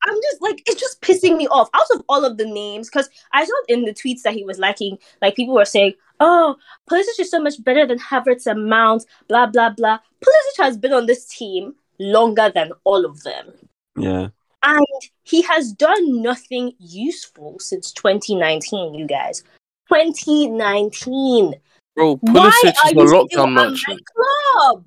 I'm 0.05 0.15
just 0.15 0.41
like 0.41 0.61
it's 0.65 0.79
just 0.79 1.01
pissing 1.01 1.37
me 1.37 1.47
off. 1.47 1.69
Out 1.73 1.85
of 1.95 2.03
all 2.09 2.25
of 2.25 2.37
the 2.37 2.45
names, 2.45 2.89
because 2.89 3.09
I 3.33 3.45
saw 3.45 3.53
in 3.67 3.85
the 3.85 3.93
tweets 3.93 4.21
that 4.23 4.33
he 4.33 4.43
was 4.43 4.59
liking, 4.59 4.97
like 5.21 5.35
people 5.35 5.53
were 5.53 5.65
saying, 5.65 5.93
"Oh, 6.19 6.55
Pulisic 6.89 7.19
is 7.19 7.31
so 7.31 7.41
much 7.41 7.63
better 7.63 7.85
than 7.85 7.99
Havertz 7.99 8.45
and 8.45 8.69
Mount." 8.69 9.05
Blah 9.27 9.47
blah 9.47 9.69
blah. 9.69 9.99
Pulisic 10.23 10.63
has 10.63 10.77
been 10.77 10.93
on 10.93 11.05
this 11.05 11.25
team 11.25 11.75
longer 11.99 12.51
than 12.53 12.71
all 12.83 13.05
of 13.05 13.23
them, 13.23 13.53
yeah. 13.97 14.29
and 14.63 14.85
he 15.23 15.41
has 15.43 15.73
done 15.73 16.21
nothing 16.21 16.73
useful 16.79 17.57
since 17.59 17.91
2019. 17.91 18.93
You 18.93 19.07
guys, 19.07 19.43
2019. 19.89 21.55
Bro, 21.95 22.15
Why 22.21 22.49
Pulisic 22.63 22.73
are 22.83 23.03
is 23.03 23.11
a 23.11 23.15
lockdown 23.15 23.53
merchant. 23.53 24.01
club? 24.05 24.85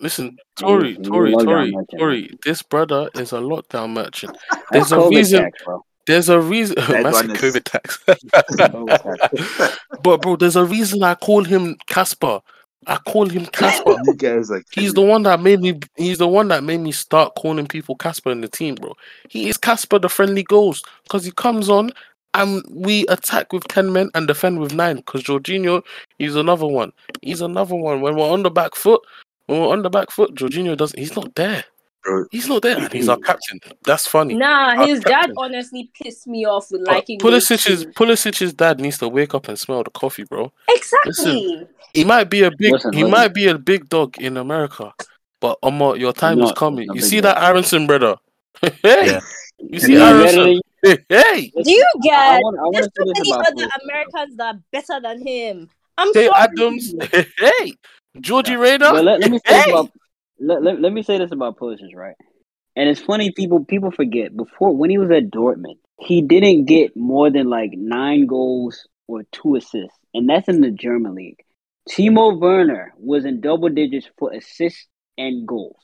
Listen, 0.00 0.38
Tori, 0.56 0.94
he's 0.94 0.98
a 0.98 1.02
Tori, 1.02 1.32
Tori. 1.32 1.74
Tori. 1.98 2.38
This 2.42 2.62
brother 2.62 3.10
is 3.14 3.32
a 3.32 3.36
lockdown 3.36 3.92
merchant. 3.92 4.36
There's 4.70 4.92
a 4.92 4.96
COVID 4.96 5.10
reason. 5.10 5.50
There's 6.06 6.28
a 6.28 6.40
reason. 6.40 6.76
That 6.76 7.02
That's 7.04 7.20
a 7.22 7.30
is- 7.32 7.40
COVID 7.40 7.64
tax. 7.64 7.98
But 10.02 10.22
bro, 10.22 10.36
there's 10.36 10.56
a 10.56 10.64
reason 10.64 11.02
I 11.02 11.14
call 11.14 11.44
him 11.44 11.76
Casper. 11.88 12.40
I 12.86 12.96
call 12.96 13.28
him 13.28 13.44
Casper. 13.46 13.90
are 13.92 14.02
He's 14.72 14.94
the 14.94 15.02
one 15.02 15.22
that 15.24 15.40
made 15.40 15.60
me. 15.60 15.78
He's 15.96 16.18
the 16.18 16.26
one 16.28 16.48
that 16.48 16.64
made 16.64 16.80
me 16.80 16.92
start 16.92 17.34
calling 17.34 17.66
people 17.66 17.94
Casper 17.96 18.30
in 18.30 18.40
the 18.40 18.48
team, 18.48 18.76
bro. 18.76 18.94
He 19.28 19.48
is 19.48 19.58
Casper, 19.58 19.98
the 19.98 20.08
friendly 20.08 20.42
ghost, 20.42 20.86
because 21.02 21.24
he 21.24 21.30
comes 21.32 21.68
on 21.68 21.92
and 22.32 22.62
we 22.70 23.06
attack 23.08 23.52
with 23.52 23.68
ten 23.68 23.92
men 23.92 24.08
and 24.14 24.26
defend 24.26 24.60
with 24.60 24.72
nine. 24.74 24.96
Because 24.96 25.22
Jorginho, 25.24 25.82
he's 26.18 26.36
another 26.36 26.66
one. 26.66 26.92
He's 27.20 27.42
another 27.42 27.76
one. 27.76 28.00
When 28.00 28.16
we're 28.16 28.30
on 28.30 28.42
the 28.44 28.50
back 28.50 28.74
foot, 28.74 29.02
when 29.46 29.60
we're 29.60 29.72
on 29.72 29.82
the 29.82 29.90
back 29.90 30.10
foot, 30.10 30.34
Jorginho 30.34 30.74
doesn't. 30.76 30.98
He's 30.98 31.14
not 31.14 31.34
there. 31.34 31.64
Bro. 32.04 32.26
He's 32.30 32.48
not 32.48 32.62
there, 32.62 32.78
and 32.78 32.92
he's 32.92 33.08
our 33.08 33.18
captain. 33.18 33.60
That's 33.84 34.06
funny. 34.06 34.34
Nah, 34.34 34.74
Our 34.76 34.86
his 34.86 35.00
dad 35.00 35.32
honestly 35.36 35.90
pissed 36.00 36.26
me 36.26 36.46
off 36.46 36.70
with 36.70 36.82
But 36.86 36.94
liking. 36.94 37.18
those 37.18 37.46
Pulisic's 37.46 37.84
tweets. 37.84 37.92
Pulisic's 37.94 38.52
dad 38.54 38.80
needs 38.80 38.98
to 38.98 39.08
wake 39.08 39.34
up 39.34 39.48
and 39.48 39.58
smell 39.58 39.82
the 39.84 39.90
coffee, 39.90 40.24
bro. 40.24 40.52
Exactly. 40.68 41.66
He 41.92 42.04
might 42.04 42.30
be 42.30 42.42
a 42.44 42.50
big 42.50 42.72
Listen, 42.72 42.92
he 42.92 42.98
listen. 43.00 43.10
might 43.10 43.34
be 43.34 43.48
a 43.48 43.58
big 43.58 43.88
dog 43.88 44.16
in 44.18 44.36
America, 44.36 44.92
but 45.40 45.60
Omo, 45.62 45.98
your 45.98 46.12
time 46.12 46.40
is 46.40 46.52
coming. 46.52 46.92
You 46.94 47.00
see 47.00 47.20
dog. 47.20 47.34
that 47.36 47.42
Aaronson 47.42 47.86
brother? 47.86 48.16
hey, 48.62 48.72
Yeah. 48.82 49.20
you 49.58 49.80
see 49.80 49.94
Yeah, 49.94 50.08
Aaronson? 50.10 50.44
better 50.44 50.60
Hey, 50.82 50.96
hey, 51.10 51.52
Do 51.62 51.70
you 51.70 51.86
I 51.96 51.98
get? 52.02 52.42
want, 52.42 52.58
I 52.58 52.62
want 52.62 52.74
There's 52.74 52.88
so 52.96 53.04
many 53.04 53.32
other 53.32 53.50
Pulisic. 53.66 53.82
Americans 53.84 54.36
that 54.38 54.54
are 54.54 54.60
better 54.72 55.00
than 55.02 55.26
him. 55.26 55.68
I'm 55.98 56.12
Tay 56.14 56.26
sorry. 56.26 56.40
Adams. 56.40 56.94
Hey, 57.38 57.72
Georgie 58.20 58.56
Rayner. 58.56 58.90
But 58.90 59.04
let, 59.04 59.20
let 59.20 59.30
me 59.30 59.38
say 59.46 59.60
Hey, 59.62 59.70
about 59.72 59.90
let, 60.40 60.62
let, 60.62 60.80
let 60.80 60.92
me 60.92 61.02
say 61.02 61.18
this 61.18 61.32
about 61.32 61.58
Pulisic, 61.58 61.94
right? 61.94 62.16
And 62.76 62.88
it's 62.88 63.00
funny 63.00 63.32
people 63.32 63.64
people 63.64 63.90
forget 63.90 64.36
before 64.36 64.74
when 64.74 64.90
he 64.90 64.98
was 64.98 65.10
at 65.10 65.30
Dortmund, 65.30 65.78
he 65.98 66.22
didn't 66.22 66.64
get 66.64 66.96
more 66.96 67.30
than 67.30 67.48
like 67.48 67.72
nine 67.74 68.26
goals 68.26 68.86
or 69.06 69.22
two 69.32 69.56
assists, 69.56 69.98
and 70.14 70.28
that's 70.28 70.48
in 70.48 70.60
the 70.60 70.70
German 70.70 71.14
league. 71.14 71.38
Timo 71.88 72.38
Werner 72.38 72.94
was 72.96 73.24
in 73.24 73.40
double 73.40 73.68
digits 73.68 74.08
for 74.18 74.32
assists 74.32 74.86
and 75.18 75.46
goals. 75.46 75.76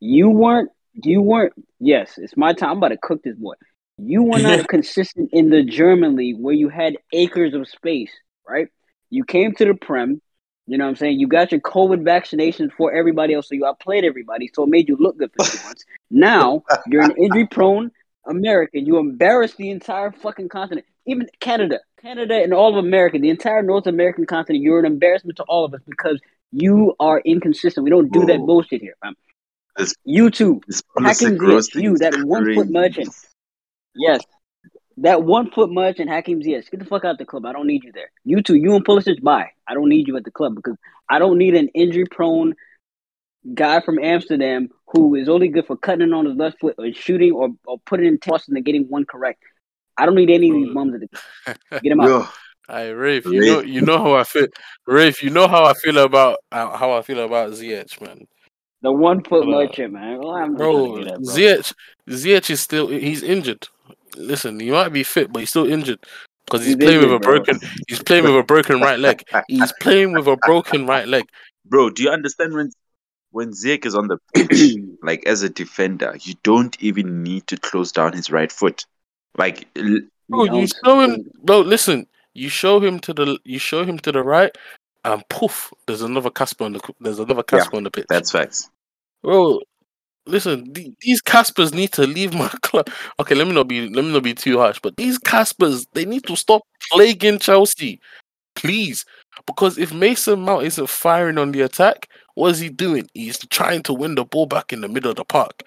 You 0.00 0.28
weren't. 0.28 0.70
You 0.92 1.22
weren't. 1.22 1.54
Yes, 1.80 2.18
it's 2.18 2.36
my 2.36 2.52
time. 2.52 2.72
I'm 2.72 2.76
about 2.78 2.88
to 2.88 2.98
cook 3.02 3.22
this 3.22 3.36
boy. 3.36 3.54
You 3.98 4.22
were 4.24 4.38
not 4.38 4.68
consistent 4.68 5.30
in 5.32 5.50
the 5.50 5.64
German 5.64 6.16
league 6.16 6.36
where 6.38 6.54
you 6.54 6.68
had 6.68 6.98
acres 7.12 7.54
of 7.54 7.66
space, 7.68 8.12
right? 8.48 8.68
You 9.10 9.24
came 9.24 9.54
to 9.54 9.64
the 9.64 9.74
Prem. 9.74 10.20
You 10.66 10.78
know 10.78 10.84
what 10.84 10.90
I'm 10.90 10.96
saying? 10.96 11.20
You 11.20 11.26
got 11.26 11.52
your 11.52 11.60
COVID 11.60 12.02
vaccinations 12.02 12.72
for 12.72 12.92
everybody 12.92 13.34
else, 13.34 13.48
so 13.48 13.54
you 13.54 13.66
outplayed 13.66 14.04
everybody, 14.04 14.50
so 14.54 14.64
it 14.64 14.70
made 14.70 14.88
you 14.88 14.96
look 14.98 15.18
good 15.18 15.30
for 15.36 15.44
two 15.44 15.62
months. 15.64 15.84
Now 16.10 16.62
you're 16.86 17.02
an 17.02 17.14
injury 17.18 17.46
prone 17.46 17.90
American. 18.26 18.86
You 18.86 18.98
embarrassed 18.98 19.58
the 19.58 19.70
entire 19.70 20.10
fucking 20.10 20.48
continent, 20.48 20.86
even 21.06 21.28
Canada, 21.40 21.80
Canada, 22.00 22.36
and 22.42 22.54
all 22.54 22.70
of 22.70 22.82
America, 22.82 23.18
the 23.18 23.28
entire 23.28 23.62
North 23.62 23.86
American 23.86 24.24
continent. 24.24 24.62
You're 24.62 24.78
an 24.78 24.86
embarrassment 24.86 25.36
to 25.36 25.42
all 25.44 25.66
of 25.66 25.74
us 25.74 25.80
because 25.86 26.18
you 26.50 26.94
are 26.98 27.20
inconsistent. 27.20 27.84
We 27.84 27.90
don't 27.90 28.10
do 28.10 28.24
that 28.26 28.38
bullshit 28.38 28.80
here, 28.80 28.94
fam. 29.02 29.14
You 30.04 30.30
too, 30.30 30.62
Pulisic 30.96 31.74
you, 31.74 31.98
that 31.98 32.14
one 32.24 32.54
foot 32.54 32.70
merchant. 32.70 33.14
Yes, 33.94 34.22
that 34.98 35.22
one 35.22 35.50
foot 35.50 35.70
much 35.70 35.98
and 35.98 36.08
Hakim 36.08 36.40
Ziyech. 36.40 36.70
Get 36.70 36.80
the 36.80 36.86
fuck 36.86 37.04
out 37.04 37.18
the 37.18 37.24
club. 37.24 37.46
I 37.46 37.52
don't 37.52 37.66
need 37.66 37.84
you 37.84 37.92
there. 37.92 38.10
You 38.24 38.42
two, 38.42 38.54
you 38.54 38.74
and 38.74 38.84
Pulisic, 38.84 39.22
bye. 39.22 39.50
I 39.66 39.74
don't 39.74 39.88
need 39.88 40.08
you 40.08 40.16
at 40.16 40.24
the 40.24 40.30
club 40.30 40.54
because 40.54 40.76
I 41.08 41.18
don't 41.18 41.38
need 41.38 41.54
an 41.54 41.68
injury 41.68 42.06
prone 42.10 42.54
guy 43.52 43.80
from 43.80 43.98
Amsterdam 43.98 44.68
who 44.86 45.14
is 45.16 45.28
only 45.28 45.48
good 45.48 45.66
for 45.66 45.76
cutting 45.76 46.12
on 46.12 46.26
his 46.26 46.36
left 46.36 46.60
foot 46.60 46.76
or 46.78 46.92
shooting 46.92 47.32
or, 47.32 47.50
or 47.66 47.78
putting 47.80 48.06
in 48.06 48.18
tossing 48.18 48.56
and 48.56 48.64
getting 48.64 48.84
one 48.84 49.04
correct. 49.04 49.42
I 49.96 50.06
don't 50.06 50.14
need 50.14 50.30
any 50.30 50.50
of 50.50 50.56
these 50.56 50.74
bums 50.74 50.94
at 50.94 51.00
the 51.00 51.08
club. 51.08 51.56
Get 51.82 51.92
him 51.92 52.00
out. 52.00 52.08
Yo, 52.08 52.28
Hey, 52.68 52.92
Wraith, 52.92 53.26
you 53.26 53.40
know, 53.44 53.60
you 53.60 53.82
know 53.82 53.98
how 53.98 54.14
I 54.14 54.24
feel. 54.24 54.46
Wraith, 54.86 55.22
you 55.22 55.28
know 55.28 55.46
how 55.48 55.64
I 55.64 55.74
feel 55.74 55.98
about 55.98 56.38
uh, 56.50 56.74
how 56.76 56.92
I 56.92 57.02
feel 57.02 57.18
about 57.20 57.50
Ziyech, 57.52 58.00
man. 58.00 58.26
The 58.80 58.90
one 58.90 59.22
foot 59.22 59.44
Uh, 59.44 59.50
merchant, 59.50 59.92
man. 59.92 60.18
Well, 60.18 60.30
I'm 60.30 60.56
Bro, 60.56 60.72
trying 60.72 60.94
to 60.94 61.02
get 61.02 61.12
that, 61.12 61.24
bro. 61.24 61.34
Ziyech, 61.34 61.74
Ziyech 62.08 62.50
is 62.50 62.60
still 62.62 62.88
he's 62.88 63.22
injured. 63.22 63.68
Listen, 64.16 64.60
he 64.60 64.70
might 64.70 64.90
be 64.90 65.02
fit, 65.02 65.32
but 65.32 65.40
he's 65.40 65.50
still 65.50 65.70
injured 65.70 65.98
because 66.46 66.64
he's, 66.64 66.76
He's 66.76 66.76
playing 66.76 67.00
with 67.00 67.10
a 67.12 67.14
injured, 67.14 67.22
bro. 67.22 67.36
broken. 67.36 67.60
He's 67.88 68.02
playing 68.02 68.24
with 68.24 68.36
a 68.36 68.42
broken 68.42 68.80
right 68.80 68.98
leg. 68.98 69.22
He's 69.48 69.72
playing 69.80 70.12
with 70.12 70.26
a 70.26 70.36
broken 70.44 70.86
right 70.86 71.06
leg. 71.08 71.24
bro, 71.64 71.90
do 71.90 72.02
you 72.02 72.10
understand 72.10 72.54
when 72.54 72.70
when 73.30 73.50
Ziyech 73.50 73.84
is 73.84 73.96
on 73.96 74.06
the 74.06 74.18
pitch, 74.34 74.76
like 75.02 75.26
as 75.26 75.42
a 75.42 75.48
defender, 75.48 76.16
you 76.22 76.34
don't 76.44 76.80
even 76.80 77.22
need 77.24 77.46
to 77.48 77.56
close 77.56 77.90
down 77.90 78.12
his 78.12 78.30
right 78.30 78.50
foot. 78.52 78.84
Like 79.36 79.66
Bro, 80.28 80.44
you 80.44 80.50
don't. 80.50 80.72
show 80.84 81.00
him. 81.00 81.30
Bro, 81.42 81.60
listen, 81.62 82.06
you 82.34 82.48
show 82.48 82.78
him 82.80 83.00
to 83.00 83.12
the 83.12 83.38
you 83.44 83.58
show 83.58 83.84
him 83.84 83.98
to 84.00 84.12
the 84.12 84.22
right, 84.22 84.56
and 85.04 85.28
poof, 85.28 85.72
there's 85.86 86.02
another 86.02 86.30
Casper 86.30 86.64
on 86.64 86.74
the 86.74 86.94
there's 87.00 87.18
another 87.18 87.42
Casper 87.42 87.76
on 87.76 87.82
the 87.82 87.90
pitch. 87.90 88.06
that's 88.08 88.30
facts. 88.30 88.70
Bro, 89.22 89.62
listen, 90.26 90.72
th- 90.74 90.92
these 91.00 91.22
Caspers 91.22 91.72
need 91.74 91.92
to 91.92 92.06
leave 92.06 92.34
my 92.34 92.48
club. 92.62 92.88
Okay, 93.20 93.34
let 93.34 93.46
me 93.46 93.54
not 93.54 93.68
be 93.68 93.88
let 93.88 94.04
me 94.04 94.12
not 94.12 94.22
be 94.22 94.34
too 94.34 94.58
harsh, 94.58 94.78
but 94.82 94.96
these 94.96 95.18
Caspers 95.18 95.86
they 95.94 96.04
need 96.04 96.24
to 96.26 96.36
stop 96.36 96.62
plaguing 96.92 97.38
Chelsea, 97.38 98.00
please. 98.56 99.04
Because 99.46 99.78
if 99.78 99.92
Mason 99.92 100.40
Mount 100.42 100.64
isn't 100.64 100.88
firing 100.88 101.38
on 101.38 101.52
the 101.52 101.62
attack, 101.62 102.08
what 102.34 102.50
is 102.52 102.60
he 102.60 102.68
doing? 102.68 103.08
He's 103.14 103.38
trying 103.50 103.82
to 103.84 103.92
win 103.94 104.14
the 104.14 104.24
ball 104.24 104.46
back 104.46 104.72
in 104.72 104.80
the 104.80 104.88
middle 104.88 105.10
of 105.10 105.16
the 105.16 105.24
park. 105.24 105.62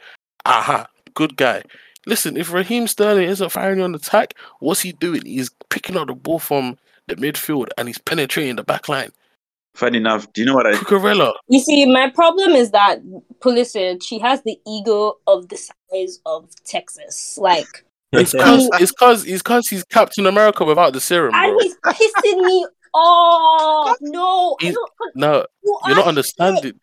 Aha, 0.46 0.88
good 1.14 1.38
guy. 1.38 1.64
Listen, 2.06 2.38
if 2.38 2.54
Raheem 2.54 2.88
Sterling 2.88 3.28
isn't 3.30 3.52
firing 3.52 3.82
on 3.82 3.94
attack, 3.94 4.34
what's 4.60 4.82
he 4.82 4.94
doing? 4.94 5.24
He's 5.26 5.50
picking 5.70 5.98
up 5.98 6.08
the 6.08 6.16
ball 6.16 6.40
from 6.40 6.78
the 7.08 7.16
midfield 7.16 7.68
and 7.78 7.88
he's 7.90 7.98
penetrating 7.98 8.56
the 8.56 8.64
back 8.64 8.88
line. 8.90 9.12
Funny 9.78 10.00
enough, 10.00 10.34
do 10.34 10.42
you 10.42 10.48
know 10.48 10.56
what 10.56 10.66
I 10.66 10.72
Cucurella, 10.74 11.34
You 11.50 11.60
see, 11.60 11.86
my 11.86 12.10
problem 12.10 12.50
is 12.54 12.72
that 12.72 13.00
Pulisic, 13.42 14.02
she 14.02 14.18
has 14.18 14.42
the 14.42 14.58
ego 14.66 15.18
of 15.28 15.50
the 15.50 15.56
size 15.56 16.20
of 16.26 16.50
Texas. 16.66 17.38
Like, 17.40 17.86
it's 18.12 18.34
cause 18.34 18.68
it's 18.80 18.92
cause 18.92 19.26
it's 19.28 19.44
cause 19.44 19.68
he's 19.68 19.84
Captain 19.84 20.26
America 20.26 20.66
without 20.66 20.94
the 20.94 21.00
serum, 21.00 21.32
ah, 21.36 21.44
bro. 21.44 21.52
and 21.52 21.62
he's 21.62 21.78
pissing 21.86 22.44
me 22.44 22.66
off. 22.96 23.98
No, 24.02 24.56
I 24.62 24.72
don't, 24.72 24.92
No, 25.14 25.46
you 25.64 25.80
you're 25.86 25.96
not 25.96 26.02
shit. 26.02 26.08
understanding. 26.08 26.80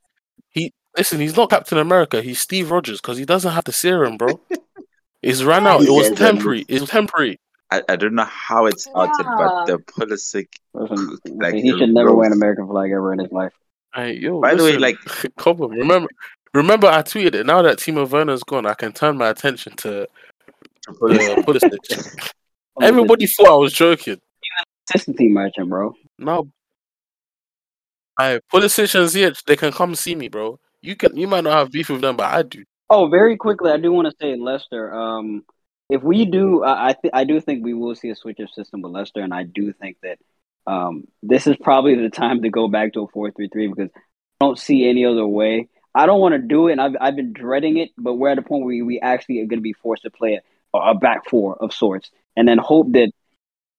He 0.50 0.72
listen. 0.96 1.18
He's 1.18 1.36
not 1.36 1.50
Captain 1.50 1.78
America. 1.78 2.22
He's 2.22 2.38
Steve 2.38 2.70
Rogers 2.70 3.00
because 3.00 3.18
he 3.18 3.24
doesn't 3.24 3.50
have 3.52 3.64
the 3.64 3.72
serum, 3.72 4.16
bro. 4.18 4.38
It's 5.20 5.42
ran 5.42 5.66
out. 5.66 5.82
It 5.82 5.90
was 5.90 6.10
temporary. 6.16 6.64
It 6.68 6.80
was 6.80 6.90
temporary. 6.90 7.40
I, 7.70 7.82
I 7.88 7.96
don't 7.96 8.14
know 8.14 8.24
how 8.24 8.66
it 8.66 8.78
started, 8.78 9.24
but 9.36 9.66
the 9.66 9.78
Pulisic 9.78 10.48
Listen, 10.74 11.18
like 11.38 11.54
he 11.54 11.70
the 11.70 11.78
should 11.78 11.90
never 11.94 12.14
wear 12.14 12.26
an. 12.26 12.32
American 12.32 12.68
flag 12.68 12.90
ever 12.92 13.12
in 13.12 13.18
his 13.20 13.32
life. 13.32 13.52
Hey, 13.94 14.14
yo, 14.14 14.40
By 14.40 14.54
the 14.54 14.64
way, 14.64 14.76
like- 14.76 14.98
come 15.38 15.60
on. 15.60 15.70
Remember, 15.70 16.08
remember, 16.52 16.86
I 16.88 17.02
tweeted 17.02 17.34
it. 17.34 17.46
Now 17.46 17.62
that 17.62 17.78
Timo 17.78 18.08
Werner's 18.08 18.42
gone, 18.42 18.66
I 18.66 18.74
can 18.74 18.92
turn 18.92 19.16
my 19.16 19.28
attention 19.28 19.74
to 19.76 20.02
uh, 20.02 20.92
Pulisic. 20.92 22.32
Everybody 22.82 23.26
thought 23.26 23.48
I 23.48 23.54
was 23.54 23.72
joking. 23.72 24.20
consistency 24.88 25.28
merchant, 25.28 25.68
bro. 25.70 25.94
No, 26.18 26.48
I 28.18 28.40
Pulisic 28.52 28.94
and 28.98 29.08
Ziyech, 29.08 29.42
they 29.44 29.56
can 29.56 29.72
come 29.72 29.94
see 29.94 30.14
me, 30.14 30.28
bro. 30.28 30.58
You 30.82 30.96
can. 30.96 31.16
You 31.16 31.26
might 31.26 31.44
not 31.44 31.54
have 31.54 31.72
beef 31.72 31.88
with 31.88 32.00
them, 32.02 32.16
but 32.16 32.32
I 32.32 32.42
do. 32.42 32.64
Oh, 32.90 33.08
very 33.08 33.36
quickly, 33.36 33.70
I 33.70 33.78
do 33.78 33.90
want 33.90 34.06
to 34.08 34.14
say 34.20 34.36
Leicester. 34.36 34.92
Um, 34.94 35.44
if 35.88 36.02
we 36.02 36.24
do, 36.24 36.64
I 36.64 36.88
I, 36.88 36.92
th- 36.92 37.14
I 37.14 37.24
do 37.24 37.40
think 37.40 37.64
we 37.64 37.74
will 37.74 37.94
see 37.94 38.10
a 38.10 38.16
switch 38.16 38.40
of 38.40 38.50
system 38.50 38.82
with 38.82 38.92
Leicester, 38.92 39.20
and 39.20 39.34
I 39.34 39.42
do 39.44 39.72
think 39.72 39.98
that 40.02 40.18
um, 40.66 41.04
this 41.22 41.46
is 41.46 41.56
probably 41.56 41.94
the 41.94 42.10
time 42.10 42.42
to 42.42 42.50
go 42.50 42.68
back 42.68 42.94
to 42.94 43.02
a 43.02 43.08
four-three-three 43.08 43.68
because 43.68 43.90
I 43.94 44.44
don't 44.44 44.58
see 44.58 44.88
any 44.88 45.04
other 45.04 45.26
way. 45.26 45.68
I 45.94 46.06
don't 46.06 46.20
want 46.20 46.34
to 46.34 46.40
do 46.40 46.68
it, 46.68 46.72
and 46.72 46.80
I've 46.80 46.96
I've 47.00 47.16
been 47.16 47.32
dreading 47.32 47.76
it, 47.76 47.90
but 47.96 48.14
we're 48.14 48.30
at 48.30 48.38
a 48.38 48.42
point 48.42 48.64
where 48.64 48.74
we, 48.74 48.82
we 48.82 49.00
actually 49.00 49.40
are 49.40 49.46
going 49.46 49.58
to 49.60 49.62
be 49.62 49.74
forced 49.74 50.02
to 50.02 50.10
play 50.10 50.40
a, 50.72 50.78
a 50.78 50.94
back 50.94 51.28
four 51.28 51.56
of 51.56 51.72
sorts, 51.72 52.10
and 52.36 52.48
then 52.48 52.58
hope 52.58 52.92
that. 52.92 53.10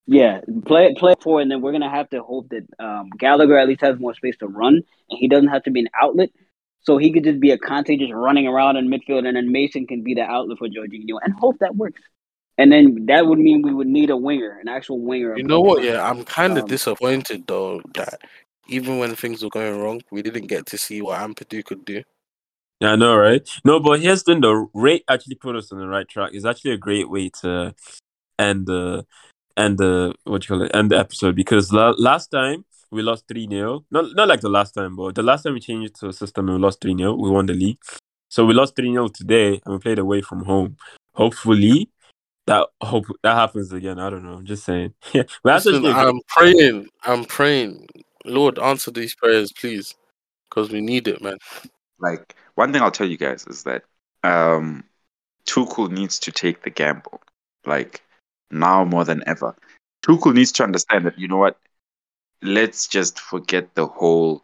Yeah, 0.08 0.42
play 0.68 0.94
play 0.94 1.16
four, 1.20 1.42
and 1.42 1.50
then 1.50 1.62
we're 1.62 1.72
gonna 1.72 1.90
have 1.90 2.08
to 2.12 2.22
hope 2.22 2.50
that 2.50 2.68
um, 2.78 3.10
Gallagher 3.18 3.58
at 3.58 3.68
least 3.68 3.82
has 3.82 4.00
more 4.00 4.14
space 4.14 4.38
to 4.38 4.48
run, 4.48 4.76
and 5.10 5.20
he 5.20 5.28
doesn't 5.28 5.48
have 5.48 5.64
to 5.64 5.72
be 5.72 5.80
an 5.80 5.90
outlet. 6.00 6.30
So 6.86 6.98
he 6.98 7.12
could 7.12 7.24
just 7.24 7.40
be 7.40 7.52
a 7.52 7.58
Kante 7.58 7.98
just 8.00 8.14
running 8.14 8.48
around 8.48 8.78
in 8.78 8.88
midfield, 8.88 9.28
and 9.28 9.36
then 9.36 9.52
Mason 9.52 9.88
can 9.88 10.04
be 10.04 10.14
the 10.14 10.22
outlet 10.22 10.58
for 10.60 10.68
Jorginho, 10.68 11.18
and 11.24 11.34
hope 11.40 11.58
that 11.60 11.76
works. 11.76 12.02
And 12.58 12.72
then 12.72 13.06
that 13.08 13.26
would 13.28 13.40
mean 13.40 13.62
we 13.64 13.74
would 13.74 13.88
need 13.88 14.10
a 14.10 14.18
winger, 14.18 14.60
an 14.62 14.68
actual 14.68 15.00
winger. 15.00 15.36
You 15.38 15.44
know 15.44 15.60
what? 15.60 15.84
Yeah, 15.84 16.08
I'm 16.08 16.24
kind 16.24 16.58
of 16.58 16.64
Um, 16.64 16.70
disappointed 16.70 17.44
though 17.48 17.82
that 17.96 18.22
even 18.68 18.98
when 19.00 19.16
things 19.16 19.44
were 19.44 19.50
going 19.50 19.80
wrong, 19.80 20.02
we 20.12 20.22
didn't 20.22 20.48
get 20.48 20.66
to 20.68 20.78
see 20.78 21.02
what 21.02 21.20
Ampadu 21.20 21.64
could 21.66 21.84
do. 21.86 22.04
Yeah, 22.80 22.92
I 22.92 22.96
know, 22.96 23.16
right? 23.16 23.48
No, 23.64 23.80
but 23.80 24.00
here's 24.00 24.24
the 24.24 24.34
thing: 24.34 24.42
the 24.42 24.68
rate 24.74 25.04
actually 25.10 25.36
put 25.36 25.56
us 25.56 25.72
on 25.72 25.80
the 25.80 25.88
right 25.88 26.08
track. 26.08 26.32
It's 26.34 26.46
actually 26.46 26.72
a 26.72 26.78
great 26.78 27.10
way 27.10 27.30
to 27.42 27.74
end 28.40 28.68
the 28.68 29.06
end 29.58 29.78
the 29.78 30.14
what 30.26 30.44
you 30.44 30.56
call 30.56 30.66
it 30.66 30.76
end 30.76 30.92
the 30.92 31.00
episode 31.00 31.36
because 31.36 31.72
la- 31.72 31.96
last 31.98 32.28
time 32.32 32.66
we 32.92 33.02
lost 33.02 33.28
three 33.28 33.48
0 33.48 33.86
Not 33.92 34.16
not 34.16 34.28
like 34.28 34.42
the 34.42 34.50
last 34.50 34.74
time, 34.74 34.96
but 34.96 35.16
the 35.16 35.24
last 35.24 35.44
time 35.44 35.54
we 35.54 35.60
changed 35.60 35.96
to 36.00 36.10
a 36.10 36.14
system 36.14 36.48
and 36.50 36.58
we 36.58 36.64
lost 36.64 36.82
three 36.82 36.96
0 36.96 37.16
We 37.16 37.30
won 37.30 37.46
the 37.46 37.54
league, 37.54 37.80
so 38.30 38.46
we 38.46 38.54
lost 38.54 38.76
three 38.76 38.92
0 38.92 39.08
today 39.10 39.62
and 39.66 39.74
we 39.74 39.80
played 39.80 40.00
away 40.00 40.22
from 40.22 40.46
home. 40.46 40.78
Hopefully. 41.14 41.90
That 42.48 42.68
hope 42.80 43.06
that 43.24 43.34
happens 43.34 43.74
again. 43.74 43.98
I 43.98 44.12
don't 44.12 44.24
know. 44.24 44.34
I'm 44.34 44.46
just 44.46 44.66
saying. 44.66 44.94
Yeah, 45.14 45.24
but 45.44 45.56
Listen, 45.56 45.84
actually 45.84 45.92
a 45.92 45.96
I'm 45.96 46.20
praying. 46.28 46.90
I'm 47.04 47.26
praying. 47.26 47.88
Lord, 48.24 48.60
answer 48.60 48.92
these 48.92 49.16
prayers, 49.16 49.52
please, 49.52 49.96
because 50.48 50.72
we 50.72 50.80
need 50.80 51.08
it, 51.08 51.24
man. 51.24 51.38
like 52.00 52.36
one 52.56 52.72
thing 52.72 52.82
I'll 52.82 52.92
tell 52.92 53.08
you 53.08 53.18
guys 53.18 53.46
is 53.48 53.64
that 53.64 53.84
um 54.24 54.84
Tuchel 55.48 55.92
needs 55.92 56.20
to 56.20 56.32
take 56.32 56.64
the 56.64 56.70
gamble. 56.70 57.22
Like 57.66 58.04
now 58.52 58.86
more 58.86 59.06
than 59.06 59.24
ever. 59.28 59.56
Tuchel 60.04 60.34
needs 60.34 60.52
to 60.54 60.64
understand 60.64 61.06
that 61.06 61.18
you 61.18 61.28
know 61.28 61.38
what? 61.38 61.58
Let's 62.46 62.88
just 62.88 63.20
forget 63.20 63.74
the 63.76 63.88
whole 63.88 64.44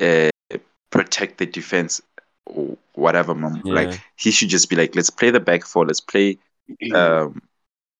uh 0.00 0.30
protect 0.90 1.38
the 1.38 1.46
defense 1.46 2.00
or 2.46 2.76
whatever 2.94 3.34
mom. 3.34 3.62
Yeah. 3.64 3.74
like 3.74 4.00
he 4.16 4.30
should 4.30 4.48
just 4.48 4.70
be 4.70 4.76
like 4.76 4.94
let's 4.94 5.10
play 5.10 5.30
the 5.30 5.40
back 5.40 5.64
four, 5.64 5.86
let's 5.86 6.00
play 6.00 6.38
um 6.94 7.42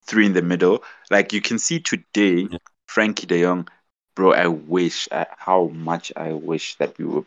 three 0.07 0.27
in 0.27 0.33
the 0.33 0.43
middle. 0.43 0.83
Like 1.11 1.33
you 1.33 1.41
can 1.41 1.59
see 1.59 1.81
today, 1.81 2.49
Yeah. 2.51 2.59
Frenkie 2.89 3.27
De 3.27 3.43
Jong, 3.43 3.69
bro. 4.15 4.33
I 4.33 4.49
wish 4.49 5.09
uh, 5.11 5.25
how 5.37 5.69
much 5.69 6.13
I 6.17 6.33
wish 6.33 6.77
that 6.77 6.99
we 6.99 7.05
were 7.05 7.25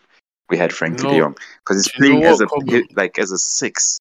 we 0.50 0.58
had 0.58 0.72
Frenkie 0.72 1.04
No. 1.04 1.10
De 1.10 1.20
Jong 1.20 1.36
because 1.60 1.78
he's 1.86 1.94
Do 1.94 2.08
you 2.08 2.16
playing 2.16 2.24
as 2.26 2.42
a 2.42 2.46
what, 2.46 2.84
like 2.96 3.20
as 3.20 3.32
a 3.32 3.38
six 3.38 4.00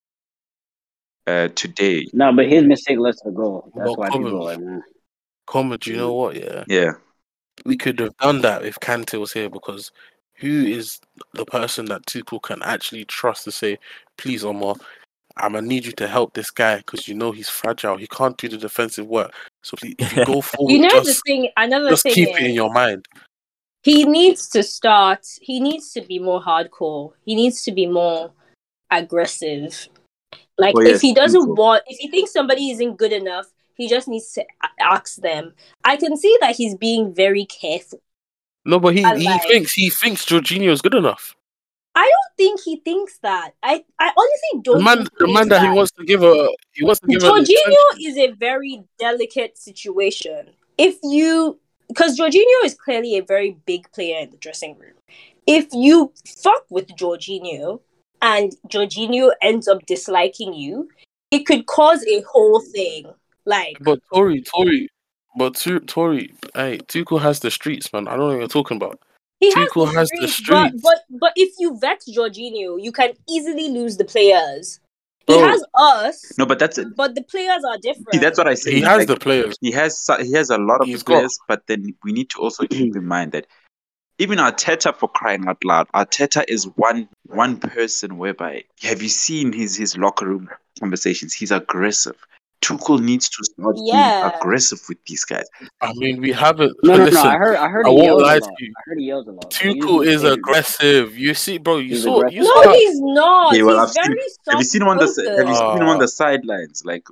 uh 1.26 1.48
today. 1.54 2.06
No, 2.12 2.32
but 2.34 2.46
his 2.46 2.64
mistake 2.64 2.98
led 2.98 3.12
to 3.14 3.20
the 3.26 3.30
goal. 3.32 3.70
That's 3.74 3.86
Well, 3.86 3.96
why 3.96 4.10
people 4.10 4.28
are 4.28 4.44
like, 4.44 4.58
man. 4.60 4.82
Common, 5.46 5.78
do 5.78 5.90
you 5.90 5.96
know 5.96 6.12
what? 6.12 6.36
Yeah, 6.36 6.64
Yeah, 6.66 6.92
we 7.64 7.76
could 7.76 7.98
have 8.00 8.16
done 8.18 8.40
that 8.42 8.64
if 8.64 8.76
Kante 8.80 9.18
was 9.18 9.32
here 9.32 9.48
because 9.48 9.90
who 10.34 10.64
is 10.64 11.00
the 11.34 11.44
person 11.44 11.84
that 11.86 12.06
Tuchel 12.06 12.42
can 12.42 12.62
actually 12.62 13.04
trust 13.04 13.44
to 13.44 13.52
say, 13.52 13.78
please, 14.16 14.44
Omar, 14.44 14.74
I'm 15.36 15.52
gonna 15.52 15.66
need 15.66 15.84
you 15.86 15.92
to 15.92 16.08
help 16.08 16.34
this 16.34 16.50
guy 16.50 16.78
because 16.78 17.06
you 17.08 17.14
know 17.14 17.30
he's 17.32 17.48
fragile. 17.48 17.96
He 17.96 18.06
can't 18.06 18.36
do 18.36 18.48
the 18.48 18.56
defensive 18.58 19.06
work. 19.06 19.32
So 19.62 19.76
please, 19.76 19.94
if 19.98 20.16
you 20.16 20.24
go 20.24 20.40
forward, 20.40 20.72
You 20.72 20.80
know 20.80 21.00
the 21.02 21.14
thing. 21.26 21.48
Another 21.56 21.90
just 21.90 22.02
thing 22.02 22.14
keep 22.14 22.28
is, 22.30 22.36
it 22.36 22.42
in 22.46 22.54
your 22.54 22.72
mind. 22.72 23.06
he 23.82 24.04
needs 24.04 24.48
to 24.50 24.62
start. 24.62 25.26
He 25.40 25.60
needs 25.60 25.92
to 25.92 26.00
be 26.00 26.18
more 26.18 26.42
hardcore. 26.42 27.12
He 27.24 27.34
needs 27.34 27.62
to 27.64 27.72
be 27.72 27.86
more 27.86 28.32
aggressive. 28.90 29.88
Like 30.58 30.74
Oh, 30.76 30.80
if 30.80 30.88
yes, 30.88 31.00
he 31.00 31.14
doesn't 31.14 31.42
Tuchel. 31.48 31.56
want, 31.56 31.84
if 31.86 31.98
he 31.98 32.08
thinks 32.08 32.32
somebody 32.32 32.70
isn't 32.70 32.96
good 32.96 33.12
enough, 33.12 33.46
he 33.80 33.88
just 33.88 34.08
needs 34.08 34.30
to 34.32 34.44
ask 34.78 35.16
them. 35.16 35.54
I 35.84 35.96
can 35.96 36.14
see 36.14 36.36
that 36.42 36.54
he's 36.54 36.74
being 36.74 37.14
very 37.14 37.46
careful. 37.46 38.02
No, 38.66 38.78
but 38.78 38.94
he, 38.94 39.00
he 39.00 39.24
like- 39.24 39.42
thinks 39.44 39.72
he 39.72 39.88
thinks 39.88 40.26
Jorginho 40.26 40.68
is 40.68 40.82
good 40.82 40.94
enough. 40.94 41.34
I 41.94 42.02
don't 42.02 42.36
think 42.36 42.60
he 42.60 42.76
thinks 42.76 43.18
that. 43.22 43.52
I, 43.62 43.82
I 43.98 44.12
honestly 44.16 44.60
don't. 44.62 44.78
The 44.78 44.84
man, 44.84 44.96
think 44.98 45.18
the 45.18 45.26
he 45.26 45.32
man 45.32 45.42
thinks 45.44 45.56
that 45.56 45.62
he 45.62 45.76
wants 45.76 45.92
to 45.92 46.04
give 46.04 46.22
a 46.22 46.48
he 46.72 46.84
wants 46.84 47.00
to 47.00 47.06
give 47.06 47.22
a 47.22 47.26
Jorginho 47.26 47.84
is 48.00 48.18
a 48.18 48.32
very 48.32 48.84
delicate 48.98 49.56
situation. 49.56 50.50
If 50.76 50.98
you, 51.02 51.58
because 51.88 52.18
Jorginho 52.18 52.64
is 52.64 52.74
clearly 52.74 53.16
a 53.16 53.22
very 53.22 53.56
big 53.64 53.90
player 53.92 54.20
in 54.20 54.30
the 54.30 54.36
dressing 54.36 54.78
room. 54.78 54.94
If 55.46 55.68
you 55.72 56.12
fuck 56.26 56.64
with 56.68 56.88
Jorginho 56.88 57.80
and 58.20 58.54
Jorginho 58.68 59.32
ends 59.40 59.66
up 59.66 59.84
disliking 59.86 60.52
you, 60.52 60.90
it 61.30 61.46
could 61.46 61.64
cause 61.66 62.04
a 62.06 62.22
whole 62.30 62.60
thing. 62.60 63.12
Like, 63.46 63.78
But 63.80 64.00
Tori, 64.12 64.42
Tori, 64.42 64.88
but 65.36 65.54
Tu- 65.54 65.80
Tori, 65.80 66.34
hey, 66.54 66.78
Tuchel 66.78 67.20
has 67.20 67.40
the 67.40 67.50
streets, 67.50 67.92
man. 67.92 68.08
I 68.08 68.12
don't 68.12 68.20
know 68.20 68.26
what 68.28 68.38
you're 68.38 68.48
talking 68.48 68.76
about. 68.76 69.00
he 69.40 69.50
has 69.52 69.70
Tuchel 69.70 69.86
the 69.86 69.98
has 69.98 70.10
the 70.20 70.28
streets, 70.28 70.82
but, 70.82 70.98
but 71.10 71.18
but 71.20 71.32
if 71.36 71.54
you 71.58 71.78
vet 71.80 72.02
Jorginho, 72.08 72.82
you 72.82 72.92
can 72.92 73.12
easily 73.28 73.68
lose 73.68 73.96
the 73.96 74.04
players. 74.04 74.80
He 75.26 75.38
Bro. 75.38 75.48
has 75.48 75.64
us, 75.74 76.34
No, 76.38 76.46
but 76.46 76.58
that's 76.58 76.78
but 76.96 77.14
the 77.14 77.22
players 77.22 77.62
are 77.64 77.78
different. 77.78 78.12
see, 78.12 78.18
that's 78.18 78.36
what 78.38 78.48
I 78.48 78.54
say. 78.54 78.72
He 78.72 78.80
has 78.80 78.98
like, 78.98 79.08
the 79.08 79.16
players. 79.16 79.56
he 79.60 79.70
has 79.70 80.04
he 80.20 80.32
has 80.32 80.50
a 80.50 80.58
lot 80.58 80.80
of 80.80 80.86
He's 80.88 81.00
the 81.00 81.04
got- 81.04 81.14
players, 81.18 81.38
but 81.46 81.62
then 81.68 81.94
we 82.02 82.12
need 82.12 82.30
to 82.30 82.40
also 82.40 82.66
keep 82.66 82.96
in 82.96 83.06
mind 83.06 83.32
that 83.32 83.46
even 84.18 84.38
Arteta, 84.38 84.94
for 84.94 85.08
crying 85.08 85.46
out 85.48 85.64
loud, 85.64 85.88
Arteta 85.94 86.44
is 86.48 86.64
one 86.76 87.08
one 87.26 87.58
person 87.58 88.18
whereby 88.18 88.64
have 88.82 89.00
you 89.02 89.08
seen 89.08 89.52
his 89.52 89.76
his 89.76 89.96
locker 89.96 90.26
room 90.26 90.48
conversations? 90.78 91.32
He's 91.32 91.50
aggressive. 91.52 92.16
Tuchel 92.62 93.00
needs 93.00 93.28
to 93.30 93.44
start 93.44 93.76
Yeah. 93.78 94.28
being 94.28 94.34
aggressive 94.40 94.80
with 94.88 94.98
these 95.06 95.24
guys. 95.24 95.44
I 95.80 95.92
mean, 95.94 96.20
we 96.20 96.30
haven't. 96.32 96.76
No, 96.82 96.96
no, 96.96 97.04
listen, 97.04 97.24
no. 97.24 97.30
I 97.30 97.36
heard. 97.36 97.56
I 97.56 97.68
heard 97.68 97.86
I 97.86 97.90
he 97.90 97.96
won't 97.96 98.22
lie 98.22 98.38
to 98.38 98.50
you. 98.58 98.72
I 98.76 98.82
heard 98.84 98.98
he 98.98 99.04
yells 99.06 99.26
a 99.28 99.32
lot. 99.32 99.50
Tuchel 99.50 100.06
is 100.06 100.24
aggressive. 100.24 101.16
You 101.16 101.32
see, 101.34 101.58
bro. 101.58 101.78
You 101.78 101.90
He's 101.90 102.02
saw. 102.02 102.20
You 102.28 102.42
aggressive. 102.42 102.44
saw. 102.46 102.62
No, 102.64 102.72
he's 102.72 103.00
not. 103.00 103.56
Yeah, 103.56 103.62
well, 103.62 103.86
he's 103.86 103.96
I've 103.96 104.04
seen- 104.04 104.16
Have 104.48 104.58
you 104.58 104.64
seen 104.64 104.82
him 104.82 104.88
on 104.88 104.98
the. 104.98 105.04
Have 105.38 105.48
you 105.48 105.54
seen 105.54 105.82
him 105.82 105.88
on 105.88 105.98
the 105.98 106.08
sidelines? 106.08 106.82
Like 106.84 107.04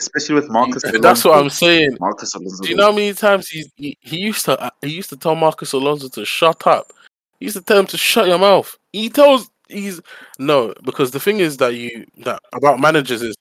especially 0.00 0.34
with 0.36 0.48
Marcos. 0.48 0.82
You- 0.84 1.00
That's 1.00 1.24
what 1.24 1.38
I'm 1.38 1.50
saying. 1.50 1.96
Marcos 2.00 2.34
Alonso. 2.34 2.62
Do 2.64 2.68
you 2.70 2.76
know 2.76 2.86
how 2.86 2.92
many 2.92 3.12
times 3.14 3.48
he, 3.48 3.70
he 3.76 3.96
he 4.00 4.18
used 4.18 4.44
to 4.46 4.58
uh, 4.60 4.70
he 4.82 4.90
used 4.90 5.10
to 5.10 5.16
tell 5.16 5.34
Marcos 5.34 5.72
Alonso 5.72 6.08
to 6.08 6.24
shut 6.24 6.66
up? 6.66 6.92
He 7.38 7.46
used 7.46 7.56
to 7.56 7.62
tell 7.62 7.78
him 7.78 7.86
to 7.86 7.96
shut 7.98 8.26
your 8.26 8.38
mouth. 8.38 8.76
He 8.92 9.10
tells 9.10 9.48
he's 9.68 10.00
no 10.38 10.74
because 10.84 11.10
the 11.12 11.20
thing 11.20 11.38
is 11.40 11.56
that 11.58 11.74
you 11.74 12.04
that 12.24 12.40
about 12.52 12.80
managers 12.80 13.22
is 13.22 13.36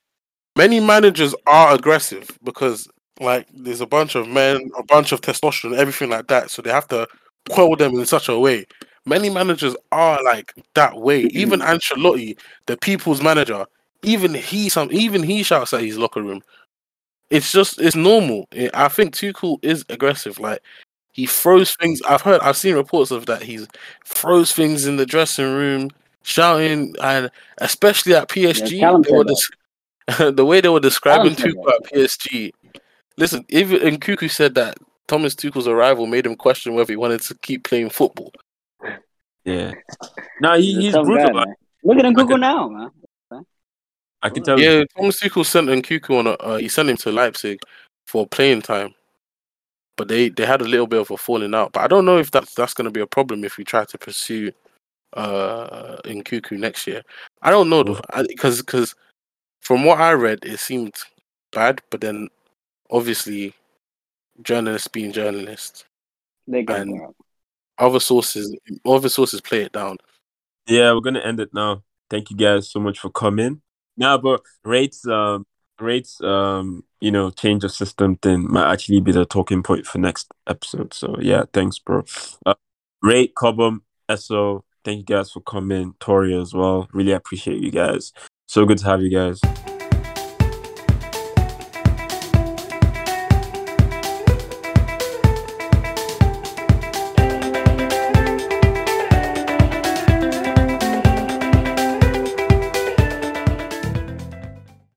many 0.57 0.79
managers 0.79 1.35
are 1.45 1.73
aggressive 1.75 2.29
because 2.43 2.87
like 3.19 3.47
there's 3.53 3.81
a 3.81 3.85
bunch 3.87 4.15
of 4.15 4.27
men, 4.27 4.69
a 4.77 4.83
bunch 4.83 5.11
of 5.11 5.21
testosterone, 5.21 5.77
everything 5.77 6.09
like 6.09 6.27
that. 6.27 6.49
So 6.51 6.61
they 6.61 6.71
have 6.71 6.87
to 6.89 7.07
quell 7.49 7.75
them 7.75 7.95
in 7.95 8.05
such 8.05 8.27
a 8.29 8.37
way. 8.37 8.65
Many 9.05 9.29
managers 9.29 9.75
are 9.91 10.21
like 10.23 10.53
that 10.73 10.97
way. 10.99 11.23
Mm-hmm. 11.25 11.37
Even 11.37 11.59
Ancelotti, 11.61 12.37
the 12.65 12.75
people's 12.77 13.21
manager, 13.21 13.65
even 14.03 14.33
he 14.33 14.69
some 14.69 14.89
even 14.91 15.23
he 15.23 15.43
shouts 15.43 15.73
at 15.73 15.81
his 15.81 15.97
locker 15.97 16.21
room. 16.21 16.41
It's 17.29 17.51
just 17.51 17.79
it's 17.79 17.95
normal. 17.95 18.47
I- 18.73 18.87
think 18.89 19.15
Tuchel 19.15 19.59
is 19.61 19.85
aggressive. 19.89 20.39
Like 20.39 20.61
he 21.13 21.25
throws 21.25 21.75
things. 21.75 22.01
I've 22.03 22.21
heard. 22.21 22.41
I've 22.41 22.57
seen 22.57 22.75
reports 22.75 23.11
of 23.11 23.25
that. 23.25 23.41
He's 23.41 23.67
throws 24.05 24.51
things 24.51 24.85
in 24.85 24.97
the 24.97 25.05
dressing 25.05 25.51
room, 25.53 25.89
shouting, 26.23 26.93
and 27.01 27.31
especially 27.59 28.13
at 28.13 28.29
PSG, 28.29 28.79
Callum 28.79 29.01
they 29.01 29.11
were 29.11 29.23
des- 29.23 29.33
the 30.31 30.45
way 30.45 30.61
they 30.61 30.69
were 30.69 30.79
describing 30.79 31.35
Callum 31.35 31.55
said 31.55 31.63
Tuchel 31.63 31.73
at 31.73 31.91
PSG. 31.91 32.51
Listen, 33.17 33.45
even 33.49 33.85
and 33.85 33.99
Nkunku 33.99 34.29
said 34.29 34.55
that 34.55 34.77
Thomas 35.07 35.35
Tuchel's 35.35 35.67
arrival 35.67 36.05
made 36.05 36.25
him 36.25 36.35
question 36.35 36.73
whether 36.75 36.93
he 36.93 36.97
wanted 36.97 37.21
to 37.21 37.35
keep 37.41 37.63
playing 37.63 37.89
football. 37.89 38.31
Yeah. 39.43 39.73
No, 40.41 40.55
he, 40.55 40.73
He's 40.75 40.93
a 40.93 40.99
he's 40.99 41.07
brutal. 41.07 41.27
guy, 41.27 41.33
man. 41.33 41.55
Look 41.83 41.97
at 41.97 42.05
him 42.05 42.11
I 42.11 42.21
Google 42.21 42.37
now, 42.37 42.69
man. 42.69 42.91
I 44.21 44.29
can 44.29 44.43
tell 44.43 44.59
you. 44.59 44.69
Yeah, 44.69 44.83
Thomas 44.95 45.21
Tuchel 45.21 45.45
sent 45.45 45.67
Nkunku 45.67 46.17
on 46.17 46.27
a. 46.27 46.31
Uh, 46.31 46.57
he 46.57 46.67
sent 46.67 46.89
him 46.89 46.97
to 46.97 47.11
Leipzig 47.11 47.59
for 48.05 48.25
playing 48.25 48.61
time, 48.61 48.93
but 49.95 50.07
they 50.07 50.29
they 50.29 50.45
had 50.45 50.61
a 50.61 50.65
little 50.65 50.87
bit 50.87 50.99
of 51.01 51.11
a 51.11 51.17
falling 51.17 51.53
out. 51.53 51.71
But 51.73 51.81
I 51.83 51.87
don't 51.87 52.05
know 52.05 52.17
if 52.17 52.31
that's 52.31 52.53
that's 52.55 52.73
going 52.73 52.85
to 52.85 52.91
be 52.91 52.99
a 53.01 53.07
problem 53.07 53.43
if 53.43 53.57
we 53.57 53.63
try 53.63 53.85
to 53.85 53.97
pursue 53.97 54.51
uh 55.13 55.97
Nkunku 56.03 56.57
next 56.57 56.87
year. 56.87 57.03
I 57.41 57.51
don't 57.51 57.69
know 57.69 57.83
though, 57.83 58.01
because 58.27 58.61
because 58.61 58.95
from 59.67 59.83
what 59.83 59.99
I 59.99 60.13
read, 60.13 60.39
it 60.45 60.59
seemed 60.59 60.95
bad. 61.51 61.81
But 61.89 61.99
then 61.99 62.29
obviously, 62.89 63.53
journalists 64.41 64.87
being 64.87 65.11
journalists, 65.11 65.83
They 66.47 66.59
And- 66.59 66.93
there. 66.93 67.09
other 67.77 67.99
sources 67.99 68.55
other 68.85 69.09
sources 69.09 69.41
play 69.41 69.63
it 69.63 69.73
down. 69.73 69.97
Yeah, 70.67 70.93
we're 70.93 71.01
gonna 71.01 71.19
end 71.19 71.41
it 71.41 71.53
now. 71.53 71.83
Thank 72.09 72.29
you 72.31 72.37
guys 72.37 72.71
so 72.71 72.79
much 72.79 72.97
for 72.99 73.09
coming. 73.09 73.61
Now, 73.97 74.17
but 74.17 74.39
rates, 74.63 75.05
um, 75.05 75.45
rates, 75.81 76.21
um, 76.21 76.85
you 77.01 77.11
know, 77.11 77.29
change 77.29 77.65
of 77.65 77.71
system 77.73 78.15
thing 78.15 78.49
might 78.49 78.71
actually 78.71 79.01
be 79.01 79.11
the 79.11 79.25
talking 79.25 79.63
point 79.63 79.85
for 79.85 79.97
next 79.97 80.31
episode. 80.47 80.93
So 80.93 81.17
yeah, 81.19 81.43
thanks, 81.51 81.77
bro. 81.77 82.05
Uh, 82.45 82.55
Wraith, 83.03 83.33
Cobham, 83.35 83.83
S.O, 84.07 84.63
thank 84.85 84.99
you 84.99 85.03
guys 85.15 85.29
for 85.29 85.41
coming. 85.41 85.95
Tori 85.99 86.33
as 86.39 86.53
well. 86.53 86.87
Really 86.93 87.11
appreciate 87.11 87.59
you 87.61 87.71
guys. 87.71 88.13
So 88.47 88.65
good 88.65 88.77
to 88.77 88.85
have 88.85 89.01
you 89.01 89.09
guys. 89.09 89.41